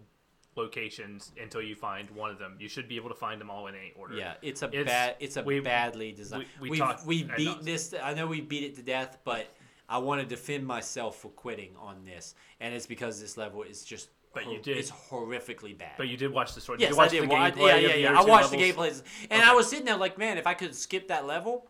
locations 0.55 1.31
until 1.41 1.61
you 1.61 1.73
find 1.75 2.07
one 2.11 2.29
of 2.29 2.37
them. 2.37 2.55
You 2.59 2.67
should 2.69 2.87
be 2.87 2.97
able 2.97 3.09
to 3.09 3.15
find 3.15 3.41
them 3.41 3.49
all 3.49 3.65
in 3.65 3.73
any 3.73 3.93
order. 3.97 4.15
yeah, 4.15 4.35
it's 4.43 4.61
a 4.61 4.67
It's- 4.67 4.85
bad, 4.85 5.15
it's 5.19 5.37
a 5.37 5.43
we- 5.43 5.59
badly 5.59 6.11
designed. 6.11 6.45
we- 6.61 6.65
we 6.65 6.69
We, 6.71 6.77
talked 6.77 7.03
we 7.07 7.23
ad 7.23 7.35
beat 7.35 7.61
this. 7.63 7.95
I 7.99 8.13
know 8.13 8.27
we 8.27 8.41
beat 8.41 8.63
it 8.63 8.75
to 8.75 8.83
death, 8.83 9.17
but 9.23 9.47
I 9.89 9.97
want 9.97 10.21
to 10.21 10.27
defend 10.27 10.67
myself 10.67 11.17
for 11.17 11.29
quitting 11.29 11.75
on 11.77 12.05
this, 12.05 12.35
and 12.59 12.75
it's 12.75 12.85
because 12.85 13.19
this 13.19 13.37
level 13.37 13.63
is 13.63 13.83
just. 13.83 14.09
But 14.35 14.45
you 14.51 14.59
did. 14.61 14.77
It's 14.77 14.91
horrifically 14.91 15.75
bad. 15.75 15.93
But 15.97 16.09
you 16.09 16.17
did 16.17 16.31
watch 16.31 16.53
the 16.53 16.61
story. 16.61 16.77
Yes, 16.79 16.89
did 16.91 16.97
watch 16.97 17.07
I 17.07 17.11
did. 17.11 17.23
The 17.23 17.27
wa- 17.27 17.35
I- 17.37 17.47
yeah, 17.47 17.75
yeah, 17.75 17.95
yeah. 17.95 18.19
I 18.19 18.23
watched 18.23 18.51
the 18.51 18.57
levels? 18.57 19.01
gameplays, 19.01 19.25
and 19.31 19.41
Okay. 19.41 19.49
I 19.49 19.53
was 19.53 19.67
sitting 19.67 19.85
there 19.85 19.97
like, 19.97 20.19
man, 20.19 20.37
if 20.37 20.45
I 20.45 20.53
could 20.53 20.75
skip 20.75 21.07
that 21.07 21.25
level, 21.25 21.67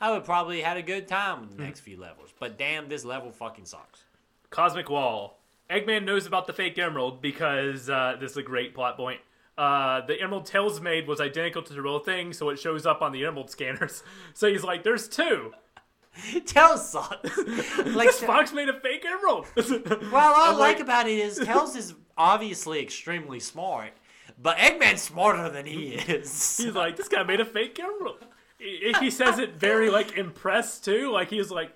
I 0.00 0.10
would 0.12 0.24
probably 0.24 0.60
had 0.60 0.76
a 0.76 0.82
good 0.82 1.08
time 1.08 1.40
with 1.40 1.50
the 1.50 1.56
Hmm. 1.56 1.62
next 1.64 1.80
few 1.80 1.98
levels. 1.98 2.32
But 2.38 2.58
damn, 2.58 2.88
this 2.88 3.04
level 3.04 3.30
fucking 3.32 3.64
sucks. 3.64 4.04
Cosmic 4.50 4.88
Wall. 4.90 5.38
Eggman 5.70 6.04
knows 6.04 6.26
about 6.26 6.46
the 6.46 6.52
fake 6.52 6.78
emerald 6.78 7.20
because 7.20 7.90
uh, 7.90 8.16
this 8.20 8.32
is 8.32 8.36
a 8.36 8.42
great 8.42 8.74
plot 8.74 8.96
point. 8.96 9.20
Uh, 9.58 10.02
the 10.06 10.20
emerald 10.20 10.44
Tails 10.46 10.80
made 10.80 11.08
was 11.08 11.20
identical 11.20 11.62
to 11.62 11.72
the 11.72 11.80
real 11.82 11.98
thing, 11.98 12.32
so 12.32 12.50
it 12.50 12.58
shows 12.58 12.84
up 12.86 13.00
on 13.02 13.10
the 13.12 13.24
emerald 13.24 13.50
scanners. 13.50 14.02
So 14.34 14.48
he's 14.48 14.62
like, 14.62 14.84
"There's 14.84 15.08
two. 15.08 15.52
Tails 16.46 16.88
sucks. 16.88 17.36
like, 17.78 18.08
This 18.08 18.20
fox 18.22 18.52
made 18.52 18.68
a 18.68 18.78
fake 18.78 19.04
emerald." 19.06 19.46
well, 19.56 20.34
all 20.34 20.34
I 20.34 20.50
like 20.50 20.58
like- 20.76 20.80
about 20.80 21.08
it 21.08 21.18
is 21.18 21.38
Tails 21.38 21.74
is 21.74 21.94
obviously 22.18 22.80
extremely 22.80 23.40
smart, 23.40 23.92
but 24.40 24.56
Eggman's 24.58 25.02
smarter 25.02 25.48
than 25.48 25.66
he 25.66 25.94
is. 25.94 26.58
he's 26.58 26.74
like, 26.74 26.96
"This 26.96 27.08
guy 27.08 27.22
made 27.22 27.40
a 27.40 27.44
fake 27.46 27.78
emerald." 27.80 28.24
He 28.58 28.94
he 29.00 29.10
says 29.10 29.38
it 29.38 29.54
very 29.54 29.90
like 29.90 30.16
impressed 30.16 30.84
too. 30.84 31.12
Like 31.12 31.30
he's 31.30 31.50
like, 31.50 31.72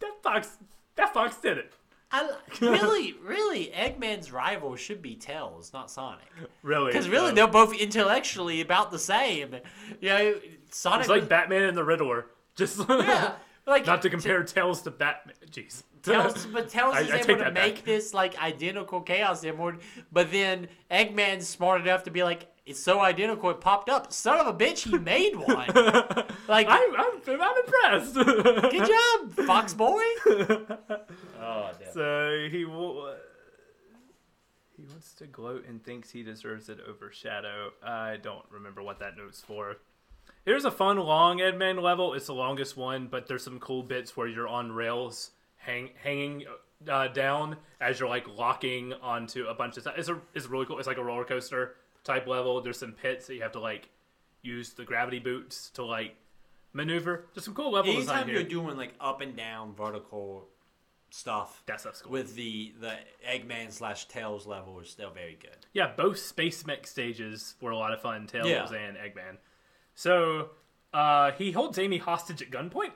"That 0.00 0.22
fox, 0.22 0.56
that 0.96 1.12
fox 1.12 1.36
did 1.36 1.58
it." 1.58 1.72
I, 2.10 2.30
really, 2.60 3.14
really, 3.24 3.72
Eggman's 3.74 4.30
rival 4.30 4.76
should 4.76 5.02
be 5.02 5.16
Tails, 5.16 5.72
not 5.72 5.90
Sonic. 5.90 6.28
Really? 6.62 6.92
Because 6.92 7.08
really, 7.08 7.32
uh, 7.32 7.34
they're 7.34 7.48
both 7.48 7.74
intellectually 7.74 8.60
about 8.60 8.92
the 8.92 9.00
same. 9.00 9.56
You 10.00 10.08
know, 10.08 10.34
Sonic. 10.70 11.00
it's 11.00 11.08
like 11.08 11.28
Batman 11.28 11.62
and 11.64 11.76
the 11.76 11.82
Riddler. 11.82 12.26
Just 12.54 12.78
yeah, 12.88 13.32
like 13.66 13.84
not 13.86 14.02
to 14.02 14.10
compare 14.10 14.42
Tails 14.44 14.82
to 14.82 14.92
Batman. 14.92 15.34
Jeez. 15.50 15.82
Tails, 16.04 16.46
but 16.52 16.68
Tails 16.68 16.94
I- 16.94 17.00
is 17.00 17.10
I 17.10 17.16
able 17.16 17.26
take 17.26 17.38
to 17.38 17.50
make 17.50 17.74
back. 17.76 17.84
this 17.84 18.14
like 18.14 18.40
identical 18.40 19.00
Chaos 19.00 19.44
Emerald, 19.44 19.76
but 20.12 20.30
then 20.30 20.68
Eggman's 20.90 21.48
smart 21.48 21.80
enough 21.80 22.04
to 22.04 22.10
be 22.10 22.22
like, 22.22 22.48
it's 22.66 22.80
so 22.80 23.00
identical 23.00 23.50
it 23.50 23.60
popped 23.60 23.90
up. 23.90 24.10
Son 24.12 24.40
of 24.40 24.46
a 24.46 24.54
bitch, 24.54 24.88
he 24.90 24.96
made 24.98 25.36
one. 25.36 25.66
like, 26.48 26.66
I'm, 26.68 26.96
I'm, 26.96 27.40
I'm 27.40 27.56
impressed. 27.64 28.14
good 28.14 28.88
job, 28.88 29.46
Fox 29.46 29.74
Boy. 29.74 30.02
oh, 30.26 31.70
damn. 31.78 31.92
So 31.92 32.48
he 32.50 32.64
will. 32.64 33.14
He 34.76 34.82
wants 34.86 35.12
to 35.14 35.26
gloat 35.26 35.66
and 35.68 35.84
thinks 35.84 36.10
he 36.10 36.22
deserves 36.22 36.68
it 36.68 36.78
over 36.88 37.12
Shadow. 37.12 37.72
I 37.82 38.16
don't 38.16 38.44
remember 38.50 38.82
what 38.82 38.98
that 39.00 39.16
note's 39.16 39.40
for. 39.40 39.76
Here's 40.44 40.64
a 40.64 40.70
fun 40.70 40.96
long 40.98 41.38
Eggman 41.38 41.80
level. 41.80 42.14
It's 42.14 42.26
the 42.26 42.34
longest 42.34 42.76
one, 42.76 43.06
but 43.06 43.26
there's 43.26 43.44
some 43.44 43.60
cool 43.60 43.82
bits 43.82 44.16
where 44.16 44.26
you're 44.26 44.48
on 44.48 44.72
rails, 44.72 45.30
hang, 45.64 45.90
hanging 46.02 46.44
uh, 46.88 47.08
down 47.08 47.56
as 47.80 47.98
you're 48.00 48.08
like 48.08 48.26
locking 48.28 48.92
onto 48.94 49.46
a 49.46 49.54
bunch 49.54 49.76
of 49.76 49.82
stuff. 49.82 49.94
It's 49.96 50.08
a 50.08 50.20
it's 50.34 50.46
really 50.46 50.66
cool. 50.66 50.78
It's 50.78 50.86
like 50.88 50.98
a 50.98 51.04
roller 51.04 51.24
coaster 51.24 51.76
type 52.04 52.26
level. 52.26 52.60
There's 52.60 52.78
some 52.78 52.92
pits 52.92 53.26
that 53.26 53.34
you 53.34 53.42
have 53.42 53.52
to 53.52 53.60
like 53.60 53.88
use 54.42 54.74
the 54.74 54.84
gravity 54.84 55.18
boots 55.18 55.70
to 55.70 55.84
like 55.84 56.16
maneuver. 56.72 57.26
There's 57.34 57.44
some 57.44 57.54
cool 57.54 57.72
level 57.72 57.94
design 57.94 58.16
Anytime 58.16 58.26
here. 58.28 58.40
you're 58.40 58.48
doing 58.48 58.76
like 58.76 58.94
up 59.00 59.20
and 59.20 59.36
down 59.36 59.74
vertical 59.74 60.48
stuff 61.10 61.62
That 61.66 61.80
stuff's 61.80 62.02
cool. 62.02 62.10
with 62.12 62.34
the 62.34 62.74
the 62.80 62.94
Eggman 63.26 63.70
slash 63.70 64.06
Tails 64.08 64.46
level 64.46 64.80
is 64.80 64.90
still 64.90 65.10
very 65.10 65.38
good. 65.40 65.66
Yeah, 65.72 65.92
both 65.96 66.18
Space 66.18 66.66
Mech 66.66 66.86
stages 66.86 67.54
were 67.60 67.70
a 67.70 67.76
lot 67.76 67.92
of 67.92 68.00
fun, 68.02 68.26
Tails 68.26 68.48
Yeah. 68.48 68.66
and 68.74 68.96
Eggman. 68.96 69.36
So 69.94 70.50
uh, 70.92 71.30
he 71.32 71.52
holds 71.52 71.78
Amy 71.78 71.98
hostage 71.98 72.42
at 72.42 72.50
gunpoint 72.50 72.90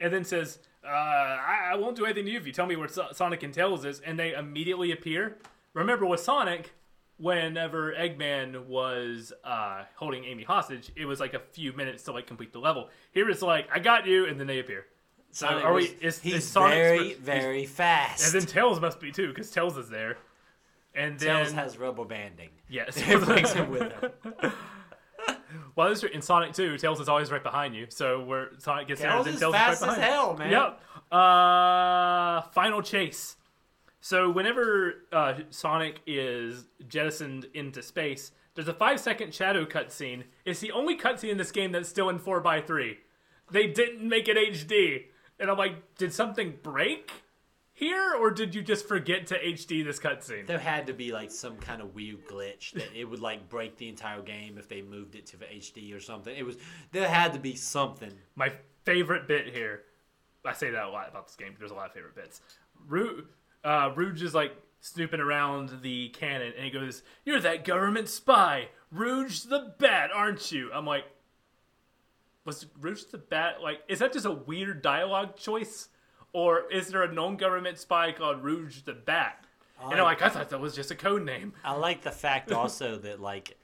and 0.00 0.12
then 0.12 0.24
says, 0.24 0.58
uh, 0.86 0.90
I-, 0.90 1.70
I 1.72 1.74
won't 1.76 1.96
do 1.96 2.04
anything 2.04 2.26
to 2.26 2.30
you 2.30 2.38
if 2.38 2.46
you 2.46 2.52
tell 2.52 2.66
me 2.66 2.76
where 2.76 2.88
so- 2.88 3.08
Sonic 3.12 3.42
and 3.42 3.52
Tails 3.52 3.84
is. 3.84 4.00
And 4.00 4.18
they 4.18 4.32
immediately 4.34 4.92
appear. 4.92 5.38
Remember, 5.74 6.06
with 6.06 6.20
Sonic, 6.20 6.72
whenever 7.18 7.92
Eggman 7.92 8.66
was 8.66 9.32
uh, 9.44 9.84
holding 9.96 10.24
Amy 10.24 10.44
hostage, 10.44 10.90
it 10.96 11.04
was 11.06 11.20
like 11.20 11.34
a 11.34 11.40
few 11.52 11.72
minutes 11.72 12.04
to 12.04 12.12
like 12.12 12.26
complete 12.26 12.52
the 12.52 12.58
level. 12.58 12.88
Here 13.12 13.28
it's 13.28 13.42
like, 13.42 13.68
I 13.72 13.78
got 13.78 14.06
you, 14.06 14.26
and 14.26 14.38
then 14.40 14.46
they 14.46 14.58
appear. 14.58 14.86
So 15.32 15.46
Sonic 15.48 15.64
are 15.64 15.74
we? 15.74 15.84
Is, 16.00 16.18
he's 16.18 16.34
is 16.34 16.48
Sonic 16.48 16.74
very 16.74 17.12
sp- 17.12 17.20
very 17.20 17.66
fast. 17.66 18.24
and 18.24 18.40
then 18.40 18.48
Tails 18.48 18.80
must 18.80 19.00
be 19.00 19.12
too, 19.12 19.28
because 19.28 19.50
Tails 19.50 19.76
is 19.76 19.88
there. 19.88 20.16
And 20.94 21.18
Tails 21.18 21.52
has 21.52 21.76
rubber 21.76 22.06
banding. 22.06 22.48
yes, 22.70 23.02
brings 23.24 23.52
him 23.52 23.70
with 23.70 23.92
him. 23.92 24.10
Well, 25.74 25.88
this 25.88 26.02
is 26.02 26.10
in 26.10 26.22
Sonic 26.22 26.52
2, 26.52 26.78
Tails 26.78 27.00
is 27.00 27.08
always 27.08 27.30
right 27.30 27.42
behind 27.42 27.74
you. 27.74 27.86
So 27.88 28.22
where 28.22 28.50
Sonic 28.58 28.88
gets 28.88 29.00
there, 29.00 29.10
Tails 29.10 29.24
then 29.24 29.34
is 29.34 29.40
Tails 29.40 29.54
fast 29.54 29.82
is 29.82 29.82
right 29.82 29.90
as 29.90 29.96
behind. 29.96 30.12
hell, 30.12 30.36
man. 30.36 30.50
Yep. 30.50 30.80
Uh, 31.12 32.42
final 32.52 32.82
chase. 32.82 33.36
So 34.00 34.30
whenever 34.30 35.04
uh, 35.12 35.34
Sonic 35.50 36.00
is 36.06 36.66
jettisoned 36.86 37.46
into 37.54 37.82
space, 37.82 38.32
there's 38.54 38.68
a 38.68 38.74
five 38.74 39.00
second 39.00 39.34
shadow 39.34 39.64
cutscene. 39.64 40.24
It's 40.44 40.60
the 40.60 40.72
only 40.72 40.96
cutscene 40.96 41.30
in 41.30 41.38
this 41.38 41.52
game 41.52 41.72
that's 41.72 41.88
still 41.88 42.08
in 42.08 42.18
4x3. 42.18 42.96
They 43.50 43.66
didn't 43.66 44.08
make 44.08 44.28
it 44.28 44.36
HD. 44.36 45.04
And 45.38 45.50
I'm 45.50 45.58
like, 45.58 45.96
did 45.96 46.12
something 46.12 46.54
break 46.62 47.12
here? 47.76 48.14
Or 48.18 48.30
did 48.30 48.54
you 48.54 48.62
just 48.62 48.88
forget 48.88 49.26
to 49.28 49.38
HD 49.38 49.84
this 49.84 50.00
cutscene? 50.00 50.46
There 50.46 50.58
had 50.58 50.86
to 50.88 50.94
be 50.94 51.12
like 51.12 51.30
some 51.30 51.56
kind 51.58 51.80
of 51.80 51.94
weird 51.94 52.26
glitch 52.26 52.72
that 52.72 52.88
it 52.94 53.04
would 53.04 53.20
like 53.20 53.48
break 53.48 53.76
the 53.76 53.88
entire 53.88 54.22
game 54.22 54.58
if 54.58 54.68
they 54.68 54.82
moved 54.82 55.14
it 55.14 55.26
to 55.26 55.36
the 55.36 55.44
HD 55.44 55.94
or 55.94 56.00
something. 56.00 56.34
It 56.34 56.44
was 56.44 56.56
there 56.90 57.08
had 57.08 57.34
to 57.34 57.38
be 57.38 57.54
something. 57.54 58.12
My 58.34 58.52
favorite 58.84 59.28
bit 59.28 59.54
here. 59.54 59.82
I 60.44 60.54
say 60.54 60.70
that 60.70 60.84
a 60.84 60.88
lot 60.88 61.08
about 61.08 61.26
this 61.26 61.36
game. 61.36 61.54
There's 61.58 61.70
a 61.70 61.74
lot 61.74 61.86
of 61.86 61.92
favorite 61.92 62.14
bits. 62.14 62.40
Rouge, 62.88 63.24
uh, 63.62 63.92
Rouge 63.94 64.22
is 64.22 64.34
like 64.34 64.56
snooping 64.80 65.20
around 65.20 65.82
the 65.82 66.08
cannon, 66.10 66.52
and 66.56 66.64
he 66.64 66.70
goes, 66.70 67.02
"You're 67.24 67.40
that 67.40 67.64
government 67.64 68.08
spy, 68.08 68.68
Rouge 68.90 69.42
the 69.42 69.74
Bat, 69.78 70.10
aren't 70.14 70.50
you?" 70.50 70.70
I'm 70.72 70.86
like, 70.86 71.04
"Was 72.44 72.66
Rouge 72.80 73.04
the 73.04 73.18
Bat 73.18 73.60
like? 73.60 73.82
Is 73.88 73.98
that 73.98 74.12
just 74.12 74.24
a 74.24 74.30
weird 74.30 74.80
dialogue 74.82 75.36
choice, 75.36 75.88
or 76.36 76.70
is 76.70 76.88
there 76.88 77.02
a 77.02 77.10
known 77.10 77.34
government 77.38 77.78
spy 77.78 78.12
called 78.12 78.44
Rouge 78.44 78.82
the 78.82 78.92
Bat?" 78.92 79.42
And 79.82 79.94
I'm 79.94 80.04
like, 80.04 80.20
"I 80.20 80.28
thought 80.28 80.50
that 80.50 80.60
was 80.60 80.74
just 80.74 80.90
a 80.90 80.94
code 80.94 81.24
name." 81.24 81.54
I 81.64 81.72
like 81.72 82.02
the 82.02 82.10
fact 82.10 82.52
also 82.60 82.98
that 82.98 83.22
like 83.22 83.56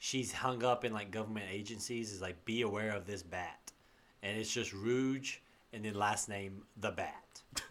she's 0.00 0.32
hung 0.32 0.64
up 0.64 0.84
in 0.84 0.92
like 0.92 1.12
government 1.12 1.46
agencies 1.48 2.12
is 2.12 2.20
like 2.20 2.44
be 2.44 2.62
aware 2.62 2.90
of 2.90 3.06
this 3.06 3.22
bat, 3.22 3.70
and 4.20 4.36
it's 4.36 4.52
just 4.52 4.72
Rouge 4.72 5.36
and 5.72 5.84
then 5.84 5.94
last 5.94 6.28
name 6.28 6.64
the 6.76 6.90
Bat, 6.90 7.42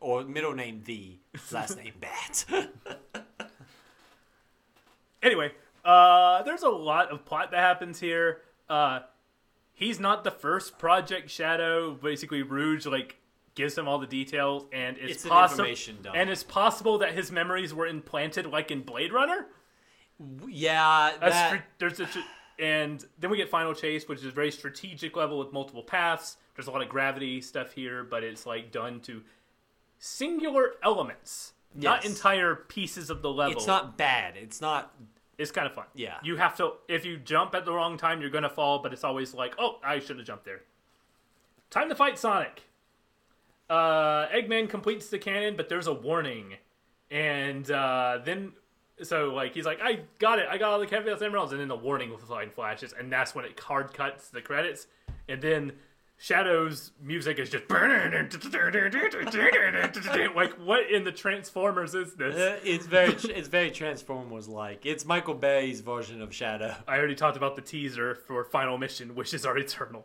or 0.00 0.24
middle 0.24 0.52
name 0.52 0.82
the 0.84 1.18
last 1.52 1.76
name 1.76 1.94
Bat. 2.00 2.44
anyway, 5.22 5.52
uh, 5.84 6.42
there's 6.42 6.64
a 6.64 6.70
lot 6.70 7.12
of 7.12 7.24
plot 7.24 7.52
that 7.52 7.60
happens 7.60 8.00
here. 8.00 8.40
Uh, 8.68 9.02
he's 9.72 10.00
not 10.00 10.24
the 10.24 10.32
first 10.32 10.76
Project 10.76 11.30
Shadow. 11.30 11.92
Basically, 11.92 12.42
Rouge 12.42 12.84
like 12.84 13.18
gives 13.54 13.76
him 13.76 13.86
all 13.88 13.98
the 13.98 14.06
details, 14.06 14.64
and 14.72 14.96
it's, 14.98 15.24
It's 15.24 15.26
possible. 15.26 15.64
dump. 16.02 16.16
And 16.16 16.30
it's 16.30 16.42
possible 16.42 16.98
that 16.98 17.12
his 17.12 17.30
memories 17.30 17.74
were 17.74 17.86
implanted, 17.86 18.46
like 18.46 18.70
in 18.70 18.82
Blade 18.82 19.12
Runner. 19.12 19.46
yeah, 20.48 21.12
that, 21.20 21.62
there's 21.78 22.00
a, 22.00 22.08
and 22.58 23.04
then 23.18 23.30
we 23.30 23.36
get 23.36 23.48
Final 23.48 23.74
Chase, 23.74 24.08
which 24.08 24.22
is 24.22 24.32
very 24.32 24.50
strategic 24.50 25.16
level 25.16 25.38
with 25.38 25.52
multiple 25.52 25.82
paths. 25.82 26.36
There's 26.54 26.68
a 26.68 26.70
lot 26.70 26.82
of 26.82 26.88
gravity 26.88 27.40
stuff 27.40 27.72
here, 27.72 28.04
but 28.04 28.22
it's 28.22 28.46
like 28.46 28.70
done 28.70 29.00
to 29.00 29.22
singular 29.98 30.72
elements, 30.82 31.52
not 31.74 32.04
entire 32.04 32.54
pieces 32.54 33.10
of 33.10 33.22
the 33.22 33.30
level. 33.30 33.56
it's 33.56 33.66
not 33.66 33.96
bad. 33.96 34.36
It's 34.36 34.60
not 34.60 34.94
It's 35.38 35.50
kind 35.50 35.66
of 35.66 35.74
fun. 35.74 35.86
Yeah. 35.94 36.18
You 36.22 36.36
have 36.36 36.56
to, 36.58 36.74
if 36.88 37.04
you 37.04 37.16
jump 37.16 37.54
at 37.54 37.64
the 37.64 37.72
wrong 37.72 37.96
time, 37.96 38.20
you're 38.20 38.30
going 38.30 38.42
to 38.42 38.50
fall, 38.50 38.78
but 38.80 38.92
it's 38.92 39.02
always 39.04 39.34
like, 39.34 39.54
oh, 39.58 39.78
I 39.82 39.98
should 39.98 40.18
have 40.18 40.26
jumped 40.26 40.44
there. 40.44 40.62
Time 41.70 41.88
to 41.88 41.94
fight 41.94 42.18
Sonic. 42.18 42.62
Uh, 43.72 44.28
Eggman 44.28 44.68
completes 44.68 45.08
the 45.08 45.18
cannon, 45.18 45.56
but 45.56 45.70
there's 45.70 45.86
a 45.86 45.94
warning. 45.94 46.56
And 47.10 47.70
uh, 47.70 48.18
then, 48.22 48.52
so 49.02 49.32
like, 49.32 49.54
he's 49.54 49.64
like, 49.64 49.80
I 49.82 50.00
got 50.18 50.38
it. 50.38 50.46
I 50.50 50.58
got 50.58 50.72
all 50.72 50.78
the 50.78 50.86
Chaos 50.86 51.22
Emeralds. 51.22 51.52
And 51.52 51.60
then 51.60 51.68
the 51.68 51.76
warning 51.76 52.14
line 52.28 52.50
flashes, 52.50 52.92
and 52.92 53.10
that's 53.10 53.34
when 53.34 53.46
it 53.46 53.58
hard 53.58 53.94
cuts 53.94 54.28
the 54.28 54.42
credits. 54.42 54.88
And 55.26 55.40
then 55.40 55.72
Shadow's 56.18 56.90
music 57.02 57.38
is 57.38 57.48
just. 57.48 57.64
like, 60.36 60.52
what 60.58 60.90
in 60.90 61.04
the 61.04 61.12
Transformers 61.12 61.94
is 61.94 62.12
this? 62.12 62.34
Uh, 62.34 62.60
it's 62.62 62.84
very 62.84 63.14
it's 63.14 63.48
very 63.48 63.70
Transformers 63.70 64.48
like. 64.48 64.84
It's 64.84 65.06
Michael 65.06 65.32
Bay's 65.32 65.80
version 65.80 66.20
of 66.20 66.34
Shadow. 66.34 66.74
I 66.86 66.98
already 66.98 67.14
talked 67.14 67.38
about 67.38 67.56
the 67.56 67.62
teaser 67.62 68.14
for 68.14 68.44
Final 68.44 68.76
Mission, 68.76 69.14
Wishes 69.14 69.46
Are 69.46 69.56
Eternal. 69.56 70.04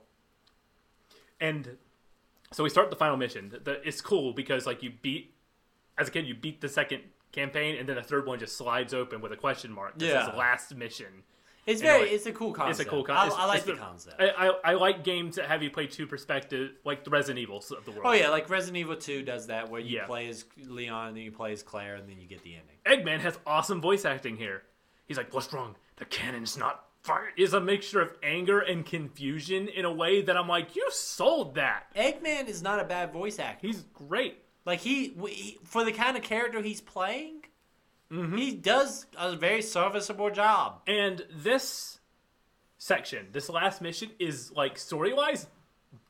And 1.42 1.78
so 2.52 2.64
we 2.64 2.70
start 2.70 2.90
the 2.90 2.96
final 2.96 3.18
mission. 3.18 3.50
The, 3.50 3.60
the- 3.60 3.88
it's 3.88 4.02
cool 4.02 4.34
because 4.34 4.66
like 4.66 4.84
you 4.84 4.92
beat 5.02 5.34
as 5.98 6.08
a 6.08 6.12
kid, 6.12 6.28
you 6.28 6.36
beat 6.36 6.62
the 6.62 6.70
second 6.70 7.02
campaign, 7.32 7.76
and 7.78 7.88
then 7.90 7.96
the 7.96 8.04
third 8.04 8.26
one 8.28 8.40
just 8.40 8.56
slides 8.58 8.94
open 8.94 9.20
with 9.22 9.32
a 9.32 9.36
question 9.36 9.72
mark. 9.72 9.98
This 9.98 10.10
Yeah. 10.10 10.30
is 10.32 10.36
last 10.38 10.76
mission. 10.76 11.24
It's 11.66 11.82
very 11.82 12.04
like, 12.04 12.12
it's 12.14 12.26
a 12.26 12.32
cool 12.32 12.54
concept. 12.54 12.80
It's 12.80 12.88
a 12.88 12.90
cool 12.90 13.04
concept. 13.04 13.38
I 13.42 13.46
like 13.46 13.66
the 13.66 13.74
concept. 13.76 14.22
I, 14.22 14.30
I, 14.30 14.52
I 14.64 14.74
like 14.76 15.04
games 15.04 15.36
that 15.36 15.48
have 15.48 15.62
you 15.62 15.70
play 15.70 15.86
two 15.86 16.08
perspective, 16.08 16.72
like 16.86 17.04
the 17.04 17.10
Resident 17.10 17.40
Evils 17.40 17.72
of 17.72 17.84
the 17.84 17.92
world. 17.92 18.04
oh 18.06 18.14
yeah, 18.14 18.30
like 18.30 18.50
Resident 18.50 18.78
Evil 18.78 18.96
2 18.96 19.24
does 19.24 19.48
that 19.48 19.70
where 19.70 19.82
you 19.82 19.98
Yeah. 19.98 20.06
play 20.06 20.30
as 20.30 20.46
Leon 20.66 21.10
and 21.10 21.18
then 21.18 21.24
you 21.26 21.32
play 21.34 21.52
as 21.52 21.64
Claire 21.64 21.96
and 21.96 22.08
then 22.08 22.22
you 22.22 22.26
get 22.28 22.42
the 22.44 22.56
ending. 22.56 22.78
Eggman 23.06 23.20
has 23.20 23.38
awesome 23.46 23.82
voice 23.82 24.06
acting 24.06 24.38
here. 24.38 24.64
He's 25.08 25.18
like, 25.18 25.34
"What's 25.34 25.52
wrong? 25.52 25.76
The 25.98 26.06
cannon's 26.06 26.58
not 26.58 26.76
fired." 26.76 26.87
Is 27.38 27.54
a 27.54 27.62
mixture 27.62 28.02
of 28.02 28.14
anger 28.24 28.60
and 28.60 28.86
confusion 28.86 29.68
in 29.68 29.86
a 29.86 29.92
way 29.92 30.22
that 30.22 30.36
I'm 30.38 30.48
like, 30.48 30.76
"You 30.76 30.88
sold 30.92 31.56
that." 31.56 31.86
Eggman 31.96 32.48
is 32.48 32.62
not 32.62 32.80
a 32.80 32.84
bad 32.84 33.12
voice 33.14 33.40
actor. 33.40 33.68
He's 33.68 33.84
great. 33.94 34.44
Like 34.66 34.80
he, 34.80 35.14
he 35.30 35.58
for 35.64 35.84
the 35.86 35.92
kind 35.92 36.18
of 36.18 36.24
character 36.24 36.62
he's 36.62 36.82
playing, 36.82 37.44
Mm-hmm. 38.12 38.38
he 38.38 38.52
does 38.54 39.06
a 39.18 39.36
very 39.36 39.62
serviceable 39.62 40.30
job. 40.30 40.82
And 40.88 41.26
this 41.30 42.00
section, 42.78 43.28
this 43.34 43.50
last 43.50 43.82
mission, 43.82 44.12
is 44.20 44.52
like 44.54 44.78
story 44.78 45.14
wise 45.14 45.48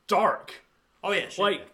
dark. 0.06 0.62
Oh 1.02 1.12
yeah, 1.12 1.28
sure. 1.28 1.44
Like 1.50 1.66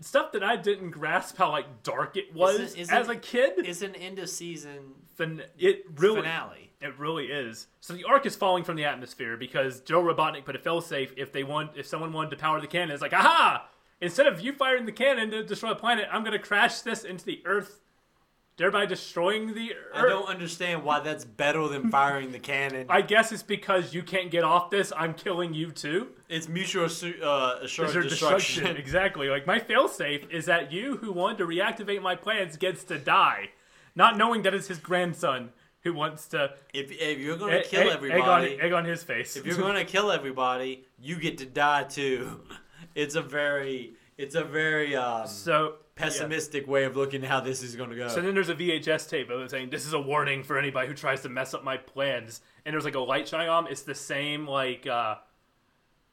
stuff 0.00 0.32
that 0.32 0.42
I 0.44 0.56
didn't 0.56 0.90
grasp 0.90 1.36
how 1.36 1.50
like 1.50 1.82
dark 1.82 2.16
it 2.16 2.34
was 2.34 2.58
Is 2.60 2.74
it- 2.74 2.80
is 2.80 2.90
as 2.90 3.08
it- 3.08 3.16
a 3.16 3.18
kid. 3.18 3.66
Is 3.66 3.82
an 3.82 3.94
end 3.94 4.18
of 4.18 4.28
season 4.28 4.94
Fin- 5.16 5.42
it 5.58 5.84
really 5.96 6.16
finale. 6.22 6.70
It 6.84 6.98
really 6.98 7.28
is. 7.28 7.68
So 7.80 7.94
the 7.94 8.04
arc 8.04 8.26
is 8.26 8.36
falling 8.36 8.62
from 8.62 8.76
the 8.76 8.84
atmosphere 8.84 9.38
because 9.38 9.80
Joe 9.80 10.02
Robotnik 10.02 10.44
put 10.44 10.54
a 10.54 10.58
failsafe 10.58 11.12
if 11.16 11.32
they 11.32 11.42
want 11.42 11.70
if 11.76 11.86
someone 11.86 12.12
wanted 12.12 12.30
to 12.32 12.36
power 12.36 12.60
the 12.60 12.66
cannon, 12.66 12.90
it's 12.90 13.00
like, 13.00 13.14
aha! 13.14 13.66
Instead 14.02 14.26
of 14.26 14.42
you 14.42 14.52
firing 14.52 14.84
the 14.84 14.92
cannon 14.92 15.30
to 15.30 15.42
destroy 15.42 15.70
the 15.70 15.76
planet, 15.76 16.06
I'm 16.12 16.22
gonna 16.22 16.38
crash 16.38 16.82
this 16.82 17.02
into 17.02 17.24
the 17.24 17.40
earth, 17.46 17.80
thereby 18.58 18.84
destroying 18.84 19.54
the 19.54 19.72
earth. 19.72 19.94
I 19.94 20.02
don't 20.02 20.28
understand 20.28 20.84
why 20.84 21.00
that's 21.00 21.24
better 21.24 21.66
than 21.68 21.90
firing 21.90 22.32
the 22.32 22.38
cannon. 22.38 22.84
I 22.90 23.00
guess 23.00 23.32
it's 23.32 23.42
because 23.42 23.94
you 23.94 24.02
can't 24.02 24.30
get 24.30 24.44
off 24.44 24.68
this. 24.68 24.92
I'm 24.94 25.14
killing 25.14 25.54
you 25.54 25.70
too. 25.70 26.08
it's 26.28 26.50
mutual 26.50 26.84
uh, 26.84 27.60
assured 27.62 27.94
there 27.94 28.02
destruction. 28.02 28.66
exactly. 28.76 29.30
Like 29.30 29.46
my 29.46 29.58
failsafe 29.58 30.30
is 30.30 30.44
that 30.44 30.70
you 30.70 30.98
who 30.98 31.12
wanted 31.12 31.38
to 31.38 31.46
reactivate 31.46 32.02
my 32.02 32.14
plans 32.14 32.58
gets 32.58 32.84
to 32.84 32.98
die, 32.98 33.52
not 33.94 34.18
knowing 34.18 34.42
that 34.42 34.52
it's 34.52 34.68
his 34.68 34.78
grandson 34.78 35.48
who 35.84 35.92
wants 35.92 36.28
to 36.28 36.52
If, 36.72 36.90
if 36.90 37.18
you're 37.18 37.36
gonna 37.36 37.56
egg, 37.58 37.64
kill 37.66 37.90
everybody, 37.90 38.20
egg 38.22 38.28
on, 38.28 38.44
egg 38.66 38.72
on 38.72 38.84
his 38.84 39.02
face. 39.04 39.36
if 39.36 39.46
you're 39.46 39.56
gonna 39.58 39.84
kill 39.84 40.10
everybody, 40.10 40.84
you 40.98 41.16
get 41.16 41.38
to 41.38 41.46
die 41.46 41.84
too. 41.84 42.40
It's 42.94 43.16
a 43.16 43.22
very, 43.22 43.94
it's 44.18 44.36
a 44.36 44.44
very 44.44 44.94
um, 44.94 45.26
so 45.26 45.76
pessimistic 45.96 46.68
way 46.68 46.84
of 46.84 46.96
looking 46.96 47.24
at 47.24 47.28
how 47.28 47.40
this 47.40 47.60
is 47.62 47.74
gonna 47.74 47.96
go. 47.96 48.06
So 48.08 48.20
then 48.20 48.34
there's 48.34 48.50
a 48.50 48.54
VHS 48.54 49.08
tape 49.10 49.30
of 49.30 49.40
it 49.40 49.50
saying, 49.50 49.70
"This 49.70 49.84
is 49.84 49.94
a 49.94 50.00
warning 50.00 50.44
for 50.44 50.58
anybody 50.58 50.86
who 50.86 50.94
tries 50.94 51.22
to 51.22 51.28
mess 51.28 51.54
up 51.54 51.64
my 51.64 51.76
plans." 51.76 52.40
And 52.64 52.72
there's 52.72 52.84
like 52.84 52.94
a 52.94 53.00
light 53.00 53.26
shining 53.26 53.48
on. 53.48 53.66
It's 53.66 53.82
the 53.82 53.96
same 53.96 54.46
like 54.46 54.86
uh, 54.86 55.16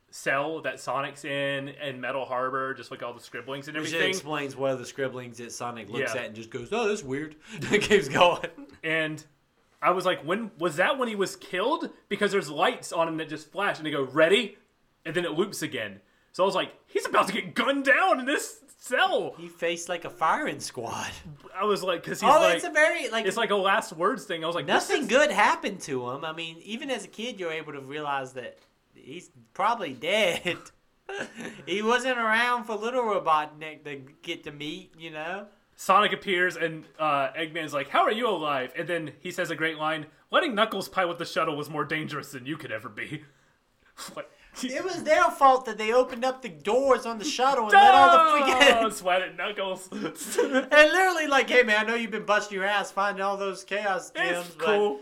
cell 0.09 0.61
that 0.61 0.79
Sonic's 0.79 1.23
in 1.23 1.69
and 1.69 2.01
Metal 2.01 2.25
Harbor, 2.25 2.73
just 2.73 2.89
like 2.89 3.03
all 3.03 3.13
the 3.13 3.19
scribblings 3.19 3.67
and 3.67 3.77
Which 3.77 3.87
everything. 3.87 4.09
explains 4.09 4.55
why 4.55 4.73
the 4.73 4.85
scribblings 4.85 5.37
that 5.37 5.51
Sonic 5.51 5.89
looks 5.89 6.15
Yeah. 6.15 6.21
at 6.21 6.27
and 6.27 6.35
just 6.35 6.49
goes, 6.49 6.69
"Oh, 6.71 6.87
that's 6.87 7.03
weird." 7.03 7.35
it 7.61 7.81
keeps 7.83 8.07
going. 8.09 8.47
And 8.83 9.23
I 9.81 9.91
was 9.91 10.05
like, 10.05 10.21
"When 10.23 10.51
was 10.57 10.75
that? 10.75 10.97
When 10.97 11.07
he 11.07 11.15
was 11.15 11.35
killed?" 11.35 11.89
Because 12.09 12.31
there's 12.31 12.49
lights 12.49 12.91
on 12.91 13.07
him 13.07 13.17
that 13.17 13.29
just 13.29 13.51
flash 13.51 13.77
and 13.77 13.85
they 13.85 13.91
go, 13.91 14.03
"Ready," 14.03 14.57
and 15.05 15.15
then 15.15 15.25
it 15.25 15.31
loops 15.31 15.61
again. 15.61 16.01
So 16.33 16.43
I 16.43 16.45
was 16.45 16.55
like, 16.55 16.73
"He's 16.87 17.05
about 17.05 17.27
to 17.27 17.33
get 17.33 17.53
gunned 17.55 17.85
down 17.85 18.19
in 18.19 18.25
this 18.25 18.59
cell." 18.77 19.33
He 19.37 19.47
faced 19.47 19.89
like 19.89 20.05
a 20.05 20.09
firing 20.09 20.59
squad. 20.59 21.11
I 21.55 21.65
was 21.65 21.83
like, 21.83 22.03
"Cause 22.03 22.21
he's 22.21 22.29
Oh, 22.29 22.39
like." 22.39 22.55
it's 22.57 22.65
a 22.65 22.69
very 22.69 23.09
like 23.09 23.25
it's 23.25 23.37
like 23.37 23.49
a 23.49 23.55
last 23.55 23.93
words 23.93 24.25
thing. 24.25 24.43
I 24.43 24.47
was 24.47 24.55
like, 24.55 24.67
nothing 24.67 25.07
good 25.07 25.31
happened 25.31 25.81
to 25.81 26.09
him. 26.11 26.23
I 26.25 26.31
mean, 26.33 26.57
even 26.63 26.89
as 26.91 27.05
a 27.05 27.09
kid, 27.09 27.39
you're 27.39 27.51
able 27.51 27.73
to 27.73 27.81
realize 27.81 28.33
that 28.33 28.59
he's 28.93 29.29
probably 29.53 29.93
dead. 29.93 30.57
he 31.65 31.81
wasn't 31.81 32.17
around 32.17 32.63
for 32.65 32.75
Little 32.75 33.03
Robotnik 33.03 33.83
to 33.83 33.95
get 34.21 34.43
to 34.45 34.51
meet, 34.51 34.93
you 34.97 35.09
know. 35.11 35.47
Sonic 35.81 36.13
appears 36.13 36.57
and 36.57 36.85
uh, 36.99 37.29
Eggman's 37.33 37.73
like, 37.73 37.89
"How 37.89 38.03
are 38.03 38.11
you 38.11 38.27
alive?" 38.27 38.71
And 38.77 38.87
then 38.87 39.13
he 39.19 39.31
says 39.31 39.49
a 39.49 39.55
great 39.55 39.79
line: 39.79 40.05
"Letting 40.29 40.53
Knuckles 40.53 40.87
pilot 40.87 41.17
the 41.17 41.25
shuttle 41.25 41.57
was 41.57 41.71
more 41.71 41.83
dangerous 41.85 42.31
than 42.31 42.45
you 42.45 42.55
could 42.55 42.71
ever 42.71 42.87
be." 42.87 43.23
like, 44.15 44.29
It 44.61 44.83
was 44.83 45.01
their 45.01 45.23
fault 45.31 45.65
that 45.65 45.79
they 45.79 45.91
opened 45.91 46.23
up 46.23 46.43
the 46.43 46.49
doors 46.49 47.07
on 47.07 47.17
the 47.17 47.25
shuttle 47.25 47.63
and 47.63 47.73
let 47.73 47.95
all 47.95 48.11
the 48.11 48.43
Oh, 48.43 48.59
freaking. 48.59 48.93
sweated 48.93 49.37
knuckles. 49.37 49.89
and 49.91 50.03
literally, 50.03 51.25
like, 51.25 51.49
hey 51.49 51.63
man, 51.63 51.77
I 51.85 51.89
know 51.89 51.95
you've 51.95 52.11
been 52.11 52.27
busting 52.27 52.55
your 52.55 52.65
ass 52.65 52.91
finding 52.91 53.23
all 53.23 53.35
those 53.35 53.63
chaos 53.63 54.11
gems. 54.11 54.45
it's 54.45 54.55
but 54.55 54.65
cool. 54.65 54.99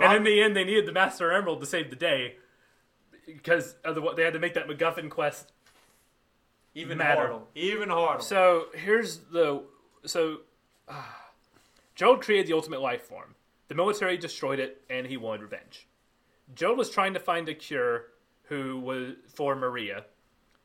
And 0.00 0.14
in 0.16 0.24
the 0.24 0.42
end, 0.42 0.56
they 0.56 0.64
needed 0.64 0.86
the 0.86 0.92
Master 0.92 1.30
Emerald 1.30 1.60
to 1.60 1.66
save 1.66 1.90
the 1.90 1.96
day 1.96 2.38
because 3.24 3.76
otherwise 3.84 4.16
they 4.16 4.24
had 4.24 4.32
to 4.32 4.40
make 4.40 4.54
that 4.54 4.66
MacGuffin 4.66 5.10
quest. 5.10 5.52
even 6.74 6.98
matter. 6.98 7.28
harder. 7.28 7.44
Even 7.54 7.88
harder. 7.88 8.20
So 8.24 8.66
here's 8.74 9.18
the 9.18 9.62
so 10.04 10.38
ah. 10.88 11.18
Joel 11.94 12.18
created 12.18 12.46
the 12.46 12.54
ultimate 12.54 12.80
life 12.80 13.02
form. 13.02 13.34
The 13.68 13.74
military 13.74 14.16
destroyed 14.16 14.58
it, 14.58 14.82
and 14.90 15.06
he 15.06 15.16
wanted 15.16 15.42
revenge. 15.42 15.86
Joel 16.54 16.76
was 16.76 16.90
trying 16.90 17.14
to 17.14 17.20
find 17.20 17.48
a 17.48 17.54
cure 17.54 18.06
who 18.44 18.78
was 18.80 19.14
for 19.28 19.54
Maria, 19.54 20.04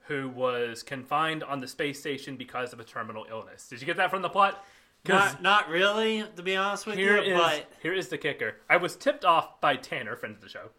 who 0.08 0.30
was 0.30 0.84
confined 0.84 1.44
on 1.44 1.60
the 1.60 1.68
space 1.68 2.00
station 2.00 2.36
because 2.36 2.74
of 2.74 2.80
a 2.80 2.84
terminal 2.84 3.26
illness. 3.30 3.68
Did 3.68 3.82
you 3.82 3.86
get 3.86 3.98
that 3.98 4.10
from 4.10 4.22
the 4.22 4.30
plot? 4.30 4.66
not, 5.08 5.42
not 5.42 5.70
really, 5.70 6.26
to 6.36 6.44
be 6.44 6.56
honest 6.56 6.86
with 6.86 6.96
here 6.96 7.18
you, 7.18 7.34
is 7.34 7.40
but 7.40 7.72
here 7.82 7.94
is 7.94 8.10
the 8.10 8.18
kicker. 8.18 8.56
I 8.70 8.78
was 8.78 8.96
tipped 8.96 9.24
off 9.24 9.62
by 9.62 9.76
Tanner, 9.76 10.16
friend 10.16 10.36
of 10.36 10.42
the 10.42 10.50
show, 10.50 10.70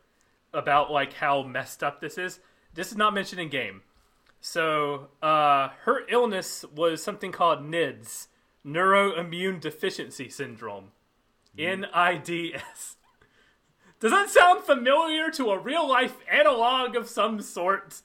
about 0.52 0.90
like 0.90 1.14
how 1.14 1.42
messed 1.42 1.82
up 1.82 2.00
this 2.00 2.18
is. 2.18 2.40
This 2.74 2.90
is 2.90 2.96
not 2.96 3.14
mentioned 3.14 3.40
in 3.40 3.48
game. 3.48 3.82
So 4.40 5.08
uh, 5.22 5.70
her 5.84 6.02
illness 6.08 6.64
was 6.74 7.02
something 7.02 7.32
called 7.32 7.60
NIDS, 7.60 8.27
Neuroimmune 8.66 9.60
Deficiency 9.60 10.28
Syndrome, 10.28 10.92
mm. 11.56 11.84
NIDS. 11.84 12.96
Does 14.00 14.12
that 14.12 14.30
sound 14.30 14.62
familiar 14.62 15.30
to 15.32 15.50
a 15.50 15.58
real 15.58 15.88
life 15.88 16.16
analog 16.30 16.94
of 16.94 17.08
some 17.08 17.40
sort 17.40 18.00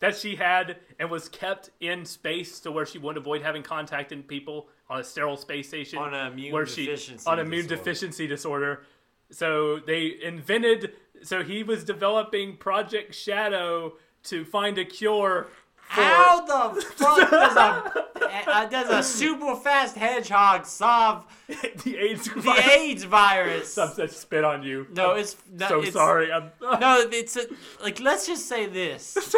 that 0.00 0.16
she 0.16 0.36
had 0.36 0.76
and 0.98 1.08
was 1.08 1.28
kept 1.28 1.70
in 1.80 2.04
space 2.04 2.60
to 2.60 2.72
where 2.72 2.84
she 2.84 2.98
would 2.98 3.16
avoid 3.16 3.40
having 3.40 3.62
contact 3.62 4.12
in 4.12 4.22
people 4.22 4.68
on 4.90 5.00
a 5.00 5.04
sterile 5.04 5.36
space 5.36 5.68
station 5.68 5.98
On 5.98 6.12
a 6.12 6.26
immune 6.26 6.52
where 6.52 6.66
she 6.66 6.86
deficiency 6.86 7.24
on 7.26 7.38
immune 7.38 7.62
disorder. 7.62 7.76
deficiency 7.76 8.26
disorder. 8.26 8.82
So 9.30 9.78
they 9.78 10.16
invented. 10.22 10.92
So 11.22 11.42
he 11.42 11.62
was 11.62 11.84
developing 11.84 12.56
Project 12.56 13.14
Shadow 13.14 13.94
to 14.24 14.44
find 14.44 14.76
a 14.76 14.84
cure. 14.84 15.46
How 15.92 16.40
the 16.72 16.80
fuck 16.96 17.30
does 17.30 17.54
a, 17.54 18.50
uh, 18.50 18.66
does 18.66 18.88
a 18.88 19.02
super 19.02 19.54
fast 19.56 19.94
hedgehog 19.94 20.64
solve 20.64 21.26
the 21.84 21.98
AIDS 21.98 22.32
the 22.32 22.40
virus. 22.40 22.66
AIDS 22.66 23.04
virus? 23.04 23.78
I'm 23.78 23.90
such 23.90 24.10
spit 24.12 24.42
on 24.42 24.62
you. 24.62 24.86
No, 24.94 25.12
I'm 25.12 25.18
it's 25.18 25.36
not, 25.52 25.68
so 25.68 25.82
it's, 25.82 25.92
sorry. 25.92 26.32
I'm, 26.32 26.50
No, 26.80 27.06
it's 27.12 27.36
a, 27.36 27.44
like 27.82 28.00
let's 28.00 28.26
just 28.26 28.48
say 28.48 28.66
this: 28.66 29.36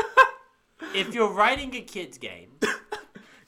if 0.94 1.12
you're 1.12 1.32
writing 1.32 1.74
a 1.74 1.80
kids 1.80 2.18
game, 2.18 2.50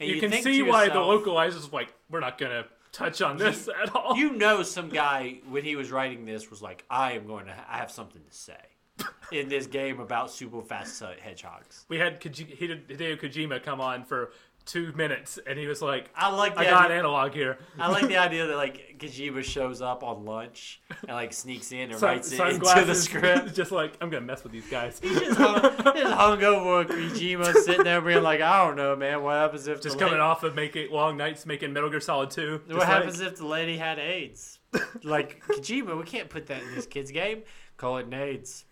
and 0.01 0.09
you, 0.09 0.17
you, 0.17 0.21
can 0.21 0.33
see 0.43 0.59
to 0.59 0.63
why 0.65 0.89
the 0.89 0.95
yourself- 0.95 1.25
localizers 1.25 1.73
like 1.73 1.95
we're 2.11 2.19
not 2.19 2.39
gonna 2.39 2.65
touch 2.91 3.23
on 3.23 3.37
this 3.37 3.69
at 3.69 3.95
all. 3.95 4.17
You 4.17 4.33
know, 4.33 4.65
some 4.65 4.89
guy 4.89 5.39
when 5.49 5.63
he 5.63 5.77
was 5.77 5.93
writing 5.93 6.25
this 6.25 6.51
was 6.51 6.61
like, 6.61 6.85
"I 6.91 7.13
am 7.13 7.29
going 7.29 7.47
to. 7.47 7.55
I 7.71 7.77
have 7.77 7.93
something 7.93 8.23
to 8.29 8.37
say 8.37 8.57
in 9.33 9.49
this 9.49 9.67
game 9.67 10.01
about 10.01 10.31
super 10.31 10.63
fast 10.63 11.03
hedgehogs." 11.21 11.85
we 11.89 11.99
had 11.99 12.21
Koji- 12.21 12.59
Hideo 12.59 13.21
Kojima 13.21 13.63
come 13.63 13.81
on 13.81 14.05
for 14.05 14.33
two 14.65 14.93
minutes, 14.95 15.39
and 15.47 15.57
he 15.57 15.69
was 15.69 15.81
like, 15.81 16.11
I 16.17 16.29
like 16.35 16.55
the 16.55 16.63
"I 16.63 16.65
got 16.65 16.87
idea, 16.87 16.99
analog 16.99 17.33
here." 17.33 17.59
I 17.79 17.89
like 17.89 18.09
the 18.09 18.17
idea 18.27 18.47
that 18.49 18.57
like 18.57 18.97
Kojima 18.99 19.45
shows 19.45 19.81
up 19.81 20.03
on 20.03 20.25
lunch 20.25 20.81
and 21.03 21.13
like 21.13 21.33
sneaks 21.33 21.71
in 21.71 21.91
and 21.91 21.99
Sun- 21.99 22.09
writes 22.09 22.33
it 22.33 22.41
into 22.41 22.59
the 22.59 22.65
sunglasses, 22.65 23.03
script. 23.45 23.55
just 23.55 23.71
like 23.71 23.97
I'm 24.01 24.11
gonna 24.11 24.25
mess 24.27 24.43
with 24.43 24.51
these 24.53 24.69
guys. 24.69 24.99
just 24.99 25.37
hung, 25.39 25.63
just 25.95 26.13
hung 26.15 26.43
over 26.43 26.79
with 26.79 26.89
Kojima 26.89 27.53
sitting 27.63 27.85
there 27.85 28.01
being 28.01 28.23
like, 28.25 28.41
I 28.41 28.67
don't 28.67 28.77
know, 28.77 28.97
man. 28.97 29.23
What 29.23 29.35
happens 29.35 29.69
if 29.69 29.81
Just 29.81 29.99
the 29.99 30.05
coming 30.05 30.21
off 30.21 30.43
of 30.43 30.55
making 30.57 30.91
long 30.91 31.17
nights 31.17 31.47
making 31.47 31.73
Metal 31.73 31.89
Gear 31.91 32.01
Solid 32.01 32.31
2. 32.31 32.63
What 32.69 32.87
happens 32.87 33.21
if 33.21 33.37
the 33.37 33.47
lady 33.47 33.77
had 33.77 33.99
AIDS? 34.01 34.59
like 35.05 35.43
Kojima, 35.47 35.97
we 35.97 36.05
can't 36.05 36.29
put 36.29 36.47
that 36.49 36.61
in 36.63 36.75
this 36.75 36.87
kid's 36.87 37.11
game. 37.13 37.43
Call 37.77 37.99
it 37.99 38.11
NAIDS. 38.11 38.65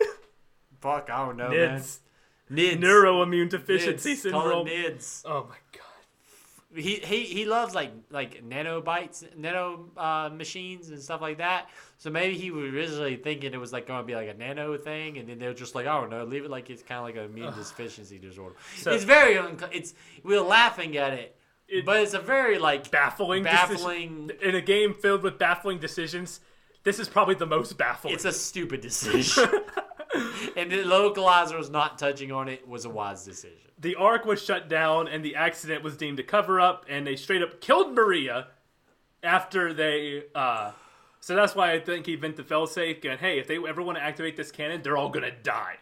Fuck, 0.84 1.08
I 1.10 1.24
don't 1.24 1.36
know, 1.38 1.48
NIDS, 1.50 1.98
man. 2.50 2.58
NIDS. 2.58 2.78
neuroimmune 2.80 3.48
deficiency 3.48 4.12
NIDS. 4.14 4.18
Syndrome. 4.18 4.66
NIDS. 4.68 5.22
Oh 5.24 5.46
my 5.48 5.56
god. 5.72 5.80
He, 6.76 6.96
he 6.96 7.22
he 7.22 7.44
loves 7.46 7.72
like 7.74 7.92
like 8.10 8.42
nanobites, 8.46 9.24
nano 9.36 9.88
uh, 9.96 10.28
machines 10.34 10.88
and 10.90 11.00
stuff 11.00 11.20
like 11.20 11.38
that. 11.38 11.70
So 11.98 12.10
maybe 12.10 12.36
he 12.36 12.50
was 12.50 12.72
originally 12.74 13.16
thinking 13.16 13.54
it 13.54 13.60
was 13.60 13.72
like 13.72 13.86
going 13.86 14.00
to 14.02 14.06
be 14.06 14.14
like 14.16 14.28
a 14.28 14.34
nano 14.34 14.76
thing, 14.76 15.16
and 15.18 15.28
then 15.28 15.38
they're 15.38 15.54
just 15.54 15.74
like, 15.76 15.86
I 15.86 15.98
don't 16.00 16.10
know, 16.10 16.24
leave 16.24 16.44
it 16.44 16.50
like 16.50 16.68
it's 16.70 16.82
kind 16.82 16.98
of 16.98 17.04
like 17.04 17.16
an 17.16 17.30
immune 17.30 17.54
deficiency 17.54 18.18
disorder. 18.18 18.56
So- 18.76 18.90
it's 18.92 19.04
very 19.04 19.38
unco- 19.38 19.70
it's 19.72 19.94
we're 20.24 20.40
laughing 20.42 20.96
at 20.98 21.12
it, 21.14 21.36
It- 21.68 21.86
but 21.86 22.00
it's 22.00 22.12
a 22.14 22.18
very 22.20 22.58
like 22.58 22.90
Baffling. 22.90 23.44
baffling. 23.44 24.26
Decision. 24.26 24.48
In 24.50 24.54
a 24.56 24.60
game 24.60 24.92
filled 24.94 25.22
with 25.22 25.38
baffling 25.38 25.78
decisions, 25.78 26.40
this 26.82 26.98
is 26.98 27.08
probably 27.08 27.36
the 27.36 27.46
most 27.46 27.78
baffling. 27.78 28.12
It's 28.14 28.24
a 28.26 28.32
stupid 28.32 28.80
decision, 28.80 29.48
and 30.56 30.70
the 30.70 30.82
localizer 30.84 31.56
was 31.56 31.70
not 31.70 31.98
touching 31.98 32.30
on 32.32 32.48
it 32.48 32.66
was 32.68 32.84
a 32.84 32.90
wise 32.90 33.24
decision. 33.24 33.58
the 33.78 33.94
arc 33.96 34.24
was 34.24 34.42
shut 34.42 34.68
down, 34.68 35.08
and 35.08 35.24
the 35.24 35.34
accident 35.36 35.82
was 35.82 35.96
deemed 35.96 36.18
a 36.20 36.22
cover 36.22 36.60
up, 36.60 36.86
and 36.88 37.06
they 37.06 37.16
straight 37.16 37.42
up 37.42 37.60
killed 37.60 37.94
Maria 37.94 38.48
after 39.22 39.72
they. 39.74 40.24
uh 40.34 40.72
So 41.20 41.34
that's 41.34 41.54
why 41.54 41.72
I 41.72 41.80
think 41.80 42.06
he 42.06 42.16
bent 42.16 42.36
the 42.36 42.42
failsafe, 42.42 43.04
And 43.04 43.18
hey, 43.20 43.38
if 43.38 43.46
they 43.46 43.56
ever 43.56 43.82
want 43.82 43.98
to 43.98 44.04
activate 44.04 44.36
this 44.36 44.50
cannon, 44.52 44.82
they're 44.82 44.96
all 44.96 45.08
gonna 45.10 45.30
die. 45.42 45.76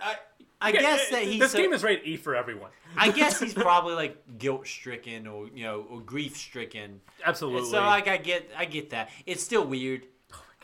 I 0.00 0.16
I 0.60 0.72
guess 0.72 1.10
that 1.10 1.22
he's 1.24 1.38
This 1.40 1.52
so- 1.52 1.58
game 1.58 1.72
is 1.74 1.82
rated 1.84 2.06
E 2.06 2.16
for 2.16 2.34
everyone. 2.34 2.70
I 2.96 3.10
guess 3.10 3.38
he's 3.40 3.52
probably 3.68 3.94
like 3.94 4.38
guilt 4.38 4.66
stricken 4.66 5.26
or 5.26 5.48
you 5.54 5.64
know 5.64 5.86
or 5.90 6.00
grief 6.00 6.36
stricken. 6.36 7.00
Absolutely. 7.24 7.70
So 7.70 7.80
like 7.82 8.08
I 8.08 8.16
get 8.16 8.50
I 8.56 8.64
get 8.64 8.90
that. 8.90 9.10
It's 9.26 9.42
still 9.42 9.66
weird. 9.66 10.06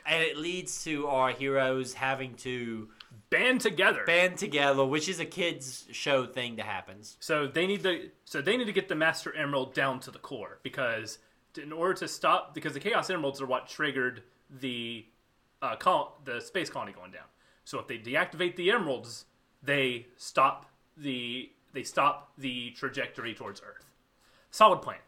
And 0.07 0.23
it 0.23 0.37
leads 0.37 0.85
to 0.85 1.07
our 1.07 1.31
heroes 1.31 1.95
having 1.95 2.35
to 2.37 2.89
Band 3.31 3.61
together. 3.63 4.05
band 4.05 4.37
together, 4.37 4.85
which 4.85 5.09
is 5.09 5.19
a 5.19 5.25
kids 5.25 5.87
show 5.91 6.27
thing 6.27 6.57
that 6.57 6.67
happens. 6.67 7.17
So 7.21 7.47
they 7.47 7.67
need 7.67 7.83
to 7.83 8.11
so 8.25 8.43
they 8.43 8.57
need 8.57 8.67
to 8.67 8.73
get 8.73 8.89
the 8.89 8.95
Master 8.95 9.35
Emerald 9.35 9.75
down 9.75 10.01
to 10.01 10.11
the 10.11 10.19
core 10.19 10.59
because 10.63 11.19
in 11.61 11.73
order 11.73 11.95
to 11.95 12.09
stop 12.09 12.55
because 12.55 12.75
the 12.75 12.81
Chaos 12.81 13.09
Emeralds 13.09 13.41
are 13.41 13.47
what 13.47 13.69
triggered 13.69 14.23
the 14.61 15.07
uh, 15.63 15.77
col- 15.77 16.21
the 16.25 16.41
space 16.41 16.69
colony 16.69 16.93
going 16.93 17.11
down. 17.11 17.25
So 17.65 17.79
if 17.79 17.87
they 17.87 17.97
deactivate 17.97 18.57
the 18.57 18.71
emeralds, 18.71 19.25
they 19.63 20.07
stop 20.17 20.67
the 20.97 21.51
they 21.73 21.85
stop 21.85 22.33
the 22.37 22.73
trajectory 22.73 23.33
towards 23.35 23.63
Earth. 23.63 23.87
Solid 24.51 24.83
plan. 24.83 24.99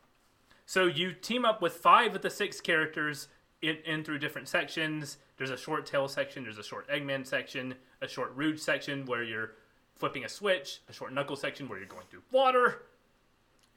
So 0.65 0.87
you 0.87 1.13
team 1.13 1.45
up 1.45 1.61
with 1.61 1.75
five 1.75 2.15
of 2.15 2.23
the 2.23 2.31
six 2.31 2.61
characters 2.61 3.29
in, 3.69 3.77
in 3.85 4.05
through 4.05 4.19
different 4.19 4.49
sections. 4.49 5.19
There's 5.37 5.51
a 5.51 5.57
short 5.57 5.87
tail 5.87 6.09
section, 6.09 6.45
there's 6.45 6.59
a 6.59 6.63
short 6.63 6.89
Eggman 6.89 7.27
section, 7.27 7.75
a 8.01 8.09
short 8.09 8.33
Rouge 8.35 8.61
section 8.61 9.05
where 9.07 9.23
you're 9.23 9.53
flipping 9.97 10.25
a 10.25 10.29
switch, 10.29 10.81
a 10.89 10.93
short 10.93 11.13
Knuckle 11.13 11.37
section 11.37 11.69
where 11.69 11.79
you're 11.79 11.89
going 11.89 12.07
through 12.11 12.23
water. 12.31 12.83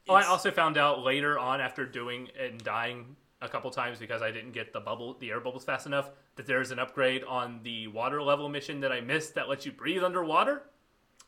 Oh, 0.10 0.14
I 0.14 0.24
also 0.26 0.52
found 0.52 0.78
out 0.78 1.04
later 1.04 1.38
on 1.38 1.60
after 1.60 1.86
doing 1.86 2.30
and 2.40 2.64
dying 2.64 3.16
a 3.42 3.50
couple 3.50 3.70
times 3.72 4.00
because 4.00 4.22
I 4.22 4.32
didn't 4.32 4.52
get 4.52 4.74
the 4.74 4.80
bubble, 4.80 5.16
the 5.20 5.32
air 5.32 5.40
bubbles 5.40 5.66
fast 5.66 5.86
enough, 5.86 6.10
that 6.38 6.46
there's 6.46 6.72
an 6.72 6.80
upgrade 6.80 7.24
on 7.24 7.60
the 7.64 7.88
water 7.88 8.22
level 8.22 8.50
mission 8.50 8.80
that 8.82 8.92
I 8.92 9.02
missed 9.02 9.36
that 9.36 9.50
lets 9.50 9.66
you 9.66 9.72
breathe 9.72 10.04
underwater. 10.04 10.64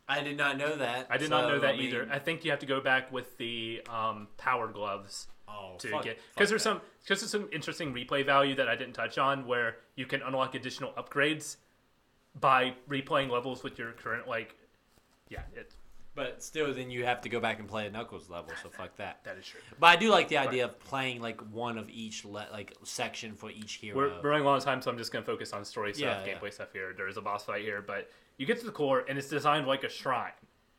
I 0.08 0.24
did 0.24 0.38
not 0.38 0.58
know 0.58 0.76
that. 0.76 1.08
I 1.10 1.18
did 1.18 1.30
not 1.30 1.48
know 1.50 1.60
that 1.60 1.76
I 1.76 1.78
mean, 1.78 1.88
either. 1.88 2.08
I 2.12 2.18
think 2.18 2.44
you 2.44 2.50
have 2.50 2.62
to 2.62 2.66
go 2.66 2.82
back 2.82 3.12
with 3.12 3.38
the 3.38 3.82
um, 3.88 4.28
power 4.38 4.68
gloves 4.68 5.28
oh, 5.50 5.76
to 5.80 5.88
fuck- 5.90 6.04
get 6.04 6.20
because 6.34 6.50
there's 6.50 6.64
that. 6.64 6.70
some 6.70 6.82
because 7.04 7.22
there's 7.22 7.32
some 7.32 7.50
interesting 7.52 7.94
replay 7.94 8.26
value 8.26 8.56
that 8.56 8.68
I 8.68 8.76
didn't 8.76 8.94
touch 8.94 9.18
on 9.18 9.46
where 9.48 9.78
you 9.96 10.06
can 10.06 10.22
unlock 10.22 10.56
additional 10.56 10.92
upgrades 10.94 11.58
by 12.40 12.74
replaying 12.88 13.30
levels 13.30 13.64
with 13.64 13.78
your 13.80 13.92
current 13.94 14.28
like 14.28 14.56
yeah 15.30 15.42
it 15.56 15.74
But 16.16 16.44
still, 16.44 16.74
then 16.74 16.90
you 16.92 17.06
have 17.06 17.22
to 17.22 17.30
go 17.30 17.40
back 17.40 17.60
and 17.60 17.68
play 17.68 17.88
a 17.88 17.92
Knuckles 17.92 18.30
level. 18.30 18.52
So 18.62 18.70
fuck 18.70 18.96
that. 18.98 19.20
that 19.26 19.38
is 19.38 19.46
true. 19.46 19.62
But 19.80 19.88
I 19.88 19.96
do 19.96 20.10
like 20.10 20.28
the 20.28 20.38
idea 20.38 20.66
of 20.66 20.78
playing 20.80 21.22
like 21.22 21.40
one 21.52 21.78
of 21.78 21.90
each 21.90 22.26
le- 22.26 22.48
like 22.52 22.74
section 22.84 23.36
for 23.36 23.50
each 23.50 23.76
hero. 23.76 23.96
We're, 23.96 24.10
we're 24.22 24.30
running 24.32 24.46
a 24.46 24.50
long 24.50 24.60
time, 24.60 24.82
so 24.82 24.92
I'm 24.92 24.98
just 24.98 25.12
gonna 25.14 25.24
focus 25.26 25.54
on 25.54 25.64
story 25.64 25.94
stuff, 25.94 26.04
Yeah, 26.04 26.26
yeah. 26.26 26.38
gameplay 26.40 26.52
stuff 26.54 26.74
here. 26.74 26.94
There 26.98 27.08
is 27.08 27.18
a 27.18 27.22
boss 27.22 27.46
fight 27.46 27.62
here, 27.64 27.82
but 27.82 28.10
you 28.38 28.46
get 28.46 28.60
to 28.60 28.66
the 28.66 28.72
core 28.72 29.06
and 29.08 29.18
it's 29.18 29.30
designed 29.30 29.66
like 29.68 29.84
a 29.84 29.90
shrine, 29.90 30.32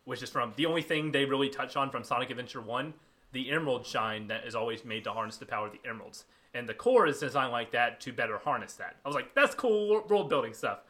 which 0.04 0.22
is 0.22 0.30
from 0.30 0.52
the 0.56 0.66
only 0.66 0.82
thing 0.82 1.10
they 1.12 1.24
really 1.24 1.48
touch 1.48 1.76
on 1.76 1.90
from 1.90 2.02
Sonic 2.04 2.30
Adventure 2.30 2.60
One, 2.60 2.92
the 3.32 3.50
Emerald 3.50 3.86
Shine 3.86 4.26
that 4.28 4.44
is 4.46 4.54
always 4.54 4.84
made 4.84 5.04
to 5.04 5.12
harness 5.12 5.36
the 5.36 5.46
power 5.46 5.66
of 5.66 5.72
the 5.72 5.88
emeralds, 5.88 6.24
and 6.54 6.68
the 6.68 6.74
core 6.74 7.06
is 7.06 7.20
designed 7.20 7.52
like 7.52 7.72
that 7.72 8.00
to 8.00 8.12
better 8.12 8.38
harness 8.38 8.74
that. 8.74 8.96
I 9.04 9.08
was 9.08 9.14
like, 9.14 9.34
that's 9.34 9.54
cool 9.54 10.04
world 10.08 10.28
building 10.28 10.52
stuff. 10.54 10.80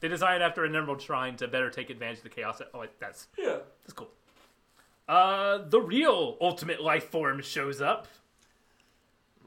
They 0.00 0.08
designed 0.08 0.42
after 0.42 0.64
an 0.64 0.74
Emerald 0.74 1.02
Shrine 1.02 1.36
to 1.36 1.46
better 1.48 1.68
take 1.70 1.90
advantage 1.90 2.18
of 2.18 2.22
the 2.24 2.30
chaos. 2.30 2.62
Oh, 2.72 2.78
like 2.78 2.98
that's 2.98 3.28
yeah. 3.38 3.58
that's 3.82 3.92
cool. 3.92 4.08
Uh, 5.08 5.58
the 5.68 5.80
real 5.80 6.36
Ultimate 6.40 6.80
Life 6.80 7.10
Form 7.10 7.42
shows 7.42 7.80
up. 7.80 8.06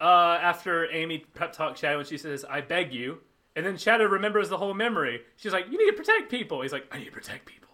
Uh, 0.02 0.38
after 0.42 0.92
Amy 0.92 1.20
prep 1.20 1.54
talk 1.54 1.78
Shadow, 1.78 2.00
and 2.00 2.08
she 2.08 2.18
says, 2.18 2.44
"I 2.50 2.62
beg 2.62 2.94
you, 2.94 3.22
And 3.56 3.66
then 3.66 3.78
Shadow 3.78 4.06
remembers 4.06 4.50
the 4.50 4.58
whole 4.58 4.74
memory. 4.74 5.22
She's 5.38 5.54
like, 5.54 5.66
"You 5.72 5.78
need 5.78 5.92
to 5.92 5.98
protect 5.98 6.30
people." 6.30 6.62
He's 6.62 6.74
like, 6.74 6.86
"I 6.92 6.98
need 6.98 7.06
to 7.06 7.12
protect 7.12 7.46
people." 7.46 7.70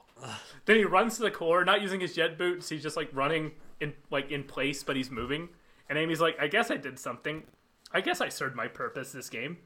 then 0.66 0.76
he 0.76 0.84
runs 0.84 1.16
to 1.16 1.24
the 1.24 1.32
core, 1.32 1.64
not 1.66 1.82
using 1.82 2.00
his 2.02 2.14
jet 2.14 2.38
boots. 2.38 2.70
He's 2.70 2.84
just 2.84 2.98
like 2.98 3.10
running 3.14 3.54
in 3.80 3.94
like 4.10 4.32
in 4.32 4.44
place, 4.44 4.84
but 4.84 4.96
he's 4.96 5.12
moving. 5.12 5.50
And 5.90 5.98
Amy's 5.98 6.22
like, 6.22 6.40
"I 6.40 6.48
guess 6.48 6.70
I 6.72 6.78
did 6.78 7.00
something. 7.00 7.44
I 7.92 8.02
guess 8.02 8.22
I 8.22 8.30
served 8.30 8.56
my 8.56 8.68
purpose 8.68 9.12
this 9.12 9.30
game." 9.30 9.58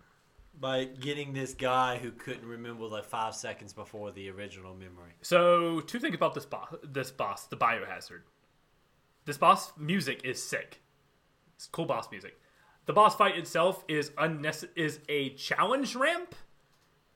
By 0.60 0.86
getting 0.86 1.34
this 1.34 1.56
guy 1.56 1.98
who 1.98 2.12
couldn't 2.12 2.46
remember 2.46 2.86
like 2.86 3.06
five 3.06 3.34
seconds 3.34 3.74
before 3.74 4.12
the 4.12 4.30
original 4.30 4.76
memory. 4.76 5.14
So 5.22 5.80
two 5.82 6.00
things 6.00 6.14
about 6.14 6.36
this 6.36 6.46
boss. 6.46 6.76
This 6.84 7.10
boss, 7.10 7.48
the 7.48 7.58
Biolizard. 7.58 8.22
This 9.26 9.38
boss 9.38 9.72
music 9.78 10.22
is 10.24 10.42
sick. 10.44 10.82
It's 11.56 11.66
cool 11.68 11.86
boss 11.86 12.12
music. 12.12 12.40
The 12.86 12.94
boss 12.94 13.16
fight 13.16 13.36
itself 13.38 13.84
is 13.88 14.12
unnecess- 14.12 14.70
is 14.76 15.00
a 15.10 15.30
challenge 15.32 15.96
ramp. 15.96 16.36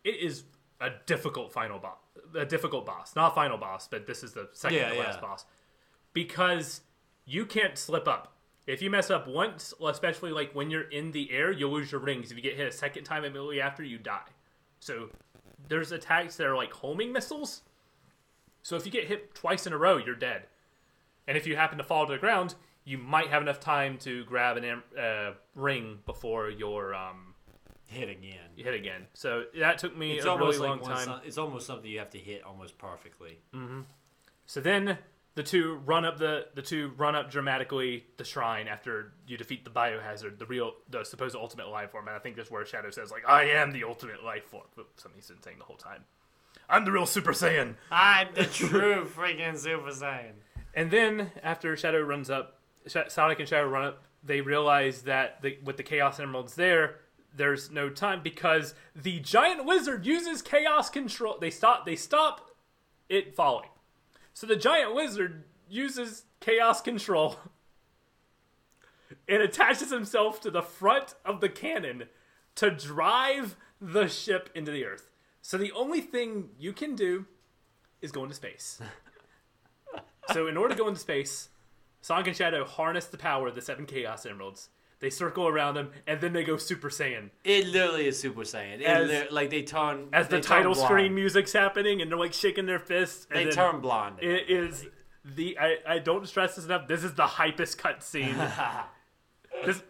It 0.03 0.15
is 0.15 0.45
a 0.79 0.89
difficult 1.05 1.51
final 1.51 1.77
boss. 1.77 1.97
A 2.33 2.45
difficult 2.45 2.85
boss, 2.85 3.15
not 3.15 3.35
final 3.35 3.57
boss, 3.57 3.87
but 3.87 4.07
this 4.07 4.23
is 4.23 4.33
the 4.33 4.49
second 4.53 4.77
Yeah, 4.77 4.89
to 4.93 4.99
last 4.99 5.15
yeah. 5.15 5.21
boss. 5.21 5.45
Because 6.13 6.81
you 7.27 7.45
can't 7.45 7.77
slip 7.77 8.07
up. 8.07 8.33
If 8.65 8.81
you 8.81 8.89
mess 8.89 9.09
up 9.11 9.27
once, 9.27 9.73
especially 9.85 10.31
like 10.31 10.53
when 10.53 10.69
you're 10.71 10.89
in 10.89 11.11
the 11.11 11.31
air, 11.31 11.51
you'll 11.51 11.71
lose 11.71 11.91
your 11.91 12.01
rings. 12.01 12.31
If 12.31 12.37
you 12.37 12.43
get 12.43 12.55
hit 12.55 12.67
a 12.67 12.71
second 12.71 13.03
time 13.03 13.23
immediately 13.23 13.61
after, 13.61 13.83
you 13.83 13.97
die. 13.97 14.27
So 14.79 15.09
there's 15.67 15.91
attacks 15.91 16.35
that 16.37 16.47
are 16.47 16.55
like 16.55 16.71
homing 16.73 17.11
missiles. 17.13 17.61
So 18.63 18.75
if 18.75 18.85
you 18.85 18.91
get 18.91 19.05
hit 19.07 19.33
twice 19.35 19.67
in 19.67 19.73
a 19.73 19.77
row, 19.77 19.97
you're 19.97 20.15
dead. 20.15 20.43
And 21.27 21.37
if 21.37 21.45
you 21.47 21.55
happen 21.55 21.77
to 21.77 21.83
fall 21.83 22.05
to 22.07 22.11
the 22.13 22.17
ground, 22.17 22.55
you 22.83 22.97
might 22.97 23.27
have 23.27 23.41
enough 23.41 23.59
time 23.59 23.97
to 23.99 24.23
grab 24.25 24.57
an 24.57 24.63
am- 24.65 24.83
uh, 24.97 25.31
ring 25.55 25.99
before 26.05 26.49
you're 26.49 26.93
um, 26.95 27.33
Hit 27.85 28.09
again. 28.09 28.49
hit 28.57 28.73
again. 28.73 29.07
So 29.13 29.45
that 29.57 29.77
took 29.77 29.95
me 29.97 30.17
It's 30.17 30.25
a 30.25 30.37
really 30.37 30.57
almost 30.57 30.59
long 30.59 30.79
time. 30.81 31.05
some- 31.05 31.21
it's 31.25 31.37
almost 31.37 31.67
something 31.67 31.89
you 31.89 31.99
have 31.99 32.09
to 32.11 32.17
hit 32.19 32.43
almost 32.43 32.77
perfectly. 32.77 33.39
Mm-hmm. 33.53 33.81
So 34.45 34.59
then 34.59 34.97
the 35.37 35.43
two 35.43 35.79
run 35.85 36.03
up 36.03 36.17
the 36.17 36.47
the 36.55 36.63
two 36.63 36.91
run 36.97 37.15
up 37.15 37.29
dramatically 37.29 38.03
the 38.17 38.23
shrine 38.23 38.67
after 38.67 39.13
you 39.27 39.37
defeat 39.37 39.63
the 39.63 39.69
Biolizard, 39.69 40.39
the 40.39 40.47
real 40.47 40.73
the 40.89 41.03
supposed 41.03 41.35
ultimate 41.35 41.69
life 41.69 41.91
form. 41.91 42.07
And 42.07 42.15
I 42.15 42.19
think 42.19 42.35
that's 42.35 42.49
where 42.49 42.65
Shadow 42.65 42.89
says 42.89 43.11
like, 43.11 43.21
"I 43.29 43.43
am 43.43 43.71
the 43.71 43.83
ultimate 43.83 44.23
life 44.23 44.45
form." 44.45 44.65
Something 44.95 45.11
he's 45.15 45.27
been 45.27 45.41
saying 45.43 45.59
the 45.59 45.65
whole 45.65 45.77
time. 45.77 46.05
I'm 46.67 46.85
the 46.85 46.91
real 46.91 47.05
Super 47.05 47.33
Saiyan. 47.33 47.75
I'm 47.91 48.29
the 48.33 48.45
true 48.45 49.05
freaking 49.15 49.55
Super 49.59 49.91
Saiyan. 49.91 50.33
And 50.73 50.89
then 50.89 51.29
after 51.43 51.77
Shadow 51.77 52.01
runs 52.01 52.31
up, 52.31 52.59
Sonic 52.87 53.39
and 53.39 53.47
Shadow 53.47 53.67
run 53.67 53.85
up, 53.85 54.03
they 54.23 54.41
realize 54.41 55.03
that 55.03 55.43
the, 55.43 55.59
with 55.63 55.77
the 55.77 55.83
Chaos 55.83 56.19
Emeralds 56.19 56.55
there, 56.55 56.95
there's 57.35 57.69
no 57.69 57.89
time 57.89 58.21
because 58.23 58.73
the 58.95 59.19
giant 59.19 59.65
wizard 59.65 60.03
uses 60.03 60.41
Chaos 60.41 60.89
control. 60.89 61.37
They 61.39 61.51
stop. 61.51 61.85
They 61.85 61.95
stop 61.95 62.49
it 63.07 63.35
falling. 63.35 63.69
So 64.37 64.45
the 64.45 64.55
giant 64.55 64.93
wizard 64.93 65.45
uses 65.67 66.25
Chaos 66.41 66.79
control 66.79 67.37
and 69.27 69.41
attaches 69.41 69.89
himself 69.89 70.39
to 70.41 70.51
the 70.51 70.61
front 70.61 71.15
of 71.25 71.41
the 71.41 71.49
cannon 71.49 72.03
to 72.53 72.69
drive 72.69 73.55
the 73.81 74.07
ship 74.07 74.51
into 74.53 74.71
the 74.71 74.85
Earth. 74.85 75.09
So 75.41 75.57
the 75.57 75.71
only 75.71 76.01
thing 76.01 76.49
you 76.59 76.71
can 76.71 76.95
do 76.95 77.25
is 77.99 78.11
go 78.11 78.21
into 78.21 78.35
space. 78.35 78.79
So 80.33 80.45
in 80.45 80.57
order 80.57 80.75
to 80.75 80.77
go 80.77 80.89
into 80.89 80.99
space, 80.99 81.49
Sonic 82.01 82.27
and 82.27 82.35
Shadow 82.35 82.65
harness 82.65 83.05
the 83.05 83.17
power 83.17 83.47
of 83.47 83.55
the 83.55 83.61
seven 83.61 83.85
Chaos 83.85 84.25
Emeralds. 84.25 84.69
They 84.99 85.11
circle 85.11 85.47
around 85.47 85.77
him, 85.77 85.91
and 86.07 86.19
then 86.21 86.33
they 86.33 86.43
go 86.43 86.57
Super 86.57 86.89
Saiyan. 86.89 87.29
It 87.43 87.67
literally 87.67 88.07
is 88.07 88.19
Super 88.19 88.41
Saiyan. 88.41 88.81
As- 88.81 89.09
li- 89.09 89.27
like 89.29 89.51
they 89.51 89.61
turn 89.61 90.07
As 90.11 90.27
the 90.27 90.37
they 90.37 90.41
turn 90.41 90.57
title 90.57 90.75
screen 90.75 91.13
music's 91.13 91.53
happening, 91.53 92.01
and 92.01 92.09
they're 92.09 92.17
like 92.17 92.33
shaking 92.33 92.65
their 92.65 92.79
fists. 92.79 93.27
And 93.29 93.47
They 93.47 93.51
turn 93.51 93.79
blonde. 93.79 94.17
It 94.21 94.49
is 94.49 94.85
the 95.23 95.57
I, 95.59 95.77
I 95.87 95.99
don't 95.99 96.27
stress 96.27 96.55
this 96.55 96.65
enough. 96.65 96.87
This 96.87 97.03
is 97.03 97.13
the 97.13 97.25
hypest 97.25 97.77
cutscene. 97.77 98.35
this, 99.65 99.83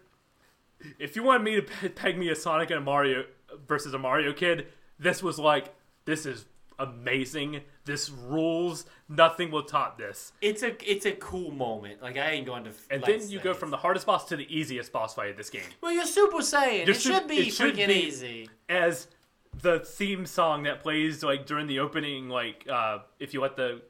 if 0.98 1.16
you 1.16 1.22
want 1.22 1.42
me 1.42 1.60
to 1.60 1.88
peg 1.90 2.18
me 2.18 2.28
a 2.28 2.36
Sonic 2.36 2.70
and 2.70 2.80
a 2.80 2.82
Mario 2.82 3.24
versus 3.66 3.94
a 3.94 3.98
Mario 3.98 4.32
kid, 4.32 4.66
this 4.98 5.22
was 5.22 5.38
like 5.38 5.74
this 6.04 6.26
is 6.26 6.44
amazing. 6.78 7.62
This 7.84 8.10
rules. 8.10 8.86
Nothing 9.08 9.50
will 9.50 9.62
top 9.62 9.98
this. 9.98 10.32
It's 10.40 10.62
a 10.62 10.76
it's 10.90 11.06
a 11.06 11.12
cool 11.12 11.50
moment. 11.50 12.02
Like 12.02 12.16
I 12.18 12.30
ain't 12.32 12.46
going 12.46 12.64
to. 12.64 12.70
And 12.90 13.02
then 13.02 13.28
you 13.28 13.40
go 13.40 13.54
from 13.54 13.70
the 13.70 13.76
hardest 13.78 14.06
boss 14.06 14.26
to 14.26 14.36
the 14.36 14.46
easiest 14.54 14.92
boss 14.92 15.14
fight 15.14 15.30
of 15.30 15.36
this 15.36 15.50
game. 15.50 15.62
well, 15.80 15.92
you're 15.92 16.04
Super 16.06 16.38
Saiyan. 16.38 16.86
You're 16.86 16.90
it 16.96 17.00
su- 17.00 17.12
should 17.12 17.26
be 17.28 17.36
it 17.48 17.54
should 17.54 17.74
freaking 17.74 17.88
be- 17.88 17.94
easy. 18.06 18.50
As 18.68 19.08
the 19.62 19.80
theme 19.80 20.26
song 20.26 20.64
that 20.64 20.82
plays 20.82 21.22
like 21.22 21.46
during 21.46 21.66
the 21.66 21.80
opening, 21.80 22.28
like 22.28 22.66
uh, 22.70 22.98
if 23.18 23.32
you 23.34 23.40
let 23.40 23.56
the 23.56 23.80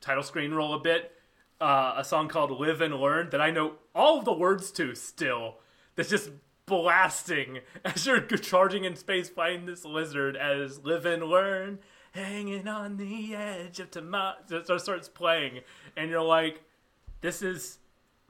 title 0.00 0.22
screen 0.22 0.52
roll 0.52 0.74
a 0.74 0.80
bit, 0.80 1.12
uh, 1.60 1.94
a 1.96 2.04
song 2.04 2.28
called 2.28 2.50
"Live 2.50 2.80
and 2.80 2.94
Learn" 2.94 3.30
that 3.30 3.40
I 3.40 3.50
know 3.50 3.74
all 3.94 4.22
the 4.22 4.32
words 4.32 4.70
to 4.72 4.94
still. 4.94 5.58
That's 5.94 6.10
just 6.10 6.30
blasting 6.66 7.60
as 7.84 8.04
you're 8.06 8.20
charging 8.20 8.84
in 8.84 8.96
space 8.96 9.28
fighting 9.28 9.66
this 9.66 9.84
lizard 9.84 10.36
as 10.36 10.80
"Live 10.84 11.06
and 11.06 11.22
Learn." 11.22 11.78
Hanging 12.16 12.66
on 12.66 12.96
the 12.96 13.34
edge 13.36 13.78
of 13.78 13.90
tomorrow, 13.90 14.36
just 14.48 14.84
starts 14.84 15.06
playing, 15.08 15.60
and 15.98 16.08
you're 16.10 16.22
like, 16.22 16.62
"This 17.20 17.42
is 17.42 17.78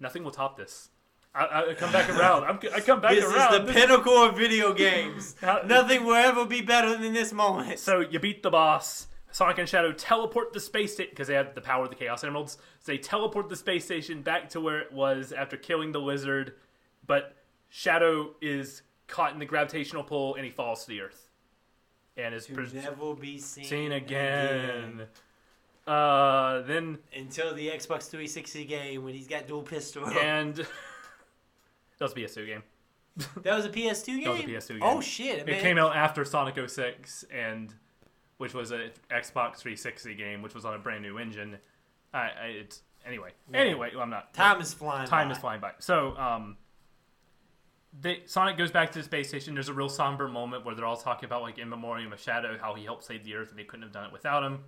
nothing 0.00 0.24
will 0.24 0.32
top 0.32 0.56
this." 0.56 0.88
I, 1.32 1.66
I 1.70 1.74
come 1.74 1.92
back 1.92 2.08
around. 2.10 2.44
I'm, 2.44 2.58
I 2.74 2.80
come 2.80 3.00
back 3.00 3.12
This 3.14 3.24
around. 3.24 3.54
is 3.54 3.60
the 3.60 3.66
This- 3.66 3.76
pinnacle 3.76 4.14
of 4.24 4.36
video 4.36 4.72
games. 4.72 5.36
Nothing 5.66 6.04
will 6.06 6.14
ever 6.14 6.46
be 6.46 6.62
better 6.62 6.96
than 6.96 7.12
this 7.12 7.30
moment. 7.32 7.78
So 7.78 8.00
you 8.00 8.18
beat 8.18 8.42
the 8.42 8.48
boss. 8.50 9.06
Sonic 9.32 9.58
and 9.58 9.68
Shadow 9.68 9.92
teleport 9.92 10.54
the 10.54 10.60
space 10.60 10.94
station 10.94 11.10
because 11.10 11.28
they 11.28 11.34
have 11.34 11.54
the 11.54 11.60
power 11.60 11.84
of 11.84 11.90
the 11.90 11.94
Chaos 11.96 12.24
Emeralds. 12.24 12.54
So 12.80 12.90
they 12.92 12.96
teleport 12.96 13.50
the 13.50 13.56
space 13.56 13.84
station 13.84 14.22
back 14.22 14.48
to 14.50 14.62
where 14.62 14.78
it 14.80 14.90
was 14.92 15.30
after 15.30 15.58
killing 15.58 15.92
the 15.92 16.00
lizard. 16.00 16.54
But 17.06 17.36
Shadow 17.68 18.30
is 18.40 18.80
caught 19.06 19.34
in 19.34 19.38
the 19.38 19.44
gravitational 19.44 20.04
pull 20.04 20.36
and 20.36 20.44
he 20.46 20.50
falls 20.50 20.84
to 20.84 20.88
the 20.88 21.02
earth. 21.02 21.25
And 22.16 22.34
is 22.34 22.46
to 22.46 22.54
pres- 22.54 22.72
never 22.72 23.14
be 23.14 23.38
seen, 23.38 23.64
seen 23.64 23.92
again. 23.92 25.02
Uh, 25.86 26.62
then 26.62 26.98
Until 27.16 27.54
the 27.54 27.68
Xbox 27.68 28.08
360 28.08 28.64
game 28.64 29.04
when 29.04 29.14
he's 29.14 29.28
got 29.28 29.46
dual 29.46 29.62
pistol. 29.62 30.06
and 30.20 30.54
that 30.56 30.66
was 32.00 32.12
a 32.12 32.14
PS2 32.14 32.46
game. 32.46 32.62
That 33.42 33.54
was 33.54 33.64
a 33.64 33.70
PS2 33.70 34.06
game. 34.06 34.24
That 34.24 34.30
was 34.30 34.40
a 34.40 34.44
PS2 34.44 34.68
game. 34.68 34.80
Oh 34.82 35.00
shit! 35.00 35.38
It 35.40 35.46
man. 35.46 35.60
came 35.62 35.78
out 35.78 35.96
after 35.96 36.24
Sonic 36.24 36.58
06 36.68 37.24
and 37.32 37.72
which 38.38 38.52
was 38.52 38.72
a 38.72 38.90
Xbox 39.10 39.56
360 39.56 40.14
game, 40.14 40.42
which 40.42 40.54
was 40.54 40.64
on 40.64 40.74
a 40.74 40.78
brand 40.78 41.02
new 41.02 41.18
engine. 41.18 41.56
I, 42.12 42.18
I 42.18 42.46
it's 42.48 42.82
anyway. 43.06 43.30
Anyway, 43.54 43.90
well, 43.94 44.02
I'm 44.02 44.10
not. 44.10 44.34
Time 44.34 44.60
is 44.60 44.74
flying. 44.74 45.08
time 45.08 45.28
by. 45.28 45.32
is 45.32 45.38
flying 45.38 45.60
by. 45.60 45.72
So, 45.78 46.16
um, 46.16 46.56
they, 48.00 48.22
Sonic 48.26 48.56
goes 48.58 48.70
back 48.70 48.92
to 48.92 48.98
the 48.98 49.04
space 49.04 49.28
station. 49.28 49.54
There's 49.54 49.68
a 49.68 49.74
real 49.74 49.88
somber 49.88 50.28
moment 50.28 50.64
where 50.64 50.74
they're 50.74 50.84
all 50.84 50.96
talking 50.96 51.26
about 51.26 51.42
like 51.42 51.58
in 51.58 51.68
memoriam 51.68 52.12
of 52.12 52.20
Shadow, 52.20 52.58
how 52.60 52.74
he 52.74 52.84
helped 52.84 53.04
save 53.04 53.24
the 53.24 53.34
Earth, 53.34 53.50
and 53.50 53.58
they 53.58 53.64
couldn't 53.64 53.82
have 53.84 53.92
done 53.92 54.06
it 54.06 54.12
without 54.12 54.42
him. 54.42 54.60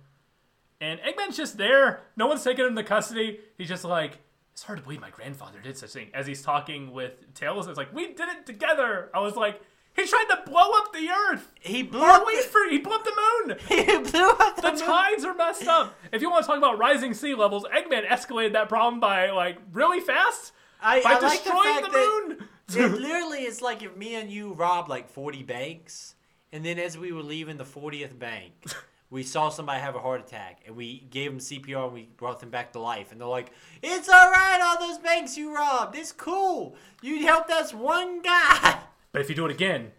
And 0.81 0.99
Eggman's 1.01 1.37
just 1.37 1.57
there. 1.57 2.01
No 2.15 2.27
one's 2.27 2.43
taking 2.43 2.65
him 2.65 2.75
to 2.75 2.83
custody. 2.83 3.39
He's 3.57 3.67
just 3.67 3.83
like, 3.83 4.19
it's 4.53 4.63
hard 4.63 4.79
to 4.79 4.83
believe 4.83 5.01
my 5.01 5.09
grandfather 5.09 5.59
did 5.61 5.77
such 5.77 5.89
a 5.89 5.93
thing. 5.93 6.09
As 6.13 6.25
he's 6.25 6.41
talking 6.41 6.91
with 6.91 7.33
Tails, 7.33 7.67
it's 7.67 7.77
like 7.77 7.93
we 7.93 8.07
did 8.07 8.29
it 8.29 8.45
together. 8.45 9.09
I 9.13 9.19
was 9.19 9.35
like, 9.35 9.61
he 9.95 10.05
tried 10.05 10.25
to 10.29 10.49
blow 10.49 10.71
up 10.75 10.93
the 10.93 11.09
Earth. 11.09 11.51
He 11.59 11.83
blew 11.83 12.01
up 12.01 12.25
the, 12.25 12.41
free? 12.43 12.71
He 12.71 12.77
blew 12.79 12.93
up 12.93 13.03
the 13.03 13.45
moon. 13.45 13.57
he 13.67 13.83
blew 13.97 14.29
up 14.29 14.55
the, 14.55 14.61
The 14.61 14.71
moon. 14.71 14.79
tides 14.79 15.25
are 15.25 15.33
messed 15.33 15.67
up. 15.67 15.95
If 16.13 16.21
you 16.21 16.29
want 16.29 16.45
to 16.45 16.47
talk 16.47 16.57
about 16.57 16.77
rising 16.77 17.13
sea 17.13 17.35
levels, 17.35 17.65
Eggman 17.65 18.07
escalated 18.07 18.53
that 18.53 18.69
problem 18.69 18.99
by 18.99 19.31
like 19.31 19.57
really 19.73 19.99
fast 19.99 20.53
I, 20.81 21.01
by 21.01 21.11
I 21.11 21.19
like 21.19 21.43
the 21.43 21.49
destroying 21.49 21.75
fact 21.75 21.85
the, 21.87 21.91
that 21.91 22.25
moon. 22.27 22.47
It 22.75 22.91
literally 22.99 23.43
is 23.43 23.61
like 23.61 23.83
if 23.83 23.95
me 23.95 24.15
and 24.15 24.31
you 24.31 24.53
robbed 24.53 24.89
like 24.89 25.09
40 25.09 25.43
banks, 25.43 26.15
and 26.51 26.65
then 26.65 26.79
as 26.79 26.97
we 26.97 27.11
were 27.11 27.23
leaving 27.23 27.57
the 27.57 27.65
40th 27.65 28.17
bank, 28.17 28.53
we 29.09 29.23
saw 29.23 29.49
somebody 29.49 29.79
have 29.79 29.95
a 29.95 29.99
heart 29.99 30.21
attack, 30.21 30.61
and 30.65 30.75
we 30.75 31.07
gave 31.09 31.31
them 31.31 31.39
CPR 31.39 31.85
and 31.85 31.93
we 31.93 32.09
brought 32.17 32.39
them 32.39 32.49
back 32.49 32.73
to 32.73 32.79
life. 32.79 33.11
And 33.11 33.19
they're 33.19 33.27
like, 33.27 33.51
"It's 33.81 34.09
all 34.09 34.31
right, 34.31 34.59
all 34.61 34.79
those 34.79 34.99
banks 34.99 35.37
you 35.37 35.53
robbed. 35.55 35.95
It's 35.95 36.11
cool. 36.11 36.75
You 37.01 37.25
helped 37.25 37.51
us 37.51 37.73
one 37.73 38.21
guy." 38.21 38.79
But 39.11 39.21
if 39.21 39.29
you 39.29 39.35
do 39.35 39.47
it 39.47 39.51
again, 39.51 39.91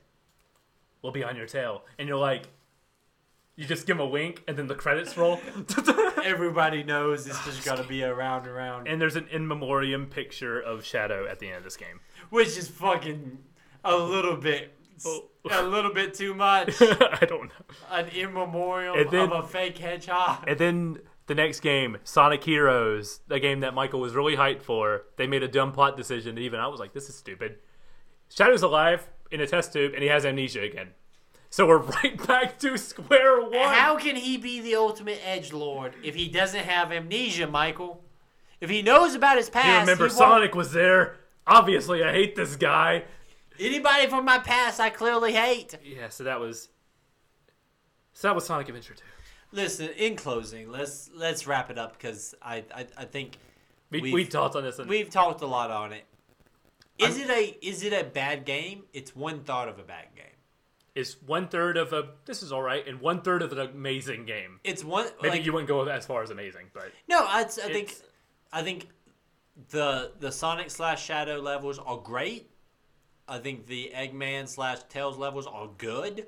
we'll 1.02 1.10
be 1.10 1.24
on 1.24 1.34
your 1.34 1.47
tail. 1.47 1.82
And 1.98 2.06
you're 2.06 2.16
like, 2.16 2.47
you 3.60 3.66
just 3.66 3.86
give 3.86 3.97
him 3.97 4.01
a 4.01 4.06
wink, 4.06 4.42
and 4.48 4.56
then 4.56 4.68
the 4.68 4.74
credits 4.74 5.18
roll. 5.18 5.38
Everybody 6.24 6.82
knows 6.82 7.26
it's 7.26 7.44
just 7.44 7.62
gonna 7.64 7.84
be 7.84 8.01
a 8.02 8.14
round 8.14 8.47
and 8.47 8.55
round, 8.55 8.88
and 8.88 8.98
there's 8.98 9.16
an 9.16 9.28
in 9.30 9.47
memoriam 9.47 10.06
picture 10.06 10.59
of 10.59 10.82
Shadow 10.84 11.26
at 11.26 11.40
the 11.40 11.48
end 11.48 11.56
of 11.59 11.64
this 11.64 11.76
game. 11.76 12.01
Which 12.31 12.57
is 12.57 12.69
fucking 12.69 13.39
a 13.85 13.97
little 13.97 14.36
bit, 14.36 14.74
Oh. 15.07 15.28
a 15.51 15.62
little 15.62 15.93
bit 15.93 16.15
too 16.15 16.35
much. 16.35 16.74
I 16.82 17.24
don't 17.28 17.48
know. 17.48 17.74
An 17.90 18.09
immemorial 18.09 18.97
then- 19.11 19.31
of 19.32 19.44
a 19.44 19.47
fake 19.47 19.78
hedgehog. 19.78 20.44
And 20.47 20.59
then 20.59 20.98
the 21.27 21.35
next 21.35 21.61
game, 21.61 21.97
Sonic 22.05 22.43
Heroes, 22.44 23.20
the 23.28 23.39
game 23.40 23.61
that 23.61 23.73
Michael 23.74 24.01
was 24.01 24.15
really 24.15 24.36
hyped 24.36 24.62
for, 24.62 25.02
they 25.16 25.27
made 25.27 25.43
a 25.43 25.48
dumb 25.48 25.73
plot 25.73 25.97
decision. 25.97 26.31
And 26.31 26.39
even 26.40 26.61
I 26.61 26.66
was 26.66 26.81
like, 26.81 26.93
this 26.93 27.09
is 27.09 27.15
stupid. 27.16 27.57
Shadow's 28.28 28.62
alive 28.62 29.09
in 29.31 29.40
a 29.40 29.47
test 29.47 29.73
tube, 29.73 29.93
and 29.94 30.02
he 30.02 30.09
has 30.09 30.24
amnesia 30.27 30.61
again. 30.62 30.89
So 31.51 31.66
we're 31.66 31.78
right 32.02 32.27
back 32.27 32.59
to 32.61 32.77
square 32.77 33.40
one. 33.40 33.52
How 33.55 33.97
can 33.97 34.16
he 34.16 34.36
be 34.36 34.61
the 34.61 34.77
ultimate 34.77 35.20
edge 35.24 35.52
lord 35.52 35.94
if 36.02 36.15
he 36.15 36.28
doesn't 36.28 36.65
have 36.65 36.93
amnesia, 36.93 37.47
Michael? 37.47 38.05
If 38.61 38.69
he 38.70 38.82
knows 38.82 39.15
about 39.15 39.36
his 39.39 39.48
past, 39.48 39.66
you 39.66 39.81
remember 39.81 40.09
Sonic 40.11 40.55
was 40.55 40.73
there? 40.73 41.16
Obviously, 41.46 42.02
I 42.04 42.12
hate 42.12 42.36
this 42.36 42.56
guy. 42.56 43.04
Anybody 43.58 44.06
from 44.06 44.24
my 44.24 44.38
past, 44.38 44.80
I 44.80 44.90
clearly 44.90 45.32
hate. 45.32 45.74
Yeah, 45.84 46.08
so 46.08 46.24
that 46.24 46.40
was. 46.40 46.68
So 48.12 48.28
that 48.28 48.34
was 48.34 48.44
Sonic 48.44 48.68
Adventure 48.68 48.94
2. 48.94 49.02
Listen, 49.52 49.88
in 49.96 50.16
closing, 50.16 50.70
let's 50.70 51.10
let's 51.14 51.46
wrap 51.46 51.70
it 51.70 51.78
up 51.78 51.92
because 51.94 52.34
I, 52.40 52.64
I 52.74 52.86
I 52.96 53.04
think 53.04 53.36
We, 53.90 54.00
We've- 54.00 54.14
we 54.14 54.24
talked 54.24 54.54
on 54.56 54.62
this. 54.62 54.78
In, 54.78 54.86
we've 54.86 55.10
talked 55.10 55.42
a 55.42 55.46
lot 55.46 55.70
on 55.70 55.92
it. 55.92 56.04
Is 56.98 57.18
it 57.18 57.30
a 57.30 57.58
is 57.66 57.82
it 57.82 57.92
a 57.92 58.04
bad 58.04 58.44
game? 58.44 58.84
It's 58.92 59.16
one 59.16 59.40
thought 59.42 59.68
of 59.68 59.78
a 59.78 59.82
bad 59.82 60.06
game. 60.14 60.24
It's 60.94 61.20
one 61.22 61.48
third 61.48 61.76
of 61.78 61.92
a. 61.92 62.10
This 62.26 62.42
is 62.42 62.52
all 62.52 62.62
right, 62.62 62.86
and 62.86 63.00
one 63.00 63.22
third 63.22 63.42
of 63.42 63.52
an 63.52 63.58
amazing 63.58 64.26
game. 64.26 64.60
It's 64.64 64.84
one. 64.84 65.06
Maybe 65.22 65.38
like, 65.38 65.46
you 65.46 65.52
wouldn't 65.52 65.68
go 65.68 65.86
as 65.88 66.04
far 66.04 66.22
as 66.22 66.30
amazing, 66.30 66.66
but 66.74 66.92
No, 67.08 67.24
I, 67.24 67.40
I 67.40 67.44
think 67.44 67.96
I 68.52 68.62
think 68.62 68.88
the 69.68 70.12
the 70.18 70.32
Sonic 70.32 70.70
slash 70.70 71.04
Shadow 71.04 71.40
levels 71.40 71.78
are 71.78 71.98
great. 71.98 72.50
I 73.28 73.38
think 73.38 73.66
the 73.66 73.92
Eggman 73.94 74.48
slash 74.48 74.78
Tails 74.88 75.16
levels 75.16 75.46
are 75.46 75.68
good, 75.78 76.26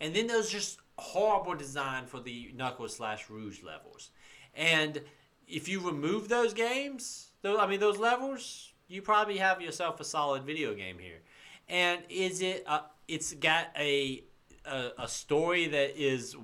and 0.00 0.14
then 0.14 0.26
there's 0.26 0.50
just 0.50 0.78
horrible 0.96 1.54
design 1.54 2.06
for 2.06 2.20
the 2.20 2.52
Knuckles 2.54 2.96
slash 2.96 3.28
Rouge 3.28 3.62
levels. 3.62 4.10
And 4.54 5.00
if 5.48 5.68
you 5.68 5.80
remove 5.80 6.28
those 6.28 6.54
games, 6.54 7.30
those 7.42 7.58
I 7.58 7.66
mean 7.66 7.80
those 7.80 7.98
levels, 7.98 8.72
you 8.88 9.02
probably 9.02 9.38
have 9.38 9.60
yourself 9.60 10.00
a 10.00 10.04
solid 10.04 10.44
video 10.44 10.74
game 10.74 10.98
here. 10.98 11.22
And 11.68 12.02
is 12.08 12.40
it? 12.42 12.64
Uh, 12.66 12.80
it's 13.08 13.34
got 13.34 13.68
a, 13.76 14.24
a 14.64 14.90
a 14.98 15.08
story 15.08 15.66
that 15.68 16.00
is 16.00 16.36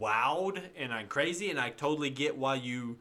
wowed 0.00 0.60
and 0.76 0.92
I'm 0.92 1.06
crazy, 1.06 1.50
and 1.50 1.60
I 1.60 1.70
totally 1.70 2.10
get 2.10 2.36
why 2.36 2.56
you 2.56 2.98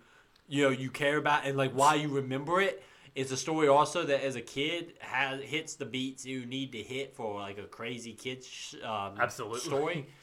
you 0.51 0.63
know 0.63 0.69
you 0.69 0.89
care 0.91 1.15
about 1.15 1.45
and 1.45 1.57
like 1.57 1.71
why 1.71 1.95
you 1.95 2.09
remember 2.09 2.59
it. 2.59 2.83
It's 3.15 3.31
a 3.31 3.37
story 3.37 3.69
also 3.69 4.03
that 4.03 4.21
as 4.21 4.35
a 4.35 4.41
kid 4.41 4.93
has 4.99 5.41
hits 5.41 5.75
the 5.75 5.85
beats 5.85 6.25
you 6.25 6.45
need 6.45 6.73
to 6.73 6.83
hit 6.83 7.15
for 7.15 7.39
like 7.39 7.57
a 7.57 7.63
crazy 7.63 8.11
kid 8.13 8.43
sh- 8.43 8.75
um, 8.83 9.15
Absolutely. 9.19 9.59
story. 9.61 10.05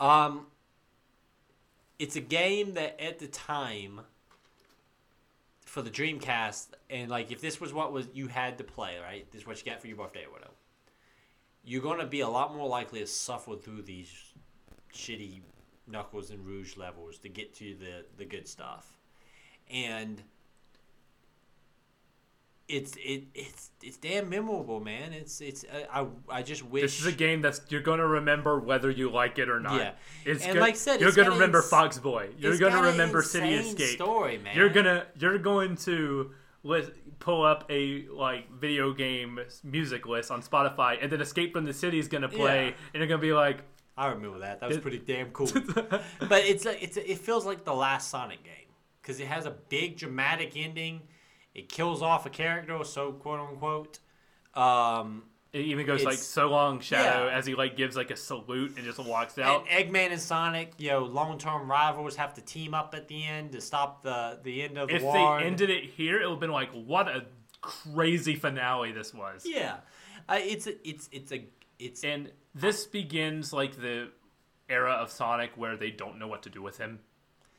Um, 0.00 0.48
it's 2.00 2.16
a 2.16 2.20
game 2.20 2.74
that 2.74 3.00
at 3.00 3.20
the 3.20 3.28
time 3.28 4.00
for 5.60 5.82
the 5.82 5.90
Dreamcast, 5.90 6.66
and 6.90 7.08
like 7.08 7.30
if 7.30 7.40
this 7.40 7.60
was 7.60 7.72
what 7.72 7.92
was 7.92 8.08
you 8.12 8.26
had 8.26 8.58
to 8.58 8.64
play, 8.64 8.96
right? 9.00 9.30
This 9.30 9.42
is 9.42 9.46
what 9.46 9.56
you 9.64 9.70
got 9.70 9.80
for 9.80 9.86
your 9.86 9.96
birthday 9.96 10.24
or 10.24 10.32
whatever. 10.32 10.50
You're 11.64 11.80
gonna 11.80 12.06
be 12.06 12.20
a 12.20 12.28
lot 12.28 12.56
more 12.56 12.68
likely 12.68 12.98
to 13.00 13.06
suffer 13.06 13.54
through 13.54 13.82
these 13.82 14.12
shitty 14.92 15.42
Knuckles 15.86 16.30
and 16.30 16.44
Rouge 16.44 16.76
levels 16.76 17.18
to 17.18 17.28
get 17.28 17.54
to 17.54 17.76
the 17.76 18.04
the 18.16 18.24
good 18.24 18.48
stuff, 18.48 18.98
and 19.70 20.22
it's 22.66 22.96
it 22.96 23.24
it's 23.34 23.70
it's 23.82 23.98
damn 23.98 24.28
memorable, 24.30 24.80
man. 24.80 25.12
It's 25.12 25.40
it's 25.42 25.64
I 25.92 26.00
I, 26.00 26.06
I 26.38 26.42
just 26.42 26.64
wish 26.64 26.82
this 26.82 27.00
is 27.00 27.06
a 27.06 27.12
game 27.12 27.42
that's 27.42 27.60
you're 27.68 27.82
gonna 27.82 28.06
remember 28.06 28.58
whether 28.58 28.90
you 28.90 29.10
like 29.10 29.38
it 29.38 29.50
or 29.50 29.60
not. 29.60 29.76
Yeah. 29.80 29.92
it's 30.24 30.44
And 30.46 30.58
like 30.58 30.74
I 30.74 30.76
said, 30.76 31.00
you're 31.00 31.12
gonna 31.12 31.30
remember 31.32 31.58
ins- 31.58 31.68
Fox 31.68 31.98
Boy. 31.98 32.30
You're 32.38 32.56
gonna 32.56 32.82
remember 32.82 33.20
City 33.22 33.54
Escape. 33.54 33.96
story, 33.96 34.38
man. 34.38 34.56
You're 34.56 34.70
gonna 34.70 35.04
you're 35.18 35.38
going 35.38 35.76
to 35.78 36.30
list, 36.62 36.92
pull 37.18 37.44
up 37.44 37.66
a 37.68 38.06
like 38.08 38.50
video 38.50 38.94
game 38.94 39.38
music 39.62 40.06
list 40.06 40.30
on 40.30 40.42
Spotify, 40.42 40.96
and 41.02 41.12
then 41.12 41.20
Escape 41.20 41.52
from 41.52 41.66
the 41.66 41.74
City 41.74 41.98
is 41.98 42.08
gonna 42.08 42.30
play, 42.30 42.68
Yeah. 42.68 42.74
and 42.94 43.00
you're 43.00 43.06
gonna 43.08 43.20
be 43.20 43.34
like, 43.34 43.58
I 43.98 44.06
remember 44.06 44.38
that. 44.38 44.60
That 44.60 44.70
was 44.70 44.78
pretty 44.78 45.00
damn 45.00 45.30
cool. 45.32 45.48
but 45.74 46.44
it's 46.44 46.64
like 46.64 46.82
it's 46.82 46.96
it 46.96 47.18
feels 47.18 47.44
like 47.44 47.64
the 47.66 47.74
last 47.74 48.08
Sonic 48.08 48.42
game 48.42 48.54
because 49.04 49.20
it 49.20 49.26
has 49.26 49.44
a 49.44 49.50
big 49.50 49.98
dramatic 49.98 50.56
ending. 50.56 51.02
It 51.54 51.68
kills 51.68 52.02
off 52.02 52.24
a 52.24 52.30
character, 52.30 52.82
so 52.84 53.12
quote 53.12 53.40
unquote. 53.40 53.98
Um, 54.54 55.24
it 55.52 55.66
even 55.66 55.86
goes 55.86 56.02
like 56.02 56.18
so 56.18 56.48
long 56.48 56.80
Shadow 56.80 57.26
yeah. 57.26 57.36
as 57.36 57.46
he 57.46 57.54
like 57.54 57.76
gives 57.76 57.96
like 57.96 58.10
a 58.10 58.16
salute 58.16 58.72
and 58.76 58.84
just 58.84 58.98
walks 58.98 59.38
out. 59.38 59.66
and 59.70 59.92
Eggman 59.92 60.10
and 60.10 60.20
Sonic, 60.20 60.72
you 60.78 60.90
know, 60.90 61.04
long-term 61.04 61.70
rivals 61.70 62.16
have 62.16 62.34
to 62.34 62.40
team 62.40 62.74
up 62.74 62.94
at 62.96 63.06
the 63.06 63.22
end 63.24 63.52
to 63.52 63.60
stop 63.60 64.02
the 64.02 64.40
the 64.42 64.62
end 64.62 64.78
of 64.78 64.88
the 64.88 64.96
if 64.96 65.02
war. 65.02 65.38
they 65.38 65.46
ended 65.46 65.70
it 65.70 65.84
here, 65.84 66.20
it 66.20 66.24
would 66.24 66.34
have 66.34 66.40
been 66.40 66.50
like, 66.50 66.70
what 66.72 67.06
a 67.06 67.26
crazy 67.60 68.34
finale 68.34 68.90
this 68.90 69.14
was. 69.14 69.42
yeah, 69.44 69.76
uh, 70.28 70.38
it's 70.40 70.66
a, 70.66 70.88
it's 70.88 71.08
it's 71.12 71.30
a 71.30 71.46
it's 71.78 72.02
And 72.02 72.32
this 72.54 72.86
begins 72.86 73.52
like 73.52 73.76
the 73.76 74.08
era 74.68 74.92
of 74.92 75.10
Sonic 75.10 75.52
where 75.56 75.76
they 75.76 75.90
don't 75.90 76.18
know 76.18 76.26
what 76.26 76.42
to 76.44 76.50
do 76.50 76.62
with 76.62 76.78
him 76.78 77.00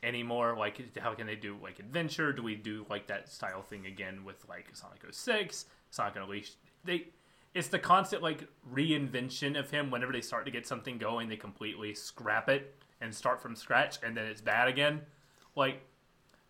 anymore. 0.06 0.56
Like, 0.58 0.98
how 0.98 1.14
can 1.14 1.28
they 1.28 1.36
do 1.36 1.58
like 1.62 1.80
adventure? 1.80 2.32
Do 2.32 2.44
we 2.44 2.56
do 2.56 2.86
like 2.90 3.08
that 3.08 3.30
style 3.30 3.62
thing 3.62 3.86
again 3.86 4.24
with 4.24 4.48
like 4.48 4.68
Sonic 4.74 5.04
06, 5.12 5.66
Sonic 5.90 6.16
Unleashed? 6.16 6.58
They, 6.84 7.08
it's 7.54 7.68
the 7.68 7.80
constant 7.80 8.22
like 8.22 8.48
reinvention 8.74 9.60
of 9.60 9.72
him. 9.72 9.92
Whenever 9.92 10.14
they 10.14 10.22
start 10.22 10.46
to 10.46 10.52
get 10.52 10.68
something 10.68 10.98
going, 10.98 11.30
they 11.30 11.38
completely 11.38 11.94
scrap 11.96 12.48
it 12.50 12.76
and 13.02 13.14
start 13.14 13.42
from 13.42 13.56
scratch, 13.56 13.98
and 14.04 14.16
then 14.16 14.26
it's 14.26 14.42
bad 14.42 14.68
again. 14.68 15.02
Like, 15.56 15.82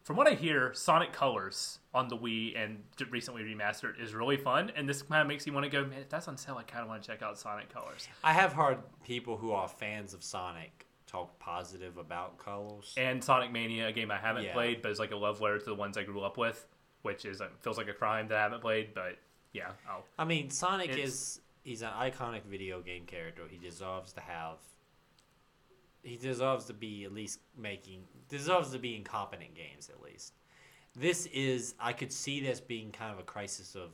from 0.03 0.17
what 0.17 0.27
I 0.27 0.35
hear, 0.35 0.71
Sonic 0.75 1.11
Colors 1.11 1.79
on 1.91 2.09
the 2.09 2.17
Wii 2.17 2.55
and 2.55 2.83
recently 3.09 3.41
remastered 3.41 3.99
is 3.99 4.13
really 4.13 4.37
fun, 4.37 4.71
and 4.75 4.87
this 4.87 5.01
kind 5.01 5.21
of 5.21 5.27
makes 5.27 5.47
you 5.47 5.53
want 5.53 5.63
to 5.63 5.69
go, 5.69 5.83
man, 5.83 6.01
if 6.01 6.09
that's 6.09 6.27
on 6.27 6.37
sale, 6.37 6.57
I 6.57 6.63
kind 6.63 6.83
of 6.83 6.89
want 6.89 7.01
to 7.01 7.07
check 7.09 7.23
out 7.23 7.39
Sonic 7.39 7.73
Colors. 7.73 8.07
I 8.23 8.33
have 8.33 8.53
heard 8.53 8.77
people 9.03 9.37
who 9.37 9.51
are 9.51 9.67
fans 9.67 10.13
of 10.13 10.23
Sonic 10.23 10.84
talk 11.15 11.39
positive 11.39 11.97
about 11.97 12.37
Colors. 12.37 12.93
And 12.97 13.23
Sonic 13.23 13.51
Mania, 13.51 13.87
a 13.87 13.91
game 13.91 14.11
I 14.11 14.17
haven't 14.17 14.43
Yeah. 14.43 14.53
played, 14.53 14.81
but 14.81 14.91
it's 14.91 14.99
like 14.99 15.11
a 15.11 15.15
love 15.15 15.41
letter 15.41 15.59
to 15.59 15.65
the 15.65 15.75
ones 15.75 15.97
I 15.97 16.03
grew 16.03 16.21
up 16.21 16.37
with, 16.37 16.67
which 17.03 17.25
is 17.25 17.41
uh, 17.41 17.47
feels 17.61 17.77
like 17.77 17.87
a 17.87 17.93
crime 17.93 18.27
that 18.27 18.37
I 18.37 18.41
haven't 18.43 18.61
played, 18.61 18.93
but 18.93 19.17
yeah, 19.53 19.71
I'll, 19.89 20.03
I 20.19 20.25
mean, 20.25 20.49
Sonic 20.49 20.89
is 20.89 21.39
he's 21.63 21.81
an 21.81 21.91
iconic 21.97 22.43
video 22.43 22.81
game 22.81 23.05
character. 23.05 23.43
He 23.49 23.57
deserves 23.57 24.11
to 24.13 24.21
have. 24.21 24.57
He 26.03 26.17
deserves 26.17 26.65
to 26.65 26.73
be 26.73 27.05
at 27.05 27.13
least 27.13 27.39
making 27.57 28.03
deserves 28.29 28.71
to 28.71 28.79
be 28.79 28.95
in 28.95 29.03
competent 29.03 29.55
games 29.55 29.89
at 29.89 30.01
least. 30.01 30.33
This 30.95 31.25
is 31.27 31.73
I 31.79 31.93
could 31.93 32.11
see 32.11 32.41
this 32.41 32.59
being 32.59 32.91
kind 32.91 33.13
of 33.13 33.19
a 33.19 33.23
crisis 33.23 33.75
of 33.75 33.91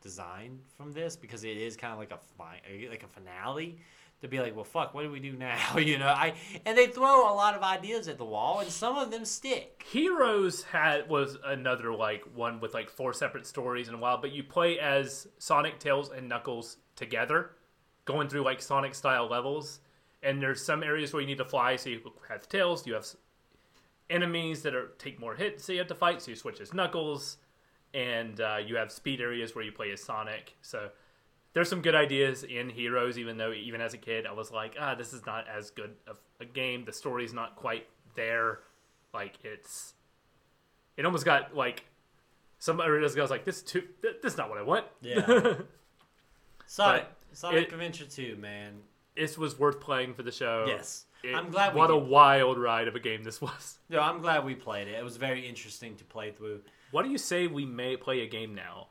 design 0.00 0.58
from 0.76 0.92
this 0.92 1.14
because 1.14 1.44
it 1.44 1.56
is 1.56 1.76
kind 1.76 1.92
of 1.92 1.98
like 1.98 2.10
a 2.10 2.18
fi- 2.36 2.88
like 2.90 3.02
a 3.04 3.06
finale 3.06 3.78
to 4.22 4.28
be 4.28 4.38
like, 4.38 4.54
well, 4.54 4.64
fuck, 4.64 4.94
what 4.94 5.02
do 5.02 5.10
we 5.10 5.18
do 5.18 5.32
now? 5.32 5.76
you 5.76 5.98
know, 5.98 6.06
I 6.06 6.34
and 6.64 6.78
they 6.78 6.86
throw 6.86 7.30
a 7.30 7.34
lot 7.34 7.54
of 7.54 7.62
ideas 7.62 8.08
at 8.08 8.18
the 8.18 8.24
wall 8.24 8.60
and 8.60 8.70
some 8.70 8.96
of 8.96 9.10
them 9.10 9.24
stick. 9.24 9.84
Heroes 9.90 10.62
had 10.62 11.08
was 11.08 11.36
another 11.44 11.92
like 11.92 12.24
one 12.34 12.60
with 12.60 12.72
like 12.72 12.88
four 12.88 13.12
separate 13.12 13.46
stories 13.46 13.88
in 13.88 13.94
a 13.94 13.98
while, 13.98 14.18
but 14.18 14.32
you 14.32 14.44
play 14.44 14.78
as 14.78 15.26
Sonic, 15.38 15.80
Tails, 15.80 16.10
and 16.10 16.28
Knuckles 16.28 16.78
together, 16.94 17.50
going 18.04 18.28
through 18.28 18.44
like 18.44 18.62
Sonic 18.62 18.94
style 18.94 19.28
levels. 19.28 19.80
And 20.22 20.40
there's 20.40 20.64
some 20.64 20.84
areas 20.84 21.12
where 21.12 21.20
you 21.20 21.26
need 21.26 21.38
to 21.38 21.44
fly, 21.44 21.74
so 21.74 21.90
you 21.90 22.00
have 22.28 22.48
Tails. 22.48 22.86
You 22.86 22.94
have 22.94 23.06
enemies 24.08 24.62
that 24.62 24.72
are 24.72 24.92
take 24.98 25.18
more 25.18 25.34
hits, 25.34 25.64
so 25.64 25.72
you 25.72 25.80
have 25.80 25.88
to 25.88 25.96
fight. 25.96 26.22
So 26.22 26.30
you 26.30 26.36
switch 26.36 26.60
as 26.60 26.72
Knuckles, 26.72 27.38
and 27.92 28.40
uh, 28.40 28.58
you 28.64 28.76
have 28.76 28.92
speed 28.92 29.20
areas 29.20 29.56
where 29.56 29.64
you 29.64 29.72
play 29.72 29.90
as 29.90 30.00
Sonic. 30.00 30.54
So 30.62 30.90
there's 31.54 31.68
some 31.68 31.82
good 31.82 31.94
ideas 31.94 32.44
in 32.44 32.70
Heroes, 32.70 33.18
even 33.18 33.36
though 33.36 33.52
even 33.52 33.80
as 33.80 33.94
a 33.94 33.98
kid 33.98 34.26
I 34.26 34.32
was 34.32 34.50
like, 34.50 34.76
ah, 34.80 34.94
this 34.94 35.12
is 35.12 35.24
not 35.26 35.46
as 35.48 35.70
good 35.70 35.94
of 36.06 36.16
a 36.40 36.44
game. 36.44 36.84
The 36.84 36.92
story's 36.92 37.32
not 37.32 37.56
quite 37.56 37.86
there. 38.14 38.60
Like 39.12 39.34
it's, 39.44 39.94
it 40.96 41.04
almost 41.04 41.24
got 41.24 41.54
like 41.56 41.84
some 42.58 42.80
areas. 42.80 43.16
I 43.16 43.20
was 43.20 43.30
like, 43.30 43.44
this 43.44 43.58
is 43.58 43.62
too. 43.62 43.82
th- 44.02 44.16
This 44.22 44.32
is 44.32 44.38
not 44.38 44.48
what 44.48 44.58
I 44.58 44.62
want. 44.62 44.86
Yeah. 45.02 45.20
Sonic 46.66 47.04
But 47.30 47.36
Sonic 47.36 47.66
it- 47.68 47.72
Adventure 47.72 48.04
2, 48.06 48.36
man. 48.36 48.80
this 49.16 49.36
was 49.36 49.58
worth 49.58 49.80
playing 49.80 50.14
for 50.14 50.22
the 50.22 50.32
show. 50.32 50.64
Yes. 50.66 51.06
It- 51.22 51.34
I'm 51.34 51.50
glad 51.50 51.74
we 51.74 51.78
What 51.80 51.90
a 51.90 51.96
wild 51.96 52.58
ride 52.58 52.88
of 52.88 52.94
a 52.94 53.00
game 53.00 53.22
this 53.24 53.40
was. 53.42 53.78
No, 53.90 54.00
I'm 54.00 54.20
glad 54.22 54.44
we 54.44 54.54
played 54.54 54.88
it. 54.88 54.94
It 54.94 55.04
was 55.04 55.16
very 55.16 55.46
interesting 55.46 55.96
to 55.96 56.04
play 56.04 56.30
through. 56.32 56.60
What 56.90 57.04
do 57.04 57.10
you 57.10 57.18
say 57.18 57.46
we 57.46 57.64
may 57.66 57.96
play 57.96 58.20
a 58.22 58.26
game 58.26 58.54
now 58.54 58.88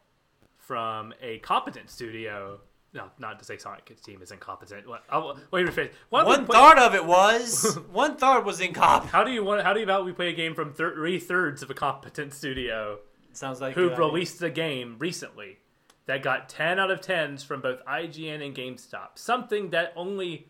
from 0.72 1.14
a 1.22 1.38
competent 1.40 1.90
studio? 1.90 2.58
No, 2.94 3.10
not 3.20 3.40
to 3.40 3.44
say 3.44 3.58
Sonic 3.58 3.92
team 4.02 4.22
is 4.22 4.32
incompetent. 4.32 4.88
What- 4.88 5.04
I'll, 5.10 5.38
wait 5.52 5.68
a 5.68 5.70
minute. 5.70 5.94
One 6.10 6.46
third 6.46 6.78
of 6.78 6.96
it 6.96 7.06
was. 7.06 7.78
one 7.92 8.16
third 8.16 8.46
was 8.46 8.62
incompetent. 8.62 9.12
How 9.12 9.26
do 9.26 9.32
you 9.32 9.44
want? 9.44 9.64
How 9.64 9.74
do 9.74 9.82
you 9.82 9.84
about 9.84 10.06
we 10.06 10.14
play 10.14 10.30
a 10.30 10.34
game 10.34 10.56
from 10.56 10.72
thir- 10.74 10.94
three 10.96 11.20
thirds 11.20 11.62
of 11.62 11.70
a 11.70 11.74
competent 11.74 12.34
studio 12.34 13.00
Sounds 13.34 13.60
like 13.60 13.76
who 13.76 13.88
idea. 13.88 13.98
released 13.98 14.42
a 14.44 14.50
game 14.50 14.96
recently 14.98 15.58
that 16.06 16.24
got 16.24 16.48
ten 16.48 16.80
out 16.80 16.90
of 16.90 17.02
tens 17.02 17.44
from 17.44 17.60
both 17.60 17.84
IGN 17.86 18.42
and 18.46 18.56
GameSpot? 18.56 19.10
Something 19.16 19.72
that 19.72 19.92
only 19.98 20.48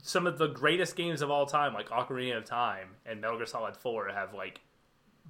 some 0.00 0.28
of 0.28 0.38
the 0.38 0.46
greatest 0.46 0.94
games 0.94 1.22
of 1.22 1.28
all 1.30 1.44
time, 1.44 1.74
like 1.74 1.88
Ocarina 1.88 2.36
of 2.36 2.44
Time 2.44 2.90
and 3.04 3.20
Metal 3.20 3.36
Gear 3.36 3.46
Solid 3.46 3.76
Four, 3.76 4.10
have 4.10 4.32
like 4.32 4.60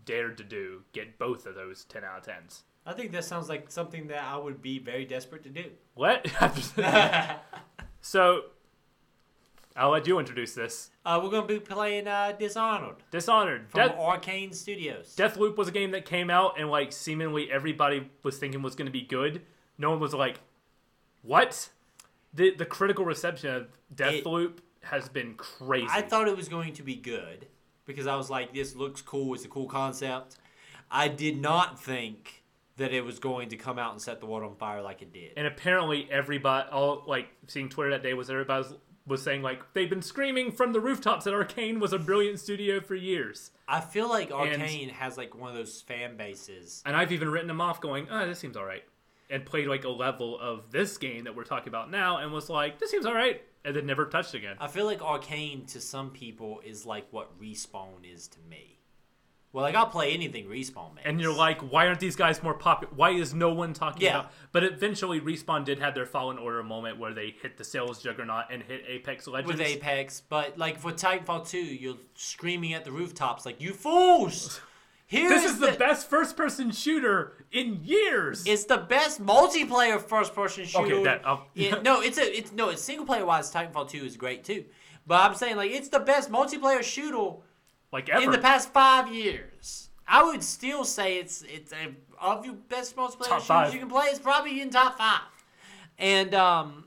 dared 0.04 0.36
to 0.36 0.44
do. 0.44 0.82
Get 0.92 1.18
both 1.18 1.46
of 1.46 1.54
those 1.54 1.84
ten 1.84 2.04
out 2.04 2.18
of 2.18 2.24
tens. 2.26 2.64
I 2.88 2.94
think 2.94 3.12
that 3.12 3.24
sounds 3.24 3.50
like 3.50 3.70
something 3.70 4.06
that 4.06 4.24
I 4.24 4.38
would 4.38 4.62
be 4.62 4.78
very 4.78 5.04
desperate 5.04 5.42
to 5.42 5.50
do. 5.50 5.66
What? 5.92 6.26
so 8.00 8.44
I'll 9.76 9.90
let 9.90 10.06
you 10.06 10.18
introduce 10.18 10.54
this. 10.54 10.88
Uh, 11.04 11.20
we're 11.22 11.30
gonna 11.30 11.46
be 11.46 11.60
playing 11.60 12.08
uh, 12.08 12.32
Dishonored 12.38 12.96
Dishonored. 13.10 13.68
from 13.68 13.88
Death, 13.88 13.98
Arkane 13.98 14.54
Studios. 14.54 15.14
Deathloop 15.14 15.58
was 15.58 15.68
a 15.68 15.70
game 15.70 15.90
that 15.90 16.06
came 16.06 16.30
out 16.30 16.58
and 16.58 16.70
like 16.70 16.92
seemingly 16.92 17.52
everybody 17.52 18.08
was 18.22 18.38
thinking 18.38 18.62
was 18.62 18.74
going 18.74 18.86
to 18.86 18.92
be 18.92 19.02
good. 19.02 19.42
No 19.76 19.90
one 19.90 20.00
was 20.00 20.14
like, 20.14 20.40
"What?" 21.20 21.68
The 22.32 22.54
the 22.54 22.64
critical 22.64 23.04
reception 23.04 23.54
of 23.54 23.68
Deathloop 23.94 24.60
has 24.84 25.10
been 25.10 25.34
crazy. 25.34 25.88
I 25.90 26.00
thought 26.00 26.26
it 26.26 26.36
was 26.38 26.48
going 26.48 26.72
to 26.72 26.82
be 26.82 26.94
good 26.94 27.48
because 27.84 28.06
I 28.06 28.16
was 28.16 28.30
like, 28.30 28.54
this 28.54 28.74
looks 28.74 29.02
cool. 29.02 29.34
It's 29.34 29.44
a 29.44 29.48
cool 29.48 29.66
concept. 29.66 30.36
I 30.90 31.08
did 31.08 31.38
not 31.38 31.78
think 31.78 32.44
that 32.78 32.92
it 32.92 33.04
was 33.04 33.18
going 33.18 33.50
to 33.50 33.56
come 33.56 33.78
out 33.78 33.92
and 33.92 34.00
set 34.00 34.20
the 34.20 34.26
world 34.26 34.44
on 34.50 34.56
fire 34.56 34.80
like 34.82 35.02
it 35.02 35.12
did. 35.12 35.32
and 35.36 35.46
apparently 35.46 36.08
everybody, 36.10 36.68
all 36.70 37.04
like 37.06 37.28
seeing 37.46 37.68
Twitter 37.68 37.90
that 37.90 38.02
day 38.02 38.14
was 38.14 38.30
everybody 38.30 38.62
was, 38.62 38.74
was 39.06 39.22
saying 39.22 39.42
like 39.42 39.60
they've 39.74 39.90
been 39.90 40.02
screaming 40.02 40.52
from 40.52 40.72
the 40.72 40.80
rooftops 40.80 41.24
that 41.24 41.34
Arkane 41.34 41.80
was 41.80 41.92
a 41.92 41.98
brilliant 41.98 42.38
studio 42.40 42.80
for 42.80 42.94
years. 42.94 43.50
I 43.66 43.80
feel 43.80 44.08
like 44.08 44.30
Arkane 44.30 44.90
has 44.92 45.16
like 45.16 45.34
one 45.34 45.50
of 45.50 45.56
those 45.56 45.80
fan 45.80 46.16
bases. 46.16 46.82
And 46.86 46.96
I've 46.96 47.12
even 47.12 47.28
written 47.30 47.48
them 47.48 47.60
off, 47.60 47.80
going, 47.80 48.06
"Oh, 48.10 48.26
this 48.26 48.38
seems 48.38 48.56
all 48.56 48.64
right," 48.64 48.84
and 49.30 49.44
played 49.44 49.66
like 49.66 49.84
a 49.84 49.88
level 49.90 50.38
of 50.38 50.70
this 50.70 50.96
game 50.98 51.24
that 51.24 51.34
we're 51.36 51.44
talking 51.44 51.68
about 51.68 51.90
now, 51.90 52.18
and 52.18 52.32
was 52.32 52.48
like, 52.48 52.78
"This 52.78 52.90
seems 52.90 53.06
all 53.06 53.14
right," 53.14 53.42
and 53.64 53.74
then 53.74 53.86
never 53.86 54.06
touched 54.06 54.34
again. 54.34 54.56
I 54.60 54.68
feel 54.68 54.86
like 54.86 55.00
Arkane 55.00 55.66
to 55.72 55.80
some 55.80 56.10
people 56.10 56.60
is 56.64 56.86
like 56.86 57.06
what 57.10 57.38
Respawn 57.40 58.04
is 58.10 58.28
to 58.28 58.38
me. 58.48 58.77
Well, 59.52 59.62
like 59.64 59.74
I'll 59.74 59.86
play 59.86 60.12
anything 60.12 60.46
Respawn 60.46 60.94
makes. 60.94 61.06
And 61.06 61.20
you're 61.20 61.34
like, 61.34 61.60
why 61.62 61.86
aren't 61.86 62.00
these 62.00 62.16
guys 62.16 62.42
more 62.42 62.52
popular? 62.54 62.92
Why 62.94 63.10
is 63.10 63.32
no 63.32 63.50
one 63.52 63.72
talking 63.72 64.02
Yeah. 64.02 64.20
about? 64.20 64.32
But 64.52 64.64
eventually, 64.64 65.20
Respawn 65.20 65.64
did 65.64 65.78
have 65.78 65.94
their 65.94 66.04
Fallen 66.04 66.36
Order 66.36 66.62
moment 66.62 66.98
where 66.98 67.14
they 67.14 67.34
hit 67.40 67.56
the 67.56 67.64
sales 67.64 68.02
juggernaut 68.02 68.44
and 68.50 68.62
hit 68.62 68.84
Apex 68.86 69.26
Legends. 69.26 69.56
with 69.58 69.66
Apex, 69.66 70.20
but 70.28 70.58
like 70.58 70.78
for 70.78 70.92
Titanfall 70.92 71.48
2, 71.48 71.58
you're 71.58 71.96
screaming 72.14 72.74
at 72.74 72.84
the 72.84 72.92
rooftops 72.92 73.46
like, 73.46 73.60
"You 73.60 73.72
fools! 73.72 74.60
Here 75.06 75.30
This 75.30 75.44
is 75.50 75.58
the, 75.58 75.72
best 75.72 76.10
first-person 76.10 76.70
shooter 76.72 77.32
in 77.50 77.80
years. 77.82 78.44
It's 78.46 78.64
the 78.66 78.76
best 78.76 79.22
multiplayer 79.24 79.98
first-person 79.98 80.66
shooter. 80.66 80.96
Okay, 80.96 81.02
that- 81.04 81.22
I'll- 81.24 81.46
no, 81.82 82.02
it's 82.02 82.18
a 82.18 82.36
it's 82.36 82.52
no, 82.52 82.68
it's 82.68 82.82
single 82.82 83.06
player 83.06 83.24
wise. 83.24 83.50
Titanfall 83.50 83.88
2 83.88 84.04
is 84.04 84.18
great 84.18 84.44
too, 84.44 84.66
but 85.06 85.22
I'm 85.22 85.34
saying 85.34 85.56
like 85.56 85.70
it's 85.70 85.88
the 85.88 86.00
best 86.00 86.30
multiplayer 86.30 86.82
shooter 86.82 87.36
like 87.92 88.08
ever. 88.08 88.24
in 88.24 88.30
the 88.30 88.38
past 88.38 88.72
five 88.72 89.12
years. 89.12 89.90
I 90.06 90.24
would 90.24 90.42
still 90.42 90.84
say 90.84 91.18
it's 91.18 91.42
it's 91.42 91.72
a, 91.72 91.94
of 92.20 92.44
your 92.44 92.54
best 92.54 92.96
multiplayer 92.96 93.28
Top 93.28 93.42
shooters 93.42 93.74
you 93.74 93.80
can 93.80 93.88
play. 93.88 94.06
It's 94.06 94.18
probably 94.18 94.60
in 94.60 94.70
top 94.70 94.96
five. 94.96 95.20
And 95.98 96.34
um, 96.34 96.84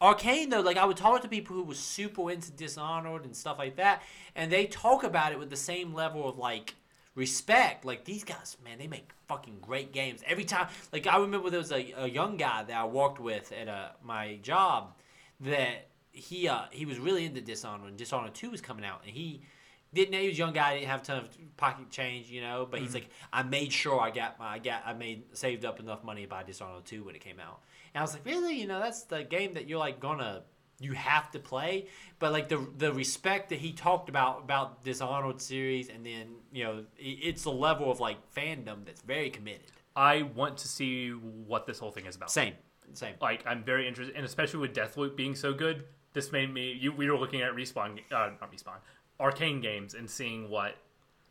Arkane 0.00 0.50
though, 0.50 0.60
like 0.60 0.76
I 0.76 0.84
would 0.84 0.96
talk 0.96 1.22
to 1.22 1.28
people 1.28 1.56
who 1.56 1.64
were 1.64 1.74
super 1.74 2.30
into 2.30 2.52
Dishonored 2.52 3.24
and 3.24 3.34
stuff 3.34 3.58
like 3.58 3.76
that, 3.76 4.02
and 4.34 4.50
they 4.50 4.66
talk 4.66 5.02
about 5.02 5.32
it 5.32 5.38
with 5.38 5.50
the 5.50 5.56
same 5.56 5.92
level 5.92 6.28
of 6.28 6.38
like 6.38 6.74
respect. 7.14 7.84
Like 7.84 8.04
these 8.04 8.22
guys, 8.22 8.56
man, 8.64 8.78
they 8.78 8.86
make 8.86 9.10
fucking 9.26 9.58
great 9.60 9.92
games 9.92 10.20
every 10.26 10.44
time. 10.44 10.68
Like 10.92 11.06
I 11.06 11.18
remember 11.18 11.50
there 11.50 11.58
was 11.58 11.72
a, 11.72 11.92
a 11.96 12.06
young 12.06 12.36
guy 12.36 12.62
that 12.62 12.76
I 12.76 12.84
worked 12.84 13.18
with 13.18 13.52
at 13.52 13.68
uh, 13.68 13.88
my 14.04 14.36
job 14.42 14.94
that 15.40 15.88
he 16.12 16.46
uh, 16.46 16.62
he 16.70 16.86
was 16.86 16.98
really 16.98 17.24
into 17.24 17.40
Dishonored, 17.40 17.88
and 17.88 17.96
Dishonored 17.96 18.34
Two 18.34 18.50
was 18.50 18.60
coming 18.60 18.84
out, 18.84 19.00
and 19.04 19.12
he 19.12 19.42
didn't 19.92 20.14
he 20.14 20.28
was 20.28 20.36
a 20.36 20.38
young 20.38 20.52
guy 20.52 20.74
didn't 20.74 20.88
have 20.88 21.02
a 21.02 21.04
ton 21.04 21.18
of 21.18 21.56
pocket 21.56 21.90
change 21.90 22.28
you 22.28 22.40
know 22.40 22.66
but 22.70 22.80
he's 22.80 22.94
like 22.94 23.08
i 23.32 23.42
made 23.42 23.72
sure 23.72 24.00
i 24.00 24.10
got 24.10 24.38
my 24.38 24.54
i 24.54 24.58
got 24.58 24.82
i 24.84 24.92
made 24.92 25.24
saved 25.32 25.64
up 25.64 25.80
enough 25.80 26.04
money 26.04 26.22
to 26.22 26.28
buy 26.28 26.42
dishonored 26.42 26.84
2 26.84 27.04
when 27.04 27.14
it 27.14 27.20
came 27.20 27.40
out. 27.40 27.60
And 27.94 28.00
i 28.00 28.02
was 28.02 28.12
like 28.12 28.24
really? 28.24 28.60
You 28.60 28.66
know 28.66 28.80
that's 28.80 29.04
the 29.04 29.24
game 29.24 29.54
that 29.54 29.68
you're 29.68 29.78
like 29.78 30.00
gonna 30.00 30.42
you 30.78 30.92
have 30.92 31.30
to 31.30 31.38
play? 31.38 31.86
But 32.18 32.32
like 32.32 32.48
the 32.48 32.66
the 32.76 32.92
respect 32.92 33.48
that 33.50 33.58
he 33.58 33.72
talked 33.72 34.08
about 34.08 34.40
about 34.40 34.84
dishonored 34.84 35.40
series 35.40 35.88
and 35.88 36.04
then 36.04 36.36
you 36.52 36.64
know 36.64 36.84
it's 36.98 37.44
a 37.44 37.50
level 37.50 37.90
of 37.90 38.00
like 38.00 38.18
fandom 38.34 38.84
that's 38.84 39.02
very 39.02 39.30
committed. 39.30 39.72
I 39.94 40.22
want 40.22 40.58
to 40.58 40.68
see 40.68 41.10
what 41.10 41.66
this 41.66 41.78
whole 41.78 41.90
thing 41.90 42.04
is 42.04 42.16
about. 42.16 42.30
same 42.30 42.52
same. 42.92 43.14
Like 43.20 43.44
I'm 43.46 43.64
very 43.64 43.88
interested, 43.88 44.16
and 44.16 44.24
especially 44.24 44.60
with 44.60 44.74
Deathloop 44.74 45.16
being 45.16 45.34
so 45.34 45.52
good, 45.52 45.84
this 46.12 46.32
made 46.32 46.52
me. 46.52 46.72
You, 46.72 46.92
we 46.92 47.10
were 47.10 47.18
looking 47.18 47.42
at 47.42 47.52
respawn, 47.52 47.98
uh, 48.12 48.30
not 48.40 48.52
respawn, 48.52 48.78
Arkane 49.20 49.62
games, 49.62 49.94
and 49.94 50.08
seeing 50.08 50.50
what 50.50 50.76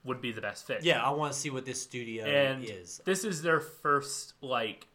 would 0.04 0.22
be 0.22 0.32
the 0.32 0.42
best 0.42 0.68
fit. 0.68 0.84
yeah 0.84 1.04
i 1.04 1.10
want 1.10 1.34
to 1.34 1.40
see 1.40 1.50
what 1.50 1.66
this 1.66 1.82
studio 1.82 2.24
and 2.26 2.64
is 2.64 3.02
this 3.06 3.24
is 3.24 3.42
their 3.42 3.60
first 3.60 4.34
like 4.40 4.86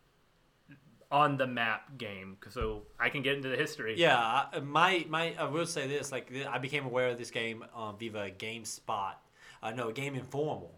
on 1.10 1.36
the 1.36 1.46
map 1.46 1.98
game, 1.98 2.36
so 2.50 2.82
I 2.98 3.08
can 3.08 3.22
get 3.22 3.36
into 3.36 3.48
the 3.48 3.56
history. 3.56 3.94
Yeah, 3.98 4.44
my 4.62 5.04
my 5.08 5.34
I 5.38 5.44
will 5.44 5.66
say 5.66 5.86
this: 5.88 6.12
like 6.12 6.32
I 6.48 6.58
became 6.58 6.84
aware 6.84 7.08
of 7.08 7.18
this 7.18 7.30
game 7.30 7.64
on 7.74 7.98
Viva 7.98 8.30
GameSpot, 8.30 9.14
uh, 9.62 9.70
no 9.72 9.90
Game 9.90 10.14
Informer, 10.14 10.68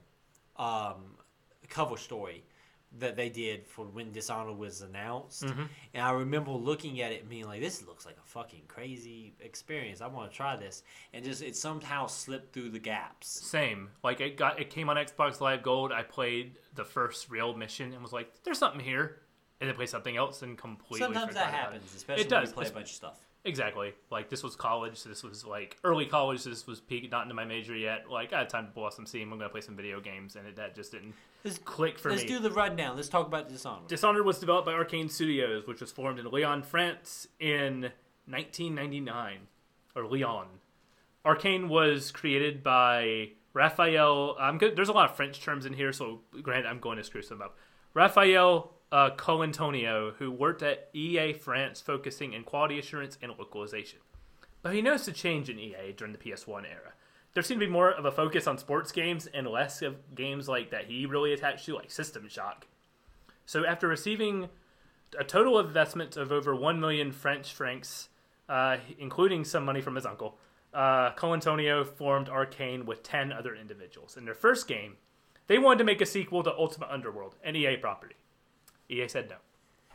um, 0.56 1.16
cover 1.68 1.97
story 1.97 2.44
that 2.98 3.16
they 3.16 3.28
did 3.31 3.66
for 3.66 3.86
when 3.86 4.12
Dishonored 4.12 4.59
was 4.59 4.82
announced, 4.82 5.44
Mm-hmm. 5.44 5.62
and 5.94 6.02
I 6.05 6.10
remember 6.12 6.51
looking 6.51 7.01
at 7.01 7.10
it 7.12 7.20
and 7.23 7.28
being 7.31 7.47
like, 7.47 7.60
"This 7.60 7.86
looks 7.86 8.05
like 8.05 8.16
a 8.19 8.27
fucking 8.28 8.62
crazy 8.69 9.35
experience. 9.40 10.01
I 10.01 10.09
want 10.09 10.31
to 10.31 10.36
try 10.36 10.56
this," 10.56 10.82
and 11.14 11.24
just 11.24 11.43
it 11.43 11.56
somehow 11.56 12.06
slipped 12.06 12.52
through 12.52 12.69
the 12.70 12.78
gaps. 12.78 13.28
Same. 13.28 13.89
Like 14.05 14.20
it 14.20 14.36
got 14.36 14.60
it 14.60 14.69
came 14.70 14.90
on 14.90 14.97
Xbox 14.97 15.40
Live 15.40 15.62
Gold. 15.62 15.90
I 15.93 16.02
played 16.02 16.56
the 16.74 16.85
first 16.85 17.31
real 17.31 17.55
mission 17.55 17.93
and 17.94 18.02
was 18.02 18.12
like, 18.12 18.43
"There's 18.44 18.59
something 18.59 18.81
here," 18.81 19.20
and 19.60 19.69
then 19.70 19.74
play 19.77 19.86
something 19.86 20.16
else 20.16 20.43
and 20.43 20.59
completely. 20.59 20.98
Sometimes 21.05 21.35
that 21.35 21.48
about 21.48 21.55
it. 21.55 21.56
happens, 21.56 21.94
especially 21.94 22.24
It 22.24 22.31
when 22.31 22.40
does. 22.40 22.51
you 22.51 22.55
play 22.55 22.69
a 22.69 22.73
bunch 22.73 22.90
of 22.90 22.94
stuff. 22.97 23.19
Exactly. 23.44 23.93
Like 24.10 24.28
this 24.28 24.43
was 24.44 24.55
college. 24.55 24.98
So 24.98 25.09
this 25.09 25.24
was 25.24 25.44
like 25.44 25.77
early 25.82 26.06
college. 26.06 26.44
This 26.44 26.66
was 26.66 26.81
peak, 26.81 27.10
not 27.10 27.23
into 27.23 27.35
my 27.35 27.44
major 27.44 27.74
yet. 27.74 28.09
Like 28.09 28.32
I 28.32 28.39
had 28.40 28.48
time 28.51 28.70
to 28.73 28.81
out 28.85 28.94
some 28.94 29.06
Steam. 29.06 29.32
I'm 29.32 29.39
gonna 29.39 29.48
play 29.51 29.62
some 29.62 29.74
video 29.77 29.98
games, 30.01 30.36
and 30.36 30.47
it, 30.47 30.56
that 30.56 30.77
just 30.77 30.93
didn't 30.93 31.14
Let's, 31.44 31.59
click 31.59 31.98
for 31.98 32.10
let's 32.10 32.23
me. 32.23 32.28
do 32.28 32.39
the 32.39 32.51
rundown. 32.51 32.97
Let's 32.97 33.09
talk 33.09 33.27
about 33.27 33.48
Dishonored. 33.48 33.89
Dishonored 33.89 34.24
was 34.24 34.39
developed 34.39 34.66
by 34.66 34.73
Arkane 34.73 35.10
Studios, 35.10 35.66
which 35.66 35.81
was 35.81 35.90
formed 35.90 36.19
in 36.19 36.27
Lyon, 36.27 36.62
France 36.62 37.27
in 37.40 37.90
1999. 38.27 39.39
Or 39.94 40.06
Lyon. 40.06 40.47
Arkane 41.24 41.69
was 41.69 42.10
created 42.10 42.62
by 42.62 43.31
Raphael. 43.52 44.36
I'm 44.40 44.59
good. 44.59 44.77
There's 44.77 44.89
a 44.89 44.93
lot 44.93 45.10
of 45.10 45.16
French 45.16 45.40
terms 45.40 45.66
in 45.66 45.73
here, 45.73 45.93
so 45.93 46.20
granted, 46.43 46.69
I'm 46.69 46.81
going 46.81 46.98
to 46.98 47.05
screw 47.05 47.23
some 47.23 47.43
up. 47.43 47.56
Raphael 47.94 48.73
uh, 48.90 49.10
Colantonio, 49.16 50.14
who 50.14 50.31
worked 50.31 50.62
at 50.62 50.89
EA 50.93 51.32
France, 51.32 51.81
focusing 51.81 52.32
in 52.32 52.44
quality 52.44 52.78
assurance 52.78 53.19
and 53.23 53.32
localization. 53.39 53.98
But 54.62 54.74
he 54.74 54.82
noticed 54.82 55.09
a 55.09 55.12
change 55.12 55.48
in 55.48 55.59
EA 55.59 55.93
during 55.97 56.12
the 56.12 56.19
PS1 56.19 56.64
era. 56.64 56.93
There 57.34 57.42
seemed 57.42 57.60
to 57.60 57.66
be 57.66 57.72
more 57.72 57.90
of 57.90 58.04
a 58.04 58.10
focus 58.10 58.46
on 58.46 58.59
sports 58.59 58.92
games 58.92 59.26
and 59.32 59.46
less 59.46 59.80
of 59.80 60.14
games 60.14 60.48
like 60.48 60.70
that 60.70 60.84
he 60.86 61.06
really 61.06 61.32
attached 61.32 61.64
to, 61.66 61.74
like 61.74 61.90
System 61.90 62.28
Shock. 62.28 62.66
So 63.46 63.64
after 63.64 63.88
receiving 63.88 64.48
a 65.18 65.24
total 65.24 65.59
investment 65.59 66.16
of 66.16 66.30
over 66.30 66.54
1 66.54 66.80
million 66.80 67.10
French 67.10 67.52
francs, 67.52 68.09
uh, 68.48 68.76
including 68.98 69.44
some 69.44 69.64
money 69.64 69.80
from 69.80 69.94
his 69.94 70.04
uncle, 70.04 70.36
uh, 70.74 71.12
Colantonio 71.12 71.86
formed 71.86 72.28
Arkane 72.28 72.84
with 72.84 73.02
10 73.02 73.32
other 73.32 73.54
individuals. 73.54 74.16
In 74.16 74.24
their 74.24 74.34
first 74.34 74.68
game, 74.68 74.96
they 75.46 75.59
wanted 75.59 75.78
to 75.78 75.84
make 75.84 76.00
a 76.00 76.06
sequel 76.06 76.42
to 76.42 76.54
Ultima 76.54 76.86
Underworld, 76.90 77.36
an 77.42 77.56
EA 77.56 77.76
property. 77.76 78.16
EA 78.88 79.09
said 79.09 79.28
no. 79.28 79.36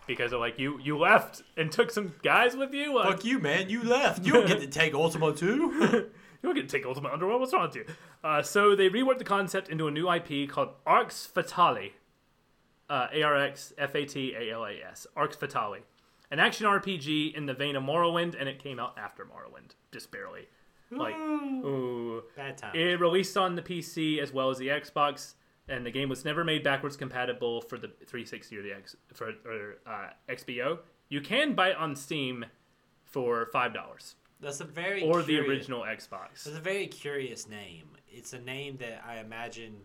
Because 0.05 0.31
they're 0.31 0.39
like, 0.39 0.57
you, 0.57 0.80
you 0.80 0.97
left 0.97 1.43
and 1.57 1.72
took 1.72 1.91
some 1.91 2.14
guys 2.23 2.55
with 2.55 2.73
you? 2.73 2.95
Like, 2.95 3.07
Fuck 3.09 3.26
you, 3.26 3.39
man! 3.39 3.69
You 3.69 3.84
left. 3.84 4.26
You 4.26 4.34
don't 4.34 4.47
get 4.47 4.61
to 4.61 4.68
take 4.80 4.93
Ultima 4.93 5.34
2. 5.34 6.09
you 6.41 6.47
don't 6.49 6.55
get 6.55 6.68
to 6.69 6.77
take 6.77 6.85
Ultima 6.85 7.09
Underworld. 7.09 7.41
What's 7.41 7.53
wrong 7.53 7.68
with 7.68 7.76
you? 7.76 7.85
Uh, 8.23 8.41
so 8.41 8.76
they 8.76 8.89
reworked 8.89 9.18
the 9.19 9.23
concept 9.23 9.69
into 9.69 9.88
a 9.88 9.91
new 9.91 10.11
IP 10.11 10.49
called 10.49 10.69
Arx 10.85 11.30
Fatalis. 11.34 11.91
Uh, 12.89 13.07
A 13.14 13.22
R 13.23 13.35
X 13.38 13.73
F 13.77 13.95
A 13.95 14.05
T 14.05 14.34
A 14.34 14.53
L 14.53 14.65
A 14.65 14.73
S. 14.91 15.05
Arx 15.15 15.35
Fatalis. 15.35 15.81
An 16.31 16.39
action 16.39 16.65
RPG 16.65 17.35
in 17.35 17.45
the 17.45 17.53
vein 17.53 17.76
of 17.76 17.84
Morrowind, 17.84 18.35
and 18.39 18.49
it 18.49 18.61
came 18.61 18.80
out 18.80 18.97
after 18.97 19.23
Morrowind, 19.26 19.72
just 19.93 20.11
barely. 20.11 20.47
Like, 20.91 21.15
ooh. 21.15 22.23
Bad 22.35 22.57
time. 22.57 22.76
It 22.76 22.99
released 22.99 23.38
on 23.38 23.55
the 23.55 23.61
PC 23.61 24.19
as 24.19 24.31
well 24.34 24.49
as 24.49 24.57
the 24.57 24.68
Xbox, 24.68 25.34
and 25.68 25.85
the 25.85 25.91
game 25.91 26.07
was 26.09 26.23
never 26.23 26.43
made 26.45 26.64
backwards 26.64 26.95
compatible 26.97 27.61
for 27.61 27.77
the 27.77 27.88
360 28.05 28.57
or 28.57 28.61
the 28.61 28.72
X 28.73 28.95
for 29.14 29.34
or, 29.45 29.76
uh, 29.85 30.09
XBO. 30.30 30.80
You 31.09 31.22
can 31.22 31.55
buy 31.55 31.69
it 31.69 31.77
on 31.77 31.95
Steam 31.95 32.45
for 33.03 33.47
five 33.51 33.73
dollars, 33.73 34.15
That's 34.39 34.59
a 34.61 34.65
very 34.65 35.03
or 35.03 35.22
the 35.22 35.34
curious- 35.34 35.49
original 35.49 35.81
Xbox. 35.81 36.31
It's 36.34 36.47
a 36.47 36.59
very 36.59 36.88
curious 36.88 37.47
name. 37.47 37.89
It's 38.07 38.34
a 38.34 38.39
name 38.39 38.77
that 38.77 39.03
I 39.05 39.18
imagine. 39.19 39.81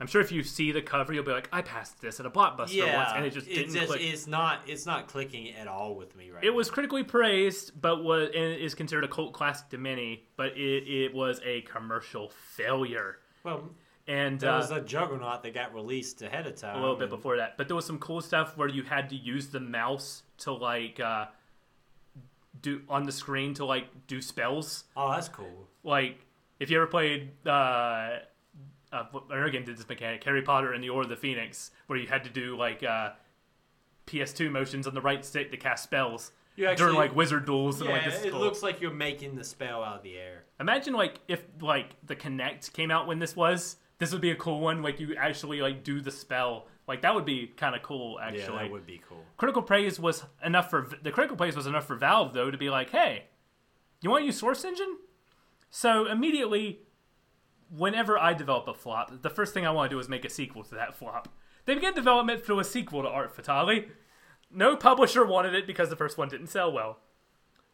I'm 0.00 0.08
sure 0.08 0.20
if 0.20 0.32
you 0.32 0.42
see 0.42 0.72
the 0.72 0.82
cover, 0.82 1.12
you'll 1.12 1.24
be 1.24 1.30
like, 1.30 1.48
"I 1.52 1.62
passed 1.62 2.00
this 2.00 2.18
at 2.18 2.26
a 2.26 2.30
blockbuster 2.30 2.74
Yeah, 2.74 2.96
once, 2.96 3.10
and 3.14 3.24
it 3.24 3.30
just 3.32 3.46
didn't 3.46 3.72
just- 3.74 3.86
click." 3.86 4.00
It's 4.02 4.26
not. 4.26 4.68
It's 4.68 4.86
not 4.86 5.06
clicking 5.06 5.54
at 5.54 5.68
all 5.68 5.94
with 5.94 6.16
me 6.16 6.30
right 6.30 6.42
It 6.42 6.50
was 6.50 6.68
critically 6.70 7.04
praised, 7.04 7.80
but 7.80 8.02
was 8.02 8.28
and 8.34 8.44
it 8.44 8.60
is 8.60 8.74
considered 8.74 9.04
a 9.04 9.08
cult 9.08 9.32
classic 9.32 9.68
to 9.70 9.78
many. 9.78 10.26
But 10.36 10.56
it, 10.58 10.88
it 10.88 11.14
was 11.14 11.40
a 11.44 11.62
commercial 11.62 12.28
failure. 12.30 13.20
Well, 13.44 13.70
and 14.08 14.40
there 14.40 14.50
uh, 14.50 14.58
was 14.58 14.70
a 14.72 14.80
Juggernaut 14.80 15.42
that 15.44 15.54
got 15.54 15.72
released 15.72 16.20
ahead 16.22 16.46
of 16.46 16.56
time. 16.56 16.76
a 16.76 16.80
little 16.80 16.96
bit 16.96 17.04
and- 17.04 17.10
before 17.16 17.36
that. 17.36 17.56
But 17.56 17.68
there 17.68 17.76
was 17.76 17.86
some 17.86 17.98
cool 18.00 18.20
stuff 18.20 18.56
where 18.56 18.68
you 18.68 18.82
had 18.82 19.08
to 19.10 19.16
use 19.16 19.48
the 19.48 19.60
mouse 19.60 20.24
to 20.38 20.52
like 20.52 20.98
uh, 20.98 21.26
do 22.64 22.80
on 22.88 23.04
the 23.04 23.12
screen 23.12 23.54
to 23.54 23.64
like 23.64 23.86
do 24.08 24.20
spells. 24.20 24.84
Oh, 24.96 25.12
that's 25.12 25.28
cool. 25.28 25.68
Like 25.84 26.24
if 26.58 26.70
you 26.70 26.78
ever 26.78 26.86
played 26.86 27.30
uh, 27.46 27.50
uh 28.92 29.04
another 29.30 29.50
game 29.50 29.64
did 29.64 29.76
this 29.76 29.88
mechanic, 29.88 30.24
Harry 30.24 30.42
Potter 30.42 30.72
and 30.72 30.82
the 30.82 30.88
Order 30.88 31.04
of 31.04 31.10
the 31.10 31.16
Phoenix, 31.16 31.70
where 31.86 31.98
you 31.98 32.06
had 32.08 32.24
to 32.24 32.30
do 32.30 32.56
like 32.56 32.82
uh, 32.82 33.10
PS2 34.06 34.50
motions 34.50 34.86
on 34.86 34.94
the 34.94 35.00
right 35.00 35.24
stick 35.24 35.50
to 35.50 35.56
cast 35.56 35.84
spells 35.84 36.32
You 36.56 36.74
during 36.74 36.94
like 36.96 37.14
wizard 37.14 37.44
duels 37.46 37.80
and 37.80 37.90
Yeah, 37.90 37.96
like 37.96 38.04
this. 38.06 38.24
it 38.24 38.32
cool. 38.32 38.40
looks 38.40 38.62
like 38.62 38.80
you're 38.80 38.92
making 38.92 39.36
the 39.36 39.44
spell 39.44 39.82
out 39.82 39.96
of 39.98 40.02
the 40.02 40.16
air. 40.16 40.44
Imagine 40.60 40.94
like 40.94 41.20
if 41.28 41.44
like 41.60 41.96
the 42.04 42.16
Kinect 42.16 42.72
came 42.72 42.90
out 42.90 43.06
when 43.06 43.18
this 43.18 43.36
was. 43.36 43.76
This 43.98 44.12
would 44.12 44.20
be 44.22 44.30
a 44.32 44.36
cool 44.36 44.60
one. 44.60 44.82
Like 44.82 44.98
you 45.00 45.14
actually 45.16 45.60
like 45.60 45.84
do 45.84 46.00
the 46.00 46.10
spell. 46.10 46.66
Like 46.86 47.02
that 47.02 47.14
would 47.14 47.24
be 47.24 47.46
kind 47.56 47.74
of 47.74 47.82
cool. 47.82 48.18
Actually, 48.20 48.40
Yeah, 48.40 48.62
that 48.62 48.70
would 48.70 48.86
be 48.86 49.00
cool. 49.08 49.24
critical 49.36 49.62
praise 49.62 49.98
was 49.98 50.24
enough 50.44 50.68
for 50.70 50.88
the 51.02 51.10
critical 51.10 51.36
praise 51.36 51.56
was 51.56 51.66
enough 51.66 51.86
for 51.86 51.96
Valve 51.96 52.32
though 52.34 52.50
to 52.50 52.58
be 52.58 52.68
like, 52.70 52.90
hey, 52.90 53.24
you 54.02 54.10
want 54.10 54.22
to 54.22 54.26
use 54.26 54.38
Source 54.38 54.64
Engine? 54.64 54.98
So 55.70 56.06
immediately, 56.06 56.80
whenever 57.74 58.18
I 58.18 58.34
develop 58.34 58.68
a 58.68 58.74
flop, 58.74 59.22
the 59.22 59.30
first 59.30 59.54
thing 59.54 59.66
I 59.66 59.70
want 59.70 59.90
to 59.90 59.96
do 59.96 60.00
is 60.00 60.08
make 60.08 60.24
a 60.24 60.30
sequel 60.30 60.62
to 60.64 60.74
that 60.74 60.94
flop. 60.94 61.28
They 61.64 61.74
began 61.74 61.94
development 61.94 62.44
for 62.44 62.58
a 62.60 62.64
sequel 62.64 63.02
to 63.02 63.08
Arx 63.08 63.36
Fatalis. 63.36 63.88
No 64.50 64.76
publisher 64.76 65.24
wanted 65.24 65.54
it 65.54 65.66
because 65.66 65.88
the 65.90 65.96
first 65.96 66.18
one 66.18 66.28
didn't 66.28 66.48
sell 66.48 66.70
well. 66.70 66.98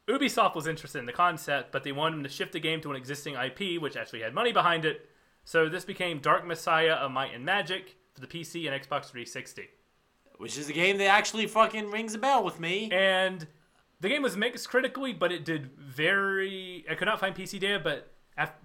Ubisoft 0.09 0.55
was 0.55 0.66
interested 0.66 0.99
in 0.99 1.07
the 1.07 1.12
concept, 1.12 1.73
but 1.73 1.85
they 1.85 1.93
wanted 1.93 2.16
them 2.16 2.23
to 2.23 2.28
shift 2.28 2.53
the 2.53 2.61
game 2.61 2.81
to 2.81 2.91
an 2.91 2.97
existing 2.97 3.35
IP, 3.35 3.81
which 3.82 3.97
actually 3.97 4.23
had 4.23 4.32
money 4.35 4.53
behind 4.53 4.85
it. 4.85 5.09
So 5.45 5.69
this 5.69 5.85
became 5.85 6.20
Dark 6.20 6.47
Messiah 6.47 6.93
of 6.95 7.11
Might 7.11 7.35
and 7.35 7.45
Magic 7.45 7.97
for 8.21 8.27
the 8.27 8.39
PC 8.39 8.71
and 8.71 8.81
Xbox 8.83 9.07
360. 9.07 9.69
Which 10.39 10.57
is 10.57 10.69
a 10.71 10.73
game 10.73 10.97
that 10.99 11.07
actually 11.07 11.47
fucking 11.47 11.91
rings 11.91 12.15
a 12.15 12.19
bell 12.19 12.43
with 12.45 12.59
me. 12.61 12.91
and 12.93 13.47
the 14.01 14.09
game 14.09 14.23
was 14.23 14.37
mixed 14.37 14.69
critically, 14.71 15.13
but 15.13 15.31
it 15.31 15.45
did 15.45 15.71
very. 15.79 16.87
I 16.91 16.95
could 16.95 17.05
not 17.07 17.21
find 17.21 17.35
PC 17.35 17.61
data, 17.61 17.79
but 17.79 18.11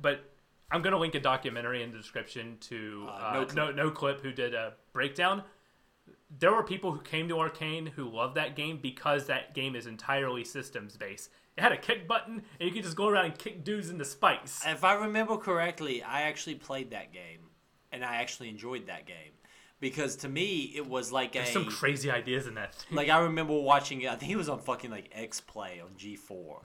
but 0.02 0.32
I'm 0.72 0.82
gonna 0.82 0.98
link 0.98 1.15
a 1.15 1.19
documentary 1.19 1.84
in 1.84 1.91
the 1.91 1.98
description 1.98 2.57
to 2.61 3.06
Uh, 3.10 3.11
uh, 3.11 3.34
No 3.34 3.40
no, 3.41 3.45
Clip. 3.45 3.56
no 3.56 3.72
no 3.72 3.91
clip 3.91 4.22
who 4.22 4.32
did 4.32 4.53
a 4.53 4.73
breakdown. 4.94 5.44
There 6.40 6.52
were 6.53 6.64
people 6.64 6.91
who 6.94 7.02
came 7.02 7.27
to 7.27 7.36
Arkane 7.36 7.90
who 7.90 8.10
loved 8.10 8.36
that 8.36 8.56
game 8.56 8.80
because 8.82 9.26
that 9.27 9.53
game 9.53 9.76
is 9.76 9.86
entirely 9.88 10.45
systems 10.45 10.95
based. 10.95 11.30
It 11.57 11.61
had 11.61 11.72
a 11.73 11.77
kick 11.77 12.07
button, 12.07 12.41
and 12.60 12.69
you 12.69 12.73
could 12.73 12.84
just 12.84 12.95
go 12.95 13.07
around 13.07 13.26
and 13.26 13.38
kick 13.38 13.64
dudes 13.65 13.90
into 13.90 14.06
spikes. 14.06 14.65
If 14.65 14.84
I 14.86 14.94
remember 14.95 15.36
correctly, 15.38 16.02
I 16.03 16.23
actually 16.23 16.56
played 16.56 16.91
that 16.91 17.11
game, 17.14 17.49
and 17.91 18.03
I 18.06 18.18
actually 18.18 18.49
enjoyed 18.49 18.88
that 18.88 19.06
game 19.06 19.32
because 19.80 20.15
to 20.18 20.30
me 20.30 20.72
it 20.76 20.88
was 20.88 21.11
like 21.11 21.35
a 21.35 21.45
some 21.45 21.65
crazy 21.65 22.10
ideas 22.10 22.47
in 22.47 22.56
that. 22.56 22.76
thing. 22.76 22.95
like 22.95 23.10
I 23.10 23.19
remember 23.19 23.53
watching 23.53 24.02
it. 24.02 24.10
I 24.10 24.15
think 24.15 24.31
it 24.31 24.38
was 24.38 24.49
on 24.49 24.60
fucking 24.60 24.91
like 24.91 25.10
X 25.14 25.41
Play 25.41 25.81
on 25.84 25.91
G4, 25.97 26.61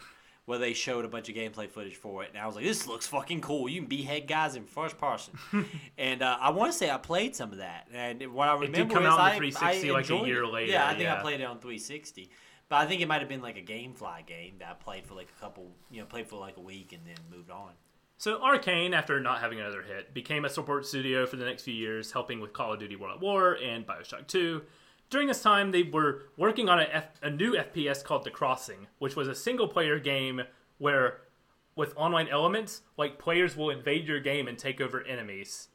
where 0.46 0.58
they 0.58 0.72
showed 0.72 1.04
a 1.04 1.08
bunch 1.08 1.28
of 1.28 1.34
gameplay 1.34 1.68
footage 1.68 1.96
for 1.96 2.22
it, 2.22 2.30
and 2.30 2.38
I 2.38 2.46
was 2.46 2.56
like, 2.56 2.64
"This 2.64 2.86
looks 2.86 3.06
fucking 3.06 3.40
cool. 3.40 3.68
You 3.68 3.80
can 3.80 3.88
behead 3.88 4.26
guys 4.26 4.56
in 4.56 4.64
first 4.64 4.98
person." 4.98 5.38
and 5.98 6.22
uh, 6.22 6.38
I 6.40 6.50
want 6.50 6.72
to 6.72 6.78
say 6.78 6.90
I 6.90 6.98
played 6.98 7.34
some 7.34 7.52
of 7.52 7.58
that, 7.58 7.88
and 7.92 8.32
what 8.32 8.48
I 8.48 8.54
remember 8.54 8.78
it 8.78 8.84
did 8.84 8.90
come 8.92 9.04
out 9.04 9.18
on 9.18 9.26
the 9.26 9.34
I, 9.34 9.36
360 9.36 9.90
I 9.90 9.92
like 9.92 10.10
a 10.10 10.26
year 10.26 10.44
it. 10.44 10.52
later, 10.52 10.72
Yeah, 10.72 10.88
I 10.88 10.94
think 10.94 11.08
I 11.08 11.20
played 11.20 11.40
it 11.40 11.44
on 11.44 11.58
360. 11.58 12.30
But 12.68 12.76
I 12.76 12.86
think 12.86 13.02
it 13.02 13.08
might 13.08 13.18
have 13.18 13.28
been 13.28 13.42
like 13.42 13.58
a 13.58 13.62
GameFly 13.62 14.26
game 14.26 14.54
that 14.60 14.68
I 14.68 14.74
played 14.74 15.04
for 15.04 15.14
like 15.14 15.28
a 15.36 15.40
couple, 15.40 15.72
you 15.90 15.98
know, 15.98 16.06
played 16.06 16.28
for 16.28 16.38
like 16.38 16.56
a 16.56 16.60
week 16.60 16.92
and 16.92 17.02
then 17.04 17.16
moved 17.28 17.50
on. 17.50 17.72
So 18.20 18.38
Arkane, 18.38 18.92
after 18.92 19.18
not 19.18 19.40
having 19.40 19.60
another 19.60 19.80
hit, 19.80 20.12
became 20.12 20.44
a 20.44 20.50
support 20.50 20.84
studio 20.84 21.24
for 21.24 21.36
the 21.36 21.44
next 21.46 21.62
few 21.62 21.72
years, 21.72 22.12
helping 22.12 22.38
with 22.38 22.52
Call 22.52 22.74
of 22.74 22.78
Duty 22.78 22.94
World 22.94 23.14
at 23.14 23.22
War 23.22 23.54
and 23.54 23.86
Bioshock 23.86 24.26
2. 24.26 24.60
During 25.08 25.26
this 25.26 25.40
time, 25.40 25.70
they 25.70 25.84
were 25.84 26.24
working 26.36 26.68
on 26.68 26.80
a, 26.80 26.82
F- 26.82 27.18
a 27.22 27.30
new 27.30 27.54
FPS 27.54 28.04
called 28.04 28.24
The 28.24 28.30
Crossing, 28.30 28.88
which 28.98 29.16
was 29.16 29.26
a 29.26 29.34
single-player 29.34 30.00
game 30.00 30.42
where, 30.76 31.22
with 31.76 31.96
online 31.96 32.28
elements, 32.28 32.82
like 32.98 33.18
players 33.18 33.56
will 33.56 33.70
invade 33.70 34.06
your 34.06 34.20
game 34.20 34.48
and 34.48 34.58
take 34.58 34.82
over 34.82 35.02
enemies. 35.02 35.68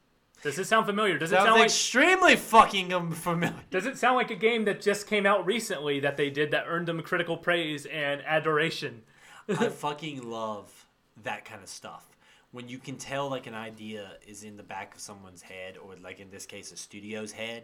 Does 0.44 0.60
it 0.60 0.66
sound 0.66 0.86
familiar? 0.86 1.18
Does 1.18 1.32
it 1.32 1.38
Sounds 1.38 1.48
sound 1.48 1.60
like 1.62 1.66
extremely 1.66 2.36
fucking 2.36 3.12
familiar. 3.14 3.56
Does 3.72 3.88
it 3.88 3.98
sound 3.98 4.18
like 4.18 4.30
a 4.30 4.36
game 4.36 4.66
that 4.66 4.82
just 4.82 5.08
came 5.08 5.26
out 5.26 5.48
recently 5.48 6.00
that 6.02 6.16
they 6.16 6.30
did 6.30 6.52
that 6.52 6.66
earned 6.68 6.88
them 6.88 7.02
critical 7.02 7.38
praise 7.38 7.88
and 7.88 8.22
adoration? 8.24 9.02
I 9.50 9.70
fucking 9.70 10.30
love 10.30 10.86
that 11.24 11.44
kind 11.44 11.64
of 11.64 11.70
stuff. 11.70 12.15
When 12.56 12.70
you 12.70 12.78
can 12.78 12.96
tell 12.96 13.30
like 13.30 13.48
an 13.48 13.54
idea 13.54 14.14
is 14.26 14.44
in 14.44 14.56
the 14.56 14.64
back 14.64 14.96
of 14.96 15.02
someone's 15.02 15.42
head, 15.42 15.76
or 15.78 15.96
like 16.02 16.22
in 16.22 16.30
this 16.30 16.46
case, 16.46 16.72
a 16.72 16.78
studio's 16.78 17.34
head, 17.34 17.64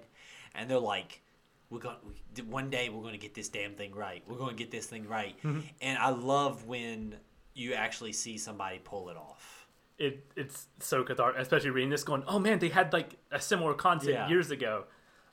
and 0.54 0.70
they're 0.70 0.78
like, 0.96 1.22
"We're 1.70 1.80
going 1.80 1.96
to 2.36 2.42
one 2.44 2.70
day 2.70 2.90
we're 2.90 3.02
going 3.02 3.14
to 3.14 3.26
get 3.28 3.34
this 3.34 3.48
damn 3.48 3.74
thing 3.76 3.96
right. 3.96 4.22
We're 4.28 4.38
going 4.38 4.56
to 4.58 4.62
get 4.64 4.70
this 4.70 4.88
thing 4.88 5.08
right." 5.08 5.36
And 5.82 5.98
I 5.98 6.10
love 6.10 6.66
when 6.66 7.16
you 7.54 7.74
actually 7.74 8.12
see 8.12 8.38
somebody 8.38 8.80
pull 8.84 9.10
it 9.10 9.16
off. 9.18 9.66
it 9.98 10.26
it's 10.36 10.68
so 10.80 11.04
cathartic, 11.06 11.40
especially 11.40 11.70
reading 11.70 11.90
this, 11.90 12.04
going, 12.04 12.24
"Oh 12.28 12.40
man, 12.40 12.60
they 12.60 12.70
had 12.70 12.92
like 12.92 13.16
a 13.32 13.40
similar 13.40 13.74
concept 13.74 14.12
Yeah. 14.12 14.28
years 14.28 14.52
ago." 14.52 14.84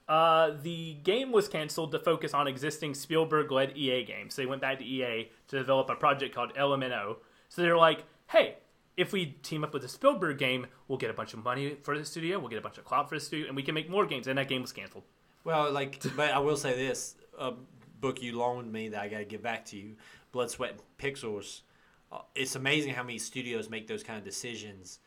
Uh, 0.09 0.53
the 0.63 0.95
game 1.03 1.33
was 1.33 1.49
canceled 1.49 1.91
to 1.93 1.99
focus 1.99 2.33
on 2.33 2.47
existing 2.47 2.95
Spielberg-led 2.95 3.77
EA 3.77 4.05
games. 4.05 4.35
So 4.35 4.43
they 4.43 4.47
went 4.47 4.63
back 4.63 4.79
to 4.79 4.85
EA 4.85 5.31
to 5.49 5.59
develop 5.59 5.91
a 5.91 5.97
project 5.97 6.33
called 6.35 6.55
LMNO. 6.55 7.17
So 7.49 7.61
they're 7.63 7.77
like, 7.77 8.05
"Hey, 8.29 8.57
if 8.99 9.13
we 9.13 9.27
team 9.43 9.65
up 9.65 9.73
with 9.73 9.85
a 9.85 9.89
Spielberg 9.89 10.37
game, 10.39 10.67
we'll 10.89 10.99
get 10.99 11.09
a 11.09 11.15
bunch 11.15 11.33
of 11.33 11.43
money 11.43 11.77
for 11.83 11.97
the 11.97 12.05
studio, 12.05 12.39
we'll 12.39 12.49
get 12.49 12.59
a 12.59 12.63
bunch 12.63 12.77
of 12.77 12.85
clout 12.85 13.09
for 13.09 13.15
the 13.15 13.21
studio, 13.21 13.47
and 13.47 13.57
we 13.57 13.63
can 13.63 13.75
make 13.75 13.89
more 13.89 14.05
games." 14.05 14.27
And 14.27 14.37
that 14.37 14.49
game 14.49 14.61
was 14.61 14.73
canceled. 14.73 15.05
Well, 15.45 15.71
like, 15.73 16.03
but 16.17 16.33
I 16.33 16.41
will 16.41 16.57
say 16.57 16.77
this: 16.77 17.15
a 17.39 17.53
book 18.01 18.21
you 18.21 18.37
loaned 18.37 18.73
me 18.73 18.89
that 18.89 19.01
I 19.01 19.09
got 19.09 19.19
to 19.19 19.25
give 19.25 19.43
back 19.43 19.65
to 19.67 19.77
you, 19.77 19.97
Blood, 20.33 20.51
Sweat, 20.51 20.73
and 20.73 20.81
Pixels. 20.99 21.63
Uh, 22.11 22.19
it's 22.35 22.57
amazing 22.57 22.95
how 22.95 23.03
many 23.03 23.19
studios 23.19 23.71
make 23.71 23.87
those 23.87 24.03
kind 24.03 24.19
of 24.19 24.25
decisions 24.25 24.99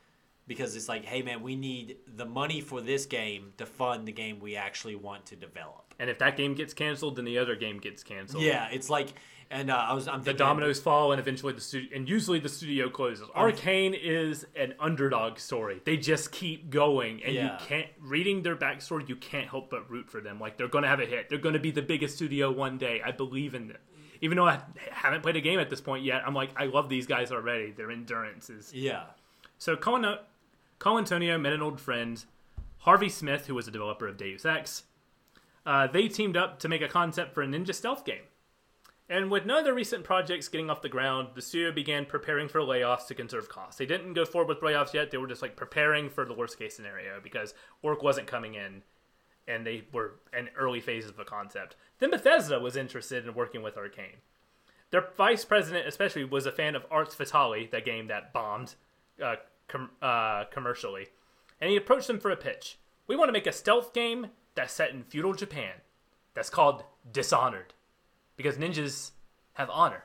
because 0.47 0.76
it's 0.76 0.89
like, 0.89 1.05
hey, 1.05 1.22
man, 1.22 1.41
we 1.41 1.55
need 1.55 1.97
the 2.15 2.26
money 2.26 2.61
for 2.61 2.81
this 2.81 3.05
game 3.05 3.53
to 3.57 3.65
fund 3.65 4.07
the 4.07 4.11
game 4.11 4.39
we 4.39 4.55
actually 4.55 4.95
want 4.95 5.26
to 5.26 5.35
develop. 5.35 5.93
And 5.99 6.09
if 6.09 6.19
that 6.19 6.35
game 6.35 6.55
gets 6.55 6.73
canceled, 6.73 7.15
then 7.15 7.26
the 7.26 7.38
other 7.38 7.55
game 7.55 7.80
gets 7.80 8.03
canceled. 8.03 8.43
Yeah, 8.43 8.68
it's 8.72 8.89
like, 8.89 9.13
and 9.52 9.69
uh, 9.69 9.76
I 9.76 9.94
was, 9.94 10.07
I'm 10.07 10.23
the 10.23 10.34
dominoes 10.34 10.80
fall 10.80 11.11
and 11.11 11.19
eventually 11.19 11.53
the 11.53 11.61
studio 11.61 11.90
and 11.95 12.10
usually 12.10 12.40
the 12.40 12.49
studio 12.49 12.90
closes. 12.90 13.28
Arkane 13.36 13.95
is 14.02 14.45
an 14.56 14.73
underdog 14.80 15.38
story. 15.38 15.82
They 15.86 15.98
just 15.98 16.32
keep 16.32 16.69
going 16.72 17.22
and 17.23 17.36
Yeah. 17.36 17.60
you 17.60 17.65
can't 17.68 17.88
reading 17.99 18.41
their 18.41 18.56
backstory 18.56 19.07
you 19.07 19.15
can't 19.18 19.48
help 19.49 19.69
but 19.69 19.90
root 19.91 20.10
for 20.10 20.22
them. 20.22 20.40
Like 20.40 20.57
they're 20.57 20.68
gonna 20.68 20.88
have 20.88 20.99
a 21.02 21.06
hit. 21.06 21.30
They're 21.30 21.38
gonna 21.38 21.60
be 21.60 21.72
the 21.72 21.82
biggest 21.82 22.15
studio 22.15 22.49
one 22.52 22.78
day. 22.78 23.02
I 23.06 23.11
believe 23.11 23.53
in 23.53 23.68
them. 23.68 23.78
Even 24.22 24.38
though 24.38 24.48
i 24.48 24.60
haven't 24.91 25.22
played 25.22 25.36
a 25.36 25.41
game 25.41 25.60
at 25.60 25.69
this 25.72 25.82
point 25.82 26.06
yet 26.06 26.22
i'm 26.28 26.36
like 26.36 26.52
i 26.56 26.65
love 26.65 26.90
these 26.90 27.06
guys 27.06 27.32
already. 27.32 27.72
Their 27.72 27.91
endurance 27.91 28.49
is 28.49 28.73
Yeah, 28.73 29.03
so 29.57 29.76
Colin, 29.76 30.18
Colantonio 30.80 31.40
met 31.41 31.53
an 31.53 31.61
old 31.61 31.80
friend, 31.80 32.23
Harvey 32.80 33.10
Smith, 33.10 33.48
who 33.48 33.56
was 33.56 33.68
a 33.68 33.72
developer 33.72 34.07
of 34.07 34.18
Deus 34.18 34.45
Ex. 34.45 34.84
Uh, 35.65 35.86
they 35.88 36.07
teamed 36.07 36.36
up 36.38 36.57
to 36.60 36.68
make 36.68 36.82
a 36.82 36.88
concept 36.88 37.34
for 37.34 37.44
a 37.44 37.48
ninja 37.48 37.73
stealth 37.76 38.03
game. 38.06 38.23
And 39.12 39.30
with 39.30 39.46
none 39.46 39.58
of 39.58 39.66
their 39.66 39.74
recent 39.74 40.06
projects 40.06 40.48
getting 40.48 40.70
off 40.70 40.82
the 40.82 40.88
ground, 40.88 41.32
the 41.36 41.42
studio 41.42 41.74
began 41.74 42.06
preparing 42.06 42.48
for 42.48 42.62
layoffs 42.62 43.08
to 43.08 43.14
conserve 43.14 43.50
costs. 43.50 43.78
They 43.78 43.86
didn't 43.86 44.14
go 44.14 44.24
forward 44.24 44.48
with 44.48 44.62
layoffs 44.62 44.94
yet. 44.94 45.12
They 45.12 45.18
were 45.18 45.28
just 45.28 45.42
like 45.42 45.58
preparing 45.58 46.10
for 46.10 46.24
the 46.24 46.34
worst 46.34 46.58
case 46.58 46.78
scenario 46.78 47.20
because 47.22 47.54
work 47.82 48.02
wasn't 48.02 48.28
coming 48.28 48.56
in 48.56 48.84
and 49.50 49.68
they 49.68 49.84
were 49.92 50.14
in 50.32 50.48
early 50.58 50.80
phases 50.80 51.10
of 51.10 51.20
a 51.20 51.26
concept. 51.26 51.76
Then 52.00 52.12
Bethesda 52.12 52.58
was 52.62 52.78
interested 52.78 53.28
in 53.28 53.34
working 53.34 53.62
with 53.62 53.76
Arkane. 53.76 54.22
Their 54.92 55.10
vice 55.18 55.44
president, 55.44 55.90
especially, 55.90 56.24
was 56.24 56.46
a 56.46 56.52
fan 56.52 56.74
of 56.74 56.86
Arx 56.90 57.14
Fatalis, 57.14 57.70
that 57.72 57.84
game 57.84 58.08
that 58.08 58.32
bombed 58.32 58.76
uh, 59.22 59.36
com- 59.68 59.92
uh, 60.02 60.46
commercially. 60.54 61.08
And 61.60 61.70
he 61.70 61.76
approached 61.76 62.08
them 62.08 62.22
for 62.22 62.32
a 62.32 62.38
pitch. 62.38 62.78
We 63.08 63.18
want 63.18 63.28
to 63.28 63.34
make 63.34 63.48
a 63.48 63.52
stealth 63.52 63.94
game 63.94 64.28
that's 64.56 64.72
set 64.72 64.92
in 64.92 65.04
feudal 65.04 65.34
Japan 65.34 65.82
that's 66.34 66.50
called 66.50 66.86
Dishonored. 67.12 67.74
Because 68.41 68.57
ninjas 68.57 69.11
have 69.53 69.69
honor. 69.69 70.03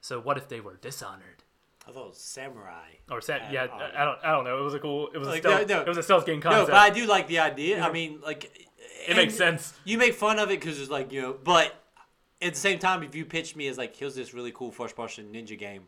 So 0.00 0.20
what 0.20 0.36
if 0.36 0.48
they 0.48 0.60
were 0.60 0.76
dishonored? 0.76 1.42
I 1.86 1.92
thought 1.92 2.04
it 2.04 2.08
was 2.10 2.18
samurai. 2.18 2.88
Or 3.10 3.18
Uh, 3.18 3.20
yeah, 3.50 3.66
honor. 3.72 3.90
I 3.96 4.04
don't, 4.04 4.18
I 4.24 4.30
don't 4.32 4.44
know. 4.44 4.58
It 4.60 4.62
was 4.62 4.74
a 4.74 4.78
cool, 4.78 5.08
it 5.14 5.18
was 5.18 5.26
a 5.28 5.30
Like, 5.32 5.42
stealth, 5.42 5.68
no, 5.68 5.76
no. 5.76 5.80
it 5.82 5.88
was 5.88 5.98
a 5.98 6.02
stealth 6.02 6.26
game 6.26 6.40
No, 6.44 6.66
but 6.66 6.74
I 6.74 6.90
do 6.90 7.06
like 7.06 7.28
the 7.28 7.38
idea. 7.38 7.80
I 7.82 7.90
mean, 7.90 8.20
like, 8.22 8.68
it 9.08 9.16
makes 9.16 9.34
sense. 9.34 9.72
You 9.84 9.96
make 9.98 10.14
fun 10.14 10.38
of 10.38 10.50
it 10.50 10.60
because 10.60 10.80
it's 10.80 10.90
like 10.90 11.12
you 11.12 11.22
know, 11.22 11.36
but 11.42 11.74
at 12.42 12.54
the 12.54 12.60
same 12.60 12.78
time, 12.78 13.02
if 13.02 13.14
you 13.14 13.24
pitch 13.24 13.56
me 13.56 13.66
as 13.68 13.78
like, 13.78 13.96
here's 13.96 14.14
this 14.14 14.34
really 14.34 14.52
cool 14.52 14.70
first-person 14.70 15.32
ninja 15.32 15.58
game, 15.58 15.84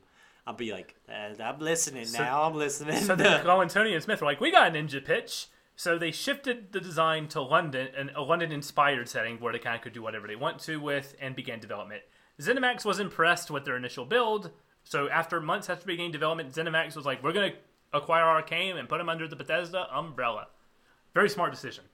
I'll 0.46 0.54
be 0.54 0.72
like, 0.72 0.96
"Uh, 1.08 1.40
I'm 1.42 1.58
listening 1.60 2.06
So- 2.06 2.18
now. 2.22 2.42
I'm 2.44 2.54
listening. 2.54 2.96
So 3.04 3.14
then 3.22 3.44
Colin, 3.44 3.68
Tony, 3.68 3.92
and 3.94 4.02
Smith 4.02 4.20
were 4.22 4.26
like, 4.26 4.40
"We 4.40 4.50
got 4.50 4.68
a 4.68 4.70
ninja 4.70 5.04
pitch." 5.04 5.46
So 5.80 5.96
they 5.96 6.10
shifted 6.10 6.72
the 6.72 6.80
design 6.80 7.26
to 7.28 7.40
London, 7.40 8.10
a 8.14 8.20
London-inspired 8.20 9.08
setting 9.08 9.40
where 9.40 9.50
they 9.50 9.58
kind 9.58 9.76
of 9.76 9.80
could 9.80 9.94
do 9.94 10.02
whatever 10.02 10.26
they 10.26 10.36
want 10.36 10.58
to 10.64 10.78
with, 10.78 11.16
and 11.18 11.34
began 11.34 11.58
development. 11.58 12.02
ZeniMax 12.38 12.84
was 12.84 13.00
impressed 13.00 13.50
with 13.50 13.64
their 13.64 13.78
initial 13.78 14.04
build, 14.04 14.50
so 14.84 15.08
after 15.08 15.40
months 15.40 15.70
after 15.70 15.86
beginning 15.86 16.12
development, 16.12 16.52
ZeniMax 16.52 16.96
was 16.96 17.06
like, 17.06 17.22
"We're 17.22 17.32
gonna 17.32 17.54
acquire 17.94 18.24
Arkane 18.24 18.78
and 18.78 18.90
put 18.90 18.98
them 18.98 19.08
under 19.08 19.26
the 19.26 19.36
Bethesda 19.36 19.86
umbrella." 19.90 20.48
Very 21.14 21.30
smart 21.30 21.50
decision, 21.50 21.84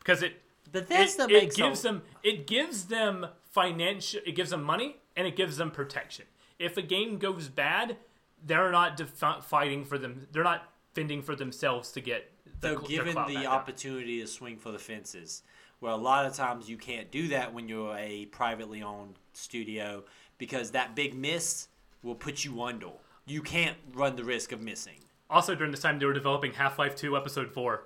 because 0.00 0.24
it 0.24 0.42
Bethesda 0.72 1.26
it, 1.26 1.30
it 1.30 1.42
makes 1.44 1.54
gives 1.54 1.82
them 1.82 2.02
it 2.24 2.48
gives 2.48 2.86
them 2.86 3.28
financial 3.52 4.20
it 4.26 4.32
gives 4.32 4.50
them 4.50 4.64
money 4.64 4.96
and 5.14 5.28
it 5.28 5.36
gives 5.36 5.58
them 5.58 5.70
protection. 5.70 6.24
If 6.58 6.76
a 6.76 6.82
game 6.82 7.18
goes 7.18 7.48
bad, 7.48 7.98
they're 8.44 8.72
not 8.72 8.96
defi- 8.96 9.42
fighting 9.42 9.84
for 9.84 9.96
them. 9.96 10.26
They're 10.32 10.42
not 10.42 10.72
fending 10.92 11.22
for 11.22 11.36
themselves 11.36 11.92
to 11.92 12.00
get. 12.00 12.32
So 12.62 12.78
given 12.78 13.14
the 13.28 13.46
opportunity 13.46 14.20
to 14.20 14.26
swing 14.26 14.56
for 14.56 14.72
the 14.72 14.78
fences, 14.78 15.42
well, 15.80 15.94
a 15.94 16.00
lot 16.00 16.26
of 16.26 16.34
times 16.34 16.68
you 16.68 16.76
can't 16.76 17.10
do 17.10 17.28
that 17.28 17.52
when 17.52 17.68
you're 17.68 17.96
a 17.96 18.26
privately 18.26 18.82
owned 18.82 19.14
studio 19.34 20.04
because 20.38 20.70
that 20.72 20.96
big 20.96 21.14
miss 21.14 21.68
will 22.02 22.14
put 22.14 22.44
you 22.44 22.62
under. 22.62 22.88
You 23.26 23.42
can't 23.42 23.76
run 23.94 24.16
the 24.16 24.24
risk 24.24 24.52
of 24.52 24.60
missing. 24.60 25.00
Also, 25.28 25.54
during 25.54 25.70
this 25.72 25.80
time, 25.80 25.98
they 25.98 26.06
were 26.06 26.12
developing 26.12 26.52
Half 26.52 26.78
Life 26.78 26.94
Two 26.96 27.16
Episode 27.16 27.50
Four. 27.52 27.84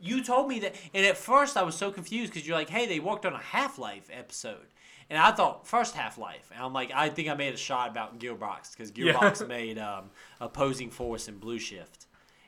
You 0.00 0.22
told 0.24 0.48
me 0.48 0.58
that, 0.60 0.74
and 0.92 1.06
at 1.06 1.16
first 1.16 1.56
I 1.56 1.62
was 1.62 1.76
so 1.76 1.90
confused 1.92 2.32
because 2.32 2.46
you're 2.46 2.56
like, 2.56 2.68
"Hey, 2.68 2.86
they 2.86 2.98
worked 3.00 3.24
on 3.24 3.32
a 3.32 3.38
Half 3.38 3.78
Life 3.78 4.10
episode," 4.12 4.66
and 5.08 5.18
I 5.18 5.30
thought 5.30 5.66
first 5.68 5.94
Half 5.94 6.18
Life, 6.18 6.50
and 6.52 6.62
I'm 6.62 6.72
like, 6.72 6.90
I 6.92 7.08
think 7.10 7.28
I 7.28 7.34
made 7.34 7.54
a 7.54 7.56
shot 7.56 7.90
about 7.90 8.18
Gearbox 8.18 8.72
because 8.72 8.92
Yeah. 8.96 9.12
Gearbox 9.12 9.46
made 9.46 9.78
um, 9.78 10.10
Opposing 10.40 10.90
Force 10.90 11.28
and 11.28 11.38
Blue 11.38 11.60
Shift, 11.60 12.06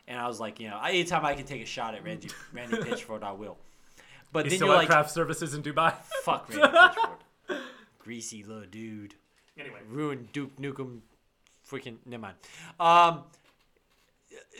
and 0.08 0.18
I 0.18 0.26
was 0.26 0.38
like, 0.40 0.60
you 0.60 0.68
know, 0.68 0.80
anytime 0.80 1.24
I 1.24 1.34
can 1.34 1.44
take 1.44 1.62
a 1.62 1.66
shot 1.66 1.94
at 1.94 2.04
Randy 2.04 2.28
Randy 2.52 2.76
Pitchford, 2.84 3.22
I 3.22 3.32
will. 3.32 3.58
But 4.32 4.44
He's 4.44 4.52
then 4.52 4.58
still 4.58 4.66
you're 4.68 4.76
at 4.76 4.80
like, 4.80 4.88
craft 4.88 5.10
services 5.10 5.54
in 5.54 5.62
Dubai. 5.62 5.94
fuck 6.22 6.48
Randy 6.50 6.62
Pitchford, 6.68 7.58
greasy 7.98 8.42
little 8.42 8.64
dude, 8.70 9.14
anyway, 9.58 9.80
ruined 9.88 10.32
Duke 10.32 10.56
Nukem, 10.56 11.00
freaking 11.68 11.96
never 12.04 12.22
mind. 12.22 12.36
Um, 12.78 13.24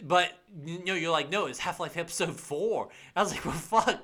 but 0.02 0.32
you 0.64 0.84
know, 0.84 0.94
you're 0.94 1.10
like, 1.10 1.30
no, 1.30 1.46
it's 1.46 1.58
Half 1.58 1.80
Life 1.80 1.96
Episode 1.96 2.38
Four. 2.38 2.88
I 3.14 3.22
was 3.22 3.32
like, 3.32 3.44
well, 3.44 3.54
fuck. 3.54 4.00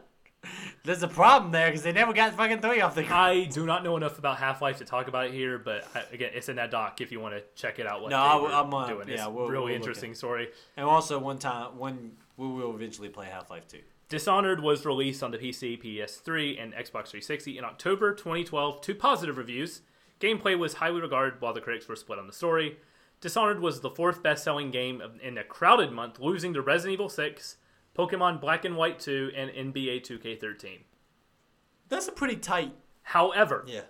There's 0.85 1.03
a 1.03 1.09
problem 1.09 1.53
there 1.53 1.69
because 1.69 1.83
they 1.83 1.93
never 1.93 2.13
got 2.13 2.35
fucking 2.35 2.61
three 2.61 2.81
off 2.81 2.95
the 2.97 3.03
ground. 3.05 3.15
I 3.15 3.45
do 3.45 3.65
not 3.65 3.85
know 3.85 3.97
enough 3.97 4.19
about 4.19 4.39
Half 4.39 4.61
Life 4.61 4.79
to 4.79 4.85
talk 4.85 5.07
about 5.07 5.27
it 5.27 5.33
here, 5.33 5.59
but 5.59 5.87
I, 5.95 6.03
again, 6.13 6.31
it's 6.35 6.49
in 6.49 6.57
that 6.57 6.71
doc 6.73 7.01
if 7.01 7.13
you 7.13 7.21
want 7.21 7.35
to 7.37 7.43
check 7.55 7.79
it 7.79 7.87
out. 7.87 8.03
What 8.03 8.11
No, 8.11 8.17
I- 8.19 8.61
I'm, 8.61 8.75
uh, 8.75 8.89
doing. 8.89 9.09
yeah, 9.09 9.15
it's 9.15 9.27
we'll- 9.29 9.49
really 9.49 9.67
we'll 9.67 9.75
interesting 9.77 10.15
story. 10.15 10.51
And 10.77 10.85
also, 10.85 11.19
one 11.19 11.39
time, 11.39 11.79
one 11.79 12.17
we 12.37 12.49
will 12.49 12.75
eventually 12.75 13.09
play 13.09 13.27
Half 13.27 13.51
Life 13.51 13.69
Two. 13.69 13.81
Dishonored 14.09 14.61
was 14.61 14.85
released 14.85 15.23
on 15.23 15.31
the 15.31 15.39
PC, 15.39 15.77
PS3, 15.81 16.59
and 16.61 16.73
Xbox 16.75 17.09
360 17.09 17.57
in 17.57 17.65
October 17.65 18.13
2012 18.13 18.81
to 18.83 18.95
positive 18.95 19.39
reviews. 19.39 19.83
Gameplay 20.21 20.59
was 20.59 20.75
highly 20.75 21.01
regarded 21.01 21.41
while 21.41 21.53
the 21.53 21.61
critics 21.61 21.89
were 21.89 21.97
split 21.97 22.19
on 22.19 22.27
the 22.27 22.33
story. 22.33 22.79
Dishonored 23.21 23.61
was 23.61 23.81
the 23.81 23.91
fourth 23.91 24.23
best 24.23 24.43
selling 24.43 24.71
game 24.73 25.01
in 25.23 25.39
a 25.39 25.45
crowded 25.45 25.93
month, 25.93 26.19
losing 26.19 26.53
to 26.55 26.61
Resident 26.61 26.95
Evil 26.95 27.09
6, 27.09 27.57
Pokemon 27.97 28.41
Black 28.41 28.65
and 28.65 28.77
White 28.77 28.99
2, 29.01 29.33
and 29.37 29.51
NBA 29.51 30.01
2K13. 30.01 30.81
That's 31.89 32.09
a 32.09 32.13
pretty 32.13 32.37
tight. 32.37 32.73
However, 33.03 33.65
Yeah. 33.67 33.83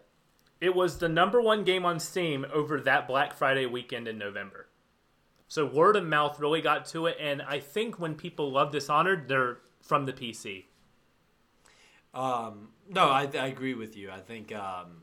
it 0.60 0.74
was 0.74 0.98
the 0.98 1.08
number 1.08 1.40
one 1.40 1.62
game 1.64 1.84
on 1.84 2.00
Steam 2.00 2.44
over 2.52 2.80
that 2.80 3.06
Black 3.06 3.32
Friday 3.34 3.66
weekend 3.66 4.08
in 4.08 4.18
November. 4.18 4.68
So 5.48 5.66
word 5.66 5.96
of 5.96 6.04
mouth 6.04 6.40
really 6.40 6.62
got 6.62 6.86
to 6.86 7.06
it, 7.06 7.16
and 7.20 7.42
I 7.42 7.60
think 7.60 7.98
when 8.00 8.14
people 8.14 8.50
love 8.50 8.72
Dishonored, 8.72 9.28
they're 9.28 9.58
from 9.82 10.06
the 10.06 10.12
PC. 10.12 10.64
Um, 12.14 12.68
no, 12.88 13.08
I, 13.08 13.22
I 13.34 13.46
agree 13.46 13.74
with 13.74 13.96
you. 13.96 14.10
I 14.10 14.18
think 14.20 14.52
um, 14.54 15.02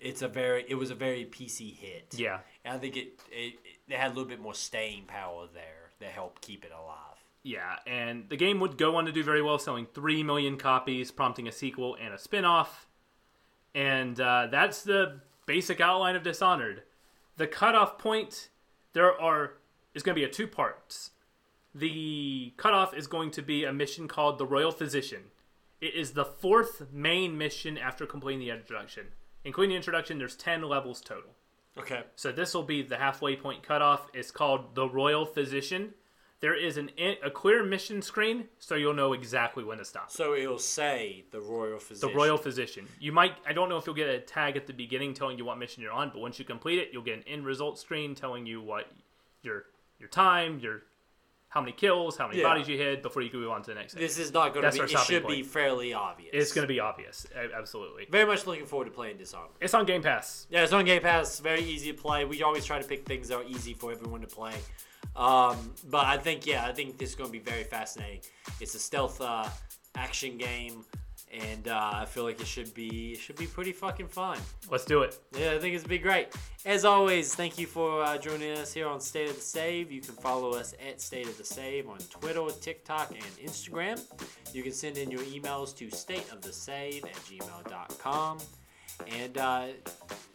it's 0.00 0.22
a 0.22 0.28
very 0.28 0.64
it 0.68 0.74
was 0.74 0.90
a 0.90 0.94
very 0.94 1.24
PC 1.24 1.74
hit. 1.74 2.14
Yeah. 2.16 2.40
And 2.64 2.74
I 2.74 2.78
think 2.78 2.96
it, 2.96 3.20
it 3.30 3.54
it 3.88 3.96
had 3.96 4.06
a 4.08 4.14
little 4.14 4.24
bit 4.28 4.40
more 4.40 4.54
staying 4.54 5.04
power 5.06 5.46
there 5.52 5.90
that 6.00 6.10
helped 6.10 6.42
keep 6.42 6.64
it 6.64 6.72
alive. 6.72 7.11
Yeah, 7.42 7.76
and 7.86 8.28
the 8.28 8.36
game 8.36 8.60
would 8.60 8.78
go 8.78 8.96
on 8.96 9.06
to 9.06 9.12
do 9.12 9.24
very 9.24 9.42
well, 9.42 9.58
selling 9.58 9.86
3 9.92 10.22
million 10.22 10.56
copies, 10.56 11.10
prompting 11.10 11.48
a 11.48 11.52
sequel 11.52 11.96
and 12.00 12.14
a 12.14 12.18
spin 12.18 12.44
off. 12.44 12.86
And 13.74 14.20
uh, 14.20 14.48
that's 14.50 14.82
the 14.82 15.20
basic 15.46 15.80
outline 15.80 16.14
of 16.14 16.22
Dishonored. 16.22 16.82
The 17.36 17.46
cutoff 17.46 17.98
point, 17.98 18.50
there 18.92 19.20
are 19.20 19.54
is 19.94 20.02
going 20.02 20.14
to 20.14 20.20
be 20.20 20.24
a 20.24 20.30
two 20.30 20.46
parts. 20.46 21.10
The 21.74 22.52
cutoff 22.56 22.94
is 22.94 23.06
going 23.06 23.30
to 23.32 23.42
be 23.42 23.64
a 23.64 23.72
mission 23.72 24.08
called 24.08 24.38
the 24.38 24.46
Royal 24.46 24.70
Physician. 24.70 25.24
It 25.80 25.94
is 25.94 26.12
the 26.12 26.24
fourth 26.24 26.92
main 26.92 27.36
mission 27.36 27.76
after 27.76 28.06
completing 28.06 28.40
the 28.40 28.50
introduction. 28.50 29.08
Including 29.44 29.70
the 29.70 29.76
introduction, 29.76 30.18
there's 30.18 30.36
10 30.36 30.62
levels 30.62 31.00
total. 31.00 31.30
Okay. 31.76 32.04
So 32.14 32.30
this 32.30 32.54
will 32.54 32.62
be 32.62 32.82
the 32.82 32.98
halfway 32.98 33.36
point 33.36 33.62
cutoff. 33.62 34.08
It's 34.14 34.30
called 34.30 34.74
the 34.74 34.88
Royal 34.88 35.24
Physician. 35.24 35.94
There 36.42 36.56
is 36.56 36.76
an 36.76 36.90
a 37.24 37.30
clear 37.30 37.62
mission 37.62 38.02
screen, 38.02 38.48
so 38.58 38.74
you'll 38.74 38.94
know 38.94 39.12
exactly 39.12 39.62
when 39.62 39.78
to 39.78 39.84
stop. 39.84 40.10
So 40.10 40.34
it'll 40.34 40.58
say 40.58 41.24
the 41.30 41.40
royal 41.40 41.78
physician. 41.78 42.08
The. 42.10 42.14
Royal 42.16 42.36
Physician. 42.36 42.88
You 42.98 43.12
might. 43.12 43.34
I 43.46 43.52
don't 43.52 43.68
know 43.68 43.76
if 43.76 43.86
you'll 43.86 43.94
get 43.94 44.08
a 44.08 44.18
tag 44.18 44.56
at 44.56 44.66
the 44.66 44.72
beginning 44.72 45.14
telling 45.14 45.38
you 45.38 45.44
what 45.44 45.56
mission 45.56 45.84
you're 45.84 45.92
on, 45.92 46.10
but 46.10 46.20
once 46.20 46.40
you 46.40 46.44
complete 46.44 46.80
it, 46.80 46.88
you'll 46.92 47.04
get 47.04 47.16
an 47.18 47.24
end 47.28 47.46
result 47.46 47.78
screen 47.78 48.16
telling 48.16 48.44
you 48.44 48.60
what 48.60 48.90
your 49.42 49.66
your 50.00 50.08
time, 50.08 50.58
your 50.58 50.82
how 51.48 51.60
many 51.60 51.70
kills, 51.70 52.16
how 52.16 52.26
many 52.26 52.40
Yeah. 52.40 52.48
bodies 52.48 52.66
you 52.66 52.76
hit 52.76 53.02
before 53.04 53.22
you 53.22 53.30
can 53.30 53.38
move 53.38 53.50
on 53.50 53.62
to 53.62 53.70
the 53.70 53.74
next. 53.76 53.94
This 53.94 54.18
is 54.18 54.32
not 54.32 54.52
going 54.52 54.68
to 54.68 54.72
be. 54.76 54.92
It 54.92 54.98
should 54.98 55.26
be 55.28 55.44
fairly 55.44 55.92
obvious. 55.92 56.30
it's 56.32 56.52
going 56.52 56.66
to 56.66 56.72
be 56.74 56.80
obvious. 56.80 57.24
Absolutely. 57.56 58.06
very 58.10 58.26
much 58.26 58.48
looking 58.48 58.66
forward 58.66 58.86
to 58.86 58.90
playing 58.90 59.16
Dishonored. 59.16 59.50
It's 59.60 59.74
on 59.74 59.86
Game 59.86 60.02
Pass. 60.02 60.48
Yeah, 60.50 60.64
it's 60.64 60.72
on 60.72 60.84
Game 60.86 61.02
Pass. 61.02 61.38
Very 61.38 61.62
easy 61.62 61.92
to 61.92 61.96
play. 62.02 62.24
We 62.24 62.42
always 62.42 62.64
try 62.64 62.80
to 62.82 62.88
pick 62.88 63.06
things 63.06 63.28
that 63.28 63.36
are 63.36 63.44
easy 63.44 63.74
for 63.74 63.92
everyone 63.92 64.22
to 64.22 64.26
play. 64.26 64.54
Um, 65.14 65.74
but 65.90 66.06
I 66.06 66.16
think, 66.16 66.46
yeah, 66.46 66.66
I 66.66 66.72
think 66.72 66.98
this 66.98 67.10
is 67.10 67.14
going 67.14 67.28
to 67.28 67.32
be 67.32 67.38
very 67.38 67.64
fascinating. 67.64 68.20
It's 68.60 68.74
a 68.74 68.78
stealth 68.78 69.20
uh, 69.20 69.48
action 69.94 70.38
game, 70.38 70.84
and 71.32 71.68
uh, 71.68 71.90
I 71.94 72.04
feel 72.04 72.24
like 72.24 72.40
it 72.40 72.46
should 72.46 72.72
be 72.74 73.12
it 73.12 73.18
should 73.18 73.36
be 73.36 73.46
pretty 73.46 73.72
fucking 73.72 74.08
fun. 74.08 74.38
Let's 74.70 74.84
do 74.84 75.02
it. 75.02 75.18
Yeah, 75.36 75.52
I 75.52 75.58
think 75.58 75.74
it's 75.74 75.84
be 75.84 75.98
great. 75.98 76.28
As 76.64 76.84
always, 76.84 77.34
thank 77.34 77.58
you 77.58 77.66
for 77.66 78.02
uh, 78.02 78.18
joining 78.18 78.56
us 78.56 78.72
here 78.72 78.86
on 78.86 79.00
State 79.00 79.28
of 79.30 79.36
the 79.36 79.42
Save. 79.42 79.90
You 79.90 80.00
can 80.00 80.14
follow 80.14 80.50
us 80.52 80.74
at 80.86 81.00
State 81.00 81.26
of 81.26 81.36
the 81.36 81.44
Save 81.44 81.88
on 81.88 81.98
Twitter, 81.98 82.46
TikTok, 82.60 83.10
and 83.10 83.48
Instagram. 83.48 84.00
You 84.54 84.62
can 84.62 84.72
send 84.72 84.98
in 84.98 85.10
your 85.10 85.22
emails 85.22 85.74
to 85.76 85.88
stateofthesave 85.88 87.04
at 87.04 87.14
gmail.com. 87.14 88.38
And 89.06 89.38
uh, 89.38 89.66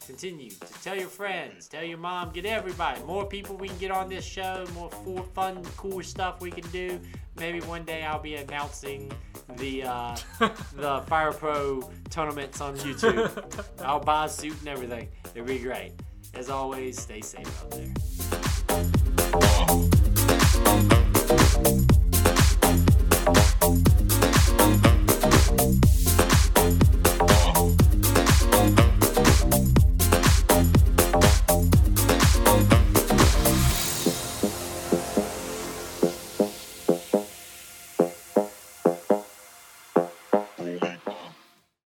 continue 0.06 0.50
to 0.50 0.74
tell 0.84 0.96
your 0.96 1.10
friends, 1.10 1.68
tell 1.68 1.84
your 1.84 1.98
mom, 1.98 2.32
get 2.32 2.46
everybody. 2.46 3.02
More 3.04 3.26
people 3.26 3.58
we 3.58 3.68
can 3.68 3.78
get 3.78 3.92
on 3.92 4.10
this 4.10 4.26
show, 4.26 4.66
more 4.74 5.24
fun, 5.34 5.64
cool 5.76 6.02
stuff 6.04 6.42
we 6.42 6.52
can 6.52 6.68
do. 6.72 7.00
Maybe 7.38 7.60
one 7.62 7.84
day 7.84 8.04
I'll 8.04 8.22
be 8.22 8.36
announcing 8.36 9.12
the 9.58 9.84
uh, 9.84 10.16
the 10.76 11.04
Fire 11.08 11.32
Pro 11.32 11.90
tournaments 12.10 12.62
on 12.62 12.78
YouTube. 12.78 13.66
I'll 13.86 14.00
buy 14.00 14.26
a 14.26 14.30
suit 14.30 14.58
and 14.60 14.70
everything. 14.70 15.10
It'd 15.36 15.46
be 15.48 15.60
great. 15.60 15.94
As 16.34 16.50
always, 16.50 17.02
stay 17.02 17.22
safe 17.22 17.64
out 17.64 17.72
there. 17.72 19.07